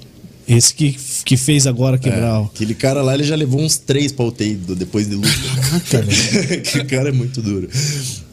Esse 0.49 0.73
que, 0.73 0.97
que 1.25 1.37
fez 1.37 1.67
agora 1.67 1.99
quebrar. 1.99 2.43
o- 2.43 2.45
aquele 2.45 2.75
cara 2.75 3.03
lá, 3.03 3.15
ele 3.15 3.25
já 3.25 3.35
levou 3.35 3.61
uns 3.61 3.77
três 3.79 4.13
pra 4.13 4.25
UTI 4.25 4.55
depois 4.77 5.09
de 5.09 5.17
luta. 5.17 5.29
Que 6.63 6.85
cara 6.85 7.09
é 7.09 7.13
muito 7.13 7.43
duro. 7.43 7.69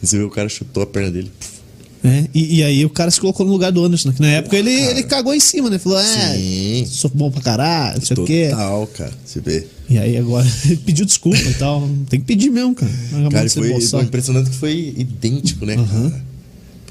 Você 0.02 0.18
vê 0.18 0.24
o 0.24 0.30
cara 0.30 0.48
chutou 0.48 0.84
a 0.84 0.86
perna 0.86 1.10
dele. 1.12 1.32
É, 2.06 2.26
e, 2.34 2.58
e 2.58 2.64
aí 2.64 2.86
o 2.86 2.90
cara 2.90 3.10
se 3.10 3.20
colocou 3.20 3.46
no 3.46 3.52
lugar 3.54 3.72
do 3.72 3.84
Anderson, 3.84 4.10
né? 4.10 4.14
Que 4.16 4.22
na 4.22 4.28
época 4.28 4.58
ele, 4.58 4.72
ele 4.72 5.04
cagou 5.04 5.34
em 5.34 5.40
cima, 5.40 5.70
né? 5.70 5.80
Falou, 5.80 5.98
é, 5.98 6.36
Sim. 6.36 6.86
sou 6.86 7.10
bom 7.14 7.32
pra 7.32 7.42
caralho, 7.42 7.98
não 7.98 8.06
sei 8.06 8.18
o 8.18 8.26
quê. 8.26 8.48
Total, 8.50 8.88
cara. 8.88 9.14
Você 9.26 9.40
vê. 9.40 9.66
E 9.90 9.98
aí 9.98 10.18
agora 10.18 10.46
ele 10.66 10.76
pediu 10.86 11.06
desculpa 11.06 11.38
e 11.40 11.54
tal. 11.54 11.90
Tem 12.10 12.20
que 12.20 12.26
pedir 12.26 12.50
mesmo, 12.52 12.76
cara. 12.76 12.92
Acabou 13.10 13.32
Cara, 13.32 13.50
foi, 13.50 14.02
impressionante 14.04 14.50
que 14.50 14.56
foi 14.58 14.94
idêntico, 14.98 15.66
né, 15.66 15.78
cara? 15.78 16.24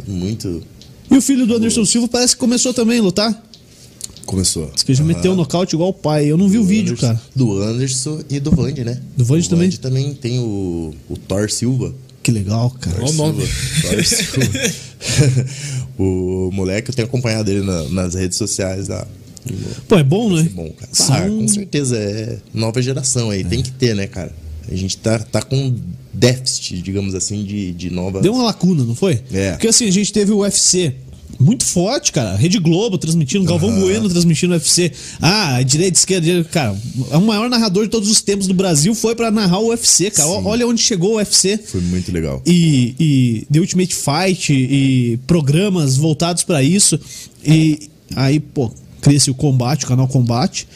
Muito. 0.08 0.62
E 1.10 1.16
o 1.16 1.20
filho 1.20 1.46
do 1.46 1.56
Anderson 1.56 1.84
Silva 1.84 2.08
parece 2.08 2.34
que 2.34 2.40
começou 2.40 2.72
também 2.72 2.98
a 2.98 3.02
lutar. 3.02 3.42
Começou. 4.26 4.70
Diz 4.74 4.82
que 4.82 4.94
já 4.94 5.04
meteu 5.04 5.32
o 5.32 5.36
nocaute 5.36 5.74
igual 5.74 5.90
o 5.90 5.92
pai. 5.92 6.26
Eu 6.30 6.36
não 6.38 6.48
vi 6.48 6.58
o 6.58 6.64
vídeo, 6.64 6.92
Anderson- 6.92 7.06
cara. 7.08 7.22
Do 7.34 7.60
Anderson 7.62 8.20
e 8.30 8.40
do 8.40 8.50
Vande, 8.50 8.84
né? 8.84 9.00
Do 9.16 9.24
Vande 9.24 9.48
também? 9.48 9.66
Vande 9.68 9.80
também 9.80 10.14
tem 10.14 10.38
o, 10.38 10.94
o 11.08 11.16
Thor 11.16 11.50
Silva. 11.50 11.94
Que 12.22 12.30
legal, 12.30 12.70
cara. 12.70 12.98
Olha 13.02 13.10
o 13.10 13.12
nome. 13.14 13.44
Thor 13.82 14.04
Silva. 14.06 14.72
o 15.98 16.50
moleque, 16.52 16.90
eu 16.90 16.94
tenho 16.94 17.06
acompanhado 17.08 17.50
ele 17.50 17.62
na- 17.64 17.84
nas 17.88 18.14
redes 18.14 18.38
sociais 18.38 18.88
lá. 18.88 19.06
Pô, 19.88 19.96
é 19.98 20.04
bom, 20.04 20.32
né? 20.32 20.48
Bom, 20.54 20.70
cara. 20.70 20.88
São- 20.92 21.14
Ah, 21.16 21.22
com 21.28 21.48
certeza, 21.48 21.96
é 21.98 22.38
nova 22.54 22.80
geração 22.80 23.30
aí. 23.30 23.42
Tem 23.44 23.60
que 23.62 23.72
ter, 23.72 23.94
né, 23.94 24.06
cara? 24.06 24.32
A 24.70 24.74
gente 24.76 24.96
tá, 24.98 25.18
tá 25.18 25.42
com 25.42 25.74
déficit, 26.12 26.80
digamos 26.80 27.14
assim, 27.14 27.42
de, 27.44 27.72
de 27.72 27.90
nova. 27.90 28.20
Deu 28.20 28.32
uma 28.34 28.44
lacuna, 28.44 28.84
não 28.84 28.94
foi? 28.94 29.20
É. 29.32 29.52
Porque 29.52 29.66
assim, 29.66 29.88
a 29.88 29.90
gente 29.90 30.12
teve 30.12 30.30
o 30.30 30.38
UFC 30.38 30.94
muito 31.38 31.64
forte, 31.64 32.12
cara. 32.12 32.36
Rede 32.36 32.58
Globo 32.58 32.96
transmitindo, 32.98 33.44
Galvão 33.44 33.70
Bueno 33.80 34.08
transmitindo 34.08 34.52
o 34.52 34.56
UFC. 34.56 34.92
Ah, 35.20 35.62
direita, 35.62 35.98
esquerda, 35.98 36.24
direita. 36.26 36.48
Cara, 36.50 36.76
é 37.10 37.16
o 37.16 37.22
maior 37.22 37.48
narrador 37.50 37.84
de 37.84 37.90
todos 37.90 38.08
os 38.10 38.20
tempos 38.22 38.46
do 38.46 38.54
Brasil 38.54 38.94
foi 38.94 39.14
pra 39.14 39.30
narrar 39.30 39.58
o 39.58 39.68
UFC, 39.68 40.10
cara. 40.10 40.28
Ó- 40.28 40.42
Olha 40.44 40.66
onde 40.66 40.80
chegou 40.80 41.12
o 41.12 41.16
UFC. 41.16 41.58
Foi 41.58 41.80
muito 41.80 42.12
legal. 42.12 42.40
e, 42.46 42.94
e 43.00 43.46
The 43.52 43.58
Ultimate 43.60 43.94
Fight 43.94 44.52
e 44.52 45.18
programas 45.26 45.96
voltados 45.96 46.44
pra 46.44 46.62
isso. 46.62 46.98
E 47.44 47.88
aí, 48.14 48.38
pô, 48.38 48.70
cria-se 49.00 49.30
o 49.30 49.34
combate, 49.34 49.84
o 49.84 49.88
canal 49.88 50.06
Combate. 50.08 50.66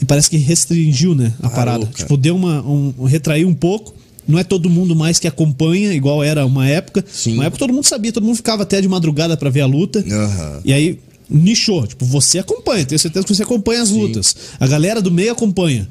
E 0.00 0.04
parece 0.04 0.28
que 0.28 0.36
restringiu, 0.36 1.14
né, 1.14 1.32
a 1.38 1.42
Parou, 1.48 1.54
parada. 1.56 1.86
cara. 1.86 1.96
Tipo, 1.96 2.16
deu 2.16 2.34
uma. 2.36 2.60
Um, 2.62 3.04
retraiu 3.04 3.48
um 3.48 3.54
pouco. 3.54 3.94
Não 4.26 4.38
é 4.38 4.44
todo 4.44 4.70
mundo 4.70 4.96
mais 4.96 5.18
que 5.18 5.28
acompanha, 5.28 5.92
igual 5.92 6.22
era 6.22 6.46
uma 6.46 6.66
época. 6.66 7.04
Sim. 7.10 7.34
Uma 7.34 7.44
época 7.46 7.58
todo 7.58 7.72
mundo 7.72 7.84
sabia, 7.84 8.12
todo 8.12 8.24
mundo 8.24 8.36
ficava 8.36 8.62
até 8.62 8.80
de 8.80 8.88
madrugada 8.88 9.36
pra 9.36 9.50
ver 9.50 9.60
a 9.60 9.66
luta. 9.66 10.04
Aham. 10.10 10.60
E 10.64 10.72
aí 10.72 10.98
nichou. 11.28 11.86
Tipo, 11.86 12.04
você 12.04 12.38
acompanha, 12.38 12.84
tenho 12.84 12.98
certeza 12.98 13.26
que 13.26 13.34
você 13.34 13.42
acompanha 13.42 13.82
as 13.82 13.90
lutas. 13.90 14.34
A 14.58 14.66
galera 14.66 15.00
do 15.00 15.10
meio 15.10 15.32
acompanha. 15.32 15.88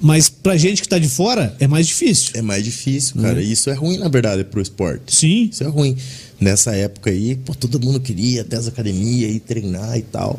Mas 0.00 0.28
pra 0.28 0.56
gente 0.56 0.82
que 0.82 0.88
tá 0.88 0.98
de 0.98 1.08
fora, 1.08 1.56
é 1.58 1.66
mais 1.66 1.86
difícil. 1.86 2.30
É 2.34 2.42
mais 2.42 2.62
difícil, 2.62 3.20
cara. 3.20 3.42
E 3.42 3.50
isso 3.50 3.68
é 3.70 3.74
ruim, 3.74 3.98
na 3.98 4.08
verdade, 4.08 4.44
pro 4.44 4.60
esporte. 4.60 5.14
Sim. 5.14 5.48
Isso 5.50 5.64
é 5.64 5.66
ruim. 5.66 5.96
Nessa 6.40 6.74
época 6.76 7.10
aí, 7.10 7.34
pô, 7.34 7.54
todo 7.54 7.80
mundo 7.84 7.98
queria 7.98 8.42
até 8.42 8.56
as 8.56 8.68
academias 8.68 9.34
e 9.34 9.40
treinar 9.40 9.98
e 9.98 10.02
tal. 10.02 10.38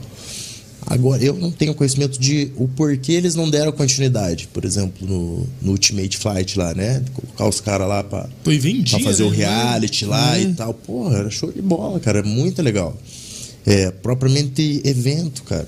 Agora, 0.89 1.23
eu 1.23 1.35
não 1.35 1.51
tenho 1.51 1.75
conhecimento 1.75 2.19
de 2.19 2.51
o 2.55 2.67
porquê 2.67 3.11
eles 3.11 3.35
não 3.35 3.47
deram 3.47 3.71
continuidade. 3.71 4.47
Por 4.51 4.65
exemplo, 4.65 5.07
no, 5.07 5.47
no 5.61 5.71
Ultimate 5.73 6.17
Fight 6.17 6.57
lá, 6.57 6.73
né? 6.73 7.03
Colocar 7.13 7.47
os 7.47 7.61
caras 7.61 7.87
lá 7.87 8.03
pra, 8.03 8.27
Pô, 8.43 8.51
e 8.51 8.57
vendia, 8.57 8.97
pra 8.97 9.05
fazer 9.07 9.21
o 9.23 9.29
né? 9.29 9.37
reality 9.37 10.05
lá 10.05 10.35
É. 10.37 10.41
e 10.41 10.53
tal. 10.53 10.73
Porra, 10.73 11.17
era 11.19 11.29
show 11.29 11.51
de 11.51 11.61
bola, 11.61 11.99
cara. 11.99 12.23
Muito 12.23 12.59
legal. 12.63 12.97
É, 13.67 13.91
propriamente 13.91 14.81
evento, 14.83 15.43
cara. 15.43 15.67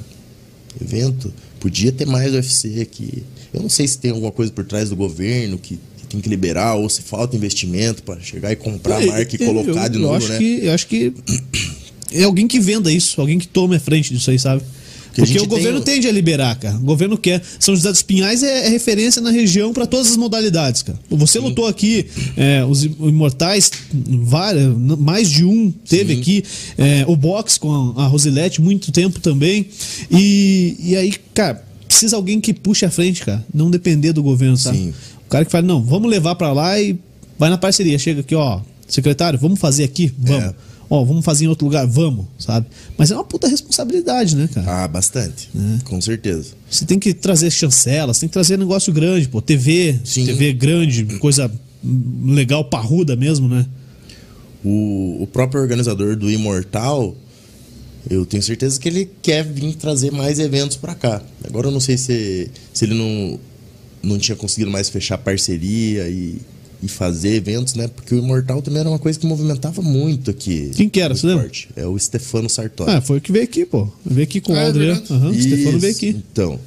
Evento. 0.82 1.32
Podia 1.60 1.92
ter 1.92 2.08
mais 2.08 2.34
UFC 2.34 2.82
aqui. 2.82 3.24
Eu 3.54 3.62
não 3.62 3.70
sei 3.70 3.88
se 3.88 4.00
tem 4.00 4.10
alguma 4.12 4.32
coisa 4.32 4.52
por 4.52 4.66
trás 4.66 4.90
do 4.90 4.96
governo 4.96 5.58
que, 5.60 5.78
tem 6.10 6.20
que 6.20 6.28
liberar 6.28 6.76
ou 6.76 6.90
se 6.90 7.02
falta 7.04 7.38
investimento 7.38 8.04
pra 8.04 8.20
chegar 8.20 8.52
e 8.52 8.56
comprar 8.58 8.98
a 8.98 9.06
marca 9.06 9.36
e 9.36 9.42
Eu- 9.42 9.48
colocar 9.54 9.86
eu, 9.86 9.90
de 9.90 9.96
eu 9.98 10.02
novo, 10.02 10.16
acho 10.16 10.28
né? 10.30 10.38
Que, 10.40 10.60
eu 10.66 10.74
acho 10.74 10.88
que 10.88 11.14
é 12.12 12.24
alguém 12.24 12.48
que 12.48 12.60
venda 12.60 12.92
isso, 12.92 13.22
alguém 13.22 13.40
que 13.40 13.48
tome 13.48 13.76
a 13.78 13.80
frente 13.80 14.14
disso 14.14 14.30
aí, 14.32 14.38
sabe? 14.40 14.62
Porque 15.14 15.22
Porque 15.24 15.40
o 15.40 15.46
governo 15.48 15.82
tem 15.82 15.96
tende 15.96 16.08
a 16.08 16.12
liberar, 16.12 16.56
cara. 16.58 16.76
O 16.78 16.80
governo 16.82 17.18
quer. 17.18 17.42
São 17.60 17.76
José 17.76 17.92
dos 17.92 18.02
Pinhais 18.02 18.44
é, 18.44 18.68
é 18.68 18.70
referência 18.70 19.22
na 19.22 19.30
região 19.30 19.74
pra 19.74 19.86
todas 19.86 20.08
as 20.12 20.16
modalidades, 20.16 20.82
cara. 20.84 20.98
Você 21.10 21.38
lutou 21.38 21.68
aqui, 21.68 22.06
é, 22.38 22.64
os 22.64 22.86
im- 22.86 22.96
Imortais, 23.02 23.70
várias, 23.94 24.74
mais 24.78 25.30
de 25.30 25.44
um 25.44 25.70
teve 25.70 26.14
aqui. 26.14 26.44
é, 26.78 27.04
o 27.08 27.16
boxe 27.16 27.60
com 27.60 27.94
a, 27.98 28.04
a 28.04 28.08
Rosilete, 28.08 28.62
muito 28.62 28.90
tempo 28.92 29.20
também. 29.20 29.68
E, 30.10 30.78
e 30.80 30.96
aí, 30.96 31.14
cara, 31.34 31.62
precisa 31.88 32.16
alguém 32.16 32.40
que 32.40 32.54
puxe 32.54 32.86
a 32.86 32.90
frente, 32.90 33.24
cara. 33.26 33.46
Não 33.54 33.70
depender 33.70 34.14
do 34.14 34.24
governo, 34.24 34.56
sabe? 34.56 34.78
Sim. 34.78 34.94
O 35.26 35.30
cara 35.30 35.44
que 35.44 35.52
fala, 35.52 35.66
não, 35.68 35.82
vamos 35.84 36.10
levar 36.10 36.36
pra 36.36 36.54
lá 36.54 36.80
e 36.80 36.98
vai 37.38 37.50
na 37.50 37.58
parceria. 37.58 38.00
Chega 38.00 38.22
aqui, 38.22 38.34
ó, 38.36 38.62
secretário, 38.88 39.38
vamos 39.38 39.60
fazer 39.60 39.84
aqui? 39.84 40.12
Vamos. 40.18 40.44
É. 40.46 40.71
Ó, 40.94 41.06
vamos 41.06 41.24
fazer 41.24 41.46
em 41.46 41.48
outro 41.48 41.66
lugar? 41.66 41.88
Vamos, 41.88 42.26
sabe? 42.38 42.68
Mas 42.98 43.10
é 43.12 43.16
uma 43.16 43.24
puta 43.24 43.48
responsabilidade, 43.48 44.36
né, 44.36 44.50
cara? 44.54 44.84
Ah, 44.84 44.88
bastante. 44.90 45.50
É. 45.56 45.84
Com 45.86 46.02
certeza. 46.02 46.50
Você 46.70 46.84
tem 46.84 47.00
que 47.00 47.14
trazer 47.14 47.50
chancelas, 47.50 48.20
tem 48.20 48.28
que 48.28 48.34
trazer 48.34 48.58
negócio 48.58 48.92
grande, 48.92 49.30
pô. 49.30 49.42
TV, 49.42 49.98
Sim. 50.04 50.26
TV 50.26 50.52
grande, 50.52 51.06
coisa 51.20 51.50
legal, 52.26 52.66
parruda 52.66 53.16
mesmo, 53.16 53.48
né? 53.48 53.66
O, 54.66 55.24
o 55.24 55.28
próprio 55.28 55.62
organizador 55.62 56.18
do 56.18 56.30
Imortal, 56.30 57.16
eu 58.10 58.26
tenho 58.26 58.44
certeza 58.44 58.78
que 58.78 58.90
ele 58.90 59.10
quer 59.22 59.46
vir 59.46 59.74
trazer 59.76 60.12
mais 60.12 60.40
eventos 60.40 60.76
pra 60.76 60.94
cá. 60.94 61.22
Agora 61.46 61.68
eu 61.68 61.72
não 61.72 61.80
sei 61.80 61.98
se, 61.98 62.52
se 62.74 62.84
ele 62.84 62.96
não, 62.96 63.40
não 64.04 64.20
tinha 64.20 64.36
conseguido 64.36 64.70
mais 64.70 64.90
fechar 64.90 65.18
parceria 65.18 66.10
e, 66.10 66.36
e 66.84 66.88
fazer 66.88 67.36
eventos, 67.36 67.76
né? 67.76 67.88
Porque 67.88 68.16
o 68.16 68.18
Imortal 68.18 68.62
também 68.62 68.80
era 68.80 68.90
uma 68.90 68.98
coisa 69.00 69.20
que 69.20 69.26
movimentava 69.26 69.82
muito 69.82 70.32
aqui. 70.32 70.72
Quem 70.76 70.90
que 70.90 71.00
era, 71.00 71.16
você 71.16 71.28
lembra? 71.28 71.46
esporte. 71.46 71.70
É 71.76 71.86
o 71.86 71.98
Stefano 71.98 72.50
Sartori. 72.50 72.92
Ah, 72.92 73.02
foi 73.02 73.18
o 73.20 73.22
que 73.22 73.32
veio 73.32 73.44
aqui, 73.46 73.66
pô. 73.66 73.88
Veio 74.06 74.24
aqui 74.24 74.42
com 74.42 74.54
Ah, 74.56 74.64
o 74.64 74.68
Adriano. 74.68 75.02
Aham, 75.10 75.30
o 75.30 75.42
Stefano 75.42 75.80
veio 75.80 75.94
aqui. 75.94 76.08
Então, 76.32 76.60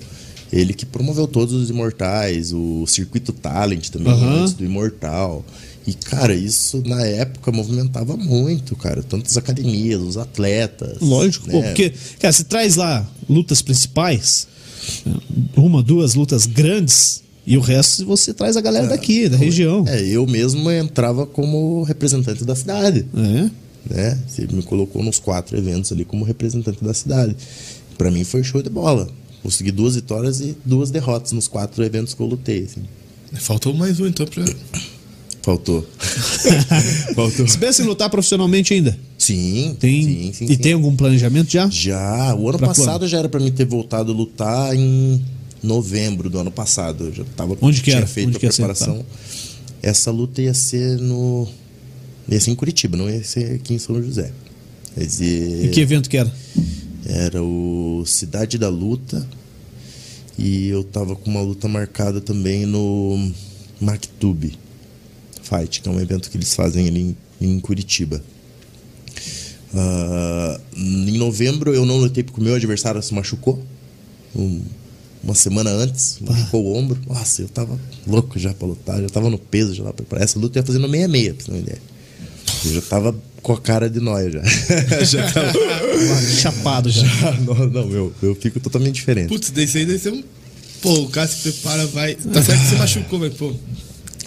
ele 0.53 0.73
que 0.73 0.87
promoveu 0.87 1.27
todos 1.27 1.53
os 1.55 1.69
Imortais, 1.71 2.53
o 2.53 2.87
Circuito 2.87 3.33
Talent 3.33 3.89
também, 3.89 4.13
Aham. 4.13 4.43
antes 4.43 4.53
do 4.55 4.65
Imortal. 4.65 5.45
E, 5.87 5.93
cara, 5.93 6.35
isso 6.35 6.83
na 6.87 7.05
época 7.05 7.51
movimentava 7.53 8.17
muito, 8.17 8.75
cara. 8.77 9.03
Tantas 9.03 9.37
academias, 9.37 10.01
os 10.01 10.17
atletas. 10.17 10.99
Lógico, 11.01 11.51
pô, 11.51 11.61
né? 11.61 11.67
porque, 11.67 11.93
cara, 12.21 12.33
você 12.33 12.45
traz 12.45 12.77
lá 12.77 13.07
lutas 13.29 13.61
principais, 13.61 14.47
uma, 15.57 15.83
duas 15.83 16.15
lutas 16.15 16.47
grandes, 16.47 17.23
e 17.47 17.57
o 17.57 17.61
resto 17.61 18.05
você 18.07 18.33
traz 18.33 18.57
a 18.57 18.61
galera 18.61 18.87
daqui, 18.87 19.29
da 19.29 19.37
região. 19.37 19.85
É, 19.87 20.03
eu 20.03 20.27
mesmo 20.27 20.71
entrava 20.71 21.27
como 21.27 21.83
representante 21.83 22.45
da 22.45 22.55
cidade. 22.55 23.05
É. 23.15 23.51
né? 23.95 24.19
Você 24.27 24.47
me 24.51 24.63
colocou 24.63 25.03
nos 25.03 25.19
quatro 25.19 25.57
eventos 25.57 25.93
ali 25.93 26.05
como 26.05 26.25
representante 26.25 26.83
da 26.83 26.95
cidade. 26.95 27.37
Pra 27.99 28.11
mim 28.11 28.25
foi 28.25 28.43
show 28.43 28.63
de 28.63 28.71
bola. 28.71 29.09
Consegui 29.43 29.71
duas 29.71 29.95
vitórias 29.95 30.41
e 30.41 30.57
duas 30.65 30.91
derrotas 30.91 31.33
nos 31.33 31.47
quatro 31.47 31.85
eventos 31.85 32.15
que 32.15 32.21
eu 32.21 32.27
lutei. 32.27 32.65
assim. 32.65 32.83
Faltou 33.35 33.75
mais 33.75 34.01
um, 34.01 34.07
então, 34.07 34.25
pra... 34.27 34.43
Faltou. 35.43 35.87
Faltou. 37.15 37.47
Você 37.47 37.59
pensa 37.59 37.83
em 37.83 37.87
lutar 37.87 38.09
profissionalmente 38.09 38.73
ainda? 38.73 38.99
Sim, 39.19 39.77
Tem, 39.79 40.03
sim, 40.03 40.33
sim, 40.33 40.45
e 40.47 40.49
sim. 40.49 40.57
tem 40.57 40.73
algum 40.73 40.95
planejamento 40.97 41.51
já? 41.51 41.69
Já, 41.69 42.35
o 42.35 42.49
ano 42.49 42.59
Pra 42.59 42.69
passado 42.69 43.01
quando? 43.01 43.09
já 43.09 43.19
era 43.19 43.29
pra 43.29 43.41
mim 43.41 43.51
ter 43.51 43.65
voltado 43.67 44.13
a 44.13 44.15
lutar 44.15 44.75
em, 44.75 45.23
novembro 45.65 46.29
do 46.31 46.39
ano 46.39 46.51
passado. 46.51 47.05
Eu 47.07 47.13
já 47.13 47.25
tava, 47.37 47.57
Onde 47.61 47.79
que 47.79 47.85
tinha 47.91 47.97
era? 47.99 48.07
feito 48.07 48.29
Onde 48.29 48.37
a 48.37 48.41
ser? 48.53 48.63
preparação. 48.63 49.05
Essa 49.83 50.11
luta 50.11 50.41
ia 50.43 50.55
ser 50.55 50.99
no. 50.99 51.47
ia 52.29 52.41
ser 52.41 52.51
em 52.51 52.55
Curitiba, 52.55 52.97
não 52.97 53.09
ia 53.11 53.23
ser 53.25 53.57
aqui 53.57 53.75
em 53.75 53.79
São 53.79 54.01
José. 54.03 54.33
Ia- 54.97 55.65
E 55.67 55.69
que 55.73 55.81
evento 55.81 56.09
que 56.09 56.17
era? 56.17 56.33
era 57.07 57.43
o 57.43 58.03
Cidade 58.07 58.57
da 58.59 58.69
Luta. 58.69 59.27
E 60.39 60.69
eu 60.69 60.83
tava 60.83 61.15
com 61.15 61.31
uma 61.31 61.41
luta 61.43 61.69
marcada 61.69 62.21
também 62.21 62.67
no 62.67 63.31
Mactube 63.81 64.59
Fight, 65.43 65.81
que 65.81 65.89
é 65.89 65.93
um 65.93 66.01
evento 66.01 66.29
que 66.31 66.37
eles 66.37 66.53
fazem 66.55 66.89
ali 66.89 67.15
em, 67.41 67.47
em 67.57 67.61
Curitiba. 67.61 68.21
Ah, 69.75 70.61
em 70.77 71.19
novembro 71.19 71.75
eu 71.75 71.85
não 71.85 71.99
lutei 71.99 72.23
porque 72.23 72.41
o 72.41 72.45
meu 72.45 72.55
adversário 72.55 73.03
se 73.03 73.13
machucou. 73.15 73.63
Um- 74.35 74.63
uma 75.25 75.35
semana 75.35 75.71
antes, 75.71 76.19
machucou 76.21 76.65
o 76.65 76.77
ombro. 76.77 76.99
Nossa, 77.07 77.43
eu 77.43 77.49
tava 77.49 77.79
louco 78.07 78.39
já 78.39 78.53
pra 78.53 78.69
lutar, 78.69 79.01
já 79.01 79.09
tava 79.09 79.31
no 79.31 79.39
peso, 79.39 79.75
já 79.75 79.83
tava 79.83 79.95
preparado. 79.95 80.25
Essa 80.25 80.39
luta 80.39 80.59
eu 80.59 80.63
ia 80.63 80.67
fazer 80.67 80.79
no 80.79 80.89
meia-meia, 80.89 81.33
pra 81.35 81.45
você 81.45 81.51
ter 81.51 81.57
uma 81.57 81.63
ideia. 81.63 81.79
Eu 82.65 82.75
já 82.75 82.81
tava 82.83 83.17
com 83.43 83.53
a 83.53 83.61
cara 83.61 83.89
de 83.91 84.01
nóia 84.01 84.31
já. 84.31 84.43
já 85.05 85.33
tava. 85.33 85.53
Chapado 86.41 86.91
já. 86.91 87.07
Ah, 87.29 87.33
não, 87.41 87.55
não, 87.67 87.91
eu, 87.91 88.13
eu 88.23 88.35
fico 88.35 88.61
totalmente 88.61 88.97
diferente. 88.97 89.29
Putz, 89.29 89.51
desse 89.51 89.79
aí 89.79 89.87
deve 89.87 89.99
ser 89.99 90.13
um. 90.13 90.23
Pô, 90.81 90.93
o 91.01 91.09
cara 91.09 91.27
se 91.27 91.37
prepara, 91.37 91.87
vai. 91.87 92.15
Tá 92.15 92.43
certo 92.43 92.61
que 92.61 92.69
você 92.69 92.77
machucou, 92.77 93.19
mas, 93.19 93.35
pô. 93.35 93.55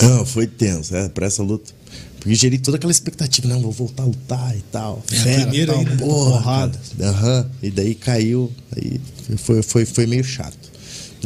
Não, 0.02 0.26
foi 0.26 0.48
tenso, 0.48 0.96
é, 0.96 1.08
pra 1.10 1.28
essa 1.28 1.44
luta. 1.44 1.72
Porque 2.20 2.34
gerei 2.34 2.58
toda 2.58 2.78
aquela 2.78 2.92
expectativa, 2.92 3.48
não, 3.48 3.62
vou 3.62 3.72
voltar 3.72 4.04
a 4.04 4.06
lutar 4.08 4.56
e 4.58 4.62
tal. 4.72 5.04
Fera, 5.06 5.42
primeira 5.48 5.74
tal, 5.74 5.80
ainda, 5.80 5.92
né? 5.92 5.98
porra. 5.98 6.72
Aham. 7.02 7.50
E 7.62 7.70
daí 7.70 7.96
caiu, 7.96 8.52
aí 8.76 9.00
foi, 9.38 9.62
foi, 9.62 9.86
foi 9.86 10.08
meio 10.08 10.24
chato. 10.24 10.67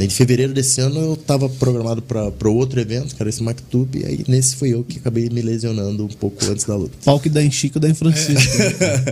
Daí, 0.02 0.08
em 0.08 0.10
fevereiro 0.10 0.52
desse 0.52 0.82
ano 0.82 1.00
eu 1.00 1.16
tava 1.16 1.48
programado 1.48 2.02
pra 2.02 2.50
outro 2.50 2.80
evento, 2.80 3.16
que 3.16 3.22
era 3.22 3.30
esse 3.30 3.44
MacTube, 3.44 4.00
e 4.00 4.06
aí 4.06 4.26
nesse 4.28 4.56
foi 4.56 4.70
eu 4.70 4.84
que 4.84 4.98
acabei 4.98 5.30
me 5.30 5.44
lesionando 5.44 6.06
um 6.06 6.08
pouco 6.08 6.44
antes 6.50 6.66
da 6.66 6.76
luta. 6.76 6.98
Pau 7.06 7.20
que 7.20 7.30
dá 7.30 7.44
em 7.44 7.52
Chico 7.52 7.80
dá 7.80 7.88
em 7.88 7.94
Francisco. 7.94 8.58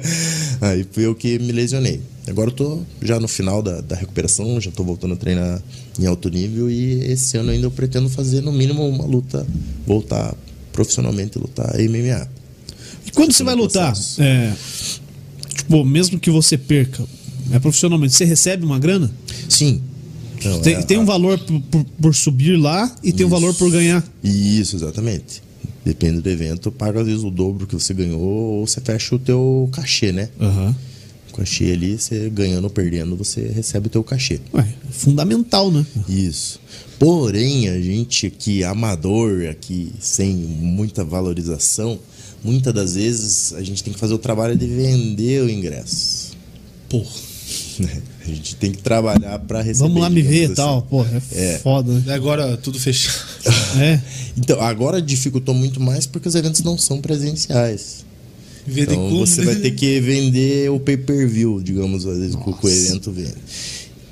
aí 0.60 0.84
fui 0.92 1.06
eu 1.06 1.14
que 1.14 1.38
me 1.38 1.52
lesionei. 1.52 2.02
Agora 2.28 2.50
eu 2.50 2.54
tô 2.54 2.82
já 3.04 3.20
no 3.20 3.28
final 3.28 3.62
da, 3.62 3.82
da 3.82 3.96
recuperação, 3.96 4.60
já 4.60 4.72
tô 4.72 4.84
voltando 4.84 5.14
a 5.14 5.18
treinar 5.18 5.62
em 6.00 6.08
alto 6.08 6.28
nível 6.28 6.72
e 6.72 7.12
esse 7.12 7.38
ano 7.38 7.52
ainda 7.52 7.68
eu 7.68 7.72
pretendo 7.72 8.10
fazer 8.10 8.42
no 8.42 8.52
mínimo 8.52 8.88
uma 8.88 9.06
luta, 9.06 9.46
voltar 9.86 10.34
profissionalmente 10.74 11.38
a 11.38 11.42
lutar 11.42 11.76
MMA. 11.78 12.28
E 13.06 13.12
quando 13.12 13.32
você 13.32 13.44
vai 13.44 13.54
lutar, 13.54 13.94
é, 14.18 14.54
tipo, 15.54 15.86
mesmo 15.86 16.20
que 16.20 16.32
você 16.32 16.58
perca, 16.58 17.06
é 17.52 17.60
profissionalmente, 17.60 18.16
você 18.16 18.26
recebe 18.26 18.66
uma 18.66 18.80
grana? 18.80 19.12
Sim. 19.48 19.84
Não, 20.44 20.60
Tem, 20.62 20.76
é- 20.76 20.82
tem 20.82 20.98
um 20.98 21.06
valor 21.06 21.38
por, 21.40 21.60
por- 21.62 21.86
por 22.02 22.16
subir 22.16 22.56
lá 22.58 22.94
e 23.04 23.12
tem 23.12 23.26
um 23.26 23.30
Isso. 23.30 23.40
valor 23.40 23.54
por 23.56 23.70
ganhar. 23.72 24.04
Isso, 24.24 24.76
exatamente. 24.76 25.42
Depende 25.86 26.22
do 26.22 26.30
evento, 26.30 26.72
paga 26.72 27.00
às 27.02 27.08
vezes 27.08 27.24
o 27.24 27.32
dobro 27.32 27.66
que 27.66 27.74
você 27.74 27.94
ganhou 27.94 28.20
ou 28.22 28.68
você 28.68 28.80
fecha 28.82 29.16
o 29.16 29.20
teu 29.20 29.70
cachê, 29.72 30.12
né? 30.12 30.30
Aham. 30.40 30.76
O 31.32 31.36
cachê 31.36 31.72
ali, 31.72 31.98
você 31.98 32.30
ganhando 32.30 32.66
ou 32.66 32.70
perdendo, 32.70 33.16
você 33.16 33.48
recebe 33.48 33.88
o 33.88 33.90
teu 33.90 34.04
cachê. 34.04 34.40
Ué, 34.54 34.62
é 34.88 34.92
fundamental, 34.92 35.72
né? 35.72 35.86
Isso. 36.08 36.60
Porém, 37.00 37.70
a 37.70 37.80
gente 37.80 38.28
aqui, 38.28 38.64
amador, 38.64 39.46
aqui, 39.50 39.92
sem 40.02 40.36
muita 40.36 41.04
valorização, 41.04 41.98
muitas 42.44 42.74
das 42.74 42.96
vezes 42.96 43.54
a 43.54 43.62
gente 43.64 43.82
tem 43.84 43.94
que 43.94 44.00
fazer 44.00 44.14
o 44.14 44.18
trabalho 44.18 44.56
de 44.58 44.68
vender 44.68 45.44
o 45.44 45.50
ingresso. 45.50 46.32
Porra. 46.90 47.10
A 48.32 48.36
gente 48.36 48.56
tem 48.56 48.72
que 48.72 48.78
trabalhar 48.80 49.40
para 49.40 49.62
receber. 49.62 49.88
Vamos 49.88 50.02
lá 50.02 50.10
me 50.10 50.22
ver 50.22 50.42
e 50.42 50.46
assim. 50.46 50.54
tal. 50.56 50.82
Pô, 50.84 51.04
é, 51.06 51.22
É. 51.32 51.60
foda, 51.60 51.92
né? 51.94 52.04
E 52.08 52.12
agora 52.12 52.56
tudo 52.58 52.80
fechado. 52.80 53.18
É. 53.80 54.00
Então, 54.38 54.60
agora 54.62 55.02
dificultou 55.02 55.54
muito 55.56 55.80
mais 55.80 56.06
porque 56.08 56.28
os 56.28 56.36
eventos 56.36 56.62
não 56.64 56.78
são 56.78 57.00
presenciais. 57.02 58.06
Vender 58.68 58.94
Então 58.94 59.10
como, 59.10 59.26
você 59.26 59.44
vai 59.44 59.56
ter 59.56 59.72
que 59.72 60.00
vender 60.00 60.70
o 60.72 60.80
pay-per-view, 60.80 61.62
digamos, 61.64 62.06
às 62.06 62.18
vezes, 62.20 62.36
o- 62.36 62.40
que 62.54 62.66
o 62.66 62.70
evento 62.70 63.12
vende. 63.12 63.36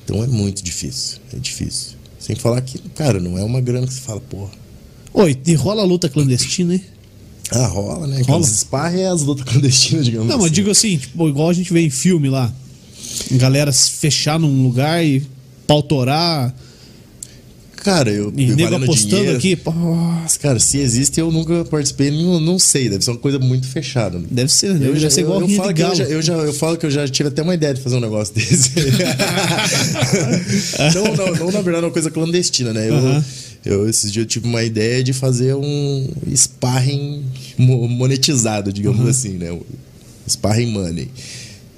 Então 0.05 0.23
é 0.23 0.27
muito 0.27 0.63
difícil. 0.63 1.17
É 1.35 1.37
difícil. 1.39 1.91
Sem 2.19 2.35
falar 2.35 2.61
que, 2.61 2.77
cara, 2.95 3.19
não 3.19 3.37
é 3.37 3.43
uma 3.43 3.61
grana 3.61 3.85
que 3.87 3.93
você 3.93 3.99
fala, 4.01 4.19
porra. 4.21 4.51
Oi, 5.13 5.37
e 5.45 5.53
rola 5.53 5.83
luta 5.83 6.07
clandestina, 6.09 6.73
hein? 6.75 6.83
Ah, 7.51 7.65
rola, 7.67 8.07
né? 8.07 8.21
Rola. 8.27 8.39
Os 8.41 8.49
sparring 8.49 8.99
é 9.01 9.07
as 9.07 9.21
lutas 9.21 9.45
clandestinas, 9.45 10.05
digamos 10.05 10.27
Não, 10.27 10.37
mas 10.37 10.45
assim. 10.47 10.53
digo 10.55 10.69
assim, 10.71 10.97
tipo, 10.97 11.29
igual 11.29 11.49
a 11.49 11.53
gente 11.53 11.71
vê 11.71 11.81
em 11.81 11.89
filme 11.89 12.29
lá. 12.29 12.53
Galera 13.31 13.71
se 13.71 13.91
fechar 13.91 14.39
num 14.39 14.63
lugar 14.63 15.03
e 15.05 15.23
pautorar, 15.65 16.53
Cara, 17.77 18.09
eu. 18.11 18.33
e 18.35 18.47
nego 18.47 18.75
apostando 18.75 19.15
dinheiro- 19.15 19.37
aqui. 19.37 19.55
Pô, 19.55 19.71
cara, 20.41 20.59
se 20.59 20.77
existe, 20.77 21.19
eu 21.21 21.31
nunca 21.31 21.63
participei, 21.65 22.11
não, 22.11 22.37
não 22.39 22.59
sei. 22.59 22.89
Deve 22.89 23.03
ser 23.03 23.11
uma 23.11 23.17
coisa 23.19 23.39
muito 23.39 23.65
fechada. 23.67 24.19
deve 24.29 24.51
ser, 24.51 24.73
deve, 24.73 24.87
Eu, 24.91 24.95
já, 24.97 25.09
ser 25.09 25.21
igual 25.21 25.39
eu, 25.41 25.47
eu 25.49 25.55
falo 25.55 25.73
que 25.73 25.81
eu, 25.81 25.95
já, 25.95 26.03
eu, 26.03 26.21
já, 26.21 26.33
eu 26.33 26.53
falo 26.53 26.77
que 26.77 26.85
eu 26.85 26.91
já 26.91 27.07
tive 27.07 27.29
até 27.29 27.41
uma 27.41 27.53
ideia 27.53 27.73
de 27.73 27.79
fazer 27.81 27.95
um 27.95 28.01
negócio 28.01 28.35
desse. 28.35 28.71
não, 30.95 31.15
não, 31.15 31.35
não, 31.35 31.51
na 31.51 31.61
verdade, 31.61 31.83
é 31.83 31.87
uma 31.87 31.91
coisa 31.91 32.11
clandestina, 32.11 32.73
né? 32.73 32.89
Eu, 32.89 32.95
Aham. 32.95 33.25
eu, 33.65 33.89
esses 33.89 34.11
dias 34.11 34.23
eu 34.25 34.27
tive 34.27 34.47
uma 34.47 34.63
ideia 34.63 35.03
de 35.03 35.13
fazer 35.13 35.55
um 35.55 36.09
sparring 36.35 37.23
mo- 37.57 37.87
monetizado, 37.87 38.71
digamos 38.73 39.07
assim, 39.07 39.33
né? 39.37 39.57
Sparring 40.27 40.71
money. 40.71 41.09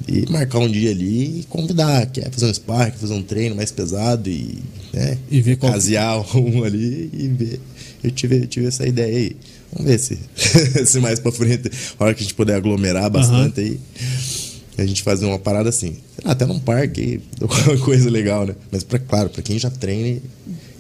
E 0.08 0.26
marcar 0.32 0.60
um 0.60 0.68
dia 0.70 0.92
ali 0.92 1.40
e 1.42 1.44
convidar. 1.50 2.06
Quer 2.08 2.32
fazer 2.32 2.48
um 2.48 2.54
sparring, 2.54 2.92
fazer 2.94 3.14
um 3.14 3.22
treino 3.22 3.56
mais 3.56 3.72
pesado 3.72 4.30
e, 4.30 4.58
né? 4.94 5.18
E 5.30 5.42
ver 5.42 5.58
qual- 5.58 5.72
Casear 5.74 6.20
um 6.38 6.64
ali 6.64 7.10
e 7.14 7.28
ver. 7.28 7.60
Eu 8.04 8.12
tive, 8.12 8.48
tive 8.48 8.68
essa 8.68 8.88
ideia 8.88 9.16
aí. 9.18 9.36
Vamos 9.74 9.92
ver 9.92 10.00
se, 10.00 10.18
se 10.86 11.00
mais 11.00 11.20
pra 11.20 11.32
frente, 11.32 11.70
a 12.00 12.04
hora 12.04 12.14
que 12.14 12.22
a 12.22 12.24
gente 12.24 12.34
puder 12.34 12.56
aglomerar 12.56 13.08
bastante 13.10 13.60
aí, 13.60 13.80
a 14.78 14.86
gente 14.86 15.04
fazer 15.04 15.26
uma 15.26 15.38
parada 15.38 15.70
assim. 15.70 15.98
Até 16.26 16.46
num 16.46 16.60
parque 16.60 17.20
alguma 17.40 17.78
coisa 17.78 18.10
legal, 18.10 18.48
né? 18.48 18.56
Mas, 18.72 18.84
pra, 18.84 18.98
claro, 18.98 19.30
pra 19.30 19.44
quem 19.44 19.60
já 19.60 19.70
treina 19.70 20.20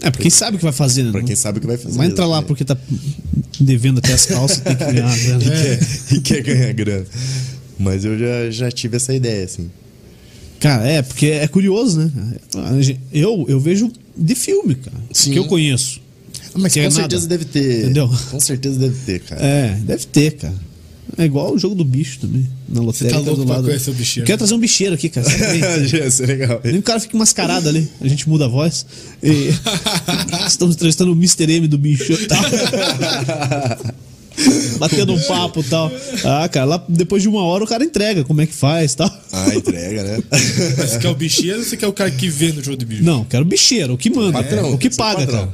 É, 0.02 0.10
porque 0.10 0.24
quem 0.24 0.32
sabe 0.32 0.56
o 0.56 0.58
que 0.58 0.64
vai 0.64 0.74
fazer, 0.74 1.04
né? 1.04 1.12
pra 1.12 1.22
quem 1.22 1.36
sabe 1.36 1.58
o 1.60 1.62
que 1.62 1.68
vai 1.68 1.78
fazer. 1.78 1.98
Vai 1.98 2.08
entrar 2.08 2.26
lá 2.26 2.40
exatamente. 2.40 2.48
porque 2.48 2.66
tá 2.66 2.78
devendo 3.60 4.00
até 4.00 4.14
as 4.14 4.26
calças, 4.26 4.58
tem 4.60 4.76
que 4.76 4.86
ganhar 4.86 5.08
né? 5.08 5.18
grana. 5.24 5.44
E 5.44 5.50
quer, 5.50 5.80
e 6.16 6.22
quer 6.22 6.42
ganhar 6.42 6.74
grana. 6.74 7.06
Mas 7.80 8.04
eu 8.04 8.20
já, 8.20 8.52
já 8.52 8.72
tive 8.72 8.98
essa 8.98 9.14
ideia, 9.14 9.46
assim. 9.46 9.72
Cara, 10.60 10.86
é, 10.86 11.02
porque 11.02 11.28
é 11.28 11.48
curioso, 11.48 12.00
né? 12.00 12.12
Eu, 13.14 13.46
eu 13.48 13.60
vejo 13.60 13.90
de 14.18 14.36
filme, 14.36 14.76
cara. 14.76 14.98
Sim. 15.14 15.32
Que 15.32 15.40
eu 15.40 15.46
conheço. 15.46 16.02
Mas 16.54 16.74
Que 16.74 16.82
é 16.82 16.84
com 16.84 16.90
nada. 16.90 17.02
certeza 17.02 17.28
deve 17.28 17.46
ter. 17.46 17.84
Entendeu? 17.86 18.10
Com 18.30 18.40
certeza 18.40 18.78
deve 18.78 18.96
ter, 19.06 19.22
cara. 19.22 19.42
É, 19.42 19.76
deve 19.86 20.06
ter, 20.08 20.32
cara. 20.32 20.70
É 21.18 21.26
igual 21.26 21.54
o 21.54 21.58
jogo 21.58 21.76
do 21.76 21.84
bicho 21.86 22.20
também. 22.20 22.48
Na 22.68 22.82
lotérica 22.82 23.16
tá 23.18 23.22
louco 23.26 23.42
do 23.42 23.46
pra 23.46 23.56
lado. 23.56 23.66
conhecer 23.66 23.90
o 23.90 23.94
bicheiro, 23.94 24.24
Eu 24.24 24.28
quero 24.28 24.38
trazer 24.38 24.54
um 24.54 24.60
bicheiro 24.60 24.94
aqui, 24.96 25.10
cara. 25.10 25.30
Sabe? 25.30 25.60
Ia 25.98 26.12
ser 26.12 26.26
legal. 26.28 26.62
Nem 26.64 26.78
o 26.78 26.84
cara 26.84 27.00
fica 27.00 27.18
mascarado 27.18 27.68
ali. 27.70 27.88
A 28.02 28.08
gente 28.08 28.28
muda 28.30 28.46
a 28.46 28.48
voz. 28.48 28.86
E... 29.24 29.50
Estamos 30.48 30.76
entrevistando 30.76 31.12
o 31.12 31.16
Mr. 31.16 31.52
M 31.52 31.68
do 31.68 31.78
bicho 31.78 32.14
e 32.14 32.26
tal. 32.28 32.42
Batendo 34.78 35.14
um 35.14 35.20
papo 35.22 35.60
e 35.62 35.64
tal. 35.64 35.92
Ah, 36.24 36.48
cara, 36.50 36.66
lá 36.66 36.86
depois 36.88 37.22
de 37.22 37.30
uma 37.30 37.44
hora 37.44 37.64
o 37.64 37.68
cara 37.68 37.84
entrega 37.84 38.24
como 38.24 38.42
é 38.42 38.46
que 38.48 38.54
faz 38.54 38.94
e 38.94 38.98
tal. 38.98 39.22
Ah, 39.32 39.54
entrega, 39.56 40.04
né? 40.04 40.24
Você 40.78 41.00
quer 41.00 41.10
o 41.10 41.16
bicheiro 41.16 41.60
ou 41.60 41.64
você 41.66 41.78
quer 41.78 41.88
o 41.88 41.94
cara 41.94 42.10
que 42.12 42.30
vê 42.30 42.52
no 42.52 42.64
jogo 42.64 42.78
de 42.78 42.86
bicho? 42.86 43.04
Não, 43.04 43.24
quero 43.26 43.44
bicheiro, 43.46 43.94
o 43.94 43.98
que 43.98 44.10
manda. 44.10 44.32
Patrão, 44.34 44.74
o 44.74 44.78
que 44.78 44.90
paga, 44.90 45.20
patrão. 45.22 45.40
cara. 45.48 45.54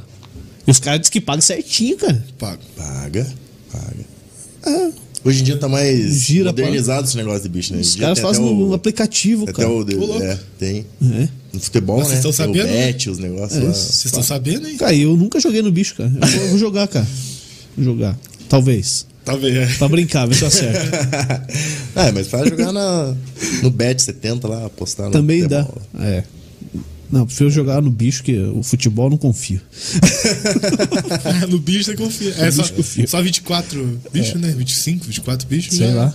E 0.66 0.70
os 0.70 0.78
caras 0.80 1.00
dizem 1.00 1.12
que 1.12 1.20
pagam 1.20 1.40
certinho, 1.42 1.96
cara. 1.96 2.24
Pago. 2.38 2.60
Paga, 2.76 3.26
paga. 3.72 4.92
Hoje 5.24 5.40
em 5.40 5.44
dia 5.44 5.56
tá 5.56 5.68
mais 5.68 6.20
Gira, 6.22 6.46
modernizado 6.50 7.06
esse 7.08 7.16
negócio 7.16 7.42
de 7.42 7.48
bicho, 7.48 7.74
né? 7.74 7.80
Os 7.80 7.96
caras 7.96 8.18
fazem 8.20 8.44
até 8.44 8.54
no 8.54 8.68
o- 8.68 8.74
aplicativo, 8.74 9.42
Até 9.44 9.52
cara. 9.54 9.68
o. 9.70 9.78
Ô, 9.80 10.06
louco. 10.06 10.22
É, 10.22 10.38
tem. 10.58 10.86
É. 11.02 11.28
No 11.52 11.58
futebol, 11.60 11.98
Mas 11.98 12.08
né? 12.08 12.14
vocês 12.14 12.18
estão 12.26 12.32
sabendo? 12.46 12.64
O 12.68 12.72
bet, 12.72 13.10
os 13.10 13.18
negócios 13.18 13.60
lá. 13.62 13.72
Vocês 13.72 14.04
estão 14.04 14.22
sabendo, 14.22 14.68
hein? 14.68 14.76
Cara, 14.76 14.94
eu 14.94 15.16
nunca 15.16 15.40
joguei 15.40 15.62
no 15.62 15.72
bicho, 15.72 15.96
cara. 15.96 16.12
Eu 16.14 16.28
vou, 16.28 16.40
eu 16.42 16.48
vou 16.50 16.58
jogar, 16.58 16.86
cara. 16.86 17.06
Vou 17.76 17.84
jogar. 17.84 18.16
Talvez. 18.48 19.06
Talvez. 19.24 19.56
É. 19.56 19.66
Pra 19.78 19.88
brincar, 19.88 20.26
ver 20.26 20.34
se 20.36 20.42
eu 20.42 20.48
acerto. 20.48 20.96
é, 21.96 22.12
mas 22.12 22.28
faz 22.28 22.48
jogar 22.48 22.72
na, 22.72 23.14
no 23.62 23.70
bet 23.70 24.00
70 24.00 24.46
lá, 24.46 24.66
apostar 24.66 25.06
no 25.06 25.12
Também 25.12 25.46
dá. 25.46 25.64
futebol. 25.64 25.82
É. 26.00 26.22
Não, 27.10 27.24
prefiro 27.26 27.50
jogar 27.50 27.80
no 27.80 27.90
bicho, 27.90 28.22
que 28.22 28.36
o 28.36 28.62
futebol 28.62 29.06
eu 29.06 29.10
não 29.10 29.16
confio. 29.18 29.60
no 31.48 31.58
bicho 31.58 31.84
você 31.84 31.96
confia. 31.96 32.34
É 32.38 32.50
só, 32.50 32.62
bicho 32.62 32.74
confia. 32.74 33.06
só 33.06 33.22
24 33.22 34.00
bichos, 34.12 34.40
né? 34.40 34.54
25, 34.56 35.04
24 35.06 35.48
bichos. 35.48 35.76
Sei 35.76 35.88
já- 35.88 35.94
lá. 35.94 36.14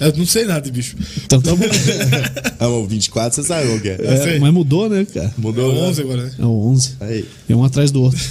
Eu 0.00 0.12
não 0.16 0.26
sei 0.26 0.44
nada 0.44 0.60
de 0.60 0.72
bicho. 0.72 0.96
Então 1.24 1.40
tá 1.40 1.54
bom. 1.54 1.64
Mas 2.58 2.68
o 2.68 2.84
24 2.86 3.36
você 3.42 3.46
sabe 3.46 3.68
o 3.68 3.80
que 3.80 3.90
é. 3.90 3.96
É, 4.00 4.38
mas 4.40 4.52
mudou, 4.52 4.88
né, 4.88 5.04
cara? 5.04 5.26
É 5.28 5.40
Mudou. 5.40 5.70
o 5.70 5.74
né? 5.74 5.80
11 5.82 6.00
agora, 6.00 6.22
né? 6.24 6.32
É 6.36 6.44
o 6.44 6.66
11. 6.68 6.90
Aí. 7.00 7.24
E 7.48 7.54
um 7.54 7.62
atrás 7.62 7.90
do 7.92 8.02
outro. 8.02 8.18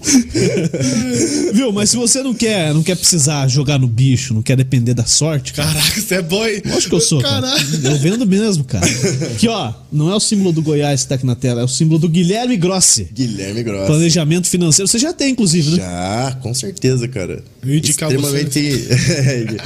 Viu? 1.52 1.72
Mas 1.72 1.90
se 1.90 1.96
você 1.96 2.22
não 2.22 2.34
quer, 2.34 2.72
não 2.72 2.82
quer 2.82 2.96
precisar 2.96 3.46
jogar 3.48 3.78
no 3.78 3.86
bicho, 3.86 4.34
não 4.34 4.42
quer 4.42 4.56
depender 4.56 4.94
da 4.94 5.04
sorte, 5.04 5.52
cara. 5.52 5.72
Caraca, 5.72 6.00
você 6.00 6.14
é 6.14 6.22
boy. 6.22 6.62
Acho 6.76 6.88
que 6.88 6.94
eu 6.94 7.00
sou. 7.00 7.20
Cara. 7.20 7.48
Caralho. 7.48 7.86
Eu 7.86 7.98
vendo 7.98 8.26
mesmo, 8.26 8.64
cara. 8.64 8.86
Aqui, 9.34 9.48
ó, 9.48 9.72
não 9.92 10.10
é 10.10 10.14
o 10.14 10.20
símbolo 10.20 10.52
do 10.52 10.62
Goiás 10.62 11.02
que 11.02 11.08
tá 11.08 11.14
aqui 11.14 11.26
na 11.26 11.34
tela, 11.34 11.60
é 11.60 11.64
o 11.64 11.68
símbolo 11.68 11.98
do 11.98 12.08
Guilherme 12.08 12.56
Grossi. 12.56 13.08
Guilherme 13.12 13.62
Gross. 13.62 13.86
Planejamento 13.86 14.48
financeiro. 14.48 14.88
Você 14.88 14.98
já 14.98 15.12
tem, 15.12 15.32
inclusive, 15.32 15.70
né? 15.72 15.76
Já, 15.76 16.38
com 16.42 16.54
certeza, 16.54 17.06
cara. 17.08 17.42
Extremamente. 17.64 18.58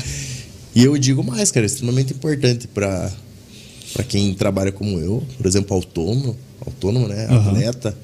e 0.75 0.85
eu 0.85 0.97
digo 0.99 1.23
mais, 1.23 1.51
cara, 1.51 1.67
extremamente 1.67 2.13
importante 2.13 2.67
para 2.69 3.11
para 3.93 4.05
quem 4.05 4.33
trabalha 4.33 4.73
como 4.73 4.99
eu, 4.99 5.23
por 5.37 5.47
exemplo, 5.47 5.77
autônomo, 5.77 6.37
autônomo, 6.65 7.09
né, 7.09 7.27
atleta. 7.27 7.95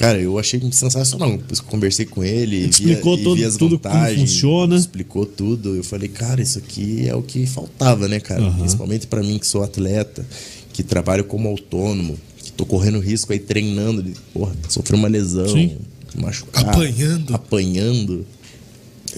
Cara, 0.00 0.18
eu 0.18 0.38
achei 0.38 0.58
sensacional. 0.72 1.36
Depois 1.36 1.60
conversei 1.60 2.06
com 2.06 2.24
ele, 2.24 2.56
Explicou 2.66 3.16
via, 3.16 3.24
todo- 3.24 3.36
vi 3.36 3.44
as 3.44 3.56
tudo 3.56 3.78
como 3.78 3.92
vantagens, 3.94 4.30
funciona. 4.32 4.74
Explicou 4.76 5.26
tudo. 5.26 5.76
Eu 5.76 5.84
falei, 5.84 6.08
cara, 6.08 6.40
isso 6.40 6.58
aqui 6.58 7.06
é 7.06 7.14
o 7.14 7.20
que 7.20 7.44
faltava, 7.46 8.08
né, 8.08 8.18
cara? 8.18 8.40
Aham. 8.42 8.60
Principalmente 8.60 9.06
para 9.06 9.22
mim 9.22 9.38
que 9.38 9.46
sou 9.46 9.62
atleta, 9.62 10.26
que 10.72 10.82
trabalho 10.82 11.24
como 11.24 11.48
autônomo, 11.48 12.16
que 12.42 12.50
tô 12.50 12.64
correndo 12.64 12.98
risco 12.98 13.30
aí 13.30 13.38
treinando, 13.38 14.02
de, 14.02 14.12
porra, 14.32 14.54
sofrer 14.70 14.96
uma 14.96 15.06
lesão, 15.08 15.46
Sim. 15.48 15.76
machucar, 16.16 16.66
Apanhando. 16.70 17.34
apanhando. 17.34 18.24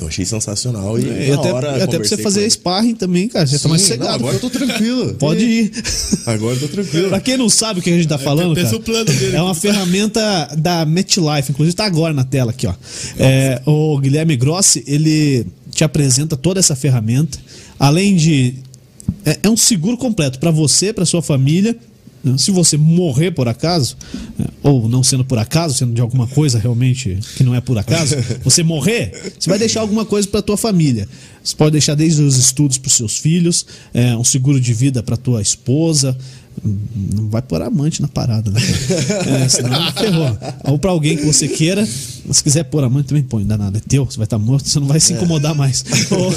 Eu 0.01 0.07
achei 0.09 0.25
sensacional 0.25 0.99
e, 0.99 1.03
E 1.03 1.31
na 1.31 1.35
até, 1.35 1.53
hora 1.53 1.79
e 1.79 1.83
até 1.83 1.99
pra 1.99 2.09
você 2.09 2.17
fazer 2.17 2.49
sparring 2.51 2.95
também, 2.95 3.29
cara. 3.29 3.47
Você 3.47 3.57
tá 3.59 3.63
Sim, 3.63 3.69
mais 3.69 3.83
não, 3.83 3.89
sossegado. 3.89 4.15
agora 4.15 4.37
eu 4.37 4.41
tô 4.41 4.51
tranquilo. 4.51 5.15
Pode 5.21 5.45
ir. 5.45 5.73
Agora 6.27 6.55
eu 6.55 6.61
tô 6.61 6.69
tranquilo. 6.69 7.09
Pra 7.09 7.21
quem 7.21 7.37
não 7.37 7.49
sabe 7.49 7.81
o 7.81 7.83
que 7.83 7.91
a 7.91 7.97
gente 7.97 8.09
tá 8.09 8.19
falando, 8.19 8.55
pensa 8.55 8.79
cara, 8.79 9.05
dele. 9.05 9.37
é 9.37 9.43
uma 9.43 9.55
ferramenta 9.55 10.49
da 10.57 10.85
MetLife, 10.87 11.51
inclusive 11.51 11.77
tá 11.77 11.85
agora 11.85 12.15
na 12.15 12.25
tela 12.25 12.51
aqui, 12.53 12.67
ó. 12.67 12.75
É, 13.19 13.61
o 13.67 13.99
Guilherme 13.99 14.37
Grossi, 14.37 14.83
ele 14.87 15.47
te 15.71 15.85
apresenta 15.85 16.37
toda 16.37 16.59
essa 16.61 16.75
ferramenta, 16.75 17.39
além 17.79 18.17
de 18.17 18.55
é, 19.25 19.39
é 19.43 19.51
um 19.51 19.57
seguro 19.57 19.97
completo 19.97 20.39
pra 20.39 20.51
você, 20.51 20.93
pra 20.93 21.05
sua 21.05 21.23
família. 21.23 21.77
Né? 22.25 22.37
Se 22.39 22.51
você 22.51 22.77
morrer 22.77 23.31
por 23.33 23.49
acaso, 23.49 23.97
é, 24.39 24.45
ou 24.63 24.89
não 24.89 25.03
sendo 25.03 25.25
por 25.25 25.39
acaso, 25.39 25.77
sendo 25.77 25.93
de 25.93 26.01
alguma 26.01 26.27
coisa 26.27 26.59
realmente 26.59 27.19
que 27.37 27.43
não 27.45 27.55
é 27.55 27.61
por 27.61 27.79
acaso, 27.79 28.17
você 28.45 28.63
morrer, 28.63 29.33
você 29.39 29.49
vai 29.51 29.59
deixar 29.59 29.81
alguma 29.81 30.05
coisa 30.05 30.27
pra 30.29 30.43
tua 30.43 30.57
família. 30.57 31.09
Você 31.43 31.57
pode 31.57 31.73
deixar 31.73 31.95
desde 31.95 32.23
os 32.23 32.37
estudos 32.37 32.79
pros 32.79 32.95
seus 32.95 33.19
filhos, 33.19 33.67
é, 33.93 34.17
um 34.17 34.25
seguro 34.25 34.61
de 34.61 34.73
vida 34.73 35.03
pra 35.03 35.17
tua 35.17 35.43
esposa, 35.43 36.17
não 37.13 37.29
vai 37.29 37.43
pôr 37.43 37.63
amante 37.63 38.03
na 38.03 38.09
parada, 38.09 38.51
né? 38.51 38.61
É, 39.43 39.49
senão 39.49 39.93
ferrou. 39.93 40.39
Ou 40.65 40.79
pra 40.79 40.91
alguém 40.91 41.17
que 41.17 41.25
você 41.25 41.49
queira, 41.49 41.87
se 41.87 42.43
quiser 42.43 42.65
pôr 42.65 42.85
amante, 42.85 43.09
também 43.09 43.23
põe, 43.23 43.45
nada. 43.45 43.79
É 43.79 43.81
teu, 43.81 44.05
você 44.05 44.17
vai 44.17 44.25
estar 44.25 44.39
morto, 44.39 44.69
você 44.69 44.79
não 44.79 44.87
vai 44.87 45.01
se 45.01 45.13
incomodar 45.13 45.55
mais. 45.55 45.85
Ou- 46.11 46.31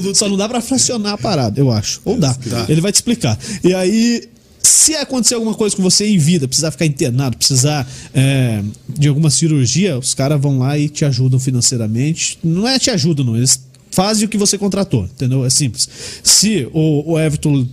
lutam. 0.00 0.14
Só 0.14 0.28
não 0.28 0.36
dá 0.36 0.48
pra 0.48 0.60
fracionar 0.60 1.14
a 1.14 1.18
parada, 1.18 1.58
eu 1.58 1.70
acho. 1.70 2.00
Ou 2.04 2.18
dá. 2.18 2.36
Ele 2.68 2.80
vai 2.80 2.92
te 2.92 2.96
explicar. 2.96 3.38
E 3.62 3.74
aí. 3.74 4.28
Se 4.64 4.94
acontecer 4.96 5.34
alguma 5.34 5.54
coisa 5.54 5.76
com 5.76 5.82
você 5.82 6.06
em 6.06 6.16
vida, 6.16 6.48
precisar 6.48 6.70
ficar 6.70 6.86
internado, 6.86 7.36
precisar 7.36 7.86
é, 8.14 8.62
de 8.88 9.08
alguma 9.08 9.28
cirurgia, 9.28 9.98
os 9.98 10.14
caras 10.14 10.40
vão 10.40 10.58
lá 10.58 10.78
e 10.78 10.88
te 10.88 11.04
ajudam 11.04 11.38
financeiramente. 11.38 12.38
Não 12.42 12.66
é 12.66 12.78
te 12.78 12.90
ajudam, 12.90 13.26
não. 13.26 13.36
Eles 13.36 13.60
fazem 13.90 14.24
o 14.24 14.28
que 14.28 14.38
você 14.38 14.56
contratou, 14.56 15.04
entendeu? 15.04 15.44
É 15.44 15.50
simples. 15.50 15.86
Se 16.22 16.66
o, 16.72 17.12
o 17.12 17.20
Everton 17.20 17.68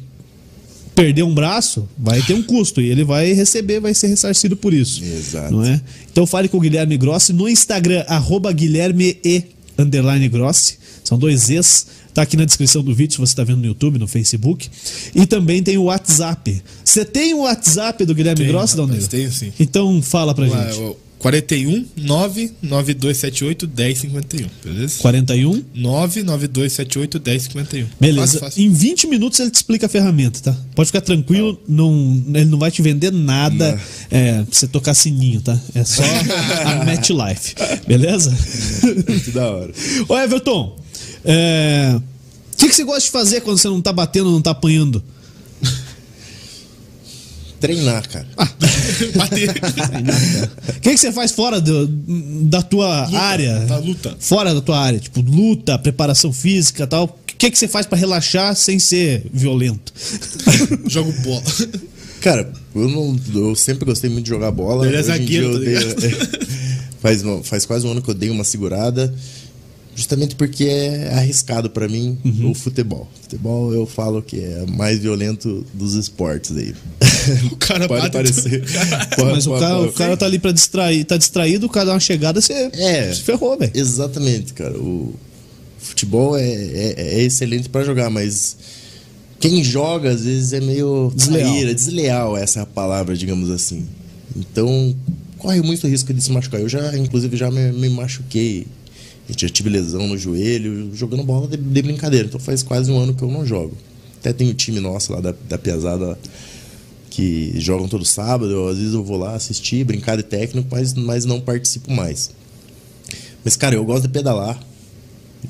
perder 0.93 1.23
um 1.23 1.33
braço, 1.33 1.87
vai 1.97 2.21
ter 2.21 2.33
um 2.33 2.43
custo 2.43 2.81
e 2.81 2.89
ele 2.89 3.05
vai 3.05 3.31
receber, 3.31 3.79
vai 3.79 3.93
ser 3.93 4.07
ressarcido 4.07 4.57
por 4.57 4.73
isso. 4.73 5.01
Exato. 5.01 5.53
Não 5.53 5.63
é? 5.63 5.79
Então 6.11 6.27
fale 6.27 6.49
com 6.49 6.57
o 6.57 6.59
Guilherme 6.59 6.97
Grossi 6.97 7.31
no 7.31 7.47
Instagram, 7.47 8.03
arroba 8.07 8.51
Guilherme 8.51 9.17
e 9.23 9.43
underline 9.77 10.27
Grossi. 10.27 10.77
São 11.03 11.17
dois 11.17 11.49
E's. 11.49 11.87
Tá 12.13 12.23
aqui 12.23 12.35
na 12.37 12.45
descrição 12.45 12.83
do 12.83 12.93
vídeo 12.93 13.13
se 13.13 13.19
você 13.19 13.31
está 13.31 13.43
vendo 13.43 13.59
no 13.59 13.65
YouTube, 13.67 13.97
no 13.97 14.07
Facebook. 14.07 14.69
E 15.15 15.25
também 15.25 15.63
tem 15.63 15.77
o 15.77 15.83
WhatsApp. 15.83 16.61
Você 16.83 17.05
tem 17.05 17.33
o 17.33 17.39
WhatsApp 17.41 18.05
do 18.05 18.13
Guilherme 18.13 18.45
Grossi, 18.45 18.73
rapaz, 18.73 18.75
Dalneiro? 18.75 19.07
tenho 19.07 19.31
sim. 19.31 19.53
Então 19.59 20.01
fala 20.01 20.33
pra 20.35 20.45
Lá, 20.47 20.65
gente. 20.67 20.79
é 20.79 20.83
o 20.83 20.97
41 21.19 21.85
99278 21.97 23.67
1051, 23.67 24.47
beleza? 24.63 24.95
41. 25.01 25.63
99278 25.75 27.21
1051. 27.23 27.85
Beleza. 27.99 28.21
Fácil, 28.25 28.39
fácil. 28.39 28.63
Em 28.63 28.71
20 28.71 29.07
minutos 29.07 29.39
ele 29.39 29.51
te 29.51 29.55
explica 29.55 29.85
a 29.85 29.89
ferramenta, 29.89 30.39
tá? 30.41 30.57
Pode 30.75 30.87
ficar 30.87 31.01
tranquilo, 31.01 31.59
não, 31.67 32.23
ele 32.33 32.45
não 32.45 32.57
vai 32.57 32.71
te 32.71 32.81
vender 32.81 33.11
nada 33.11 33.79
é, 34.09 34.41
pra 34.41 34.45
você 34.51 34.67
tocar 34.67 34.93
sininho, 34.95 35.41
tá? 35.41 35.57
É 35.75 35.83
só 35.83 36.01
a 36.65 36.83
MetLife, 36.85 37.53
beleza? 37.87 38.35
Que 39.23 39.31
da 39.31 39.47
hora. 39.51 39.71
Ô 40.09 40.17
Everton, 40.17 40.75
é, 41.25 41.95
o 42.53 42.57
que, 42.57 42.67
que 42.69 42.75
você 42.75 42.83
gosta 42.83 43.01
de 43.01 43.11
fazer 43.11 43.41
quando 43.41 43.57
você 43.57 43.67
não 43.67 43.81
tá 43.81 43.91
batendo, 43.93 44.29
não 44.31 44.41
tá 44.41 44.51
apanhando? 44.51 45.03
Treinar, 47.59 48.07
cara. 48.09 48.27
Bater. 49.15 49.49
O 49.49 50.79
que, 50.81 50.89
que 50.91 50.97
você 50.97 51.11
faz 51.11 51.31
fora 51.31 51.61
do- 51.61 51.85
da 52.47 52.61
tua 52.63 53.07
área? 53.15 53.59
da 53.67 53.77
luta. 53.77 54.15
Fora 54.19 54.51
da 54.53 54.61
tua 54.61 54.79
área, 54.79 54.99
tipo 54.99 55.21
luta, 55.21 55.77
preparação 55.77 56.33
física 56.33 56.87
tal. 56.87 57.05
O 57.05 57.35
que, 57.37 57.51
que 57.51 57.57
você 57.57 57.67
faz 57.67 57.85
pra 57.85 57.97
relaxar 57.97 58.55
sem 58.55 58.79
ser 58.79 59.23
violento? 59.31 59.93
Jogo 60.89 61.11
bola. 61.23 61.43
Cara, 62.21 62.51
eu, 62.75 62.87
não, 62.89 63.19
eu 63.33 63.55
sempre 63.55 63.85
gostei 63.85 64.09
muito 64.09 64.23
de 64.25 64.29
jogar 64.31 64.49
bola. 64.51 64.87
Ele 64.87 64.97
é 64.97 65.03
zagueiro, 65.03 65.53
tá 65.53 65.59
dei- 65.99 66.17
faz, 66.99 67.21
faz 67.43 67.65
quase 67.65 67.85
um 67.85 67.91
ano 67.91 68.01
que 68.01 68.09
eu 68.09 68.13
dei 68.15 68.31
uma 68.31 68.43
segurada. 68.43 69.13
Justamente 69.93 70.35
porque 70.35 70.63
é 70.65 71.13
arriscado 71.13 71.69
pra 71.69 71.87
mim 71.87 72.17
Uhum. 72.23 72.51
o 72.51 72.53
futebol. 72.55 73.09
Futebol 73.21 73.73
eu 73.73 73.85
falo 73.85 74.21
que 74.21 74.39
é 74.39 74.65
mais 74.65 74.99
violento 74.99 75.65
dos 75.73 75.93
esportes 75.95 76.55
aí. 76.55 76.73
O 77.51 77.55
cara 77.57 77.87
Pode 77.87 78.09
parecer. 78.09 78.63
Pode- 79.15 79.31
Mas 79.31 79.45
o 79.45 79.51
pode- 79.51 79.61
cara, 79.61 79.77
o 79.79 79.83
pode- 79.85 79.93
cara 79.95 80.17
tá 80.17 80.25
ali 80.25 80.39
pra 80.39 80.51
distrair, 80.51 81.03
tá 81.03 81.17
distraído, 81.17 81.67
o 81.67 81.69
cara 81.69 81.87
dá 81.87 81.93
uma 81.93 81.99
chegada, 81.99 82.41
você 82.41 82.53
É. 82.73 83.13
se 83.13 83.21
ferrou, 83.21 83.57
velho. 83.59 83.71
Exatamente, 83.75 84.53
cara. 84.53 84.75
O 84.77 85.13
futebol 85.77 86.35
é, 86.37 86.43
é- 86.51 86.95
é 86.97 87.23
excelente 87.23 87.69
pra 87.69 87.83
jogar, 87.83 88.09
mas 88.09 88.57
quem 89.39 89.63
joga 89.63 90.09
às 90.11 90.23
vezes 90.23 90.53
é 90.53 90.61
meio 90.61 91.11
Desleal. 91.15 91.53
desleal, 91.75 92.37
essa 92.37 92.61
é 92.61 92.65
palavra, 92.65 93.15
digamos 93.15 93.49
assim. 93.51 93.85
Então, 94.35 94.95
corre 95.37 95.61
muito 95.61 95.85
risco 95.87 96.11
de 96.13 96.23
se 96.23 96.31
machucar. 96.31 96.59
Eu 96.61 96.69
já, 96.69 96.97
inclusive, 96.97 97.35
já 97.37 97.51
me, 97.51 97.71
me 97.71 97.89
machuquei. 97.89 98.65
Eu 99.29 99.35
já 99.37 99.49
tive 99.49 99.69
lesão 99.69 100.07
no 100.07 100.17
joelho, 100.17 100.93
jogando 100.93 101.23
bola 101.23 101.47
de, 101.47 101.57
de 101.57 101.81
brincadeira. 101.81 102.27
Então 102.27 102.39
faz 102.39 102.63
quase 102.63 102.91
um 102.91 102.99
ano 102.99 103.13
que 103.13 103.23
eu 103.23 103.31
não 103.31 103.45
jogo. 103.45 103.77
Até 104.19 104.33
tem 104.33 104.49
o 104.49 104.53
time 104.53 104.79
nosso 104.79 105.13
lá 105.13 105.21
da, 105.21 105.33
da 105.49 105.57
Piazada 105.57 106.17
que 107.09 107.53
jogam 107.59 107.87
todo 107.87 108.05
sábado. 108.05 108.51
Eu, 108.51 108.67
às 108.67 108.77
vezes 108.77 108.93
eu 108.93 109.03
vou 109.03 109.17
lá 109.17 109.35
assistir, 109.35 109.83
brincar 109.83 110.15
de 110.15 110.23
técnico, 110.23 110.67
mas, 110.71 110.93
mas 110.93 111.25
não 111.25 111.39
participo 111.39 111.91
mais. 111.91 112.31
Mas, 113.43 113.55
cara, 113.55 113.75
eu 113.75 113.83
gosto 113.83 114.03
de 114.03 114.09
pedalar, 114.09 114.59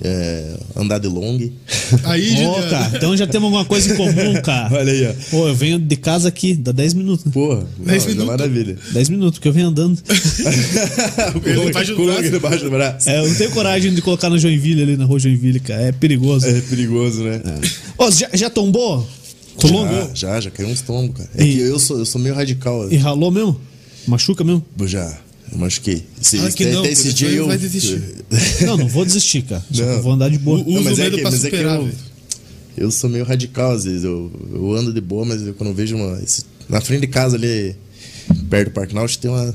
é, 0.03 0.53
andar 0.75 0.99
de 0.99 1.07
long. 1.07 1.39
Aí, 2.03 2.21
Ô, 2.33 2.35
Juliano. 2.35 2.69
cara, 2.69 2.91
então 2.97 3.17
já 3.17 3.25
temos 3.27 3.45
alguma 3.47 3.65
coisa 3.65 3.93
em 3.93 3.97
comum, 3.97 4.41
cara. 4.41 4.73
Olha 4.77 4.91
aí, 4.91 5.07
ó. 5.07 5.13
Pô, 5.31 5.47
eu 5.47 5.55
venho 5.55 5.79
de 5.79 5.95
casa 5.95 6.27
aqui, 6.29 6.53
dá 6.53 6.71
10 6.71 6.93
minutos? 6.93 7.31
Porra, 7.31 7.65
Dez 7.77 8.03
não, 8.05 8.11
é 8.11 8.13
minutos. 8.13 8.25
maravilha. 8.25 8.77
10 8.93 9.09
minutos, 9.09 9.39
porque 9.39 9.47
eu 9.47 9.53
venho 9.53 9.67
andando. 9.67 9.97
O 11.35 11.39
braço. 12.05 12.31
debaixo 12.31 12.63
do 12.63 12.69
braço. 12.71 13.09
É, 13.09 13.19
eu 13.19 13.27
não 13.27 13.35
tenho 13.35 13.51
coragem 13.51 13.93
de 13.93 14.01
colocar 14.01 14.29
na 14.29 14.37
Joinville 14.37 14.81
ali, 14.83 14.97
na 14.97 15.05
rua 15.05 15.19
Joinville, 15.19 15.59
cara. 15.59 15.81
É 15.83 15.91
perigoso. 15.91 16.45
É 16.47 16.61
perigoso, 16.61 17.23
né? 17.23 17.41
Ô, 17.97 18.09
já, 18.11 18.29
já 18.33 18.49
tombou? 18.49 19.07
Tombou? 19.59 19.85
Já, 19.87 20.09
já, 20.13 20.41
já 20.41 20.51
caiu 20.51 20.69
uns 20.69 20.81
tombos, 20.81 21.17
cara. 21.17 21.29
É 21.35 21.43
E- 21.43 21.53
que 21.55 21.59
eu 21.61 21.79
sou, 21.79 21.99
eu 21.99 22.05
sou 22.05 22.19
meio 22.19 22.33
radical. 22.35 22.91
E 22.91 22.97
ralou 22.97 23.31
mesmo? 23.31 23.59
Machuca 24.07 24.43
mesmo? 24.43 24.63
Já, 24.85 25.17
eu 25.51 25.57
machuquei. 25.57 26.05
Esse, 26.21 26.37
Fala 26.37 26.51
que 26.51 26.63
até- 26.63 26.73
não, 26.73 26.79
até 26.81 26.91
esse 26.91 27.13
dia 27.13 27.29
eu. 27.29 27.47
vai 27.47 27.57
desistir. 27.57 28.01
Não, 28.65 28.77
não 28.77 28.87
vou 28.87 29.03
desistir, 29.05 29.41
cara. 29.41 29.63
Que 29.71 29.81
Não. 29.81 30.01
vou 30.01 30.13
andar 30.13 30.29
de 30.29 30.37
boa. 30.37 30.63
Não, 30.63 30.81
mas 30.83 30.97
é 30.99 31.09
que, 31.09 31.21
mas 31.21 31.43
é 31.43 31.49
que 31.49 31.55
eu, 31.57 31.89
eu 32.77 32.91
sou 32.91 33.09
meio 33.09 33.25
radical 33.25 33.71
às 33.71 33.83
vezes. 33.83 34.03
Eu, 34.05 34.31
eu 34.53 34.71
ando 34.73 34.93
de 34.93 35.01
boa, 35.01 35.25
mas 35.25 35.41
eu, 35.45 35.53
quando 35.53 35.69
eu 35.71 35.75
vejo 35.75 35.95
uma. 35.97 36.17
esse- 36.21 36.45
na 36.69 36.79
frente 36.79 37.01
de 37.01 37.07
casa 37.07 37.35
ali, 37.35 37.75
perto 38.49 38.69
do 38.69 38.73
Parque 38.73 38.95
Náutico, 38.95 39.21
tem 39.21 39.29
uma, 39.31 39.53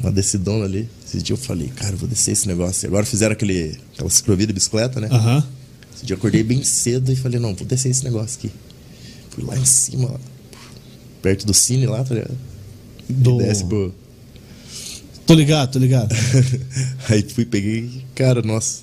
uma 0.00 0.10
descidona 0.10 0.64
ali. 0.64 0.88
Esse 1.06 1.22
dia 1.22 1.34
eu 1.34 1.38
falei, 1.38 1.68
cara, 1.68 1.92
eu 1.94 1.98
vou 1.98 2.08
descer 2.08 2.32
esse 2.32 2.48
negócio. 2.48 2.84
E 2.84 2.88
agora 2.88 3.06
fizeram 3.06 3.32
aquele, 3.32 3.76
aquela 3.94 4.10
ciclovia 4.10 4.46
de 4.46 4.52
bicicleta, 4.52 5.00
né? 5.00 5.08
Aham. 5.10 5.44
Esse 5.94 6.04
dia 6.04 6.14
eu 6.14 6.18
acordei 6.18 6.42
bem 6.42 6.64
cedo 6.64 7.12
e 7.12 7.16
falei, 7.16 7.38
não, 7.38 7.54
vou 7.54 7.66
descer 7.66 7.90
esse 7.90 8.02
negócio 8.04 8.38
aqui. 8.38 8.50
Fui 9.30 9.44
lá 9.44 9.56
em 9.56 9.64
cima, 9.64 10.08
lá, 10.10 10.20
perto 11.22 11.46
do 11.46 11.54
cine 11.54 11.86
lá, 11.86 12.02
tá 12.02 12.14
ligado? 12.14 12.36
Do- 13.08 13.40
E 13.40 13.44
desce 13.44 13.64
pro. 13.64 13.94
Tô 15.28 15.34
ligado, 15.34 15.70
tô 15.72 15.78
ligado. 15.78 16.12
Aí 17.08 17.22
fui, 17.22 17.44
peguei, 17.44 17.88
cara, 18.16 18.42
nossa. 18.42 18.80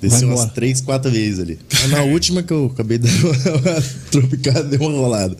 Desci 0.00 0.24
umas 0.24 0.50
três, 0.52 0.80
quatro 0.80 1.10
vezes 1.10 1.38
ali. 1.38 1.58
Na 1.90 2.02
última 2.02 2.42
que 2.42 2.50
eu 2.52 2.70
acabei 2.72 2.96
dando 2.96 3.12
uma 3.28 3.82
tropicada, 4.10 4.62
deu 4.64 4.80
uma 4.80 4.90
rolada. 4.98 5.36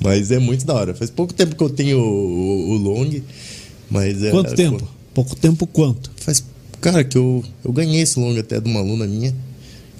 Mas 0.00 0.30
é 0.30 0.38
muito 0.38 0.64
da 0.64 0.72
hora. 0.72 0.94
Faz 0.94 1.10
pouco 1.10 1.34
tempo 1.34 1.54
que 1.54 1.62
eu 1.62 1.68
tenho 1.68 1.98
o, 1.98 2.02
o- 2.02 2.70
o 2.70 2.76
long, 2.78 3.20
Mas 3.90 4.22
é, 4.22 4.30
Quanto 4.30 4.54
tempo? 4.54 4.88
Pouco 5.12 5.36
tempo 5.36 5.66
quanto? 5.66 6.10
Faz. 6.16 6.42
Cara, 6.80 7.04
que 7.04 7.16
eu, 7.18 7.44
eu 7.62 7.70
ganhei 7.72 8.00
esse 8.00 8.18
long 8.18 8.34
até 8.38 8.58
de 8.58 8.68
uma 8.70 8.80
aluna 8.80 9.06
minha. 9.06 9.34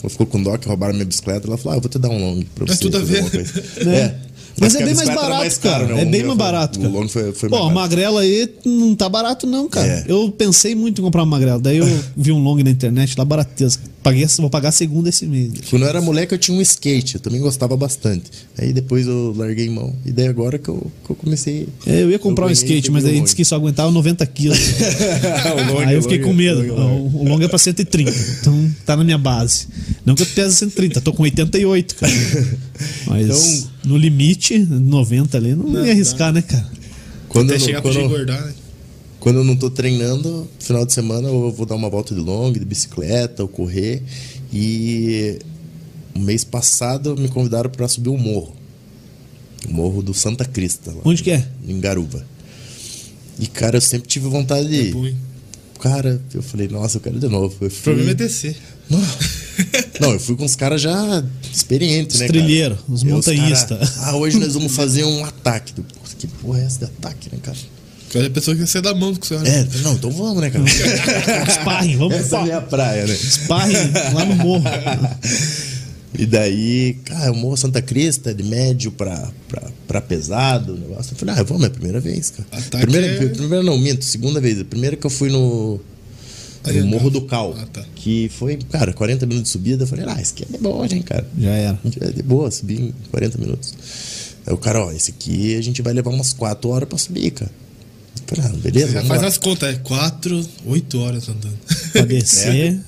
Ela 0.02 0.08
ficou 0.10 0.26
com 0.26 0.42
dó 0.42 0.56
que 0.56 0.66
roubaram 0.66 0.94
minha 0.94 1.04
bicicleta. 1.04 1.46
Ela 1.46 1.58
falou: 1.58 1.74
Ah, 1.74 1.76
eu 1.76 1.80
vou 1.82 1.90
te 1.90 1.98
dar 1.98 2.08
um 2.08 2.18
long 2.18 2.42
pra 2.54 2.64
Mas 2.66 2.76
você. 2.78 2.82
tudo 2.84 2.96
a 2.96 3.00
fazer 3.00 3.12
ver. 3.12 3.18
alguma 3.18 3.30
coisa." 3.44 3.64
Né? 3.84 3.96
É. 3.98 4.20
Mas 4.60 4.74
é 4.74 4.84
bem 4.84 4.94
mais 4.94 5.08
era 5.08 5.20
barato, 5.20 5.60
cara. 5.60 5.86
né? 5.86 5.94
O 5.94 5.98
É 5.98 6.04
bem 6.04 6.22
mais 6.24 6.38
barato, 6.38 6.78
O 6.78 6.82
cara. 6.82 6.94
long 6.94 7.08
foi, 7.08 7.32
foi 7.32 7.48
Pô, 7.48 7.56
mais 7.56 7.74
barato. 7.74 7.74
magrela 7.90 8.20
aí 8.20 8.48
não 8.64 8.94
tá 8.94 9.08
barato, 9.08 9.46
não, 9.46 9.68
cara. 9.68 9.86
É. 9.86 10.04
Eu 10.06 10.30
pensei 10.30 10.74
muito 10.74 11.00
em 11.00 11.04
comprar 11.04 11.22
uma 11.22 11.30
magrela. 11.30 11.58
Daí 11.58 11.78
eu 11.78 11.86
vi 12.16 12.30
um 12.32 12.38
long 12.42 12.56
na 12.62 12.70
internet 12.70 13.14
lá 13.18 13.24
barateza. 13.24 13.78
Paguei, 14.02 14.26
vou 14.38 14.50
pagar 14.50 14.68
a 14.68 14.72
segunda 14.72 15.08
esse 15.08 15.24
mês. 15.26 15.50
Quando 15.70 15.82
eu 15.84 15.88
era 15.88 15.98
moleque, 16.00 16.34
eu 16.34 16.38
tinha 16.38 16.54
um 16.56 16.60
skate. 16.60 17.14
Eu 17.14 17.20
também 17.20 17.40
gostava 17.40 17.74
bastante. 17.74 18.30
Aí 18.58 18.70
depois 18.70 19.06
eu 19.06 19.34
larguei 19.36 19.68
mão. 19.70 19.94
E 20.04 20.12
daí 20.12 20.28
agora 20.28 20.58
que 20.58 20.68
eu, 20.68 20.92
que 21.04 21.10
eu 21.10 21.16
comecei. 21.16 21.66
É, 21.86 22.02
Eu 22.02 22.10
ia 22.10 22.18
comprar 22.18 22.44
um 22.44 22.48
ganhei, 22.48 22.62
skate, 22.62 22.90
mas 22.90 23.04
aí 23.06 23.18
o 23.18 23.22
disse 23.22 23.34
que 23.34 23.44
só 23.46 23.56
aguentava 23.56 23.90
90 23.90 24.24
quilos. 24.26 24.58
O 25.74 25.78
aí 25.78 25.94
eu 25.94 26.00
o 26.00 26.02
fiquei 26.02 26.18
com 26.18 26.32
medo. 26.34 26.60
o 26.60 26.76
long, 26.76 27.10
o. 27.14 27.20
O 27.22 27.28
long 27.28 27.40
é 27.42 27.48
pra 27.48 27.58
130. 27.58 28.10
Então 28.40 28.70
tá 28.84 28.94
na 28.96 29.04
minha 29.04 29.16
base. 29.18 29.66
Não 30.04 30.14
que 30.14 30.22
eu 30.22 30.26
pese 30.26 30.54
130, 30.56 31.00
tô 31.00 31.12
com 31.12 31.22
88, 31.22 31.94
cara. 31.94 32.12
Mas 33.06 33.24
Então- 33.26 33.73
no 33.84 33.96
limite, 33.96 34.58
90 34.58 35.36
ali, 35.36 35.54
não, 35.54 35.64
Não, 35.68 35.84
ia 35.84 35.92
arriscar, 35.92 36.32
né, 36.32 36.42
cara? 36.42 36.66
Quando, 37.28 37.50
Até 37.50 37.56
eu, 37.56 37.58
não- 37.60 37.66
chegar 37.66 37.82
pra 37.82 37.90
quando, 37.92 38.00
te 38.00 38.04
engordar, 38.06 38.44
né? 38.46 38.54
quando 39.20 39.36
eu 39.40 39.44
não 39.44 39.56
tô 39.56 39.70
treinando, 39.70 40.48
final 40.58 40.84
de 40.86 40.92
semana 40.92 41.28
eu 41.28 41.50
vou 41.50 41.66
dar 41.66 41.74
uma 41.74 41.88
volta 41.90 42.14
de 42.14 42.20
long, 42.20 42.52
de 42.52 42.64
bicicleta, 42.64 43.42
ou 43.42 43.48
correr. 43.48 44.02
E 44.52 45.38
o 46.14 46.18
mês 46.20 46.44
passado 46.44 47.16
me 47.16 47.28
convidaram 47.28 47.68
para 47.70 47.88
subir 47.88 48.10
um 48.10 48.16
morro. 48.18 48.54
O 49.68 49.72
morro 49.72 50.02
do 50.02 50.12
Santa 50.14 50.44
Crista. 50.44 50.90
Lá, 50.92 51.00
Onde 51.04 51.22
que 51.22 51.30
é? 51.30 51.48
Em 51.66 51.80
Garuva. 51.80 52.24
E, 53.40 53.46
cara, 53.48 53.78
eu 53.78 53.80
sempre 53.80 54.06
tive 54.08 54.28
vontade 54.28 54.68
de 54.68 54.76
É 54.76 54.82
ir. 54.84 54.92
bom, 54.92 55.06
hein? 55.06 55.16
Cara, 55.80 56.22
eu 56.32 56.42
falei, 56.42 56.68
nossa, 56.68 56.98
eu 56.98 57.00
quero 57.00 57.18
de 57.18 57.26
novo. 57.28 57.56
Eu 57.60 57.66
O 57.66 57.70
fui... 57.70 57.82
problema 57.82 58.10
é 58.12 58.14
descer. 58.14 58.56
Não. 58.88 59.00
Não, 60.00 60.12
eu 60.12 60.20
fui 60.20 60.36
com 60.36 60.44
os 60.44 60.56
caras 60.56 60.80
já 60.80 61.24
experientes, 61.52 62.16
Os 62.16 62.20
né? 62.20 62.26
cara? 62.28 62.38
trilheiros, 62.38 62.78
os 62.88 63.02
montanhistas. 63.02 63.90
cara, 63.90 64.10
ah, 64.10 64.16
hoje 64.16 64.38
nós 64.38 64.54
vamos 64.54 64.74
fazer 64.74 65.04
um 65.04 65.24
ataque. 65.24 65.72
Que 66.18 66.26
porra 66.26 66.60
é 66.60 66.64
essa 66.64 66.78
de 66.78 66.84
ataque, 66.86 67.28
né, 67.32 67.38
cara? 67.42 67.56
Cada 68.12 68.30
pessoa 68.30 68.56
quer 68.56 68.66
ser 68.66 68.80
da 68.80 68.94
mão 68.94 69.14
com 69.14 69.22
o 69.22 69.26
senhor. 69.26 69.46
É, 69.46 69.66
não, 69.82 69.94
então 69.94 70.10
vamos, 70.10 70.40
né, 70.40 70.48
cara? 70.50 70.64
Sparring, 71.50 71.96
vamos 71.96 72.14
Essa 72.14 72.36
é 72.36 72.38
a 72.38 72.42
minha 72.44 72.60
praia, 72.60 73.06
né? 73.06 73.14
Sparring 73.14 73.92
lá 74.14 74.24
no 74.24 74.34
morro. 74.36 74.64
E 76.16 76.26
daí, 76.26 76.94
cara, 77.04 77.32
o 77.32 77.36
Morro 77.36 77.56
Santa 77.56 77.82
Crista 77.82 78.30
é 78.30 78.34
de 78.34 78.44
médio 78.44 78.92
pra, 78.92 79.32
pra, 79.48 79.62
pra 79.88 80.00
pesado 80.00 80.74
o 80.74 80.78
negócio. 80.78 81.12
Eu 81.12 81.16
falei, 81.18 81.34
ah, 81.36 81.42
vamos, 81.42 81.64
é 81.64 81.66
a 81.66 81.70
primeira 81.70 81.98
vez, 81.98 82.30
cara. 82.30 82.46
Ataque 82.52 82.86
Primeira, 82.86 83.06
é- 83.24 83.28
primeira 83.30 83.64
não, 83.64 83.76
minto, 83.76 84.04
segunda 84.04 84.40
vez. 84.40 84.60
A 84.60 84.64
primeira 84.64 84.94
que 84.94 85.04
eu 85.04 85.10
fui 85.10 85.28
no, 85.28 85.80
no 86.72 86.86
Morro 86.86 87.10
tá. 87.10 87.18
do 87.18 87.26
Cal. 87.26 87.54
Ah, 87.58 87.66
tá. 87.72 87.84
Que 87.94 88.28
foi, 88.28 88.56
cara, 88.70 88.92
40 88.92 89.26
minutos 89.26 89.48
de 89.48 89.52
subida. 89.52 89.84
Eu 89.84 89.86
falei, 89.86 90.04
ah, 90.08 90.20
esse 90.20 90.32
aqui 90.32 90.44
é 90.48 90.56
de 90.56 90.62
boa, 90.62 90.86
hein, 90.86 91.02
cara. 91.02 91.26
Já 91.38 91.50
era. 91.50 91.78
É 92.00 92.10
de 92.10 92.22
boa, 92.22 92.50
subir 92.50 92.80
em 92.80 92.94
40 93.10 93.38
minutos. 93.38 93.74
Aí 94.46 94.52
o 94.52 94.56
cara, 94.56 94.84
ó, 94.84 94.92
esse 94.92 95.10
aqui 95.10 95.56
a 95.56 95.62
gente 95.62 95.80
vai 95.82 95.92
levar 95.92 96.10
umas 96.10 96.32
4 96.32 96.68
horas 96.70 96.88
pra 96.88 96.98
subir, 96.98 97.30
cara. 97.30 97.50
Eu 98.30 98.36
falei, 98.36 98.50
ah, 98.50 98.56
beleza, 98.62 98.92
já 98.92 99.04
faz 99.04 99.22
lá. 99.22 99.28
as 99.28 99.38
contas, 99.38 99.74
é 99.74 99.78
4, 99.78 100.48
8 100.66 100.98
horas 101.00 101.28
andando. 101.28 101.58
Pra 101.92 102.02
descer. 102.02 102.80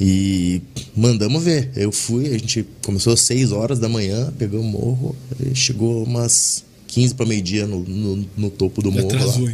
E 0.00 0.60
mandamos 0.94 1.42
ver. 1.42 1.70
Eu 1.74 1.90
fui, 1.90 2.26
a 2.28 2.38
gente 2.38 2.66
começou 2.84 3.12
às 3.12 3.20
6 3.20 3.52
horas 3.52 3.78
da 3.78 3.88
manhã, 3.88 4.32
pegou 4.38 4.60
o 4.60 4.64
morro, 4.64 5.16
chegou 5.54 6.02
umas 6.04 6.64
15 6.88 7.14
para 7.14 7.26
meio-dia 7.26 7.66
no, 7.66 7.80
no, 7.80 8.26
no 8.36 8.50
topo 8.50 8.82
do 8.82 8.90
Já 8.90 9.02
morro. 9.02 9.14
atrasou, 9.14 9.44
Lá. 9.44 9.52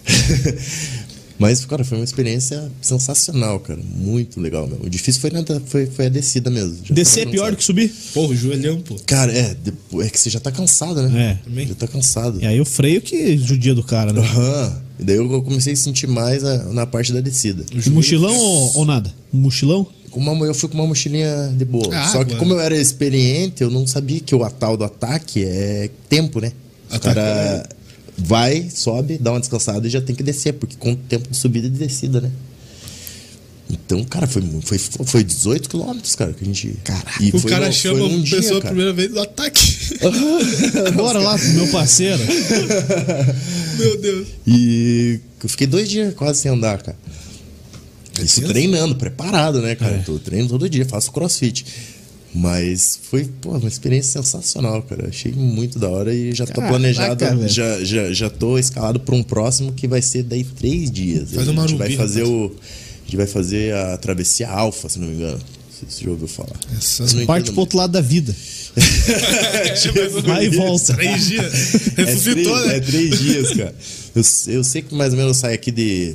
Mas, 1.40 1.64
cara, 1.64 1.82
foi 1.82 1.98
uma 1.98 2.04
experiência 2.04 2.70
sensacional, 2.82 3.58
cara. 3.60 3.80
Muito 3.82 4.38
legal 4.40 4.66
mesmo. 4.68 4.84
O 4.84 4.90
difícil 4.90 5.20
foi, 5.20 5.30
nada, 5.30 5.60
foi, 5.66 5.86
foi 5.86 6.06
a 6.06 6.08
descida 6.10 6.50
mesmo. 6.50 6.76
Já 6.84 6.94
Descer 6.94 7.26
é 7.26 7.30
pior 7.30 7.50
do 7.50 7.56
cansado. 7.56 7.56
que 7.56 7.64
subir. 7.64 7.92
Pô, 8.12 8.26
o 8.26 8.36
joelhão, 8.36 8.80
pô. 8.82 8.96
Cara, 9.06 9.32
é, 9.32 9.54
depois- 9.54 10.06
é 10.06 10.10
que 10.10 10.20
você 10.20 10.28
já 10.30 10.38
tá 10.38 10.52
cansado, 10.52 11.02
né? 11.08 11.38
É. 11.40 11.48
Também. 11.48 11.66
Já 11.66 11.74
tá 11.74 11.88
cansado. 11.88 12.38
E 12.42 12.46
aí 12.46 12.60
o 12.60 12.64
freio 12.66 13.00
que 13.00 13.38
judia 13.38 13.74
do 13.74 13.82
cara, 13.82 14.12
né? 14.12 14.20
Aham. 14.20 14.80
E 14.98 15.02
daí 15.04 15.16
eu 15.16 15.42
comecei 15.42 15.72
a 15.72 15.76
sentir 15.76 16.06
mais 16.06 16.44
a- 16.44 16.64
na 16.74 16.86
parte 16.86 17.10
da 17.12 17.22
descida. 17.22 17.64
O 17.72 17.78
Um 17.78 17.80
joelho- 17.80 17.94
mochilão 17.96 18.36
ou, 18.38 18.76
ou 18.78 18.84
nada? 18.84 19.10
Mochilão? 19.32 19.86
Uma, 20.12 20.44
eu 20.44 20.52
fui 20.52 20.68
com 20.68 20.74
uma 20.76 20.86
mochilinha 20.86 21.54
de 21.56 21.64
boa. 21.64 21.88
Ah, 21.96 22.08
Só 22.08 22.18
que 22.24 22.32
água. 22.34 22.36
como 22.38 22.52
eu 22.52 22.60
era 22.60 22.76
experiente, 22.76 23.62
eu 23.62 23.70
não 23.70 23.86
sabia 23.86 24.20
que 24.20 24.34
o 24.34 24.50
tal 24.50 24.76
do 24.76 24.84
ataque 24.84 25.42
é 25.44 25.88
tempo, 26.08 26.38
né? 26.40 26.52
Ataque 26.90 27.14
cara 27.14 27.68
vai, 28.22 28.68
sobe, 28.72 29.18
dá 29.18 29.32
uma 29.32 29.40
descansada 29.40 29.86
e 29.86 29.90
já 29.90 30.00
tem 30.00 30.14
que 30.14 30.22
descer, 30.22 30.52
porque 30.54 30.76
com 30.78 30.92
o 30.92 30.96
tempo 30.96 31.28
de 31.30 31.36
subida 31.36 31.66
e 31.66 31.70
de 31.70 31.78
descida, 31.78 32.20
né? 32.20 32.30
Então, 33.72 34.02
cara, 34.04 34.26
foi, 34.26 34.42
foi, 34.62 34.78
foi 34.78 35.22
18 35.22 35.68
quilômetros, 35.68 36.16
cara, 36.16 36.32
que 36.32 36.42
a 36.42 36.46
gente. 36.46 36.76
Caraca. 36.82 37.22
E 37.22 37.30
O 37.32 37.38
foi 37.38 37.50
cara 37.50 37.66
no- 37.68 37.72
chama 37.72 38.04
a 38.04 38.08
dia, 38.08 38.36
pessoa 38.38 38.58
a 38.58 38.62
primeira 38.62 38.92
vez 38.92 39.10
do 39.12 39.20
ataque. 39.20 39.60
Bora 40.96 41.20
lá 41.20 41.38
pro 41.38 41.48
meu 41.50 41.68
parceiro. 41.68 42.18
Meu 43.78 44.00
Deus. 44.00 44.28
E 44.46 45.20
eu 45.42 45.48
fiquei 45.48 45.66
dois 45.66 45.88
dias 45.88 46.12
quase 46.14 46.40
sem 46.40 46.50
andar, 46.50 46.82
cara. 46.82 46.98
Isso 48.22 48.40
tenso? 48.40 48.52
treinando, 48.52 48.96
preparado, 48.96 49.62
né, 49.62 49.74
cara? 49.76 49.96
É. 49.96 49.98
Eu 50.00 50.04
tô 50.04 50.18
treinando 50.18 50.50
todo 50.50 50.68
dia, 50.68 50.84
faço 50.84 51.10
crossfit. 51.12 51.64
Mas 52.32 52.98
foi 53.10 53.24
pô, 53.40 53.50
uma 53.50 53.68
experiência 53.68 54.22
sensacional, 54.22 54.82
cara. 54.82 55.08
Achei 55.08 55.32
muito 55.32 55.78
da 55.78 55.88
hora 55.88 56.14
e 56.14 56.32
já 56.32 56.46
tô 56.46 56.54
Caraca, 56.54 56.74
planejado. 56.74 57.48
Já, 57.48 57.82
já, 57.84 58.12
já 58.12 58.30
tô 58.30 58.56
escalado 58.56 59.00
para 59.00 59.14
um 59.14 59.22
próximo 59.22 59.72
que 59.72 59.88
vai 59.88 60.00
ser 60.00 60.22
daí 60.22 60.44
três 60.44 60.90
dias. 60.90 61.32
Faz 61.32 61.48
a 61.48 61.50
uma 61.50 61.66
gente 61.66 61.78
vai 61.78 61.90
fazer 61.96 62.22
o. 62.22 62.46
A 62.46 63.04
gente 63.04 63.16
vai 63.16 63.26
fazer 63.26 63.74
a 63.74 63.96
travessia 63.96 64.48
alfa, 64.48 64.88
se 64.88 65.00
não 65.00 65.08
me 65.08 65.14
engano. 65.14 65.40
Você 65.88 66.04
já 66.04 66.10
ouviu 66.10 66.28
falar. 66.28 66.58
Não 67.16 67.26
Parte 67.26 67.50
pro 67.50 67.60
outro 67.60 67.78
lado 67.78 67.90
da 67.92 68.00
vida. 68.00 68.34
Vai 70.24 70.46
e 70.46 70.48
volta. 70.50 70.94
Três 70.94 71.26
dias. 71.26 71.74
É 71.96 72.04
Ressuscitou, 72.04 72.52
três, 72.52 72.66
né? 72.66 72.76
é 72.76 72.80
três 72.80 73.18
dias, 73.18 73.48
cara. 73.54 73.74
Eu, 74.14 74.22
eu 74.54 74.64
sei 74.64 74.82
que 74.82 74.94
mais 74.94 75.12
ou 75.12 75.18
menos 75.18 75.38
sai 75.38 75.54
aqui 75.54 75.70
de 75.70 76.14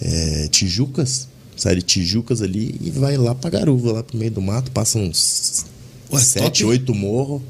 é, 0.00 0.48
Tijucas, 0.48 1.28
sai 1.56 1.76
de 1.76 1.82
Tijucas 1.82 2.42
ali 2.42 2.74
e 2.80 2.90
vai 2.90 3.16
lá 3.16 3.34
pra 3.34 3.50
Garuva, 3.50 3.92
lá 3.92 4.02
pro 4.02 4.16
meio 4.16 4.30
do 4.30 4.40
mato, 4.40 4.70
passa 4.70 4.98
uns 4.98 5.64
Ué, 6.12 6.20
sete, 6.20 6.62
top. 6.62 6.64
oito 6.64 6.94
morros. 6.94 7.42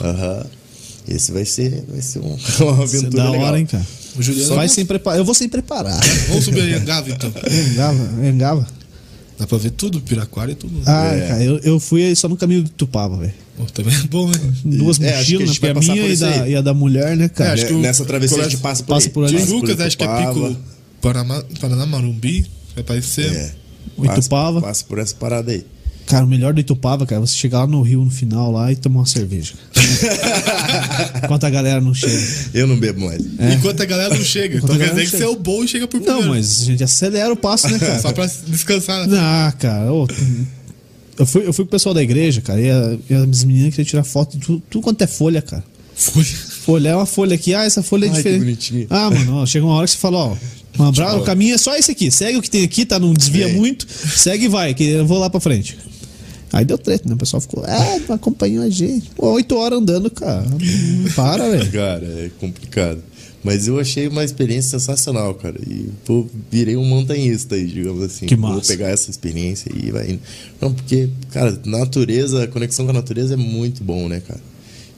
Aham. 0.00 0.44
Esse 1.08 1.32
vai 1.32 1.44
ser, 1.44 1.84
vai 1.88 2.00
ser 2.02 2.18
um- 2.20 2.36
uma 2.60 2.80
é 2.80 2.82
aventura 2.82 3.10
da 3.24 3.30
legal. 3.30 3.46
hora, 3.46 3.58
hein, 3.58 3.66
cara? 3.66 3.86
O 4.16 4.22
Juliano 4.22 4.54
Vai 4.56 4.68
sem 4.68 4.84
preparar. 4.84 5.18
Eu 5.18 5.24
vou 5.24 5.34
sem 5.34 5.48
preparar. 5.48 5.98
Vamos 6.28 6.44
subir 6.44 6.60
aí, 6.62 6.74
Angava, 6.74 7.10
então. 7.10 7.32
Engava, 7.72 8.26
engava. 8.28 8.66
Dá 9.38 9.46
pra 9.46 9.56
ver 9.56 9.70
tudo, 9.70 10.00
Piraquara 10.02 10.52
e 10.52 10.54
tudo. 10.54 10.82
Ah, 10.84 11.06
É. 11.14 11.28
cara, 11.28 11.42
eu, 11.44 11.58
eu 11.60 11.80
fui 11.80 12.04
aí 12.04 12.14
só 12.14 12.28
no 12.28 12.36
caminho 12.36 12.62
do 12.64 12.68
Tupava, 12.70 13.16
velho. 13.16 13.32
Também 13.72 13.94
é 13.94 14.02
bom, 14.04 14.26
né? 14.28 14.34
Duas 14.64 15.00
É, 15.00 15.14
a 15.14 15.18
mochilas, 15.18 15.58
né? 15.60 15.70
a 15.70 15.74
passar 15.74 15.92
minha 15.92 16.04
por 16.04 16.10
e 16.10 16.12
isso 16.12 16.22
da, 16.24 16.48
e 16.48 16.56
a 16.56 16.60
da 16.60 16.74
mulher, 16.74 17.16
né, 17.16 17.28
cara? 17.28 17.50
É, 17.50 17.52
acho 17.54 17.66
que 17.66 17.72
o- 17.72 17.78
Nessa 17.80 18.04
travessia 18.04 18.38
a 18.40 18.42
gente 18.44 18.58
passa 18.58 18.82
por, 18.82 18.94
passa 18.94 19.08
por 19.10 19.24
ali. 19.24 19.32
De 19.34 19.40
Passa 19.40 19.52
por 19.52 19.56
Lucas, 19.62 19.80
acho 19.80 19.96
que 19.96 20.04
é. 20.04 20.26
Pico 20.26 20.56
Paraná, 21.00 21.42
Paraná 21.60 21.86
Marumbi. 22.70 22.74
Vai 22.74 22.84
parecer. 22.84 23.32
É. 23.32 23.52
O 23.96 24.04
Itupava. 24.04 24.60
Passa, 24.60 24.66
passa 24.66 24.84
por 24.84 24.98
essa 24.98 25.14
parada 25.14 25.52
aí. 25.52 25.64
Cara, 26.06 26.24
o 26.24 26.28
melhor 26.28 26.52
do 26.52 26.60
Itupava, 26.60 27.06
cara, 27.06 27.22
é 27.22 27.26
você 27.26 27.36
chegar 27.36 27.60
lá 27.60 27.66
no 27.68 27.82
Rio 27.82 28.04
no 28.04 28.10
final 28.10 28.50
lá 28.50 28.72
e 28.72 28.76
tomar 28.76 29.00
uma 29.00 29.06
cerveja. 29.06 29.54
Enquanto 31.22 31.44
a 31.44 31.50
galera 31.50 31.80
não 31.80 31.94
chega. 31.94 32.20
Eu 32.52 32.66
não 32.66 32.76
bebo 32.76 33.06
mais. 33.06 33.22
Enquanto 33.56 33.80
a 33.80 33.84
galera 33.84 34.12
não 34.12 34.24
chega. 34.24 34.56
Enquanto 34.56 34.74
então 34.74 34.86
quer 34.86 34.92
dizer 34.92 35.08
que 35.08 35.16
você 35.16 35.22
é 35.22 35.28
o 35.28 35.36
bom 35.36 35.62
e 35.62 35.68
chega 35.68 35.86
por 35.86 36.00
primeiro. 36.00 36.26
Não, 36.26 36.34
mas 36.34 36.62
a 36.62 36.64
gente 36.64 36.82
acelera 36.82 37.32
o 37.32 37.36
passo, 37.36 37.68
né, 37.68 37.78
cara? 37.78 38.00
Só 38.00 38.12
pra 38.12 38.26
descansar, 38.26 39.06
né? 39.06 39.18
Ah, 39.20 39.54
cara, 39.56 39.92
ô, 39.92 40.08
eu, 41.16 41.26
fui, 41.26 41.46
eu 41.46 41.52
fui 41.52 41.64
com 41.64 41.68
o 41.68 41.70
pessoal 41.70 41.94
da 41.94 42.02
igreja, 42.02 42.40
cara, 42.40 42.60
e, 42.60 42.70
a, 42.70 42.98
e 43.08 43.14
as 43.14 43.44
meninas 43.44 43.70
queriam 43.70 43.88
tirar 43.88 44.04
foto 44.04 44.36
de 44.36 44.44
tudo, 44.44 44.62
tudo 44.68 44.82
quanto 44.82 45.02
é 45.02 45.06
folha, 45.06 45.40
cara. 45.40 45.62
Foi. 45.94 46.24
Folha 46.24 46.88
é 46.88 46.96
uma 46.96 47.06
folha 47.06 47.34
aqui, 47.34 47.54
ah, 47.54 47.64
essa 47.64 47.82
folha 47.82 48.06
é 48.06 48.08
Ai, 48.08 48.14
que 48.14 48.16
diferente. 48.16 48.40
bonitinho. 48.40 48.86
Ah, 48.90 49.10
mano, 49.10 49.36
ó, 49.36 49.46
chega 49.46 49.64
uma 49.64 49.74
hora 49.74 49.86
que 49.86 49.92
você 49.92 49.98
fala, 49.98 50.16
ó, 50.16 50.36
um 50.78 50.84
abraço, 50.84 51.18
o 51.18 51.22
caminho 51.24 51.54
é 51.54 51.58
só 51.58 51.76
esse 51.76 51.90
aqui, 51.92 52.10
segue 52.10 52.38
o 52.38 52.42
que 52.42 52.50
tem 52.50 52.64
aqui, 52.64 52.84
tá? 52.84 52.98
Não 52.98 53.12
desvia 53.12 53.48
É. 53.48 53.52
muito, 53.52 53.86
segue 53.90 54.44
e 54.46 54.48
vai, 54.48 54.72
que 54.74 54.84
eu 54.84 55.06
vou 55.06 55.18
lá 55.18 55.28
pra 55.28 55.40
frente. 55.40 55.76
Aí 56.52 56.64
deu 56.64 56.76
treta, 56.78 57.08
né? 57.08 57.14
O 57.14 57.18
pessoal 57.18 57.40
ficou, 57.40 57.62
ah, 57.64 57.98
não 58.08 58.16
acompanhou 58.16 58.64
a 58.64 58.68
gente. 58.70 59.08
Pô, 59.10 59.30
oito 59.32 59.56
horas 59.56 59.78
andando, 59.78 60.10
cara. 60.10 60.46
Para, 61.14 61.48
velho. 61.48 61.70
Cara, 61.70 62.04
é 62.04 62.30
complicado. 62.40 63.02
Mas 63.42 63.68
eu 63.68 63.78
achei 63.78 64.06
uma 64.08 64.22
experiência 64.24 64.78
sensacional, 64.78 65.32
cara. 65.34 65.56
E 65.66 65.88
pô, 66.04 66.26
virei 66.50 66.76
um 66.76 66.84
montanhista 66.84 67.54
aí, 67.54 67.66
digamos 67.66 68.02
assim. 68.02 68.26
Que 68.26 68.34
Vou 68.36 68.50
massa. 68.50 68.66
pegar 68.68 68.88
essa 68.88 69.10
experiência 69.10 69.70
e 69.74 69.90
vai 69.90 70.10
indo. 70.10 70.20
Não, 70.60 70.74
porque, 70.74 71.08
cara, 71.30 71.58
natureza, 71.64 72.42
a 72.44 72.46
conexão 72.48 72.84
com 72.84 72.90
a 72.90 72.94
natureza 72.94 73.34
é 73.34 73.36
muito 73.38 73.82
bom, 73.84 74.08
né, 74.08 74.20
cara? 74.20 74.40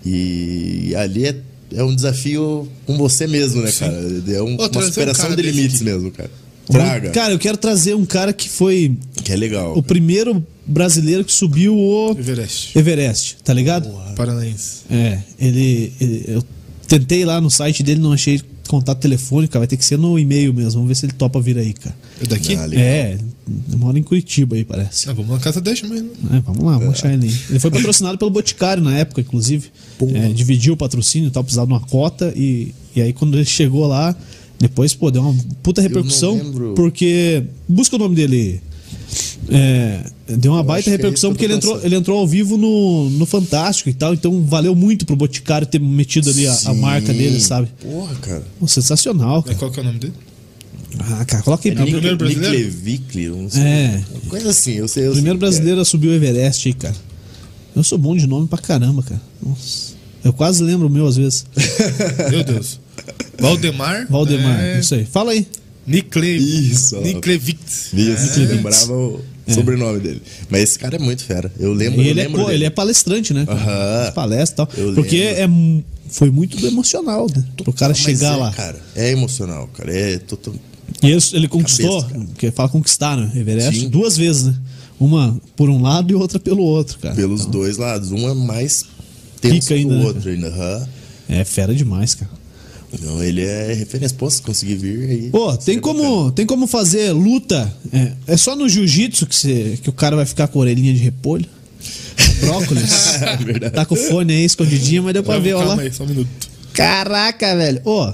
E 0.05 0.93
ali 0.97 1.27
é, 1.27 1.37
é 1.77 1.83
um 1.85 1.95
desafio 1.95 2.69
com 2.87 2.97
você 2.97 3.27
mesmo, 3.27 3.63
né, 3.63 3.71
Sim. 3.71 3.81
cara? 3.81 3.95
É 4.29 4.43
um- 4.43 4.55
Ô, 4.57 4.67
uma 4.67 4.79
um 4.79 4.83
superação 4.83 5.29
cara 5.31 5.37
de 5.37 5.43
limites 5.51 5.77
aqui. 5.77 5.85
mesmo, 5.85 6.11
cara. 6.11 6.31
Traga. 6.71 7.11
Cara, 7.11 7.33
eu 7.33 7.39
quero 7.39 7.57
trazer 7.57 7.95
um 7.95 8.05
cara 8.07 8.33
que 8.33 8.49
foi 8.49 8.97
Que 9.25 9.33
é 9.33 9.37
legal. 9.37 9.77
o 9.77 9.83
primeiro 9.83 10.47
brasileiro 10.65 11.25
que 11.25 11.33
subiu 11.33 11.75
o 11.77 12.13
Everest. 12.17 12.79
Everest, 12.79 13.37
tá 13.43 13.53
ligado? 13.53 13.91
Paranaense. 14.15 14.83
É, 14.91 15.19
ele, 15.41 15.93
ele- 16.01 16.25
Eu 16.29 16.45
tentei 16.87 17.25
lá 17.25 17.41
no 17.41 17.51
site 17.51 17.83
dele, 17.83 18.01
não 18.01 18.13
achei 18.13 18.41
contato 18.73 18.99
telefônico, 18.99 19.53
cara, 19.53 19.61
vai 19.61 19.67
ter 19.67 19.77
que 19.77 19.85
ser 19.85 19.99
no 19.99 20.19
e-mail 20.19 20.55
mesmo. 20.55 20.81
Vamos 20.81 20.89
ver 20.89 20.95
se 20.95 21.05
ele 21.05 21.13
topa 21.13 21.39
vir 21.41 21.59
aí, 21.59 21.75
cara. 21.75 21.95
É 22.23 22.27
daqui? 22.27 22.57
Ah. 22.57 22.67
É, 22.73 23.19
mora 23.77 23.99
em 23.99 24.03
Curitiba 24.03 24.57
aí, 24.57 24.65
parece. 24.65 25.11
Ah, 25.11 25.13
vamos 25.13 25.31
na 25.31 25.39
casa 25.39 25.61
deixa 25.61 25.87
mesmo. 25.87 26.11
É, 26.33 26.41
vamos 26.41 26.65
lá, 26.65 26.79
vamos 26.79 26.95
achar 26.95 27.13
ele 27.13 27.27
aí. 27.27 27.35
Ele 27.51 27.59
foi 27.59 27.71
patrocinado 27.71 28.17
pelo 28.17 28.31
Boticário 28.31 28.83
na 28.83 28.97
época, 28.97 29.21
inclusive. 29.21 29.69
É, 30.15 30.29
dividiu 30.29 30.73
o 30.73 30.77
patrocínio 30.77 31.29
e 31.29 31.31
tal, 31.31 31.45
precisava 31.45 31.67
de 31.67 31.73
uma 31.75 31.81
cota. 31.81 32.33
E, 32.35 32.75
e 32.97 33.03
aí, 33.03 33.13
quando 33.13 33.37
ele 33.37 33.45
chegou 33.45 33.87
lá, 33.87 34.17
depois, 34.59 34.95
pô, 34.95 35.11
deu 35.11 35.21
uma 35.21 35.45
puta 35.63 35.83
repercussão. 35.83 36.41
Porque. 36.75 37.43
Busca 37.69 37.97
o 37.97 37.99
nome 37.99 38.17
dele. 38.17 38.63
É, 39.49 40.05
deu 40.37 40.53
uma 40.53 40.61
Eu 40.61 40.65
baita 40.65 40.89
é 40.89 40.93
repercussão 40.93 41.31
que 41.31 41.35
porque 41.35 41.45
ele 41.45 41.55
entrou, 41.55 41.81
ele 41.83 41.95
entrou 41.97 42.19
ao 42.19 42.27
vivo 42.29 42.57
no, 42.57 43.11
no 43.11 43.27
Fantástico 43.27 43.89
e 43.91 43.95
tal. 43.95 44.15
Então 44.15 44.43
valeu 44.45 44.75
muito 44.75 45.05
pro 45.05 45.17
Boticário 45.17 45.67
ter 45.67 45.81
metido 45.81 46.31
ali 46.31 46.47
a, 46.47 46.59
a 46.67 46.75
marca 46.75 47.13
dele, 47.13 47.41
sabe? 47.41 47.69
Porra, 47.81 48.15
cara. 48.17 48.45
Pô, 48.59 48.69
sensacional, 48.69 49.41
É, 49.41 49.43
cara. 49.43 49.55
qual 49.57 49.71
que 49.71 49.81
é 49.81 49.83
o 49.83 49.87
nome 49.87 49.99
dele? 49.99 50.13
Ah, 50.99 51.25
cara, 51.25 51.43
coloca 51.43 51.67
aí. 51.67 51.73
É 51.73 51.75
primeiro, 51.75 51.99
primeiro 51.99 52.17
brasileiro? 52.19 52.55
Nicklevicle, 52.55 53.29
não 53.29 53.51
sei. 53.51 53.63
É. 53.63 54.03
Coisa 54.29 54.51
assim, 54.51 54.73
eu 54.73 54.87
sei. 54.87 55.07
Eu 55.07 55.13
primeiro 55.13 55.39
sei 55.39 55.47
é. 55.49 55.51
brasileiro 55.51 55.81
a 55.81 55.85
subir 55.85 56.09
o 56.09 56.15
Everest 56.15 56.69
aí, 56.69 56.75
cara. 56.75 56.95
Eu 57.75 57.83
sou 57.83 57.97
bom 57.97 58.15
de 58.17 58.27
nome 58.27 58.47
pra 58.47 58.59
caramba, 58.59 59.03
cara. 59.03 59.21
Nossa. 59.45 59.93
Eu 60.23 60.33
quase 60.33 60.63
lembro 60.63 60.87
o 60.87 60.91
meu 60.91 61.07
às 61.07 61.17
vezes. 61.17 61.47
Meu 62.31 62.45
Deus. 62.45 62.79
Valdemar. 63.41 64.07
Valdemar, 64.09 64.61
É... 64.61 64.79
isso 64.79 64.95
aí. 64.95 65.05
Fala 65.05 65.33
aí. 65.33 65.47
Nicle... 65.85 66.37
Isso. 66.37 67.01
Niclevic. 67.01 67.59
Isso, 67.65 67.93
É. 67.93 68.45
eu 68.45 68.49
lembrava 68.49 68.93
o 68.93 69.21
sobrenome 69.49 70.01
dele. 70.01 70.23
Mas 70.51 70.63
esse 70.63 70.79
cara 70.79 70.97
é 70.97 70.99
muito 70.99 71.25
fera. 71.25 71.51
Eu 71.59 71.73
lembro. 71.73 72.01
E 72.03 72.09
ele 72.09 72.21
é, 72.21 72.25
lembro 72.25 72.43
dele. 72.43 72.55
ele 72.55 72.65
é 72.65 72.71
palestrante, 72.71 73.33
né? 73.35 73.45
Aham. 73.49 74.13
Palestra 74.13 74.53
e 74.53 74.57
tal. 74.67 74.69
Eu 74.77 74.95
Porque 74.95 75.25
lembro. 75.25 75.81
é, 75.81 75.83
foi 76.09 76.31
muito 76.31 76.65
emocional, 76.67 77.27
né? 77.35 77.45
Pro 77.57 77.73
cara 77.73 77.95
chegar 77.95 78.35
é, 78.35 78.37
lá. 78.37 78.53
Cara, 78.53 78.79
é 78.95 79.11
emocional, 79.11 79.69
cara. 79.69 79.93
É 79.95 80.19
total... 80.19 80.55
E 81.03 81.11
ele, 81.11 81.23
ele 81.33 81.49
conquistou, 81.49 82.03
Cabeça, 82.05 82.27
que 82.39 82.51
fala 82.51 82.69
conquistar, 82.69 83.17
né? 83.17 83.33
Everest, 83.35 83.81
Sim. 83.81 83.89
duas 83.89 84.17
vezes, 84.17 84.45
né? 84.45 84.55
Uma 85.01 85.41
por 85.57 85.69
um 85.69 85.83
lado 85.83 86.13
e 86.13 86.15
outra 86.15 86.39
pelo 86.39 86.63
outro, 86.63 86.99
cara. 87.01 87.15
pelos 87.15 87.41
Então, 87.41 87.51
dois 87.53 87.77
lados. 87.77 88.13
Um 88.13 88.29
é 88.29 88.35
mais 88.35 88.85
tenso 89.41 89.55
Pica 89.55 89.67
que 89.67 89.75
ainda, 89.75 89.95
o 89.95 89.99
né, 89.99 90.05
outro 90.05 90.31
ainda. 90.31 90.49
aham. 90.49 90.89
É 91.29 91.45
fera 91.45 91.75
demais, 91.75 92.15
cara. 92.15 92.31
Não, 93.01 93.23
ele 93.23 93.43
é 93.43 93.73
referência. 93.73 94.17
Se 94.31 94.43
conseguir 94.43 94.77
vir 94.77 95.09
aí. 95.11 95.31
Pô, 95.31 95.57
tem 95.57 95.79
como, 95.79 96.31
tem 96.33 96.45
como 96.47 96.67
fazer 96.67 97.13
luta. 97.13 97.73
É, 97.93 98.13
é 98.29 98.37
só 98.37 98.55
no 98.55 98.69
jiu-jitsu 98.69 99.27
que, 99.27 99.35
você- 99.35 99.79
que 99.83 99.89
o 99.89 99.93
cara 99.93 100.15
vai 100.17 100.27
ficar 100.27 100.49
com 100.49 100.59
a 100.59 100.63
orelhinha 100.63 100.93
de 100.93 100.99
repolho. 101.01 101.47
Brócolis. 102.41 103.19
Verdade. 103.45 103.75
tá 103.75 103.85
com 103.85 103.95
o 103.95 103.99
fone 103.99 104.33
aí 104.35 104.45
escondidinho, 104.45 105.03
mas 105.03 105.15
deu 105.15 105.23
pra 105.23 105.39
ver, 105.39 105.55
ó 105.55 105.63
lá. 105.65 105.81
aí, 105.81 105.93
só 105.93 106.05
um 106.05 106.07
minuto. 106.09 106.29
Caraca, 106.73 107.57
velho. 107.57 107.81
Ô, 107.85 108.13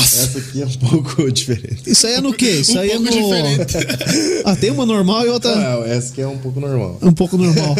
Essa 0.00 0.38
aqui 0.38 0.62
é 0.62 0.66
um 0.66 0.72
pouco 0.72 1.30
diferente. 1.32 1.82
isso 1.90 2.06
aí 2.06 2.14
é 2.14 2.20
no 2.20 2.32
quê? 2.32 2.50
Isso 2.50 2.76
Um 2.76 2.80
aí 2.80 2.90
pouco 2.90 3.06
é 3.08 3.10
no. 3.10 3.22
diferente. 3.22 3.76
ah, 4.44 4.56
tem 4.56 4.70
uma 4.70 4.86
normal 4.86 5.26
e 5.26 5.28
outra 5.28 5.50
Ah, 5.52 5.84
essa 5.88 6.12
aqui 6.12 6.20
é 6.20 6.26
um 6.26 6.38
pouco 6.38 6.60
normal. 6.60 6.98
um 7.02 7.12
pouco 7.12 7.36
normal. 7.36 7.76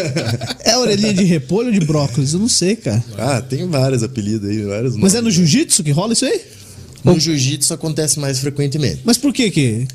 É 0.64 0.72
a 0.72 0.78
orelhinha 0.80 1.14
de 1.14 1.24
repolho 1.24 1.68
ou 1.68 1.72
de 1.78 1.80
brócolis? 1.84 2.32
Eu 2.32 2.38
não 2.40 2.48
sei, 2.48 2.76
cara. 2.76 3.02
Ah, 3.18 3.40
tem 3.40 3.66
vários 3.68 4.02
apelidos 4.02 4.48
aí, 4.48 4.62
vários 4.62 4.96
Mas 4.96 5.14
é 5.14 5.18
no 5.18 5.22
nomes. 5.22 5.34
jiu-jitsu 5.36 5.82
que 5.82 5.90
rola 5.90 6.12
isso 6.12 6.24
aí? 6.24 6.40
No 7.04 7.18
jiu-jitsu 7.18 7.74
acontece 7.74 8.20
mais 8.20 8.38
frequentemente. 8.38 9.00
Mas 9.04 9.18
por 9.18 9.32
que 9.32 9.50
que? 9.50 9.86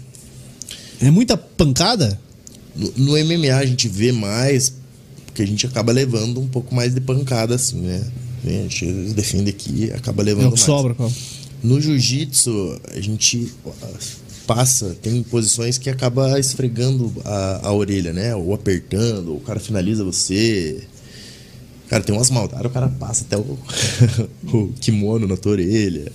É 0.99 1.09
muita 1.11 1.37
pancada? 1.37 2.19
No, 2.75 2.91
no 2.97 3.11
MMA 3.25 3.55
a 3.55 3.65
gente 3.65 3.87
vê 3.87 4.11
mais, 4.11 4.73
porque 5.25 5.41
a 5.41 5.47
gente 5.47 5.65
acaba 5.65 5.91
levando 5.91 6.39
um 6.41 6.47
pouco 6.47 6.73
mais 6.75 6.93
de 6.93 6.99
pancada, 7.01 7.55
assim, 7.55 7.77
né? 7.79 8.03
A 8.45 8.49
gente 8.49 8.85
defende 9.13 9.49
aqui, 9.49 9.91
acaba 9.91 10.21
É 10.21 10.25
levando 10.25 10.47
o 10.47 10.51
que 10.51 10.57
mais. 10.57 10.65
sobra, 10.65 10.93
cara. 10.95 11.09
No 11.67 11.81
jiu-jitsu, 11.81 12.79
a 12.95 13.01
gente 13.01 13.51
passa, 14.45 14.95
tem 15.01 15.21
posições 15.21 15.77
que 15.77 15.89
acaba 15.89 16.39
esfregando 16.39 17.13
a, 17.25 17.67
a 17.67 17.73
orelha, 17.73 18.13
né? 18.13 18.33
Ou 18.33 18.53
apertando, 18.53 19.31
ou 19.31 19.37
o 19.37 19.41
cara 19.41 19.59
finaliza 19.59 20.01
você. 20.05 20.81
Cara, 21.89 22.01
tem 22.03 22.15
umas 22.15 22.29
maldades, 22.29 22.65
o 22.65 22.69
cara 22.69 22.87
passa 22.87 23.25
até 23.25 23.35
o, 23.37 23.57
o 24.47 24.73
kimono 24.79 25.27
na 25.27 25.35
tua 25.35 25.51
orelha, 25.53 26.09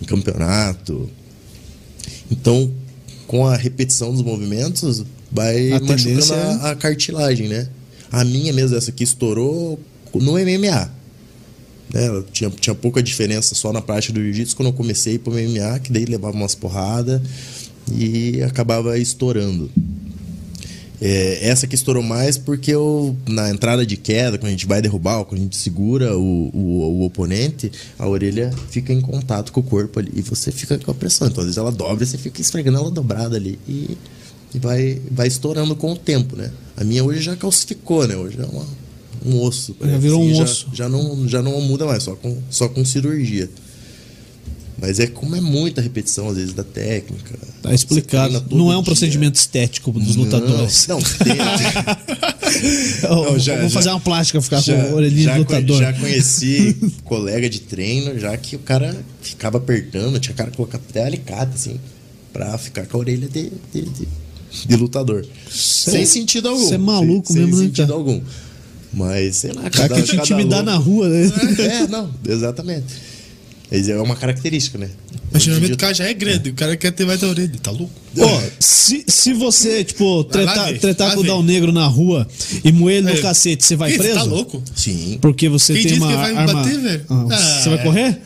em 0.00 0.04
campeonato. 0.04 1.08
Então, 2.30 2.70
com 3.26 3.46
a 3.46 3.56
repetição 3.56 4.12
dos 4.12 4.22
movimentos, 4.22 5.04
vai 5.32 5.72
A 5.72 5.80
machucando 5.80 6.02
tendência 6.02 6.34
é- 6.34 6.52
a, 6.52 6.70
a 6.72 6.76
cartilagem, 6.76 7.48
né? 7.48 7.66
A 8.12 8.24
minha 8.24 8.52
mesmo, 8.52 8.76
essa 8.76 8.90
aqui, 8.90 9.04
estourou 9.04 9.80
no 10.14 10.32
MMA. 10.38 10.97
Né? 11.92 12.22
Tinha, 12.32 12.50
tinha 12.50 12.74
pouca 12.74 13.02
diferença 13.02 13.54
só 13.54 13.72
na 13.72 13.80
prática 13.80 14.12
do 14.12 14.20
jiu-jitsu 14.20 14.56
quando 14.56 14.68
eu 14.68 14.72
comecei 14.72 15.18
pro 15.18 15.32
MMA, 15.32 15.78
que 15.80 15.92
daí 15.92 16.04
levava 16.04 16.36
umas 16.36 16.54
porradas 16.54 17.20
e 17.92 18.42
acabava 18.42 18.98
estourando. 18.98 19.70
É, 21.00 21.48
essa 21.48 21.66
que 21.66 21.76
estourou 21.76 22.02
mais 22.02 22.36
porque 22.36 22.72
eu, 22.72 23.16
na 23.28 23.50
entrada 23.50 23.86
de 23.86 23.96
queda, 23.96 24.36
quando 24.36 24.48
a 24.48 24.50
gente 24.50 24.66
vai 24.66 24.82
derrubar, 24.82 25.24
quando 25.24 25.40
a 25.40 25.44
gente 25.44 25.56
segura 25.56 26.16
o, 26.16 26.50
o, 26.52 27.00
o 27.00 27.04
oponente, 27.04 27.70
a 27.96 28.08
orelha 28.08 28.52
fica 28.68 28.92
em 28.92 29.00
contato 29.00 29.52
com 29.52 29.60
o 29.60 29.62
corpo 29.62 30.00
ali 30.00 30.10
e 30.14 30.22
você 30.22 30.50
fica 30.50 30.76
com 30.76 30.90
a 30.90 30.94
pressão. 30.94 31.28
Então, 31.28 31.40
às 31.40 31.46
vezes 31.46 31.56
ela 31.56 31.70
dobra 31.70 32.02
e 32.02 32.06
você 32.06 32.18
fica 32.18 32.40
esfregando 32.40 32.78
ela 32.78 32.90
dobrada 32.90 33.36
ali 33.36 33.58
e, 33.68 33.96
e 34.52 34.58
vai, 34.58 35.00
vai 35.10 35.28
estourando 35.28 35.76
com 35.76 35.92
o 35.92 35.96
tempo, 35.96 36.34
né? 36.34 36.50
A 36.76 36.82
minha 36.82 37.04
hoje 37.04 37.20
já 37.20 37.36
calcificou, 37.36 38.06
né? 38.08 38.16
Hoje 38.16 38.36
é 38.40 38.44
uma, 38.44 38.66
um 39.24 39.40
osso. 39.42 39.74
parece, 39.74 39.98
virou 39.98 40.22
um 40.22 40.30
e 40.30 40.40
osso. 40.42 40.68
Já 40.72 40.88
não, 40.88 41.28
já 41.28 41.42
não 41.42 41.60
muda 41.60 41.86
mais, 41.86 42.02
só 42.02 42.14
com, 42.14 42.36
só 42.50 42.68
com 42.68 42.84
cirurgia. 42.84 43.48
Mas 44.80 45.00
é 45.00 45.08
como 45.08 45.34
é 45.34 45.40
muita 45.40 45.80
repetição, 45.80 46.28
às 46.28 46.36
vezes, 46.36 46.54
da 46.54 46.62
técnica. 46.62 47.36
Tá 47.60 47.74
explicado. 47.74 48.34
Você 48.48 48.54
Não 48.54 48.70
é 48.70 48.76
um 48.76 48.80
dia. 48.80 48.84
procedimento 48.84 49.34
estético 49.36 49.90
dos 49.90 50.14
lutadores. 50.14 50.86
Não, 50.86 51.00
não 53.02 53.24
Não, 53.32 53.38
já- 53.38 53.54
vou 53.56 53.62
já- 53.64 53.70
fazer 53.70 53.88
uma 53.90 54.00
plástica, 54.00 54.40
ficar 54.40 54.60
já, 54.60 54.74
com 54.76 54.92
a 54.92 54.94
orelhinha 54.94 55.24
já 55.24 55.32
de 55.32 55.38
lutador. 55.40 55.78
já 55.80 55.92
conheci 55.92 56.76
colega 57.04 57.48
de 57.50 57.60
treino, 57.60 58.18
já 58.18 58.36
que 58.36 58.56
o 58.56 58.60
cara 58.60 58.96
ficava 59.20 59.58
apertando, 59.58 60.18
tinha 60.20 60.34
cara 60.34 60.50
que 60.50 60.56
colocar 60.56 60.78
até 60.78 61.04
alicate, 61.04 61.52
assim, 61.54 61.80
pra 62.32 62.56
ficar 62.58 62.86
com 62.86 62.96
a 62.98 63.00
orelha 63.00 63.28
de, 63.28 63.50
de, 63.72 63.82
de- 63.82 64.08
de 64.66 64.76
lutador. 64.76 65.26
sem 65.50 66.06
sentido 66.06 66.48
algum. 66.48 66.66
cê 66.68 66.74
é 66.74 66.78
maluco 66.78 67.32
sem, 67.32 67.42
mesmo, 67.42 67.50
né, 67.50 67.56
Sem 67.58 67.66
sentido 67.66 67.86
cara? 67.88 67.98
algum. 67.98 68.20
Mas, 68.98 69.36
sei 69.36 69.52
lá, 69.52 69.70
Cara 69.70 69.94
que 69.94 70.02
te 70.02 70.16
intimidar 70.16 70.62
na 70.64 70.74
rua, 70.76 71.08
né? 71.08 71.30
É, 71.58 71.86
não, 71.86 72.10
exatamente. 72.28 72.86
Mas 73.70 73.86
é 73.88 74.00
uma 74.00 74.16
característica, 74.16 74.78
né? 74.78 74.88
Mas 75.30 75.42
geralmente 75.42 75.74
o 75.74 75.76
cara 75.76 75.92
já 75.92 76.04
é 76.04 76.14
grande, 76.14 76.48
o 76.48 76.54
cara 76.54 76.74
quer 76.74 76.90
ter 76.90 77.04
mais 77.04 77.20
da 77.20 77.28
orelha, 77.28 77.52
tá 77.62 77.70
louco? 77.70 77.92
Pô, 78.16 78.26
se, 78.58 79.04
se 79.06 79.34
você, 79.34 79.84
tipo, 79.84 80.24
tretar, 80.24 80.72
ver, 80.72 80.78
tretar 80.78 81.14
com 81.14 81.20
o. 81.20 81.22
Dal 81.24 81.42
Negro 81.42 81.70
na 81.70 81.86
rua 81.86 82.26
e 82.64 82.72
moer 82.72 82.96
ele 82.96 83.08
no 83.12 83.18
É. 83.18 83.20
cacete, 83.20 83.62
você 83.62 83.76
vai 83.76 83.92
Ih, 83.92 83.98
preso? 83.98 84.14
Tá 84.14 84.22
louco? 84.22 84.62
Sim. 84.74 85.18
Porque 85.20 85.50
você 85.50 85.74
Quem 85.74 85.82
tem 85.82 85.92
disse 85.92 86.02
uma 86.02 86.10
que 86.10 86.16
vai 86.16 86.32
me 86.32 86.38
arma... 86.38 86.54
bater, 86.54 86.78
velho? 86.80 87.04
Ah, 87.10 87.26
Ah, 87.30 87.36
você 87.62 87.68
vai 87.68 87.78
é. 87.78 87.82
correr? 87.82 88.18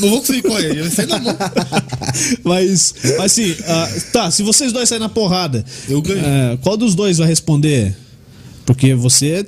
Não 0.00 0.08
vou 0.10 0.18
conseguir 0.18 0.42
correr, 0.42 0.70
ele 0.70 0.82
vai 0.82 0.90
sair 0.90 1.06
na 1.06 1.18
mão. 1.20 1.36
Mas, 2.42 2.94
mas 3.16 3.20
assim, 3.20 3.56
ah, 3.68 3.88
tá, 4.12 4.30
se 4.32 4.42
vocês 4.42 4.72
dois 4.72 4.88
saírem 4.88 5.06
na 5.06 5.08
porrada, 5.08 5.64
Eu 5.88 6.02
ganho. 6.02 6.18
eh, 6.24 6.58
qual 6.62 6.76
dos 6.76 6.94
dois 6.96 7.18
vai 7.18 7.28
responder? 7.28 7.94
Porque 8.66 8.94
você 8.94 9.46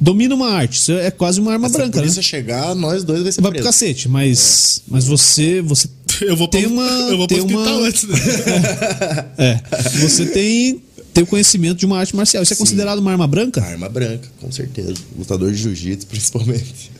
domina 0.00 0.34
uma 0.34 0.50
arte, 0.50 0.78
isso 0.78 0.92
é 0.92 1.10
quase 1.10 1.40
uma 1.40 1.52
arma 1.52 1.68
Se 1.68 1.74
a 1.74 1.78
branca, 1.78 1.96
né? 1.96 2.02
polícia 2.02 2.22
chegar, 2.22 2.74
nós 2.74 3.04
dois 3.04 3.22
vai 3.22 3.32
ser 3.32 3.40
Vai 3.40 3.50
pro 3.50 3.62
preso. 3.62 3.68
cacete, 3.68 4.08
mas, 4.08 4.82
mas 4.88 5.06
você, 5.06 5.60
você 5.60 5.88
Eu 6.22 6.36
vou 6.36 6.48
tem 6.48 6.62
pro, 6.62 6.72
uma, 6.72 6.86
eu 7.10 7.16
vou 7.18 7.26
pro 7.28 7.36
tem 7.36 7.56
uma, 7.56 7.70
antes. 7.86 8.04
Né? 8.04 8.16
é, 9.38 9.60
você 9.98 10.26
tem, 10.26 10.82
tem 11.12 11.24
o 11.24 11.26
conhecimento 11.26 11.78
de 11.78 11.86
uma 11.86 11.98
arte 11.98 12.14
marcial. 12.14 12.42
Isso 12.42 12.52
é 12.52 12.56
Sim. 12.56 12.62
considerado 12.62 12.98
uma 12.98 13.10
arma 13.10 13.26
branca? 13.26 13.62
Arma 13.62 13.88
branca, 13.88 14.28
com 14.40 14.50
certeza. 14.50 14.94
Lutador 15.18 15.50
de 15.50 15.58
jiu-jitsu, 15.58 16.06
principalmente. 16.06 16.93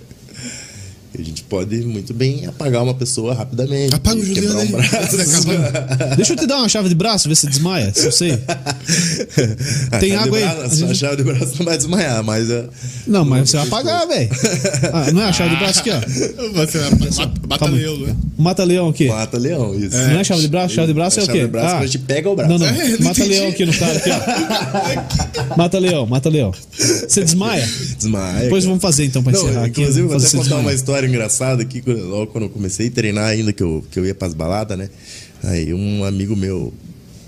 A 1.17 1.23
gente 1.23 1.45
pode 1.45 1.77
muito 1.83 2.13
bem 2.13 2.45
apagar 2.47 2.83
uma 2.83 2.93
pessoa 2.95 3.35
rapidamente. 3.35 3.95
Apaga 3.95 4.19
o 4.19 4.25
Juliano 4.25 4.61
um 4.63 4.67
braço. 4.73 4.91
Tá. 5.17 6.07
Deixa 6.17 6.33
eu 6.33 6.37
te 6.37 6.45
dar 6.47 6.57
uma 6.59 6.69
chave 6.69 6.89
de 6.89 6.95
braço, 6.97 7.29
ver 7.29 7.37
se 7.37 7.47
desmaia, 7.47 7.93
se 7.95 8.05
eu 8.05 8.11
sei. 8.13 8.33
A 9.93 9.99
Tem 10.01 10.11
chave 10.11 10.25
água 10.25 10.39
aí? 10.39 10.45
braço- 10.45 10.85
A 10.87 10.95
chave 10.95 11.17
de 11.19 11.23
braço 11.23 11.53
não 11.59 11.65
vai 11.67 11.77
desmaiar, 11.77 12.25
mas. 12.25 12.51
é- 12.51 12.65
Não, 13.07 13.25
mas 13.25 13.49
você 13.49 13.57
vai 13.59 13.67
apagar, 13.67 14.09
velho. 14.09 14.29
Ah, 14.93 15.13
não 15.13 15.23
é 15.23 15.27
a 15.27 15.33
chave 15.33 15.51
de 15.51 15.57
braço 15.57 15.81
aqui, 15.81 15.91
ó. 15.91 16.01
Você 16.55 16.79
vai 16.79 16.91
mata, 16.91 17.33
mata 17.49 17.67
leão, 17.67 17.99
né? 17.99 18.17
Mata 18.37 18.65
leão 18.65 18.89
aqui. 18.89 19.07
Mata 19.09 19.39
leão, 19.39 19.75
isso. 19.79 19.97
Não 19.97 20.19
é 20.21 20.25
chave 20.25 20.41
de 20.43 20.49
braço? 20.49 20.75
Chave 20.75 20.89
de 20.89 20.95
braço 20.95 21.21
é, 21.21 21.23
o 21.23 21.27
chave 21.27 21.39
quê? 21.39 21.45
de 21.45 21.51
braço, 21.51 21.67
Ah. 21.69 21.71
quando 21.79 21.83
a 21.83 21.87
gente 21.87 21.99
pega 21.99 22.29
o 22.31 22.35
braço. 22.37 22.51
Não, 22.51 22.59
não. 22.59 22.67
É, 22.75 22.89
não 22.89 22.99
mata 23.01 23.21
entendi. 23.21 23.29
leão 23.29 23.49
aqui 23.49 23.65
no 23.67 23.73
cara, 23.79 23.97
aqui, 23.97 24.11
ó. 24.11 25.57
Mata 25.57 25.79
leão, 25.79 26.07
mata 26.07 26.29
leão. 26.29 26.53
Você 26.77 27.23
desmaia? 27.23 27.67
Desmaia. 27.97 28.41
Depois 28.45 28.65
cara. 28.65 28.71
vamos 28.71 28.83
fazer 28.83 29.05
então 29.05 29.23
pra 29.23 29.33
Não, 29.33 29.41
encerrar 29.43 29.65
aqui. 29.65 29.81
inclusive, 29.83 30.07
vou 30.09 30.17
até 30.17 30.31
contar 30.31 30.57
uma 30.57 30.73
história 30.73 31.04
engraçada 31.07 31.63
aqui, 31.63 31.81
quando- 31.83 32.05
logo 32.07 32.27
quando 32.33 32.45
eu 32.45 32.51
comecei 32.51 32.89
a 32.89 32.91
treinar 32.91 33.27
ainda, 33.29 33.53
que 33.53 33.63
eu, 33.63 33.85
que 33.91 33.99
eu 33.99 34.07
ia 34.07 34.15
pras 34.15 34.35
baladas, 34.35 34.77
né? 34.79 34.89
Aí 35.43 35.73
um 35.75 36.05
amigo 36.05 36.35
meu, 36.37 36.73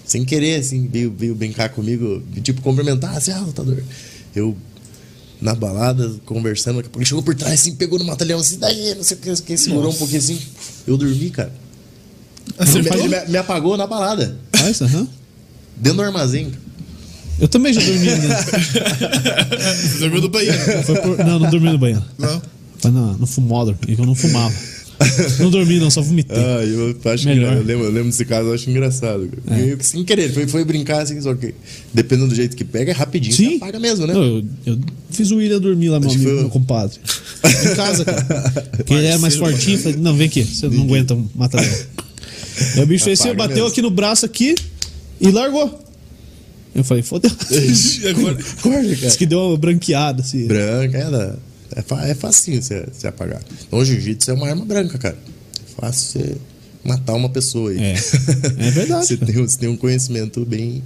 sem 0.07 0.25
querer, 0.25 0.61
assim, 0.61 0.87
veio, 0.91 1.15
veio 1.17 1.35
brincar 1.35 1.69
comigo, 1.71 2.23
tipo, 2.43 2.61
cumprimentar, 2.63 3.17
assim, 3.17 3.31
ah, 3.33 3.41
lutador. 3.41 3.83
Eu, 4.35 4.57
na 5.41 5.55
balada, 5.55 6.15
conversando, 6.25 6.77
daqui 6.77 6.87
a 6.89 6.91
pouco 6.91 6.99
ele 7.01 7.07
chegou 7.07 7.23
por 7.23 7.35
trás, 7.35 7.55
assim, 7.61 7.75
pegou 7.75 7.99
no 7.99 8.05
mata-leão, 8.05 8.41
assim, 8.41 8.59
daí, 8.59 8.95
não 8.95 9.03
sei 9.05 9.17
o 9.17 9.21
que, 9.21 9.43
que 9.43 9.57
segurou 9.57 9.91
um 9.91 9.95
pouquinho 9.97 10.19
assim. 10.21 10.39
Eu 10.87 10.97
dormi, 10.97 11.31
cara. 11.31 11.53
Me, 12.59 13.09
me- 13.09 13.27
me 13.33 13.37
apagou 13.37 13.77
na 13.77 13.87
balada. 13.87 14.39
Faz, 14.55 14.81
aham. 14.81 15.07
Dentro 15.77 15.97
do 15.99 16.03
armazém. 16.05 16.53
Eu 17.39 17.49
também 17.49 17.71
já 17.75 17.81
dormi. 17.83 18.07
Você 19.77 19.99
dormiu 19.99 20.23
no 20.23 20.29
banheiro. 20.29 20.59
Por- 21.03 21.19
Não, 21.19 21.39
não 21.39 21.51
dormi 21.51 21.71
no 21.71 21.79
banheiro. 21.79 22.03
Não? 22.17 22.41
Foi 22.91 23.01
no, 23.01 23.19
no 23.19 23.27
fumódromo, 23.27 23.79
e 23.89 23.95
que 23.97 24.01
eu 24.03 24.07
não 24.07 24.15
fumava. 24.15 24.55
Não 25.39 25.51
dormi, 25.51 25.79
não, 25.79 25.91
só 25.91 26.01
vomitei. 26.01 26.37
Ah, 26.39 26.65
eu 26.65 26.97
acho 27.13 27.27
Melhor. 27.27 27.53
que 27.53 27.59
eu 27.61 27.65
lembro, 27.65 27.85
eu 27.85 27.91
lembro 27.91 28.09
desse 28.09 28.25
caso, 28.25 28.49
eu 28.49 28.55
acho 28.55 28.71
engraçado. 28.71 29.29
É. 29.51 29.77
Que 29.77 29.85
sem 29.87 30.03
querer, 30.05 30.33
foi, 30.33 30.47
foi 30.47 30.65
brincar 30.65 31.03
assim, 31.03 31.21
só 31.21 31.35
que 31.35 31.55
dependendo 31.93 32.29
do 32.29 32.35
jeito 32.35 32.57
que 32.57 32.65
pega, 32.65 32.93
é 32.93 32.95
rapidinho. 32.95 33.35
Sim. 33.35 33.51
Você 33.51 33.57
apaga 33.57 33.79
mesmo, 33.79 34.07
né? 34.07 34.15
Não, 34.15 34.25
eu, 34.25 34.45
eu 34.65 34.79
fiz 35.11 35.31
o 35.31 35.37
William 35.37 35.61
dormir 35.61 35.91
lá, 35.91 36.01
meu 36.01 36.09
amigo, 36.09 36.25
foi- 36.25 36.41
meu 36.41 36.49
compadre. 36.49 36.99
Em 37.45 37.75
casa, 37.75 38.05
cara. 38.07 38.51
Porque 38.77 38.95
ele 38.95 39.07
era 39.07 39.19
mais 39.19 39.37
fortinho. 39.37 39.79
Falei, 39.79 39.99
não, 39.99 40.17
vem 40.17 40.29
aqui, 40.29 40.43
você 40.45 40.67
não 40.69 40.85
aguenta 40.85 41.13
um 41.15 41.29
matador. 41.35 41.69
Aí 42.77 42.83
o 42.83 42.87
bicho 42.87 43.05
fez 43.05 43.21
assim, 43.21 43.35
bateu 43.35 43.57
mesmo. 43.57 43.69
aqui 43.69 43.83
no 43.83 43.91
braço 43.91 44.25
aqui 44.25 44.55
e 45.21 45.31
largou. 45.31 45.79
Eu 46.75 46.83
falei, 46.85 47.03
fodeu. 47.03 47.31
Agora? 48.11 48.35
Cara. 48.63 48.83
Diz 48.95 49.17
que 49.17 49.27
deu 49.27 49.41
uma 49.41 49.59
branqueada, 49.59 50.23
assim. 50.23 50.47
Branca, 50.47 50.97
é, 50.97 51.11
da- 51.11 51.37
é, 51.75 51.83
fa- 51.83 52.07
é 52.07 52.15
facinho 52.15 52.63
você, 52.63 52.87
você 52.93 53.07
apagar. 53.09 53.43
Então, 53.67 53.79
o 53.79 53.85
jiu-jitsu 53.85 54.31
é 54.31 54.35
uma 54.35 54.49
arma 54.49 54.65
branca, 54.65 54.99
cara. 54.99 55.17
É 55.17 55.81
fácil 55.81 56.09
você 56.23 56.37
matar 56.85 57.15
uma 57.15 57.29
pessoa 57.29 57.71
aí. 57.71 57.79
É. 57.83 57.95
É 58.59 58.71
verdade, 58.71 59.07
você, 59.07 59.17
tem, 59.17 59.35
você 59.35 59.59
tem 59.59 59.69
um 59.69 59.77
conhecimento 59.77 60.45
bem, 60.45 60.83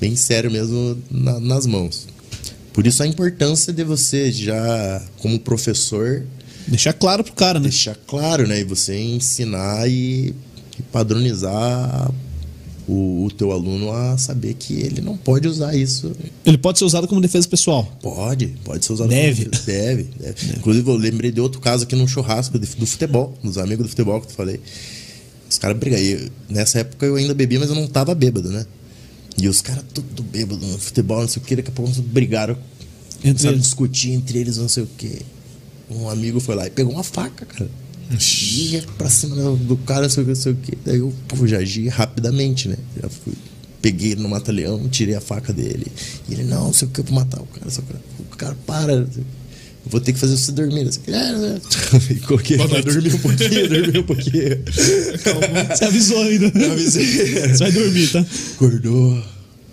bem 0.00 0.14
sério 0.16 0.50
mesmo 0.50 0.96
na- 1.10 1.40
nas 1.40 1.66
mãos. 1.66 2.06
Por 2.72 2.86
isso 2.86 3.02
a 3.02 3.06
importância 3.06 3.72
de 3.72 3.84
você 3.84 4.30
já, 4.32 5.02
como 5.18 5.38
professor, 5.38 6.24
Deixar 6.66 6.92
claro 6.94 7.22
pro 7.22 7.32
cara, 7.34 7.58
né? 7.60 7.68
deixar 7.68 7.94
claro, 8.06 8.46
né? 8.48 8.60
E 8.60 8.64
você 8.64 8.98
ensinar 8.98 9.86
e, 9.88 10.34
e 10.78 10.82
padronizar 10.90 12.10
o, 12.86 13.24
o 13.24 13.30
teu 13.30 13.50
aluno 13.52 13.90
a 13.92 14.16
saber 14.18 14.54
que 14.54 14.74
ele 14.74 15.00
não 15.00 15.16
pode 15.16 15.48
usar 15.48 15.74
isso. 15.74 16.12
Ele 16.44 16.58
pode 16.58 16.78
ser 16.78 16.84
usado 16.84 17.08
como 17.08 17.20
defesa 17.20 17.48
pessoal. 17.48 17.84
Pode, 18.02 18.48
pode 18.64 18.84
ser 18.84 18.92
usado. 18.92 19.08
Deve. 19.08 19.46
como- 19.46 19.62
Deve, 19.64 20.02
deve. 20.20 20.56
Inclusive, 20.58 20.90
eu 20.90 20.96
lembrei 20.96 21.30
de 21.32 21.40
outro 21.40 21.60
caso 21.60 21.84
aqui 21.84 21.96
num 21.96 22.06
churrasco 22.06 22.58
do 22.58 22.86
futebol, 22.86 23.36
dos 23.42 23.56
amigos 23.58 23.86
do 23.86 23.88
futebol 23.88 24.20
que 24.20 24.26
eu 24.26 24.30
falei. 24.30 24.60
Os 25.50 25.58
caras 25.58 25.76
brigam. 25.78 25.98
E 25.98 26.30
Nessa 26.48 26.80
época 26.80 27.06
eu 27.06 27.16
ainda 27.16 27.34
bebia, 27.34 27.58
mas 27.60 27.68
eu 27.68 27.74
não 27.74 27.86
tava 27.86 28.14
bêbado, 28.14 28.50
né? 28.50 28.66
E 29.36 29.48
os 29.48 29.60
caras 29.62 29.84
tudo 29.92 30.22
bêbado 30.22 30.64
no 30.66 30.78
futebol, 30.78 31.20
não 31.20 31.28
sei 31.28 31.42
o 31.42 31.44
que, 31.44 31.56
daqui 31.56 31.68
a 31.70 31.72
pouco 31.72 31.90
brigaram. 32.02 32.56
Entre 33.24 33.48
a 33.48 33.50
eles. 33.52 33.62
discutir 33.62 34.10
entre 34.12 34.38
eles, 34.38 34.58
não 34.58 34.68
sei 34.68 34.82
o 34.82 34.88
que. 34.98 35.22
Um 35.90 36.08
amigo 36.08 36.38
foi 36.40 36.54
lá 36.54 36.66
e 36.66 36.70
pegou 36.70 36.92
uma 36.92 37.02
faca, 37.02 37.46
cara. 37.46 37.70
E 38.10 38.72
ia 38.72 38.84
pra 38.98 39.08
cima 39.08 39.34
do, 39.36 39.56
do 39.56 39.76
cara, 39.78 40.08
sei 40.08 40.22
o 40.22 40.26
que, 40.26 40.32
não 40.32 40.40
sei 40.40 40.52
o 40.52 40.56
que. 40.56 40.78
Daí 40.84 40.98
eu 40.98 41.12
pô, 41.28 41.46
já 41.46 41.58
agi 41.58 41.88
rapidamente, 41.88 42.68
né? 42.68 42.76
Já 43.00 43.08
fui. 43.08 43.32
Peguei 43.80 44.12
ele 44.12 44.22
no 44.22 44.28
mata-leão, 44.28 44.88
tirei 44.88 45.14
a 45.14 45.20
faca 45.20 45.52
dele. 45.52 45.86
E 46.28 46.34
ele, 46.34 46.44
não, 46.44 46.64
não 46.66 46.72
sei 46.72 46.88
o 46.88 46.90
que, 46.90 47.00
eu 47.00 47.04
vou 47.04 47.14
matar 47.14 47.40
o 47.40 47.46
cara. 47.46 47.70
Só 47.70 47.82
que 47.82 47.92
o 48.20 48.36
cara 48.36 48.56
para. 48.66 49.06
vou 49.86 50.00
ter 50.00 50.12
que 50.12 50.18
fazer 50.18 50.36
você 50.36 50.52
dormir. 50.52 50.88
É, 51.06 51.10
né? 51.10 51.60
E 52.10 52.14
coloquei 52.16 52.58
ele 52.58 52.68
pra 52.68 52.80
dormir 52.80 53.14
um 53.14 53.18
pouquinho, 53.18 53.68
dormir 53.68 53.98
um 53.98 54.02
pouquinho. 54.02 54.64
Você 55.68 55.84
avisou 55.84 56.22
ainda. 56.22 56.52
Eu 56.58 56.72
avisei. 56.72 57.04
Você 57.04 57.58
vai 57.58 57.72
dormir, 57.72 58.08
tá? 58.08 58.24
Acordou. 58.54 59.22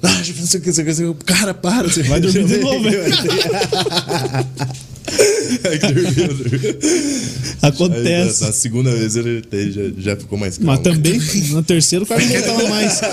Ah, 0.03 0.09
não 0.17 0.23
sei 0.23 0.31
o 0.31 0.33
que, 0.33 0.41
não 0.41 0.47
sei 0.47 0.59
o 0.59 0.63
que, 0.63 0.93
sei 0.93 1.05
o 1.05 1.15
que. 1.15 1.25
Cara, 1.25 1.53
para. 1.53 1.87
Você 1.87 2.03
Vai 2.03 2.19
dormir 2.19 2.45
de 2.45 2.57
novo, 2.57 2.83
velho. 2.83 3.13
É 5.63 5.77
que 5.77 5.93
dormiu. 5.93 6.31
Aí, 7.61 7.69
Acontece. 7.69 8.41
na, 8.41 8.47
na 8.47 8.53
segunda 8.53 8.91
vez 8.91 9.15
ele, 9.15 9.43
já, 9.71 10.13
já 10.13 10.15
ficou 10.15 10.37
mais 10.37 10.57
calmo. 10.57 10.71
Mas 10.71 10.79
também, 10.79 11.19
no 11.51 11.63
terceiro, 11.63 12.05
o 12.05 12.07
cara 12.07 12.21
não 12.21 12.29
voltava 12.29 12.69
mais. 12.69 13.01
Ai, 13.01 13.11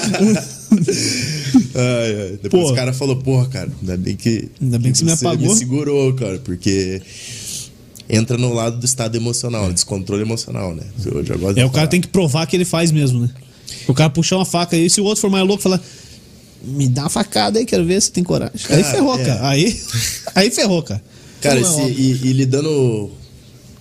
ai. 1.74 2.38
Depois 2.42 2.64
Pô. 2.64 2.72
o 2.72 2.74
cara 2.74 2.92
falou, 2.92 3.16
porra, 3.16 3.48
cara, 3.48 3.70
ainda 3.80 3.96
bem 3.96 4.16
que. 4.16 4.48
Ainda 4.60 4.78
bem 4.78 4.92
que 4.92 4.98
você 4.98 5.04
me 5.04 5.12
apagou. 5.12 5.48
me 5.48 5.56
segurou, 5.56 6.12
cara, 6.14 6.38
porque 6.38 7.00
entra 8.08 8.38
no 8.38 8.52
lado 8.54 8.78
do 8.78 8.86
estado 8.86 9.16
emocional, 9.16 9.70
descontrole 9.72 10.22
emocional, 10.22 10.74
né? 10.74 10.82
Eu 11.04 11.24
já 11.24 11.36
gosto 11.36 11.58
É, 11.58 11.64
o 11.64 11.70
cara 11.70 11.86
tem 11.86 12.00
que 12.00 12.08
provar 12.08 12.46
que 12.46 12.56
ele 12.56 12.64
faz 12.64 12.90
mesmo, 12.90 13.20
né? 13.20 13.30
O 13.86 13.94
cara 13.94 14.08
puxar 14.08 14.36
uma 14.36 14.46
faca 14.46 14.76
aí, 14.76 14.88
se 14.88 15.00
o 15.00 15.04
outro 15.04 15.20
for 15.20 15.30
mais 15.30 15.46
louco, 15.46 15.62
falar. 15.62 15.80
Me 16.64 16.88
dá 16.88 17.02
uma 17.02 17.10
facada 17.10 17.58
aí, 17.58 17.64
quero 17.64 17.84
ver 17.84 18.00
se 18.02 18.10
tem 18.10 18.24
coragem. 18.24 18.54
aí 18.70 18.82
Cara, 18.82 18.94
ferrou, 18.94 19.20
é. 19.20 19.24
cara. 19.24 19.48
Aí, 19.48 19.80
aí 20.34 20.50
ferrou, 20.50 20.82
cara. 20.82 21.02
Cara, 21.40 21.60
é 21.60 21.64
óbvio. 21.64 21.88
e, 21.98 22.28
e 22.28 22.32
lidando 22.32 23.10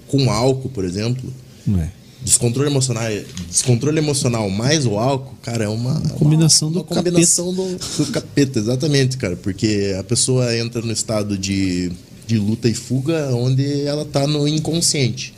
com 0.07 0.29
álcool, 0.31 0.69
por 0.69 0.85
exemplo, 0.85 1.31
Não 1.65 1.79
é. 1.79 1.91
descontrole 2.23 2.69
emocional, 2.69 3.03
descontrole 3.49 3.97
emocional 3.97 4.49
mais 4.49 4.85
o 4.85 4.97
álcool, 4.97 5.35
cara, 5.41 5.65
é 5.65 5.67
uma 5.67 5.99
Combinação 6.11 6.67
uma, 6.69 6.73
do 6.73 6.79
uma 6.79 6.85
combinação 6.85 7.53
do, 7.53 7.77
do 7.97 8.05
capeta, 8.11 8.59
exatamente, 8.59 9.17
cara, 9.17 9.35
porque 9.35 9.95
a 9.99 10.03
pessoa 10.03 10.55
entra 10.57 10.81
no 10.81 10.91
estado 10.91 11.37
de, 11.37 11.91
de 12.25 12.37
luta 12.37 12.69
e 12.69 12.73
fuga, 12.73 13.33
onde 13.35 13.81
ela 13.83 14.05
tá 14.05 14.25
no 14.27 14.47
inconsciente, 14.47 15.33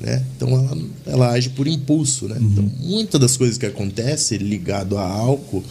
né? 0.00 0.22
Então 0.36 0.48
ela, 0.50 0.78
ela 1.06 1.30
age 1.32 1.50
por 1.50 1.66
impulso, 1.66 2.28
né? 2.28 2.36
Então 2.40 2.64
muitas 2.80 3.20
das 3.20 3.36
coisas 3.36 3.58
que 3.58 3.66
acontecem 3.66 4.38
ligado 4.38 4.96
a 4.96 5.02
álcool, 5.06 5.62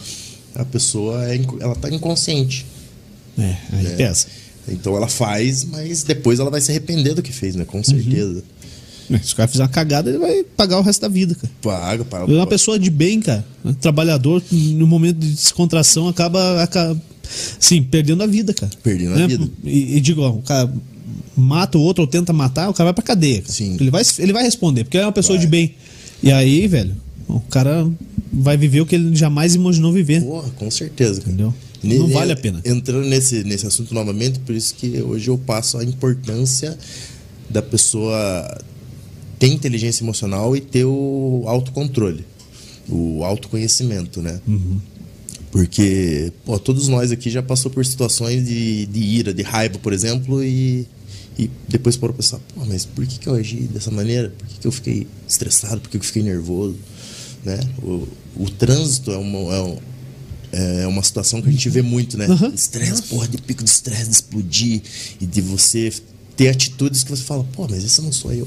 a 0.54 0.64
pessoa 0.64 1.24
é, 1.32 1.40
ela 1.60 1.74
tá 1.74 1.88
inconsciente. 1.90 2.66
É, 3.38 3.56
aí 3.72 3.86
É. 3.86 3.90
pesa. 3.96 4.26
Então 4.72 4.96
ela 4.96 5.08
faz, 5.08 5.64
mas 5.64 6.02
depois 6.02 6.38
ela 6.38 6.50
vai 6.50 6.60
se 6.60 6.70
arrepender 6.70 7.14
do 7.14 7.22
que 7.22 7.32
fez, 7.32 7.54
né? 7.54 7.64
Com 7.64 7.82
certeza. 7.82 8.42
É, 9.10 9.18
Se 9.18 9.32
o 9.32 9.36
cara 9.36 9.48
fizer 9.48 9.62
uma 9.62 9.68
cagada, 9.68 10.10
ele 10.10 10.18
vai 10.18 10.44
pagar 10.56 10.78
o 10.78 10.82
resto 10.82 11.00
da 11.00 11.08
vida, 11.08 11.34
cara. 11.34 11.50
Paga, 11.62 12.04
paga. 12.04 12.24
Ele 12.24 12.34
é 12.34 12.40
uma 12.40 12.46
pessoa 12.46 12.78
de 12.78 12.90
bem, 12.90 13.20
cara. 13.20 13.44
Um 13.64 13.72
Trabalhador, 13.72 14.42
no 14.52 14.86
momento 14.86 15.16
de 15.18 15.30
descontração, 15.32 16.08
acaba, 16.08 16.62
acaba 16.62 17.00
sim, 17.58 17.82
perdendo 17.82 18.22
a 18.22 18.26
vida, 18.26 18.52
cara. 18.52 18.70
Perdendo 18.82 19.14
a 19.14 19.16
Né? 19.16 19.26
vida. 19.28 19.48
E, 19.64 19.96
e 19.96 20.00
digo, 20.00 20.20
ó, 20.22 20.30
o 20.30 20.42
cara 20.42 20.70
mata 21.36 21.78
o 21.78 21.80
outro 21.80 22.02
ou 22.02 22.08
tenta 22.08 22.32
matar, 22.32 22.68
o 22.68 22.74
cara 22.74 22.86
vai 22.88 22.94
pra 22.94 23.02
cadeia. 23.02 23.40
cara. 23.40 23.52
Sim. 23.52 23.76
Ele 23.80 23.90
vai, 23.90 24.02
ele 24.18 24.32
vai 24.32 24.42
responder, 24.42 24.84
porque 24.84 24.96
ele 24.96 25.04
é 25.04 25.06
uma 25.06 25.12
pessoa 25.12 25.36
Vai. 25.38 25.46
de 25.46 25.50
bem. 25.50 25.74
E 26.22 26.30
aí, 26.32 26.66
velho, 26.66 26.94
o 27.28 27.40
cara 27.40 27.88
vai 28.30 28.56
viver 28.56 28.80
o 28.82 28.86
que 28.86 28.94
ele 28.96 29.14
jamais 29.16 29.54
imaginou 29.54 29.92
viver. 29.92 30.20
Porra, 30.22 30.50
com 30.50 30.70
certeza. 30.70 31.20
cara. 31.20 31.32
Entendeu? 31.32 31.54
Não 31.82 32.08
vale 32.08 32.32
a 32.32 32.36
pena. 32.36 32.60
Entrando 32.64 33.06
nesse, 33.06 33.44
nesse 33.44 33.66
assunto 33.66 33.94
novamente, 33.94 34.38
por 34.40 34.54
isso 34.54 34.74
que 34.74 35.00
hoje 35.02 35.28
eu 35.30 35.38
passo 35.38 35.78
a 35.78 35.84
importância 35.84 36.76
da 37.48 37.62
pessoa 37.62 38.58
ter 39.38 39.46
inteligência 39.48 40.02
emocional 40.02 40.56
e 40.56 40.60
ter 40.60 40.84
o 40.84 41.44
autocontrole, 41.46 42.24
o 42.88 43.22
autoconhecimento, 43.24 44.20
né? 44.20 44.40
Uhum. 44.46 44.80
Porque, 45.50 46.32
pô, 46.44 46.58
todos 46.58 46.88
nós 46.88 47.10
aqui 47.10 47.30
já 47.30 47.42
passou 47.42 47.70
por 47.70 47.84
situações 47.86 48.44
de, 48.46 48.84
de 48.86 49.00
ira, 49.00 49.32
de 49.32 49.42
raiva, 49.42 49.78
por 49.78 49.92
exemplo, 49.92 50.44
e, 50.44 50.86
e 51.38 51.48
depois 51.68 51.96
parou 51.96 52.14
pra 52.14 52.22
pensar, 52.22 52.38
pô, 52.54 52.64
mas 52.66 52.84
por 52.84 53.06
que, 53.06 53.18
que 53.18 53.26
eu 53.28 53.34
agi 53.34 53.60
dessa 53.72 53.90
maneira? 53.90 54.32
Por 54.36 54.46
que, 54.46 54.58
que 54.58 54.66
eu 54.66 54.72
fiquei 54.72 55.06
estressado? 55.26 55.80
Por 55.80 55.88
que, 55.90 55.98
que 55.98 56.04
eu 56.04 56.06
fiquei 56.06 56.22
nervoso? 56.22 56.76
Né? 57.44 57.58
O, 57.82 58.06
o 58.36 58.50
trânsito 58.50 59.10
é 59.10 59.16
uma, 59.16 59.38
é, 59.54 59.62
um- 59.62 59.78
é 60.52 60.86
uma 60.86 61.02
situação 61.02 61.42
que 61.42 61.48
a 61.48 61.52
gente 61.52 61.68
vê 61.68 61.82
muito, 61.82 62.16
né? 62.16 62.26
Uhum. 62.26 62.52
Estresse, 62.54 63.02
porra, 63.02 63.28
de 63.28 63.38
pico 63.38 63.62
de 63.62 63.70
estresse, 63.70 64.04
de 64.06 64.14
explodir 64.14 64.82
e 65.20 65.26
de 65.26 65.40
você 65.40 65.92
ter 66.36 66.48
atitudes 66.48 67.02
que 67.04 67.10
você 67.10 67.22
fala, 67.22 67.44
pô, 67.52 67.66
mas 67.68 67.84
esse 67.84 68.00
não 68.00 68.12
sou 68.12 68.32
eu. 68.32 68.46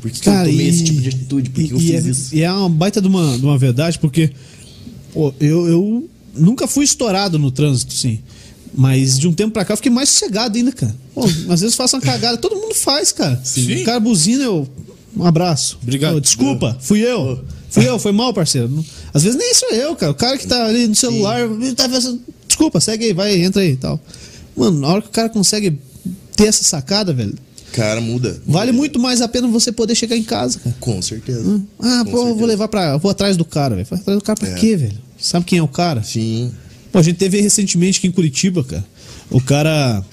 Por 0.00 0.10
que, 0.10 0.20
que 0.20 0.28
eu 0.28 0.32
tomei 0.34 0.68
esse 0.68 0.84
tipo 0.84 1.00
de 1.00 1.08
atitude? 1.08 1.50
Por 1.50 1.62
que, 1.62 1.68
e- 1.68 1.70
eu 1.70 1.78
e 1.78 1.80
fiz 1.80 2.06
é, 2.06 2.10
isso? 2.10 2.34
E 2.36 2.42
é 2.42 2.52
uma 2.52 2.68
baita 2.68 3.00
de 3.00 3.08
uma, 3.08 3.38
de 3.38 3.44
uma 3.44 3.56
verdade, 3.56 3.98
porque 3.98 4.30
pô, 5.12 5.32
eu, 5.40 5.66
eu 5.66 6.10
nunca 6.36 6.66
fui 6.66 6.84
estourado 6.84 7.38
no 7.38 7.50
trânsito, 7.50 7.94
sim. 7.94 8.18
Mas 8.76 9.18
de 9.18 9.28
um 9.28 9.32
tempo 9.32 9.52
pra 9.52 9.64
cá 9.64 9.72
eu 9.74 9.76
fiquei 9.76 9.92
mais 9.92 10.08
sossegado 10.08 10.58
ainda, 10.58 10.72
cara. 10.72 10.94
Pô, 11.14 11.24
às 11.48 11.60
vezes 11.60 11.74
faço 11.76 11.96
uma 11.96 12.02
cagada, 12.02 12.36
todo 12.36 12.56
mundo 12.56 12.74
faz, 12.74 13.12
cara. 13.12 13.40
Sim. 13.44 13.82
O 13.82 13.84
cara 13.84 14.00
buzina, 14.00 14.42
eu. 14.44 14.68
Um 15.16 15.24
abraço. 15.24 15.78
Obrigado. 15.80 16.20
Desculpa, 16.20 16.76
fui 16.80 17.00
eu. 17.00 17.44
Fui 17.74 17.88
eu, 17.88 17.98
foi 17.98 18.12
mal, 18.12 18.32
parceiro. 18.32 18.68
Não- 18.68 18.84
Às 19.12 19.22
vezes 19.24 19.38
nem 19.38 19.52
sou 19.54 19.68
eu, 19.70 19.96
cara. 19.96 20.12
O 20.12 20.14
cara 20.14 20.38
que 20.38 20.46
tá 20.46 20.64
ali 20.66 20.86
no 20.86 20.94
celular, 20.94 21.40
tá. 21.76 21.88
Desculpa, 22.46 22.80
segue 22.80 23.06
aí, 23.06 23.12
vai, 23.12 23.34
entra 23.42 23.62
aí 23.62 23.72
e 23.72 23.76
tal. 23.76 24.00
Mano, 24.56 24.78
na 24.80 24.88
hora 24.88 25.02
que 25.02 25.08
o 25.08 25.10
cara 25.10 25.28
consegue 25.28 25.76
ter 26.36 26.46
essa 26.46 26.62
sacada, 26.62 27.12
velho, 27.12 27.34
Cara, 27.72 28.00
muda. 28.00 28.40
vale 28.46 28.70
muito 28.70 29.00
mais 29.00 29.20
a 29.20 29.26
pena 29.26 29.48
você 29.48 29.72
poder 29.72 29.96
chegar 29.96 30.16
em 30.16 30.22
casa, 30.22 30.60
cara. 30.60 30.76
Com 30.78 31.02
certeza. 31.02 31.60
Ah, 31.80 32.02
Com 32.04 32.10
pô, 32.12 32.16
eu 32.18 32.22
vou 32.22 32.26
certeza. 32.28 32.46
levar 32.46 32.68
pra. 32.68 32.96
Vou 32.96 33.10
atrás 33.10 33.36
do 33.36 33.44
cara, 33.44 33.74
velho. 33.74 33.88
Atrás 33.90 34.18
do 34.18 34.22
cara 34.24 34.38
pra 34.38 34.48
É. 34.50 34.54
quê, 34.54 34.76
velho? 34.76 34.98
Sabe 35.18 35.44
quem 35.44 35.58
é 35.58 35.62
o 35.62 35.66
cara? 35.68 36.02
Sim. 36.04 36.52
Pô, 36.92 37.00
a 37.00 37.02
gente 37.02 37.16
teve 37.16 37.40
recentemente 37.40 37.98
aqui 37.98 38.06
em 38.06 38.12
Curitiba, 38.12 38.62
cara. 38.62 38.84
O 39.30 39.40
cara. 39.40 40.04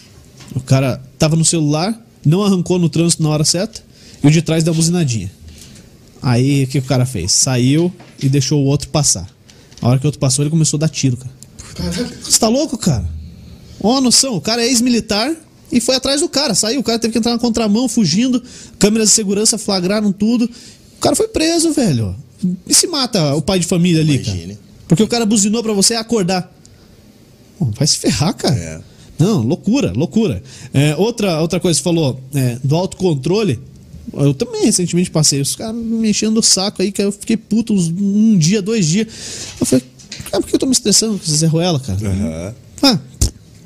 O 0.55 0.59
cara 0.59 0.99
tava 1.19 1.35
no 1.35 1.45
celular, 1.45 1.95
não 2.25 2.43
arrancou 2.43 2.79
no 2.79 2.89
trânsito 2.89 3.21
na 3.23 3.29
hora 3.29 3.45
certa, 3.45 3.81
e 4.23 4.27
o 4.27 4.31
de 4.31 4.41
trás 4.41 4.63
deu 4.63 4.73
a 4.73 4.75
buzinadinha. 4.75 5.31
Aí 6.22 6.64
o 6.64 6.68
que 6.68 6.77
o 6.80 6.84
cara 6.84 7.06
fez? 7.06 7.31
Saiu 7.31 7.91
e 8.22 8.30
deixou 8.30 8.61
o 8.61 8.65
outro 8.65 8.89
passar. 8.89 9.27
A 9.81 9.89
hora 9.89 9.99
que 9.99 10.06
o 10.06 10.10
outro 10.10 10.19
passou, 10.19 10.43
ele 10.43 10.52
começou 10.52 10.77
a 10.77 10.81
dar 10.81 10.89
tiro, 10.89 11.18
cara. 11.18 11.31
Caralho. 11.76 12.18
Você 12.23 12.39
tá 12.39 12.48
louco, 12.48 12.77
cara? 12.77 13.10
Ó, 13.81 13.98
a 13.98 14.02
noção, 14.02 14.35
o 14.35 14.41
cara 14.41 14.61
é 14.61 14.68
ex-militar 14.68 15.35
e 15.72 15.80
foi 15.80 15.95
atrás 15.95 16.22
do 16.22 16.30
cara. 16.30 16.53
Saiu, 16.53 16.80
o 16.80 16.84
cara 16.84 16.99
teve 16.99 17.14
que 17.14 17.18
entrar 17.18 17.31
na 17.31 17.39
contramão, 17.39 17.89
fugindo. 17.89 18.41
Câmeras 18.77 19.10
de 19.10 19.15
segurança 19.15 19.57
flagraram 19.57 20.11
tudo. 20.11 20.45
O 20.45 20.99
cara 20.99 21.15
foi 21.15 21.27
preso, 21.27 21.72
velho. 21.72 22.15
E 22.68 22.73
se 22.73 22.85
mata 22.88 23.34
o 23.35 23.41
pai 23.41 23.60
de 23.60 23.65
família 23.65 24.02
ali, 24.02 24.19
cara? 24.19 24.38
Imagine. 24.38 24.60
Porque 24.88 25.02
o 25.02 25.07
cara 25.07 25.26
buzinou 25.26 25.64
pra 25.64 25.73
você 25.73 25.95
acordar. 25.95 26.53
Vai 27.60 27.88
se 27.88 27.98
ferrar, 27.98 28.34
cara. 28.35 28.56
É. 28.56 28.81
Não, 29.18 29.41
loucura, 29.41 29.93
loucura. 29.95 30.41
É, 30.73 30.95
outra, 30.95 31.39
outra 31.41 31.60
coisa 31.60 31.77
que 31.77 31.84
você 31.84 31.84
falou 31.84 32.19
é, 32.34 32.57
do 32.64 32.76
autocontrole. 32.76 33.60
Eu 34.13 34.33
também 34.33 34.65
recentemente 34.65 35.09
passei. 35.09 35.39
Os 35.41 35.55
caras 35.55 35.75
me 35.75 36.09
enchendo 36.09 36.39
o 36.39 36.43
saco 36.43 36.81
aí, 36.81 36.91
que 36.91 37.01
eu 37.01 37.11
fiquei 37.11 37.38
puto 37.38 37.73
uns, 37.73 37.88
um 37.88 38.38
dia, 38.38 38.61
dois 38.61 38.85
dias. 38.85 39.07
Eu 39.59 39.65
falei, 39.65 39.85
cara, 40.29 40.41
por 40.41 40.49
que 40.49 40.55
eu 40.55 40.59
tô 40.59 40.65
me 40.65 40.71
estressando 40.73 41.17
com 41.17 41.23
esse 41.25 41.38
Zé 41.38 41.47
Ruela, 41.47 41.79
cara? 41.79 41.97
Aham. 42.07 42.53
Ah, 42.83 42.99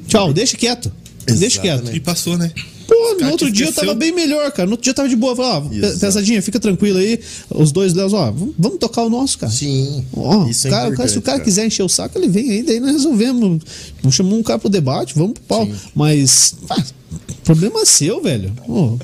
tchau, 0.07 0.33
deixa 0.33 0.55
quieto. 0.57 0.91
Deixa 1.25 1.59
quieto. 1.59 1.75
Exatamente. 1.79 1.97
E 1.97 1.99
passou, 1.99 2.37
né? 2.37 2.51
Pô, 2.87 3.17
no 3.19 3.31
outro 3.31 3.49
dia 3.51 3.65
eu 3.65 3.73
tava 3.73 3.95
bem 3.95 4.11
melhor, 4.13 4.51
cara. 4.51 4.67
No 4.67 4.73
outro 4.73 4.83
dia 4.83 4.91
eu 4.91 4.95
tava 4.95 5.09
de 5.09 5.15
boa. 5.15 5.35
Falei, 5.35 5.51
ó, 5.51 5.73
Exato. 5.87 5.99
pesadinha, 6.01 6.39
fica 6.43 6.59
tranquilo 6.59 6.99
aí. 6.99 7.19
Os 7.49 7.71
dois 7.71 7.95
Léos, 7.95 8.13
ó, 8.13 8.29
vamos- 8.31 8.77
tocar 8.79 9.01
o 9.01 9.09
nosso, 9.09 9.39
cara. 9.39 9.51
Sim. 9.51 10.05
Ó, 10.13 10.45
Isso 10.47 10.67
é 10.67 10.69
cara, 10.69 10.89
o 10.93 10.95
cara- 10.95 11.09
se 11.09 11.17
o 11.17 11.21
cara, 11.23 11.37
cara. 11.39 11.45
quiser 11.45 11.65
encher 11.65 11.81
o 11.81 11.89
saco, 11.89 12.15
ele 12.19 12.27
vem 12.27 12.51
aí, 12.51 12.61
daí 12.61 12.79
nós 12.79 12.91
resolvemos. 12.91 13.63
Vamos 14.03 14.15
chamar 14.15 14.35
um 14.35 14.43
cara 14.43 14.59
pro 14.59 14.69
debate, 14.69 15.15
vamos 15.15 15.33
pro 15.33 15.41
pau. 15.43 15.67
Mas, 15.95 16.53
pá, 16.67 16.75
problema 17.43 17.85
seu, 17.85 18.21
velho. 18.21 18.51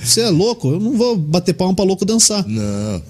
Você 0.03 0.21
é 0.21 0.29
louco, 0.29 0.69
eu 0.69 0.79
não 0.79 0.97
vou 0.97 1.15
bater 1.17 1.53
palma 1.53 1.73
pra 1.75 1.85
louco 1.85 2.05
dançar. 2.05 2.45
Não. 2.47 3.01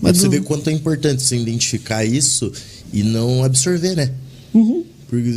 Mas 0.00 0.16
você 0.18 0.24
não- 0.24 0.30
vê 0.30 0.40
quanto 0.40 0.68
é 0.70 0.72
importante 0.72 1.22
você 1.22 1.36
identificar 1.36 2.04
isso 2.04 2.50
e 2.92 3.02
não 3.02 3.44
absorver, 3.44 3.94
né? 3.94 4.12
Uhum. 4.54 4.84
Porque 5.08 5.28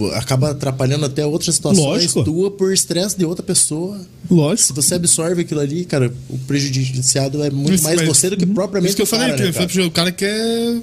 eh, 0.00 0.16
acaba 0.16 0.50
atrapalhando 0.50 1.04
até 1.06 1.24
outras 1.24 1.54
situações 1.54 1.84
Lógico. 1.84 2.24
tua 2.24 2.50
por 2.50 2.72
estresse 2.72 3.16
de 3.16 3.24
outra 3.24 3.42
pessoa. 3.44 3.98
Se 3.98 4.34
Lógico. 4.34 4.74
você 4.74 4.94
absorve 4.94 5.42
aquilo 5.42 5.60
ali, 5.60 5.84
cara, 5.84 6.12
o 6.28 6.38
prejudiciado 6.38 7.42
é 7.42 7.50
muito 7.50 7.74
Isso, 7.74 7.84
mais 7.84 7.96
mas- 8.00 8.08
você 8.08 8.28
do 8.30 8.36
que 8.36 8.46
propriamente 8.46 8.88
Isso 8.90 8.96
que 8.96 9.02
eu 9.02 9.06
o 9.06 9.08
falei, 9.08 9.26
cara, 9.28 9.38
que 9.38 9.44
né, 9.44 9.52
falei 9.52 9.66
cara? 9.66 9.66
pro 9.68 9.82
jogo, 9.82 9.88
o 9.88 9.92
cara 9.92 10.12
quer 10.12 10.80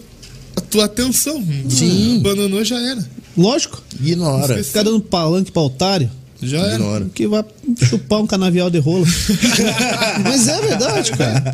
a 0.56 0.61
tua 0.61 0.85
atenção. 0.85 1.44
Sim. 1.69 2.18
Abandonou, 2.19 2.64
já 2.64 2.80
era. 2.80 3.06
Lógico. 3.38 3.81
Ignora. 3.99 4.64
Ficar 4.64 4.84
dando 4.84 5.02
palanque 5.02 5.52
pra 5.52 5.61
otário. 5.64 6.10
Já. 6.48 6.74
Ignora. 6.76 7.06
Que 7.14 7.28
vai 7.28 7.44
chupar 7.90 8.22
um 8.22 8.28
canavial 8.28 8.70
de 8.70 8.80
rola. 8.80 9.06
Mas 10.24 10.48
é 10.48 10.61
verdade, 10.61 11.11
cara. 11.11 11.53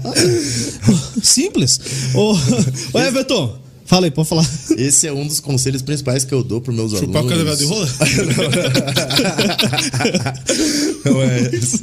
Simples. 1.22 1.80
Ô, 2.14 2.34
ô 2.94 3.00
Everton, 3.00 3.58
fala 3.86 4.06
aí, 4.08 4.12
pode 4.12 4.28
falar. 4.30 4.48
Esse 4.78 5.08
é 5.08 5.14
um 5.14 5.26
dos 5.28 5.40
conselhos 5.40 5.82
principais 5.82 6.24
que 6.26 6.34
eu 6.34 6.44
dou 6.44 6.60
para 6.62 6.74
meus 6.74 6.92
Chupar 6.92 7.24
o 7.24 7.30
alunos. 7.30 7.32
canavial 7.32 7.56
de 7.56 7.66
rola? 7.66 7.88
Não 11.06 11.22
é 11.22 11.42
esse. 11.54 11.80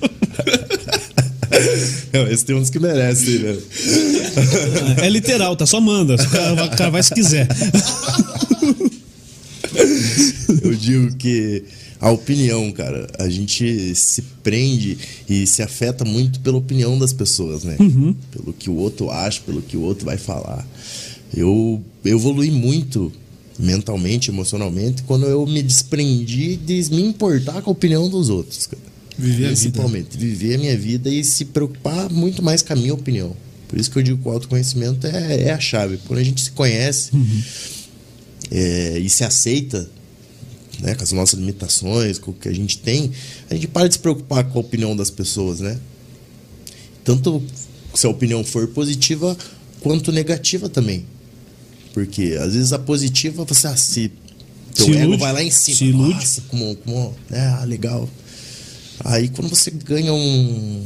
Não, 2.12 2.26
esse 2.28 2.44
tem 2.44 2.56
uns 2.56 2.70
que 2.70 2.78
merecem, 2.78 3.38
né? 3.38 3.56
É 5.02 5.08
literal, 5.08 5.56
tá? 5.56 5.66
Só 5.66 5.80
manda. 5.80 6.14
O 6.14 6.28
cara, 6.30 6.64
o 6.64 6.70
cara 6.76 6.90
vai 6.90 7.02
se 7.02 7.14
quiser. 7.14 7.48
Eu 10.62 10.74
digo 10.74 11.14
que 11.16 11.64
a 12.00 12.10
opinião, 12.10 12.70
cara, 12.72 13.06
a 13.18 13.28
gente 13.28 13.94
se 13.94 14.22
prende 14.42 14.98
e 15.28 15.46
se 15.46 15.62
afeta 15.62 16.04
muito 16.04 16.40
pela 16.40 16.58
opinião 16.58 16.98
das 16.98 17.12
pessoas, 17.12 17.64
né? 17.64 17.76
Pelo 18.30 18.52
que 18.52 18.68
o 18.68 18.76
outro 18.76 19.10
acha, 19.10 19.40
pelo 19.44 19.62
que 19.62 19.76
o 19.76 19.82
outro 19.82 20.04
vai 20.04 20.18
falar. 20.18 20.66
Eu, 21.34 21.82
eu 22.04 22.18
evolui 22.18 22.50
muito 22.50 23.12
mentalmente, 23.58 24.30
emocionalmente, 24.30 25.02
quando 25.04 25.26
eu 25.26 25.46
me 25.46 25.62
desprendi 25.62 26.56
de 26.56 26.90
me 26.90 27.02
importar 27.02 27.62
com 27.62 27.70
a 27.70 27.72
opinião 27.72 28.08
dos 28.08 28.28
outros, 28.28 28.66
cara. 28.66 28.82
Viver 29.18 29.46
a 29.46 29.48
vida. 29.48 29.48
Principalmente, 29.48 30.18
viver 30.18 30.54
a 30.56 30.58
minha 30.58 30.76
vida 30.76 31.08
e 31.08 31.24
se 31.24 31.46
preocupar 31.46 32.10
muito 32.10 32.42
mais 32.42 32.60
com 32.60 32.74
a 32.74 32.76
minha 32.76 32.92
opinião. 32.92 33.34
Por 33.66 33.78
isso 33.78 33.90
que 33.90 33.98
eu 33.98 34.02
digo 34.02 34.22
que 34.22 34.28
o 34.28 34.30
autoconhecimento 34.30 35.06
é, 35.06 35.44
é 35.44 35.50
a 35.52 35.58
chave. 35.58 35.98
Quando 36.06 36.20
a 36.20 36.22
gente 36.22 36.42
se 36.42 36.50
conhece 36.50 37.10
é, 38.50 38.98
e 38.98 39.08
se 39.08 39.24
aceita 39.24 39.88
né, 40.80 40.94
com 40.94 41.02
as 41.02 41.12
nossas 41.12 41.38
limitações, 41.38 42.18
com 42.18 42.30
o 42.30 42.34
que 42.34 42.48
a 42.48 42.52
gente 42.52 42.78
tem, 42.78 43.10
a 43.50 43.54
gente 43.54 43.68
para 43.68 43.88
de 43.88 43.94
se 43.94 44.00
preocupar 44.00 44.44
com 44.44 44.58
a 44.58 44.60
opinião 44.60 44.96
das 44.96 45.10
pessoas, 45.10 45.60
né? 45.60 45.78
Tanto 47.04 47.42
se 47.94 48.06
a 48.06 48.10
opinião 48.10 48.44
for 48.44 48.66
positiva 48.68 49.36
quanto 49.80 50.12
negativa 50.12 50.68
também. 50.68 51.04
Porque 51.94 52.36
às 52.40 52.54
vezes 52.54 52.72
a 52.72 52.78
positiva 52.78 53.44
você 53.44 53.66
ah, 53.68 53.76
se 53.76 54.10
teu 54.74 54.86
Se 54.86 54.92
ego 54.92 55.02
ilude, 55.02 55.18
vai 55.18 55.32
lá 55.32 55.42
em 55.42 55.50
cima. 55.50 55.76
se 55.76 55.84
ilude. 55.86 56.14
Nossa, 56.14 56.40
como, 56.48 56.76
como 56.76 57.16
é, 57.30 57.40
ah, 57.40 57.64
legal. 57.64 58.08
Aí 59.04 59.28
quando 59.28 59.48
você 59.48 59.70
ganha 59.70 60.12
um, 60.12 60.84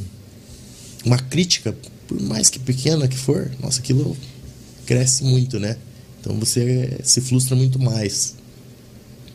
uma 1.05 1.19
crítica, 1.19 1.77
por 2.07 2.21
mais 2.21 2.49
que 2.49 2.59
pequena 2.59 3.09
que 3.09 3.17
for, 3.17 3.51
nossa, 3.61 3.81
aquilo 3.81 4.17
cresce 4.87 5.25
muito, 5.25 5.59
né? 5.59 5.77
Então 6.21 6.37
você 6.37 6.99
se 7.03 7.21
frustra 7.21 7.57
muito 7.57 7.79
mais. 7.79 8.35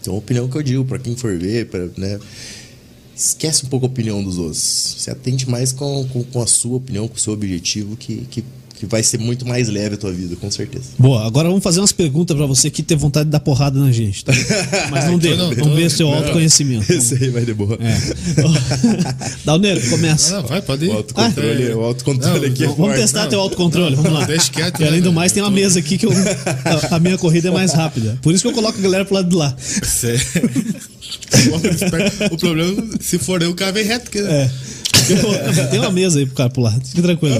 Então 0.05 0.13
a 0.13 0.17
opinião 0.19 0.47
que 0.47 0.55
eu 0.55 0.61
digo 0.61 0.85
para 0.85 0.99
quem 0.99 1.15
for 1.15 1.35
ver, 1.35 1.65
pra, 1.65 1.87
né? 1.97 2.19
Esquece 3.15 3.65
um 3.65 3.69
pouco 3.69 3.87
a 3.87 3.89
opinião 3.89 4.23
dos 4.23 4.37
outros. 4.37 4.59
Se 4.99 5.09
atente 5.09 5.49
mais 5.49 5.73
com, 5.73 6.07
com, 6.09 6.23
com 6.23 6.41
a 6.43 6.45
sua 6.45 6.77
opinião, 6.77 7.07
com 7.07 7.15
o 7.15 7.19
seu 7.19 7.33
objetivo, 7.33 7.97
que, 7.97 8.17
que, 8.29 8.43
que 8.77 8.85
vai 8.85 9.01
ser 9.01 9.17
muito 9.19 9.45
mais 9.47 9.69
leve 9.69 9.95
a 9.95 9.97
tua 9.97 10.11
vida, 10.11 10.35
com 10.35 10.51
certeza. 10.51 10.85
Boa, 10.99 11.25
agora 11.25 11.47
vamos 11.47 11.63
fazer 11.63 11.79
umas 11.79 11.91
perguntas 11.93 12.35
pra 12.35 12.45
você 12.45 12.69
que 12.69 12.83
tem 12.83 12.97
vontade 12.97 13.25
de 13.25 13.31
dar 13.31 13.39
porrada 13.39 13.79
na 13.79 13.91
gente. 13.91 14.25
Tá? 14.25 14.33
Mas 14.91 15.05
não 15.05 15.17
deu. 15.17 15.37
Não, 15.37 15.49
Vamos 15.49 15.67
não, 15.67 15.75
ver 15.75 15.89
seu 15.89 16.07
não. 16.07 16.15
autoconhecimento. 16.15 16.91
Esse 16.91 17.15
aí 17.15 17.29
vai 17.29 17.45
de 17.45 17.53
boa. 17.53 17.77
É. 17.81 17.97
Dalneiro, 19.45 19.81
começa. 19.89 20.35
Não, 20.41 20.47
vai, 20.47 20.61
pode 20.61 20.85
ir. 20.85 20.89
O 20.89 20.93
autocontrole, 20.97 21.71
Ah, 21.71 21.77
o 21.77 21.83
autocontrole 21.83 22.39
Não, 22.47 22.53
aqui 22.53 22.63
é 22.63 22.67
Vamos 22.67 22.77
forte. 22.85 22.99
testar 22.99 23.23
não. 23.23 23.29
teu 23.29 23.39
autocontrole, 23.39 23.95
vamos 23.95 24.11
lá. 24.13 24.25
Deixa 24.25 24.51
quieto, 24.51 24.79
E 24.81 24.83
além 24.83 24.95
né, 24.95 25.01
do 25.01 25.03
velho? 25.05 25.15
mais, 25.15 25.31
tem 25.31 25.41
uma 25.43 25.51
mesa 25.51 25.79
aqui 25.79 25.97
que 25.97 26.05
eu- 26.05 26.11
a, 26.91 26.95
a 26.95 26.99
minha 26.99 27.17
corrida 27.17 27.47
é 27.47 27.51
mais 27.51 27.73
rápida. 27.73 28.17
Por 28.21 28.33
isso 28.33 28.43
que 28.43 28.49
eu 28.49 28.53
coloco 28.53 28.77
a 28.77 28.81
galera 28.81 29.05
pro 29.05 29.15
lado 29.15 29.29
de 29.29 29.35
lá. 29.35 29.55
Sério. 29.83 30.19
o 32.31 32.37
problema, 32.37 32.83
se 32.99 33.17
for 33.17 33.41
eu, 33.41 33.51
o 33.51 33.55
cara 33.55 33.71
vem 33.71 33.85
reto. 33.85 34.09
Que... 34.11 34.19
É. 34.19 34.49
Tem 35.71 35.79
uma 35.79 35.91
mesa 35.91 36.19
aí 36.19 36.25
pro 36.25 36.35
cara 36.35 36.49
pular. 36.49 36.73
Fique 36.83 37.01
tranquilo. 37.01 37.35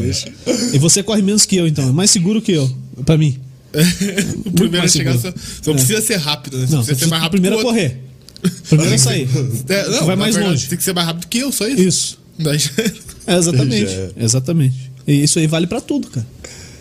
E 0.74 0.78
você 0.80 1.02
corre 1.04 1.22
menos 1.22 1.46
que 1.46 1.56
eu, 1.56 1.68
então. 1.68 1.88
É 1.90 1.92
mais 1.92 2.10
seguro 2.12 2.42
que 2.42 2.52
eu, 2.52 2.70
pra 3.06 3.18
mim. 3.18 3.38
o 4.46 4.52
primeiro 4.52 4.86
a 4.86 4.90
chegar 4.90 5.18
só, 5.18 5.34
só 5.62 5.72
É. 5.72 5.74
precisa 5.74 6.02
ser 6.02 6.16
rápido, 6.16 6.58
né? 6.58 6.66
Você 6.66 6.72
Não, 6.76 6.84
precisa 6.84 7.00
ser 7.06 7.10
mais 7.10 7.22
rápido 7.24 7.42
primeiro 7.42 7.60
a 7.60 7.62
correr. 7.62 8.02
Primeiro 8.70 8.94
a 8.94 8.98
sair. 8.98 9.28
É, 9.68 9.90
não, 9.90 10.06
vai 10.06 10.16
mais 10.16 10.36
verdade, 10.36 10.54
longe. 10.56 10.68
Tem 10.70 10.78
que 10.78 10.84
ser 10.84 10.94
mais 10.94 11.08
rápido 11.08 11.28
que 11.28 11.40
eu, 11.40 11.52
só 11.52 11.68
isso. 11.68 11.82
Isso. 11.82 12.20
Daí- 12.40 12.60
É, 13.28 13.36
exatamente. 13.38 13.86
É. 13.92 14.10
Exatamente. 14.18 14.92
E 15.08 15.24
isso 15.24 15.40
aí 15.40 15.48
vale 15.48 15.68
pra 15.68 15.82
tudo, 15.82 16.08
cara. 16.10 16.26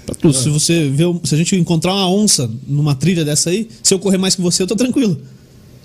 Pra 0.06 0.15
tudo. 0.15 0.36
É. 0.36 0.40
Se 0.40 0.48
você 0.51 0.89
vê, 0.89 1.05
se 1.24 1.35
a 1.35 1.39
gente 1.39 1.56
encontrar 1.56 1.94
uma 1.94 2.09
onça 2.11 2.48
numa 2.66 2.94
trilha 2.94 3.24
dessa 3.24 3.51
aí, 3.51 3.69
se 3.82 3.93
eu 3.93 3.98
correr 3.98 4.19
mais 4.19 4.35
que 4.36 4.43
você, 4.43 4.62
eu 4.62 4.66
tô 4.66 4.77
tranquilo. 4.77 5.20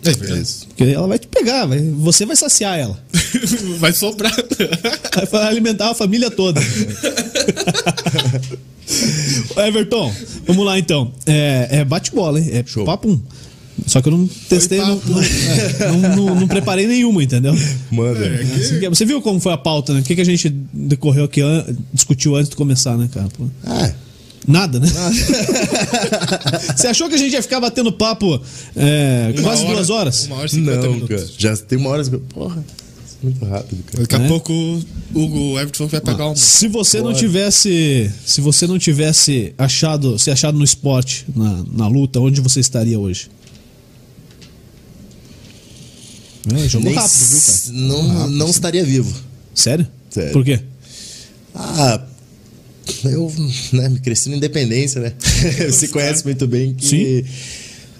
É 0.05 0.11
verdade. 0.11 0.47
Porque 0.67 0.83
ela 0.83 1.07
vai 1.07 1.19
te 1.19 1.27
pegar, 1.27 1.65
vai, 1.65 1.79
você 1.79 2.25
vai 2.25 2.35
saciar 2.35 2.77
ela. 2.79 2.97
Vai 3.79 3.93
sobrar. 3.93 4.33
Vai 5.31 5.43
alimentar 5.47 5.89
a 5.91 5.93
família 5.95 6.29
toda. 6.31 6.59
Everton, 9.57 10.13
vamos 10.47 10.65
lá 10.65 10.77
então. 10.79 11.11
É, 11.25 11.67
é 11.71 11.85
bate-bola, 11.85 12.39
hein? 12.39 12.49
É 12.51 12.63
Show. 12.65 12.85
papum. 12.85 13.19
Só 13.87 14.01
que 14.01 14.09
eu 14.09 14.11
não 14.11 14.27
testei, 14.27 14.79
não, 14.79 14.99
é, 15.01 15.87
não- 15.91 16.15
não- 16.15 16.35
não 16.41 16.47
preparei 16.47 16.85
nenhuma, 16.85 17.23
entendeu? 17.23 17.53
Manda. 17.89 18.19
Assim 18.57 18.79
que- 18.79 18.89
Você 18.89 19.05
viu 19.05 19.21
como 19.21 19.39
foi 19.39 19.53
a 19.53 19.57
pauta, 19.57 19.93
né? 19.93 20.01
O 20.01 20.03
que, 20.03 20.15
que 20.15 20.21
a 20.21 20.25
gente 20.25 20.49
decorreu 20.73 21.23
aqui, 21.25 21.41
discutiu 21.93 22.35
antes 22.35 22.49
de 22.49 22.55
começar, 22.57 22.97
né, 22.97 23.09
cara? 23.13 23.27
Pô, 23.37 23.45
Ah, 23.65 23.89
Nada, 24.47 24.79
né? 24.79 24.87
Você 26.75 26.87
achou 26.87 27.07
que 27.09 27.15
a 27.15 27.17
gente 27.17 27.33
ia 27.33 27.41
ficar 27.41 27.59
batendo 27.59 27.91
papo 27.91 28.41
é, 28.75 29.33
quase 29.43 29.63
hora- 29.63 29.73
duas 29.75 29.89
horas? 29.89 30.25
Uma 30.25 30.37
hora 30.37 30.45
e 30.47 30.49
cinquenta 30.49 30.81
não, 30.87 30.93
minutos. 30.93 31.15
cara. 31.15 31.31
Já 31.37 31.57
tem 31.57 31.77
uma 31.77 31.89
hora. 31.89 32.03
que- 32.03 32.17
Porra, 32.17 32.63
é 32.63 33.25
muito 33.25 33.45
rápido, 33.45 33.83
cara. 33.83 34.01
Daqui 34.03 34.15
a 34.15 34.19
Né? 34.19 34.27
pouco 34.27 34.51
o 34.53 34.83
Hugo 35.13 35.59
Everton 35.59 35.87
vai 35.87 36.01
pegar 36.01 36.29
um. 36.29 36.35
Se 36.35 36.67
você 36.67 36.97
não 36.97 37.07
Bora. 37.07 37.17
tivesse, 37.17 38.11
se 38.25 38.41
você 38.41 38.65
não 38.65 38.79
tivesse 38.79 39.53
achado, 39.57 40.17
se 40.17 40.31
achado 40.31 40.57
no 40.57 40.63
esporte, 40.63 41.25
na, 41.35 41.63
na 41.71 41.87
luta, 41.87 42.19
onde 42.19 42.39
você 42.41 42.59
estaria 42.59 42.97
hoje? 42.97 43.29
É, 46.55 46.67
jogo 46.69 46.85
Nem 46.85 46.95
rápido, 46.95 47.25
viu, 47.25 47.41
cara? 47.41 47.57
Não, 47.71 48.29
não 48.29 48.49
estaria 48.49 48.83
vivo. 48.83 49.13
Sério? 49.53 49.85
Sério. 50.09 50.31
Por 50.31 50.43
quê? 50.43 50.59
Ah, 51.53 52.01
eu 53.03 53.31
né, 53.73 53.89
me 53.89 53.99
cresci 53.99 54.29
na 54.29 54.37
independência, 54.37 55.01
né? 55.01 55.13
Você 55.69 55.87
conhece 55.87 56.23
muito 56.23 56.47
bem 56.47 56.73
que, 56.73 56.87
Sim. 56.87 57.25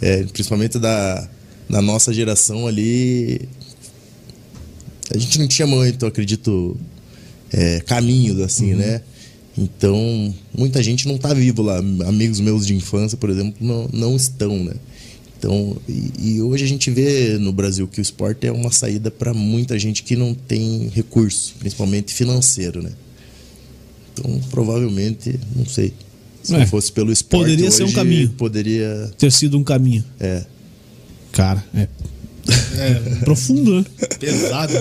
é, 0.02 0.24
principalmente 0.24 0.78
da, 0.80 1.28
da 1.70 1.82
nossa 1.82 2.14
geração 2.14 2.68
ali, 2.68 3.42
a 5.14 5.18
gente 5.18 5.40
não 5.40 5.48
tinha 5.48 5.68
muito, 5.68 6.06
acredito, 6.06 6.78
é, 7.52 7.80
caminhos 7.82 8.40
assim, 8.42 8.74
né? 8.74 9.02
Então, 9.58 10.34
muita 10.58 10.82
gente 10.82 11.08
não 11.08 11.18
tá 11.18 11.34
vivo 11.34 11.62
lá. 11.62 11.78
Amigos 12.08 12.40
meus 12.40 12.66
de 12.66 12.74
infância, 12.74 13.18
por 13.18 13.30
exemplo, 13.30 13.56
não, 13.60 13.90
não 13.92 14.16
estão, 14.16 14.64
né? 14.64 14.74
Então, 15.38 15.78
e, 15.88 16.36
e 16.36 16.42
hoje 16.42 16.64
a 16.66 16.68
gente 16.68 16.90
vê 16.92 17.38
no 17.38 17.52
Brasil 17.52 17.88
que 17.88 18.00
o 18.00 18.02
esporte 18.02 18.46
é 18.46 18.52
uma 18.52 18.72
saída 18.72 19.10
para 19.10 19.34
muita 19.34 19.80
gente 19.80 20.04
que 20.04 20.16
não 20.16 20.34
tem 20.34 20.90
recurso, 20.94 21.56
principalmente 21.60 22.14
financeiro, 22.14 22.82
né? 22.82 22.92
Então, 24.20 24.40
provavelmente, 24.52 25.40
não 25.56 25.66
sei. 25.66 25.94
Se 26.44 26.56
É. 26.56 26.60
não 26.60 26.68
fosse 26.68 26.92
pelo 26.92 27.12
esporte, 27.12 27.44
Poderia 27.44 27.70
ser 27.72 27.84
um 27.84 27.86
hoje 27.88 27.96
caminho. 27.96 28.30
Poderia. 28.38 29.12
Ter 29.18 29.32
sido 29.32 29.58
um 29.58 29.64
caminho. 29.64 30.04
É. 30.20 30.44
Cara, 31.32 31.64
é 31.76 31.88
É, 32.78 32.94
profundo, 33.24 33.76
né? 33.76 33.86
pesado. 34.20 34.74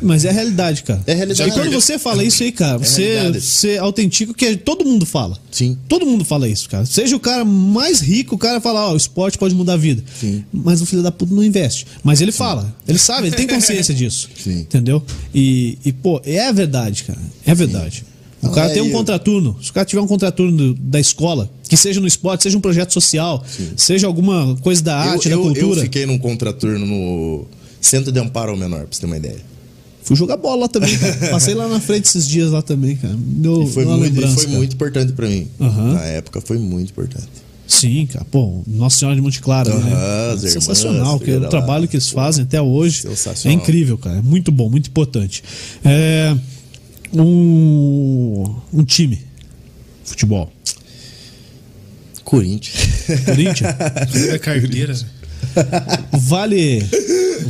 Mas 0.00 0.24
é 0.24 0.30
a 0.30 0.32
realidade, 0.32 0.82
cara. 0.84 1.02
É 1.06 1.12
a 1.12 1.16
realidade. 1.16 1.50
E 1.50 1.52
quando 1.52 1.70
você 1.72 1.98
fala 1.98 2.24
isso 2.24 2.42
aí, 2.42 2.50
cara, 2.52 2.78
você, 2.78 3.14
realidade. 3.14 3.44
você 3.44 3.76
autentico 3.76 4.32
que 4.32 4.56
todo 4.56 4.84
mundo 4.86 5.04
fala. 5.04 5.36
Sim. 5.50 5.76
Todo 5.86 6.06
mundo 6.06 6.24
fala 6.24 6.48
isso, 6.48 6.66
cara. 6.70 6.86
Seja 6.86 7.14
o 7.14 7.20
cara 7.20 7.44
mais 7.44 8.00
rico, 8.00 8.36
o 8.36 8.38
cara 8.38 8.58
fala, 8.60 8.88
ó, 8.88 8.94
o 8.94 8.96
esporte 8.96 9.36
pode 9.36 9.54
mudar 9.54 9.74
a 9.74 9.76
vida. 9.76 10.02
Sim. 10.18 10.42
Mas 10.50 10.80
o 10.80 10.86
filho 10.86 11.02
da 11.02 11.12
puta 11.12 11.34
não 11.34 11.44
investe. 11.44 11.86
Mas 12.02 12.22
ele 12.22 12.32
fala, 12.32 12.74
ele 12.88 12.98
sabe, 12.98 13.26
ele 13.26 13.36
tem 13.36 13.46
consciência 13.46 13.92
disso. 13.94 14.30
Sim. 14.42 14.60
Entendeu? 14.60 15.04
E, 15.34 15.76
e, 15.84 15.92
pô, 15.92 16.22
é 16.24 16.50
verdade, 16.52 17.04
cara. 17.04 17.18
É 17.44 17.54
verdade. 17.54 18.02
O 18.42 18.50
cara 18.50 18.70
é, 18.70 18.74
tem 18.74 18.82
um 18.82 18.86
eu- 18.86 18.92
contraturno. 18.92 19.56
Se 19.62 19.70
o 19.70 19.72
cara 19.74 19.84
tiver 19.84 20.00
um 20.02 20.06
contraturno 20.06 20.74
da 20.74 20.98
escola, 20.98 21.50
que 21.68 21.76
seja 21.76 22.00
no 22.00 22.06
esporte, 22.06 22.42
seja 22.42 22.56
um 22.56 22.60
projeto 22.60 22.92
social, 22.92 23.44
seja 23.76 24.06
alguma 24.06 24.56
coisa 24.62 24.82
da 24.82 24.96
arte, 24.96 25.28
eu, 25.28 25.36
da 25.38 25.42
eu- 25.48 25.54
cultura. 25.54 25.80
eu 25.80 25.84
fiquei 25.84 26.06
num 26.06 26.18
contraturno 26.18 26.86
no 26.86 27.44
Centro 27.80 28.10
de 28.10 28.18
Amparo 28.18 28.50
ao 28.52 28.56
Menor, 28.56 28.80
pra 28.80 28.88
você 28.90 29.00
ter 29.00 29.06
uma 29.06 29.16
ideia. 29.16 29.36
Fui 30.02 30.16
jogar 30.16 30.36
bola 30.38 30.62
lá 30.62 30.68
também, 30.68 30.96
cara. 30.98 31.14
Passei 31.30 31.54
lá 31.54 31.68
na 31.68 31.78
frente 31.80 32.06
esses 32.06 32.26
dias 32.26 32.50
lá 32.50 32.62
também, 32.62 32.96
cara. 32.96 33.14
Deu 33.16 33.62
E 33.64 33.66
foi, 33.70 33.84
muito, 33.84 34.28
foi 34.28 34.46
muito 34.48 34.72
importante 34.74 35.12
pra 35.12 35.28
mim. 35.28 35.46
Aham. 35.60 35.92
Na 35.94 36.04
época 36.04 36.40
foi 36.40 36.58
muito 36.58 36.90
importante. 36.90 37.28
Sim, 37.68 38.06
cara. 38.06 38.24
Pô, 38.28 38.62
Nossa 38.66 38.98
Senhora 38.98 39.14
de 39.14 39.22
Monte 39.22 39.40
Claro, 39.40 39.70
Aham, 39.70 39.78
né? 39.84 39.92
as 40.32 40.38
irmãs, 40.42 40.52
Sensacional, 40.54 41.20
que 41.20 41.30
é 41.30 41.36
o 41.38 41.48
trabalho 41.48 41.82
lá. 41.82 41.86
que 41.86 41.94
eles 41.96 42.08
fazem 42.08 42.42
até 42.42 42.60
hoje 42.60 43.02
Sensacional. 43.02 43.56
é 43.56 43.62
incrível, 43.62 43.96
cara. 43.96 44.16
É 44.18 44.22
muito 44.22 44.50
bom, 44.50 44.68
muito 44.68 44.88
importante. 44.88 45.44
É 45.84 46.34
um, 47.12 48.54
um 48.72 48.84
time, 48.84 49.20
futebol. 50.04 50.50
Corinthians. 52.24 52.76
Corinthians 53.24 53.74
É 54.28 54.38
carteira. 54.38 54.94
vale 56.12 56.84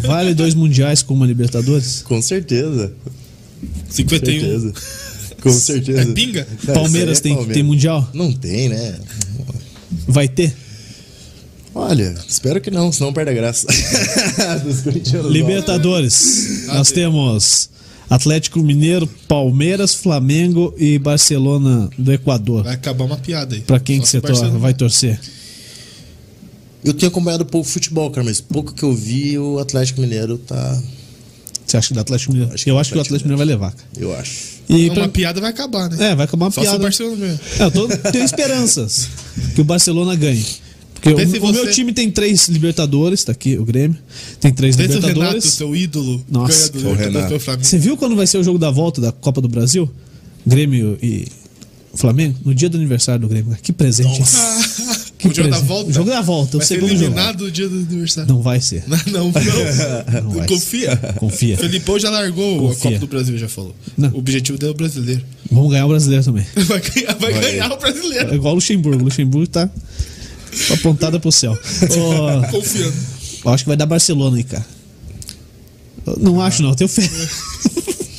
vale 0.03 0.32
dois 0.35 0.55
mundiais 0.55 1.03
com 1.03 1.12
uma 1.15 1.27
Libertadores. 1.27 2.03
Com 2.03 2.23
certeza. 2.23 2.93
Com 3.61 3.93
51. 3.93 4.41
certeza. 4.41 4.73
Com 5.43 5.53
certeza. 5.53 6.01
É 6.01 6.07
pinga? 6.07 6.47
Palmeiras 6.73 7.19
é 7.19 7.23
tem, 7.23 7.45
tem 7.47 7.62
mundial? 7.62 8.09
Não 8.15 8.32
tem, 8.32 8.69
né? 8.70 8.99
Vai 10.09 10.28
ter? 10.28 10.55
Olha, 11.74 12.15
espero 12.28 12.61
que 12.61 12.70
não, 12.70 12.91
senão 12.91 13.12
perde 13.12 13.31
a 13.31 13.35
graça. 13.35 13.66
Libertadores. 15.31 16.66
Ah, 16.69 16.74
Nós 16.77 16.91
tem. 16.91 17.05
temos 17.05 17.70
Atlético 18.11 18.59
Mineiro, 18.61 19.07
Palmeiras, 19.28 19.95
Flamengo 19.95 20.74
e 20.77 20.99
Barcelona 20.99 21.89
do 21.97 22.12
Equador. 22.12 22.65
Vai 22.65 22.74
acabar 22.74 23.05
uma 23.05 23.16
piada 23.16 23.55
aí. 23.55 23.61
Pra 23.62 23.78
quem 23.78 23.99
Só 23.99 24.03
que 24.03 24.09
você 24.11 24.19
o 24.19 24.23
Barcelona- 24.23 24.51
tor- 24.51 24.61
vai 24.61 24.74
torcer? 24.74 25.20
Eu 26.85 26.93
tenho 26.95 27.09
acompanhado 27.11 27.45
pouco 27.45 27.69
futebol, 27.69 28.11
cara, 28.11 28.24
mas 28.24 28.41
pouco 28.41 28.73
que 28.74 28.82
eu 28.82 28.93
vi, 28.95 29.39
o 29.39 29.59
Atlético 29.59 30.01
Mineiro 30.01 30.39
tá. 30.39 30.82
Você 31.66 31.77
acha 31.77 31.89
que 31.89 31.95
do 31.95 32.01
Atlético 32.01 32.32
Mineiro? 32.32 32.53
Acho 32.55 32.65
que 32.65 32.70
eu 32.70 32.78
acho 32.78 32.91
que 32.93 32.99
o 32.99 33.01
Atlético 33.01 33.28
Mineiro 33.28 33.39
vai 33.39 33.47
levar, 33.47 33.73
cara. 33.73 33.89
Eu 33.97 34.12
acho. 34.16 34.61
E 34.69 34.87
Uma 34.87 34.95
pra- 34.95 35.09
piada 35.09 35.41
vai 35.41 35.51
acabar, 35.51 35.89
né? 35.91 36.11
É, 36.11 36.15
vai 36.16 36.24
acabar 36.24 36.47
uma 36.47 36.51
Só 36.51 36.62
se 36.62 36.66
o 36.66 36.70
piada. 36.70 36.82
Barcelona 36.82 37.16
ganhar. 37.16 37.41
É, 37.59 37.62
eu 37.65 37.70
tô, 37.70 37.89
tenho 38.11 38.24
esperanças 38.24 39.09
que 39.55 39.61
o 39.61 39.65
Barcelona 39.65 40.16
ganhe. 40.16 40.45
Porque 41.02 41.39
o, 41.39 41.44
o 41.44 41.52
meu 41.52 41.70
time 41.70 41.93
tem 41.93 42.10
três 42.10 42.48
Libertadores, 42.48 43.24
tá 43.24 43.32
aqui 43.32 43.56
o 43.56 43.64
Grêmio. 43.64 43.97
Tem 44.40 44.52
três 44.52 44.77
Desde 44.77 44.97
o 44.97 45.01
Renato, 45.01 45.14
Libertadores. 45.18 45.52
seu 45.55 45.74
ídolo, 45.74 46.24
Nossa, 46.31 46.70
ganhador 46.72 46.93
o 46.93 46.94
Libertadores 46.97 47.47
Renato. 47.47 47.64
Você 47.66 47.78
viu 47.78 47.97
quando 47.97 48.14
vai 48.16 48.27
ser 48.27 48.39
o 48.39 48.43
jogo 48.44 48.59
da 48.59 48.70
volta 48.70 49.01
da 49.01 49.10
Copa 49.12 49.40
do 49.40 49.48
Brasil? 49.48 49.90
Grêmio 50.47 50.98
e 51.02 51.27
Flamengo? 51.94 52.36
No 52.44 52.55
dia 52.55 52.68
do 52.68 52.77
aniversário 52.77 53.20
do 53.22 53.28
Grêmio. 53.28 53.51
cara. 53.51 53.60
Que 53.62 53.72
presente. 53.72 54.22
Que 55.18 55.28
o 55.28 55.35
jogo 55.35 55.48
da 55.48 55.56
presente. 55.56 55.66
volta? 55.68 55.90
O 55.90 55.93
jogo 55.93 56.10
da 56.10 56.20
volta, 56.20 56.56
o 56.56 56.60
Vai 56.60 56.66
ser 56.66 56.74
segundo 56.74 56.90
jogo. 56.90 57.02
eliminado 57.05 57.44
no 57.44 57.51
dia 57.51 57.68
do 57.68 57.77
aniversário. 57.78 58.28
Não 58.32 58.43
vai 58.43 58.60
ser. 58.60 58.85
Não, 58.86 58.98
não. 59.06 59.32
não. 59.32 59.32
Não 60.22 60.31
vai 60.32 60.47
Confia. 60.47 60.97
Confia. 61.16 61.56
Felipão 61.56 61.98
já 61.98 62.10
largou 62.10 62.59
Confia. 62.68 62.78
a 62.78 62.82
Copa 62.93 62.98
do 62.98 63.06
Brasil, 63.06 63.39
já 63.39 63.48
falou. 63.48 63.74
Não. 63.97 64.10
O 64.10 64.18
objetivo 64.18 64.56
dele 64.59 64.72
é 64.72 64.74
o 64.74 64.77
brasileiro. 64.77 65.22
Vamos 65.51 65.70
ganhar 65.70 65.86
o 65.86 65.89
brasileiro 65.89 66.24
também. 66.24 66.44
Vai 66.66 66.81
ganhar, 66.81 67.14
vai 67.18 67.32
Vai. 67.32 67.40
ganhar 67.43 67.70
o 67.70 67.74
É 67.74 67.78
brasileiro. 67.78 68.35
igual 68.35 68.52
o 68.52 68.56
Luxemburgo. 68.56 69.01
O 69.01 69.05
Luxemburgo 69.05 69.47
tá 69.48 69.68
apontada 70.72 71.18
pro 71.20 71.31
céu. 71.32 71.56
Ó, 71.98 72.47
Confiando. 72.51 72.94
eu 73.44 73.51
acho 73.52 73.64
que 73.64 73.68
vai 73.68 73.77
dar 73.77 73.86
Barcelona 73.86 74.36
aí, 74.36 74.44
cara. 74.44 74.66
Não 76.18 76.40
acho, 76.40 76.62
não. 76.62 76.70
Eu 76.70 76.74
tenho 76.77 76.89
fé. 76.89 77.09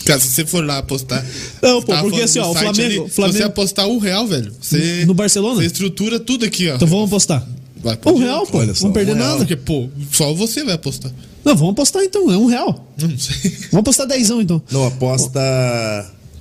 Cara, 0.05 0.19
se 0.19 0.29
você 0.29 0.45
for 0.45 0.65
lá 0.65 0.79
apostar. 0.79 1.23
Não, 1.61 1.81
pô, 1.81 1.95
porque 2.01 2.21
assim, 2.23 2.39
ó, 2.39 2.49
o 2.49 2.53
Flamengo- 2.53 2.81
ali, 2.81 3.09
Flamengo- 3.09 3.33
Se 3.33 3.37
você 3.39 3.43
apostar 3.43 3.87
um 3.87 3.99
real, 3.99 4.25
velho, 4.27 4.51
você. 4.59 5.05
No 5.05 5.13
Barcelona? 5.13 5.61
Você 5.61 5.67
estrutura 5.67 6.19
tudo 6.19 6.43
aqui, 6.43 6.69
ó. 6.69 6.75
Então 6.75 6.87
vamos 6.87 7.05
apostar. 7.05 7.47
Vai, 7.83 7.97
Um 8.07 8.17
real, 8.17 8.45
pô. 8.47 8.57
Olha 8.59 8.67
Não 8.67 8.75
só, 8.75 8.81
vamos 8.81 8.93
perder 8.95 9.11
um 9.13 9.15
real. 9.15 9.27
nada. 9.27 9.37
Porque, 9.39 9.55
pô, 9.55 9.89
só 10.11 10.33
você 10.33 10.63
vai 10.63 10.73
apostar. 10.73 11.11
Não, 11.45 11.55
vamos 11.55 11.71
apostar 11.73 12.03
então. 12.03 12.31
É 12.31 12.37
um 12.37 12.47
real. 12.47 12.91
Não 12.99 13.17
sei. 13.17 13.51
Vamos 13.71 13.79
apostar 13.81 14.07
dezão 14.07 14.41
então. 14.41 14.61
Não, 14.71 14.85
aposta. 14.87 15.39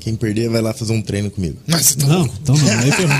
Quem 0.00 0.16
perder 0.16 0.48
vai 0.48 0.60
lá 0.62 0.72
fazer 0.72 0.92
um 0.92 1.02
treino 1.02 1.30
comigo. 1.30 1.56
Mas 1.66 1.86
você 1.86 1.94
tá 1.96 2.06
Não, 2.06 2.18
louco. 2.20 2.34
então 2.42 2.56
não. 2.56 2.68
Aí 2.80 2.90
ferrou. 2.92 3.14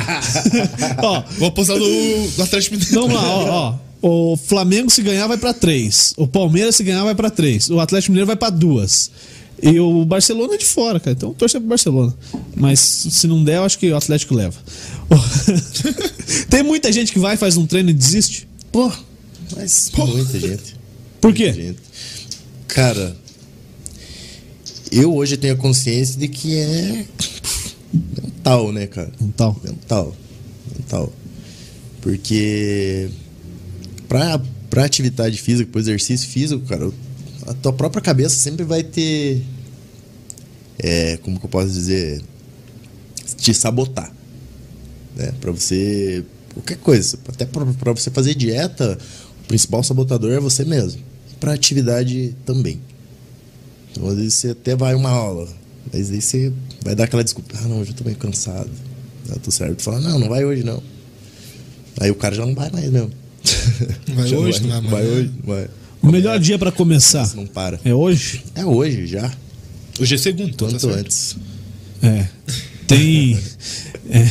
ó, 1.04 1.22
Vou 1.38 1.48
apostar 1.48 1.76
no, 1.76 2.26
no 2.38 2.42
Atlético 2.44 2.74
Mineiro. 2.76 2.94
vamos 3.00 3.14
lá, 3.14 3.22
ó, 3.28 3.48
ó. 4.02 4.32
O 4.32 4.36
Flamengo 4.36 4.90
se 4.90 5.02
ganhar 5.02 5.26
vai 5.26 5.36
pra 5.36 5.52
três. 5.52 6.14
O 6.16 6.26
Palmeiras 6.26 6.74
se 6.76 6.82
ganhar 6.82 7.04
vai 7.04 7.14
pra 7.14 7.28
três. 7.30 7.68
O 7.68 7.78
Atlético 7.78 8.12
Mineiro 8.12 8.26
vai 8.26 8.36
pra 8.36 8.48
duas. 8.48 9.10
E 9.62 9.78
o 9.78 10.06
Barcelona 10.06 10.54
é 10.54 10.56
de 10.56 10.64
fora, 10.64 10.98
cara. 10.98 11.12
Então 11.12 11.34
torcer 11.34 11.60
pro 11.60 11.68
Barcelona. 11.68 12.14
Mas 12.56 12.80
se 12.80 13.26
não 13.26 13.44
der, 13.44 13.56
eu 13.58 13.64
acho 13.64 13.78
que 13.78 13.90
o 13.90 13.96
Atlético 13.96 14.34
leva. 14.34 14.56
Tem 16.48 16.62
muita 16.62 16.90
gente 16.92 17.12
que 17.12 17.18
vai, 17.18 17.36
faz 17.36 17.56
um 17.58 17.66
treino 17.66 17.90
e 17.90 17.92
desiste. 17.92 18.48
Pô, 18.72 18.90
mas 19.54 19.90
muita 19.96 20.40
gente. 20.40 20.76
Por 21.20 21.28
Muita 21.28 21.44
quê? 21.44 21.52
gente. 21.52 21.78
Cara, 22.68 23.16
eu 24.90 25.14
hoje 25.14 25.36
tenho 25.36 25.54
a 25.54 25.56
consciência 25.56 26.18
de 26.18 26.28
que 26.28 26.58
é 26.58 27.06
mental, 27.92 28.72
né, 28.72 28.86
cara? 28.86 29.12
Então, 29.20 29.56
Mental. 29.62 30.16
Mental. 30.76 31.12
Porque 32.00 33.10
pra, 34.08 34.40
pra 34.68 34.84
atividade 34.84 35.40
física, 35.40 35.70
pro 35.70 35.80
exercício 35.80 36.28
físico, 36.28 36.66
cara, 36.66 36.90
a 37.46 37.54
tua 37.54 37.72
própria 37.72 38.02
cabeça 38.02 38.36
sempre 38.36 38.64
vai 38.64 38.82
ter. 38.82 39.42
É, 40.78 41.18
como 41.18 41.38
que 41.38 41.44
eu 41.44 41.50
posso 41.50 41.70
dizer? 41.72 42.22
Te 43.36 43.52
sabotar. 43.54 44.12
Né? 45.16 45.32
Pra 45.40 45.52
você. 45.52 46.24
Qualquer 46.54 46.78
coisa. 46.78 47.18
Até 47.28 47.44
pra, 47.44 47.64
pra 47.66 47.92
você 47.92 48.10
fazer 48.10 48.34
dieta, 48.34 48.98
o 49.44 49.46
principal 49.46 49.82
sabotador 49.82 50.32
é 50.32 50.40
você 50.40 50.64
mesmo. 50.64 51.02
Pra 51.38 51.52
atividade 51.52 52.34
também. 52.44 52.80
Então, 53.90 54.06
às 54.08 54.16
vezes 54.16 54.34
você 54.34 54.50
até 54.50 54.76
vai 54.76 54.94
uma 54.94 55.10
aula, 55.10 55.48
mas 55.92 56.10
aí 56.10 56.20
você 56.20 56.52
vai 56.84 56.94
dar 56.94 57.04
aquela 57.04 57.24
desculpa: 57.24 57.54
ah, 57.62 57.68
não, 57.68 57.80
hoje 57.80 57.90
eu 57.90 57.94
tô 57.96 58.04
meio 58.04 58.16
cansado. 58.16 58.70
Eu 59.28 59.38
tô 59.38 59.50
certo. 59.50 59.82
Fala: 59.82 60.00
não, 60.00 60.18
não 60.18 60.28
vai 60.28 60.44
hoje 60.44 60.62
não. 60.64 60.82
Aí 62.00 62.10
o 62.10 62.14
cara 62.14 62.34
já 62.34 62.46
não 62.46 62.54
vai 62.54 62.70
mais 62.70 62.90
mesmo. 62.90 63.10
Vai 64.14 64.28
Já 64.28 64.36
hoje, 64.38 64.60
não 64.62 64.68
vai 64.70 64.80
vai 64.80 65.02
amanhã. 65.02 65.16
hoje, 65.20 65.30
vai. 65.44 65.68
o 66.02 66.06
melhor 66.10 66.38
dia 66.38 66.58
pra 66.58 66.70
começar 66.70 67.24
Você 67.26 67.36
não 67.36 67.46
para. 67.46 67.80
é 67.84 67.94
hoje? 67.94 68.42
É 68.54 68.64
hoje 68.64 69.06
já, 69.06 69.30
Hoje 69.98 70.14
é 70.14 70.18
segundo, 70.18 70.54
tá 70.54 70.66
quanto 70.66 70.80
certo. 70.80 70.98
antes. 70.98 71.36
É. 72.02 72.26
Tem. 72.86 73.38
é, 74.10 74.28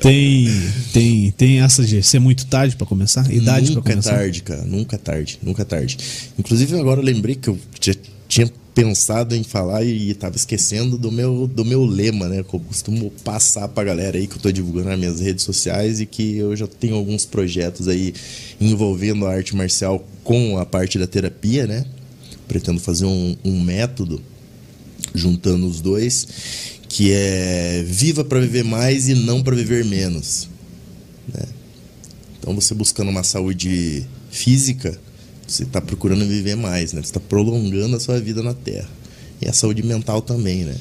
tem. 0.00 0.48
Tem. 0.92 1.30
Tem 1.32 1.60
essa 1.60 1.84
de 1.84 2.02
ser 2.02 2.18
muito 2.20 2.46
tarde 2.46 2.76
pra 2.76 2.86
começar? 2.86 3.30
Idade 3.32 3.70
nunca 3.70 3.82
pra 3.82 3.90
é 3.90 3.94
começar? 3.94 4.10
tarde, 4.16 4.42
cara. 4.42 4.62
Nunca 4.64 4.96
é 4.96 4.98
tarde. 4.98 5.38
Nunca 5.42 5.62
é 5.62 5.64
tarde. 5.64 5.98
Inclusive, 6.38 6.78
agora 6.78 7.00
eu 7.00 7.04
lembrei 7.04 7.34
que 7.34 7.48
eu 7.48 7.58
já 7.80 7.94
tinha 8.28 8.50
pensado 8.74 9.36
em 9.36 9.44
falar 9.44 9.84
e 9.84 10.12
tava 10.14 10.36
esquecendo 10.36 10.98
do 10.98 11.12
meu, 11.12 11.46
do 11.46 11.64
meu 11.64 11.84
lema, 11.84 12.28
né? 12.28 12.42
Que 12.42 12.54
eu 12.54 12.60
costumo 12.60 13.10
passar 13.22 13.68
pra 13.68 13.84
galera 13.84 14.18
aí 14.18 14.26
que 14.26 14.36
eu 14.36 14.42
tô 14.42 14.50
divulgando 14.50 14.88
nas 14.88 14.98
minhas 14.98 15.20
redes 15.20 15.44
sociais 15.44 16.00
e 16.00 16.06
que 16.06 16.36
eu 16.36 16.56
já 16.56 16.66
tenho 16.66 16.96
alguns 16.96 17.24
projetos 17.24 17.86
aí 17.86 18.12
envolvendo 18.60 19.26
a 19.26 19.32
arte 19.32 19.54
marcial 19.54 20.04
com 20.24 20.58
a 20.58 20.66
parte 20.66 20.98
da 20.98 21.06
terapia, 21.06 21.66
né? 21.66 21.84
Pretendo 22.48 22.80
fazer 22.80 23.06
um, 23.06 23.36
um 23.44 23.60
método 23.60 24.20
juntando 25.14 25.66
os 25.66 25.80
dois, 25.80 26.26
que 26.88 27.12
é 27.12 27.84
viva 27.86 28.24
para 28.24 28.40
viver 28.40 28.64
mais 28.64 29.08
e 29.08 29.14
não 29.14 29.42
para 29.42 29.54
viver 29.54 29.84
menos. 29.84 30.48
né? 31.32 31.44
Então 32.38 32.54
você 32.54 32.74
buscando 32.74 33.10
uma 33.10 33.22
saúde 33.22 34.04
física, 34.30 34.98
você 35.46 35.62
está 35.64 35.80
procurando 35.80 36.26
viver 36.26 36.56
mais, 36.56 36.92
né? 36.92 37.00
Você 37.00 37.08
está 37.08 37.20
prolongando 37.20 37.96
a 37.96 38.00
sua 38.00 38.20
vida 38.20 38.42
na 38.42 38.54
Terra. 38.54 38.88
E 39.40 39.48
a 39.48 39.52
saúde 39.52 39.82
mental 39.82 40.22
também, 40.22 40.64
né? 40.64 40.76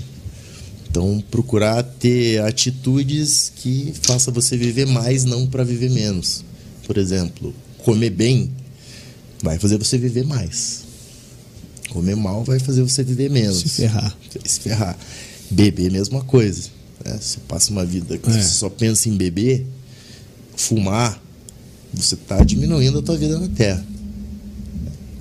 Então 0.89 1.23
procurar 1.31 1.81
ter 1.83 2.41
atitudes 2.43 3.51
que 3.55 3.93
faça 4.03 4.29
você 4.31 4.55
viver 4.55 4.85
mais, 4.85 5.25
não 5.25 5.47
para 5.47 5.63
viver 5.63 5.89
menos. 5.89 6.43
Por 6.85 6.97
exemplo, 6.97 7.53
comer 7.79 8.11
bem 8.11 8.51
vai 9.41 9.57
fazer 9.57 9.77
você 9.77 9.97
viver 9.97 10.23
mais. 10.25 10.83
Comer 11.89 12.15
mal 12.15 12.43
vai 12.43 12.59
fazer 12.59 12.83
você 12.83 13.03
viver 13.03 13.29
menos. 13.29 13.57
Se 13.59 13.69
ferrar. 13.69 14.17
Se 14.45 14.59
ferrar. 14.59 14.97
Beber, 15.49 15.91
mesma 15.91 16.21
coisa. 16.23 16.69
né? 17.03 17.17
Você 17.19 17.39
passa 17.47 17.71
uma 17.71 17.85
vida 17.85 18.17
que 18.17 18.29
É. 18.29 18.33
você 18.33 18.43
só 18.49 18.69
pensa 18.69 19.09
em 19.09 19.17
beber, 19.17 19.65
fumar, 20.55 21.21
você 21.93 22.15
está 22.15 22.43
diminuindo 22.43 22.99
a 22.99 23.01
tua 23.01 23.17
vida 23.17 23.37
na 23.39 23.47
Terra. 23.47 23.85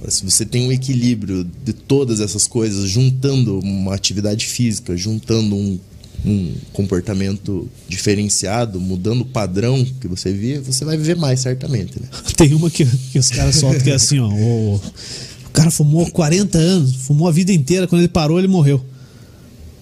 Se 0.09 0.25
você 0.25 0.45
tem 0.45 0.67
um 0.67 0.73
equilíbrio 0.73 1.49
de 1.65 1.73
todas 1.73 2.21
essas 2.21 2.47
coisas, 2.47 2.89
juntando 2.89 3.59
uma 3.61 3.95
atividade 3.95 4.47
física, 4.47 4.97
juntando 4.97 5.55
um, 5.55 5.79
um 6.25 6.55
comportamento 6.73 7.69
diferenciado, 7.89 8.81
mudando 8.81 9.23
o 9.23 9.27
padrão 9.27 9.85
que 10.01 10.09
você 10.09 10.33
via, 10.33 10.61
você 10.61 10.85
vai 10.85 10.97
viver 10.97 11.17
mais, 11.17 11.41
certamente. 11.41 12.01
Né? 12.01 12.09
Tem 12.37 12.55
uma 12.55 12.71
que, 12.71 12.85
que 12.85 13.19
os 13.19 13.31
caras 13.31 13.57
soltam 13.57 13.81
que 13.81 13.91
é 13.91 13.95
assim, 13.95 14.19
ó. 14.19 14.29
O, 14.29 14.75
o 14.77 15.51
cara 15.53 15.71
fumou 15.71 16.11
40 16.11 16.59
anos, 16.59 16.95
fumou 16.97 17.29
a 17.29 17.33
vida 17.33 17.53
inteira, 17.53 17.87
quando 17.87 18.01
ele 18.01 18.09
parou, 18.09 18.39
ele 18.39 18.49
morreu. 18.49 18.83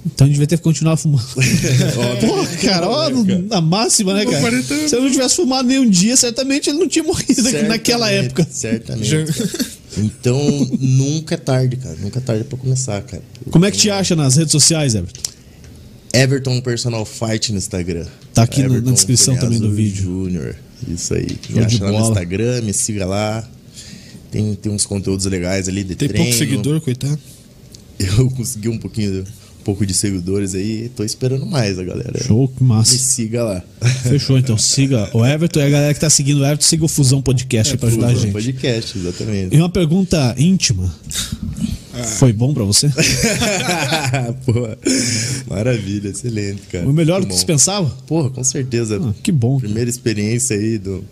Então 0.06 0.24
a 0.24 0.28
gente 0.28 0.34
devia 0.36 0.46
ter 0.46 0.56
que 0.56 0.62
continuar 0.62 0.96
fumando. 0.96 1.26
Porra, 2.20 2.46
cara, 2.62 2.88
ó, 2.88 3.10
a 3.50 3.60
máxima, 3.60 4.14
né, 4.14 4.24
cara? 4.24 4.40
40 4.40 4.74
anos. 4.74 4.90
Se 4.90 4.96
eu 4.96 5.02
não 5.02 5.10
tivesse 5.10 5.36
fumado 5.36 5.68
nenhum 5.68 5.88
dia, 5.88 6.16
certamente 6.16 6.70
ele 6.70 6.78
não 6.78 6.88
tinha 6.88 7.04
morrido 7.04 7.42
naquela 7.68 8.06
Certamente, 8.08 8.26
época. 8.26 8.48
Certamente. 8.50 9.14
Então, 9.98 10.40
nunca 10.80 11.34
é 11.34 11.38
tarde, 11.38 11.76
cara. 11.76 11.96
Nunca 12.00 12.18
é 12.18 12.22
tarde 12.22 12.44
pra 12.44 12.56
começar, 12.56 13.02
cara. 13.02 13.22
Como 13.50 13.64
é 13.66 13.70
que 13.70 13.76
te 13.76 13.90
acha 13.90 14.16
nas 14.16 14.36
redes 14.36 14.52
sociais, 14.52 14.94
Everton? 14.94 15.20
Everton 16.12 16.60
Personal 16.60 17.04
Fight 17.04 17.52
no 17.52 17.58
Instagram. 17.58 18.06
Tá 18.32 18.44
aqui 18.44 18.62
na- 18.62 18.68
na 18.68 18.74
Everton 18.76 18.92
descrição 18.94 19.36
também 19.36 19.58
do 19.58 19.70
vídeo. 19.70 20.02
Júnior. 20.04 20.56
Isso 20.88 21.12
aí. 21.12 21.26
Me 21.50 21.58
de 21.58 21.60
acha 21.60 21.84
lá 21.84 21.92
no. 22.00 22.08
Instagram, 22.08 22.62
me 22.62 22.72
siga 22.72 23.04
lá. 23.04 23.46
Tem, 24.30 24.54
tem 24.54 24.72
uns 24.72 24.86
conteúdos 24.86 25.26
legais 25.26 25.68
ali 25.68 25.82
de 25.84 25.94
Tem 25.94 26.08
treino. 26.08 26.24
pouco 26.26 26.38
seguidor, 26.38 26.80
coitado. 26.80 27.18
Eu 27.98 28.30
consegui 28.30 28.68
um 28.68 28.78
pouquinho, 28.78 29.20
um 29.20 29.24
pouco 29.60 29.84
de 29.86 29.94
seguidores 29.94 30.54
aí. 30.54 30.90
Tô 30.96 31.04
esperando 31.04 31.46
mais 31.46 31.78
a 31.78 31.84
galera. 31.84 32.22
Show, 32.24 32.48
que 32.48 32.62
Me 32.62 32.68
massa. 32.68 32.96
siga 32.98 33.42
lá. 33.44 33.62
Fechou, 34.02 34.36
então. 34.38 34.56
Siga 34.58 35.08
o 35.12 35.24
Everton 35.24 35.60
e 35.60 35.62
a 35.62 35.70
galera 35.70 35.94
que 35.94 36.00
tá 36.00 36.10
seguindo 36.10 36.40
o 36.40 36.44
Everton, 36.44 36.64
siga 36.64 36.84
o 36.84 36.88
Fusão 36.88 37.22
Podcast 37.22 37.72
aí 37.74 37.78
pra 37.78 37.88
ajudar 37.88 38.06
a 38.06 38.10
Fusão 38.10 38.22
gente. 38.24 38.32
Podcast, 38.32 38.98
exatamente. 38.98 39.54
E 39.54 39.58
uma 39.58 39.70
pergunta 39.70 40.34
íntima. 40.38 40.92
Foi 42.18 42.32
bom 42.32 42.54
pra 42.54 42.64
você? 42.64 42.88
Pô, 44.46 44.52
maravilha, 45.54 46.08
excelente, 46.08 46.62
cara. 46.70 46.88
O 46.88 46.92
melhor 46.92 47.20
do 47.20 47.26
que 47.26 47.34
você 47.34 47.44
pensava? 47.46 47.88
Porra, 48.06 48.30
com 48.30 48.42
certeza. 48.44 49.00
Ah, 49.02 49.12
que 49.22 49.30
bom. 49.32 49.56
cara. 49.56 49.66
Primeira 49.68 49.90
experiência 49.90 50.56
aí 50.56 50.78
do, 50.78 51.04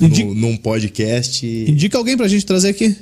no- 0.00 0.34
num 0.34 0.56
podcast. 0.56 1.44
Indica 1.46 1.98
alguém 1.98 2.16
pra 2.16 2.28
gente 2.28 2.46
trazer 2.46 2.68
aqui. 2.68 2.94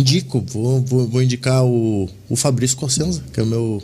Indico, 0.00 0.44
vou, 0.46 0.80
vou, 0.82 1.08
vou 1.08 1.22
indicar 1.22 1.64
o, 1.64 2.08
o 2.28 2.36
Fabrício 2.36 2.76
Cossenza, 2.76 3.22
que 3.32 3.40
é 3.40 3.42
o 3.42 3.46
meu, 3.46 3.82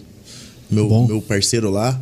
meu, 0.70 0.89
Bom. 0.89 1.07
meu 1.07 1.20
parceiro 1.23 1.70
lá. 1.70 2.01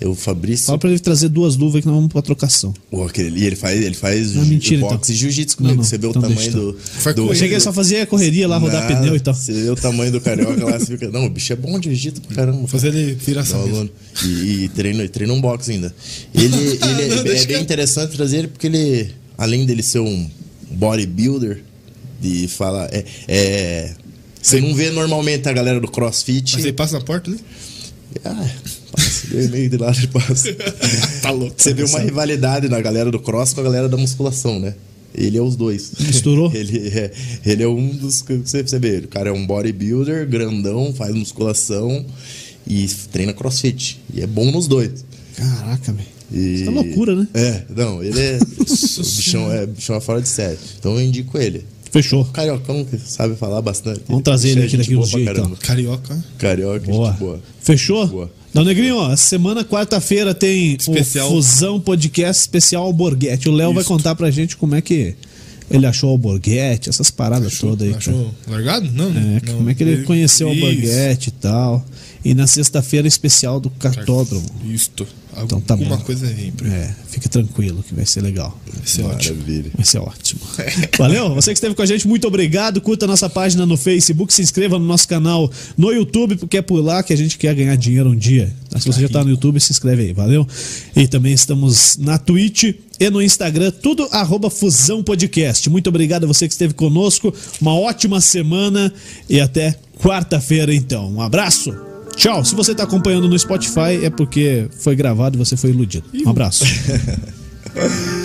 É 0.00 0.08
o 0.08 0.14
Fabrício. 0.14 0.66
Fala 0.66 0.76
pra 0.76 0.90
ele 0.90 0.98
trazer 0.98 1.28
duas 1.28 1.56
luvas 1.56 1.80
que 1.80 1.86
nós 1.86 1.94
vamos 1.94 2.12
pra 2.12 2.20
trocação. 2.20 2.74
Pô, 2.90 3.04
aquele, 3.04 3.40
e 3.40 3.44
ele 3.46 3.54
faz, 3.54 3.80
ele 3.80 3.94
faz 3.94 4.34
Não, 4.34 4.44
mentira, 4.44 4.80
boxe 4.80 4.94
então. 4.96 5.14
e 5.14 5.18
jiu-jitsu 5.18 5.56
Não, 5.60 5.62
comigo. 5.68 5.76
não, 5.82 5.84
Você 5.88 5.96
vê 5.96 6.08
então 6.08 6.20
o 6.20 6.22
tamanho 6.24 6.48
então. 6.48 6.60
do. 6.72 6.76
Foi 6.78 7.14
do 7.14 7.26
Eu 7.28 7.34
cheguei 7.36 7.60
só 7.60 7.72
fazer 7.72 8.04
correria 8.08 8.48
lá, 8.48 8.58
rodar 8.58 8.88
pneu 8.88 9.14
e 9.14 9.20
tal. 9.20 9.32
Você 9.32 9.52
vê 9.52 9.70
o 9.70 9.76
tamanho 9.76 10.10
do 10.10 10.20
carioca 10.20 10.64
lá, 10.64 10.80
você 10.80 10.86
fica. 10.86 11.08
Não, 11.12 11.26
o 11.26 11.30
bicho 11.30 11.52
é 11.52 11.56
bom 11.56 11.78
de 11.78 11.84
jiu-jitsu 11.94 12.22
pra 12.22 12.34
caramba. 12.34 12.58
Vou 12.58 12.66
fazer 12.66 12.88
ele 12.88 13.14
virar 13.14 13.42
Não, 13.42 13.46
essa 13.48 13.56
aluno. 13.56 13.88
E, 14.24 14.64
e 14.64 14.68
treina, 14.70 15.08
treina 15.08 15.32
um 15.32 15.40
boxe 15.40 15.70
ainda. 15.70 15.94
Ele, 16.34 16.56
ele 16.56 17.02
é- 17.02 17.08
Não, 17.14 17.18
é, 17.20 17.22
bem 17.22 17.46
que- 17.46 17.56
interessante 17.58 18.16
trazer 18.16 18.38
ele 18.38 18.48
porque 18.48 18.66
ele, 18.66 19.10
além 19.38 19.64
dele 19.64 19.82
ser 19.84 20.00
um 20.00 20.28
bodybuilder, 20.72 21.62
de 22.24 22.48
falar. 22.48 22.88
É, 22.92 23.04
é, 23.28 23.94
você 24.40 24.60
não 24.60 24.74
vê 24.74 24.90
normalmente 24.90 25.48
a 25.48 25.52
galera 25.52 25.80
do 25.80 25.88
crossfit. 25.88 26.54
Mas 26.54 26.64
ele 26.64 26.72
passa 26.72 26.98
na 26.98 27.04
porta, 27.04 27.30
né? 27.30 27.36
Ah, 28.24 28.48
passa, 28.92 29.26
deu 29.26 29.48
meio 29.50 29.68
de 29.68 29.76
lado 29.76 29.98
e 30.00 30.06
passa. 30.06 30.54
Tá 31.20 31.30
louco. 31.30 31.54
Você 31.56 31.74
vê 31.74 31.84
uma 31.84 31.98
rivalidade 32.00 32.68
na 32.68 32.80
galera 32.80 33.10
do 33.10 33.18
cross 33.18 33.52
com 33.52 33.60
a 33.60 33.64
galera 33.64 33.88
da 33.88 33.96
musculação, 33.96 34.58
né? 34.58 34.74
Ele 35.14 35.38
é 35.38 35.42
os 35.42 35.56
dois. 35.56 35.92
Misturou? 36.00 36.50
ele, 36.54 36.88
é, 36.88 37.10
ele 37.44 37.62
é 37.62 37.68
um 37.68 37.88
dos 37.88 38.22
que 38.22 38.36
você, 38.36 38.62
você 38.62 38.78
vê. 38.78 38.98
O 38.98 39.08
cara 39.08 39.30
é 39.30 39.32
um 39.32 39.46
bodybuilder, 39.46 40.28
grandão, 40.28 40.92
faz 40.92 41.14
musculação 41.14 42.04
e 42.66 42.86
treina 43.12 43.32
crossfit. 43.32 44.00
E 44.12 44.20
é 44.20 44.26
bom 44.26 44.50
nos 44.50 44.66
dois. 44.66 45.04
Caraca, 45.36 45.92
velho. 45.92 46.08
E... 46.32 46.62
Isso 46.62 46.70
é 46.70 46.70
loucura, 46.70 47.14
né? 47.14 47.28
É, 47.34 47.62
não, 47.74 48.02
ele 48.02 48.20
é. 48.20 48.38
o 48.58 48.64
bichão 48.64 49.52
é, 49.52 49.66
bichão 49.66 49.96
é 49.96 50.00
fora 50.00 50.20
de 50.20 50.28
série. 50.28 50.58
Então 50.78 50.94
eu 50.94 51.02
indico 51.02 51.38
ele. 51.38 51.64
Fechou. 51.94 52.24
Cariocão 52.24 52.84
que 52.84 52.98
sabe 52.98 53.36
falar 53.36 53.62
bastante. 53.62 54.00
Vamos 54.08 54.24
trazer 54.24 54.48
ele 54.48 54.64
aqui 54.64 54.76
daqui 54.76 54.96
uns 54.96 55.10
dias, 55.10 55.28
então. 55.28 55.56
Carioca. 55.60 56.24
Carioca, 56.38 56.86
Boa. 56.86 57.10
gente 57.10 57.20
boa. 57.20 57.40
Fechou? 57.60 58.04
Boa. 58.08 58.32
Dão 58.52 58.64
Negrinho, 58.64 58.96
ó, 58.96 59.14
semana, 59.14 59.64
quarta-feira, 59.64 60.34
tem 60.34 60.74
Especial. 60.74 61.28
o 61.28 61.30
Fusão 61.30 61.80
Podcast 61.80 62.40
Especial 62.40 62.82
Alborguete. 62.82 63.48
O 63.48 63.52
Léo 63.52 63.72
vai 63.72 63.84
contar 63.84 64.16
pra 64.16 64.28
gente 64.28 64.56
como 64.56 64.74
é 64.74 64.80
que 64.80 65.14
ele 65.70 65.86
achou 65.86 66.10
o 66.10 66.12
Alborguete, 66.12 66.88
essas 66.88 67.10
paradas 67.10 67.58
todas 67.58 67.82
aí. 67.88 67.94
cara. 67.94 67.98
Achou 68.16 68.34
largado? 68.48 68.90
Não, 68.92 69.08
É, 69.10 69.40
não. 69.46 69.54
como 69.56 69.70
é 69.70 69.74
que 69.74 69.82
ele 69.82 70.02
conheceu 70.04 70.48
o. 70.48 70.50
Alborguete 70.50 71.28
e 71.28 71.32
tal. 71.32 71.84
E 72.24 72.34
na 72.34 72.46
sexta-feira, 72.46 73.06
especial 73.06 73.60
do 73.60 73.68
cartódromo. 73.70 74.46
Isto. 74.66 75.06
Então 75.36 75.60
tá 75.60 75.74
Alguma 75.74 75.96
bom. 75.96 76.04
coisa 76.04 76.32
pra 76.56 76.68
É, 76.68 76.94
fique 77.08 77.28
tranquilo 77.28 77.82
que 77.86 77.92
vai 77.92 78.06
ser 78.06 78.20
legal. 78.22 78.56
Vai 78.72 78.86
ser 78.86 79.02
ótimo. 79.02 79.36
Maravilha. 79.40 79.70
Vai 79.74 79.84
ser 79.84 79.98
ótimo. 79.98 80.40
Valeu? 80.96 81.34
Você 81.34 81.50
que 81.50 81.56
esteve 81.58 81.74
com 81.74 81.82
a 81.82 81.86
gente, 81.86 82.06
muito 82.06 82.26
obrigado. 82.26 82.80
Curta 82.80 83.04
nossa 83.06 83.28
página 83.28 83.66
no 83.66 83.76
Facebook, 83.76 84.32
se 84.32 84.40
inscreva 84.42 84.78
no 84.78 84.84
nosso 84.86 85.08
canal 85.08 85.50
no 85.76 85.90
YouTube, 85.92 86.36
porque 86.36 86.58
é 86.58 86.62
por 86.62 86.80
lá 86.80 87.02
que 87.02 87.12
a 87.12 87.16
gente 87.16 87.36
quer 87.36 87.52
ganhar 87.54 87.74
dinheiro 87.76 88.10
um 88.10 88.16
dia. 88.16 88.54
Se 88.78 88.86
você 88.86 89.00
já 89.00 89.06
está 89.06 89.24
no 89.24 89.30
YouTube, 89.30 89.60
se 89.60 89.72
inscreve 89.72 90.02
aí, 90.04 90.12
valeu? 90.12 90.46
E 90.96 91.06
também 91.08 91.32
estamos 91.34 91.96
na 91.98 92.16
Twitch 92.16 92.72
e 92.98 93.10
no 93.10 93.20
Instagram, 93.22 93.70
tudo 93.70 94.08
arroba 94.10 94.50
Fusão 94.50 95.02
Podcast. 95.02 95.68
Muito 95.68 95.88
obrigado 95.88 96.24
a 96.24 96.26
você 96.26 96.46
que 96.46 96.52
esteve 96.52 96.74
conosco. 96.74 97.34
Uma 97.60 97.74
ótima 97.74 98.20
semana 98.20 98.92
e 99.28 99.40
até 99.40 99.76
quarta-feira, 100.00 100.74
então. 100.74 101.12
Um 101.12 101.20
abraço. 101.20 101.74
Tchau. 102.16 102.44
Se 102.44 102.54
você 102.54 102.72
está 102.72 102.84
acompanhando 102.84 103.28
no 103.28 103.38
Spotify, 103.38 104.04
é 104.04 104.10
porque 104.10 104.68
foi 104.78 104.94
gravado 104.94 105.36
e 105.36 105.38
você 105.38 105.56
foi 105.56 105.70
iludido. 105.70 106.06
Um 106.24 106.30
abraço. 106.30 106.64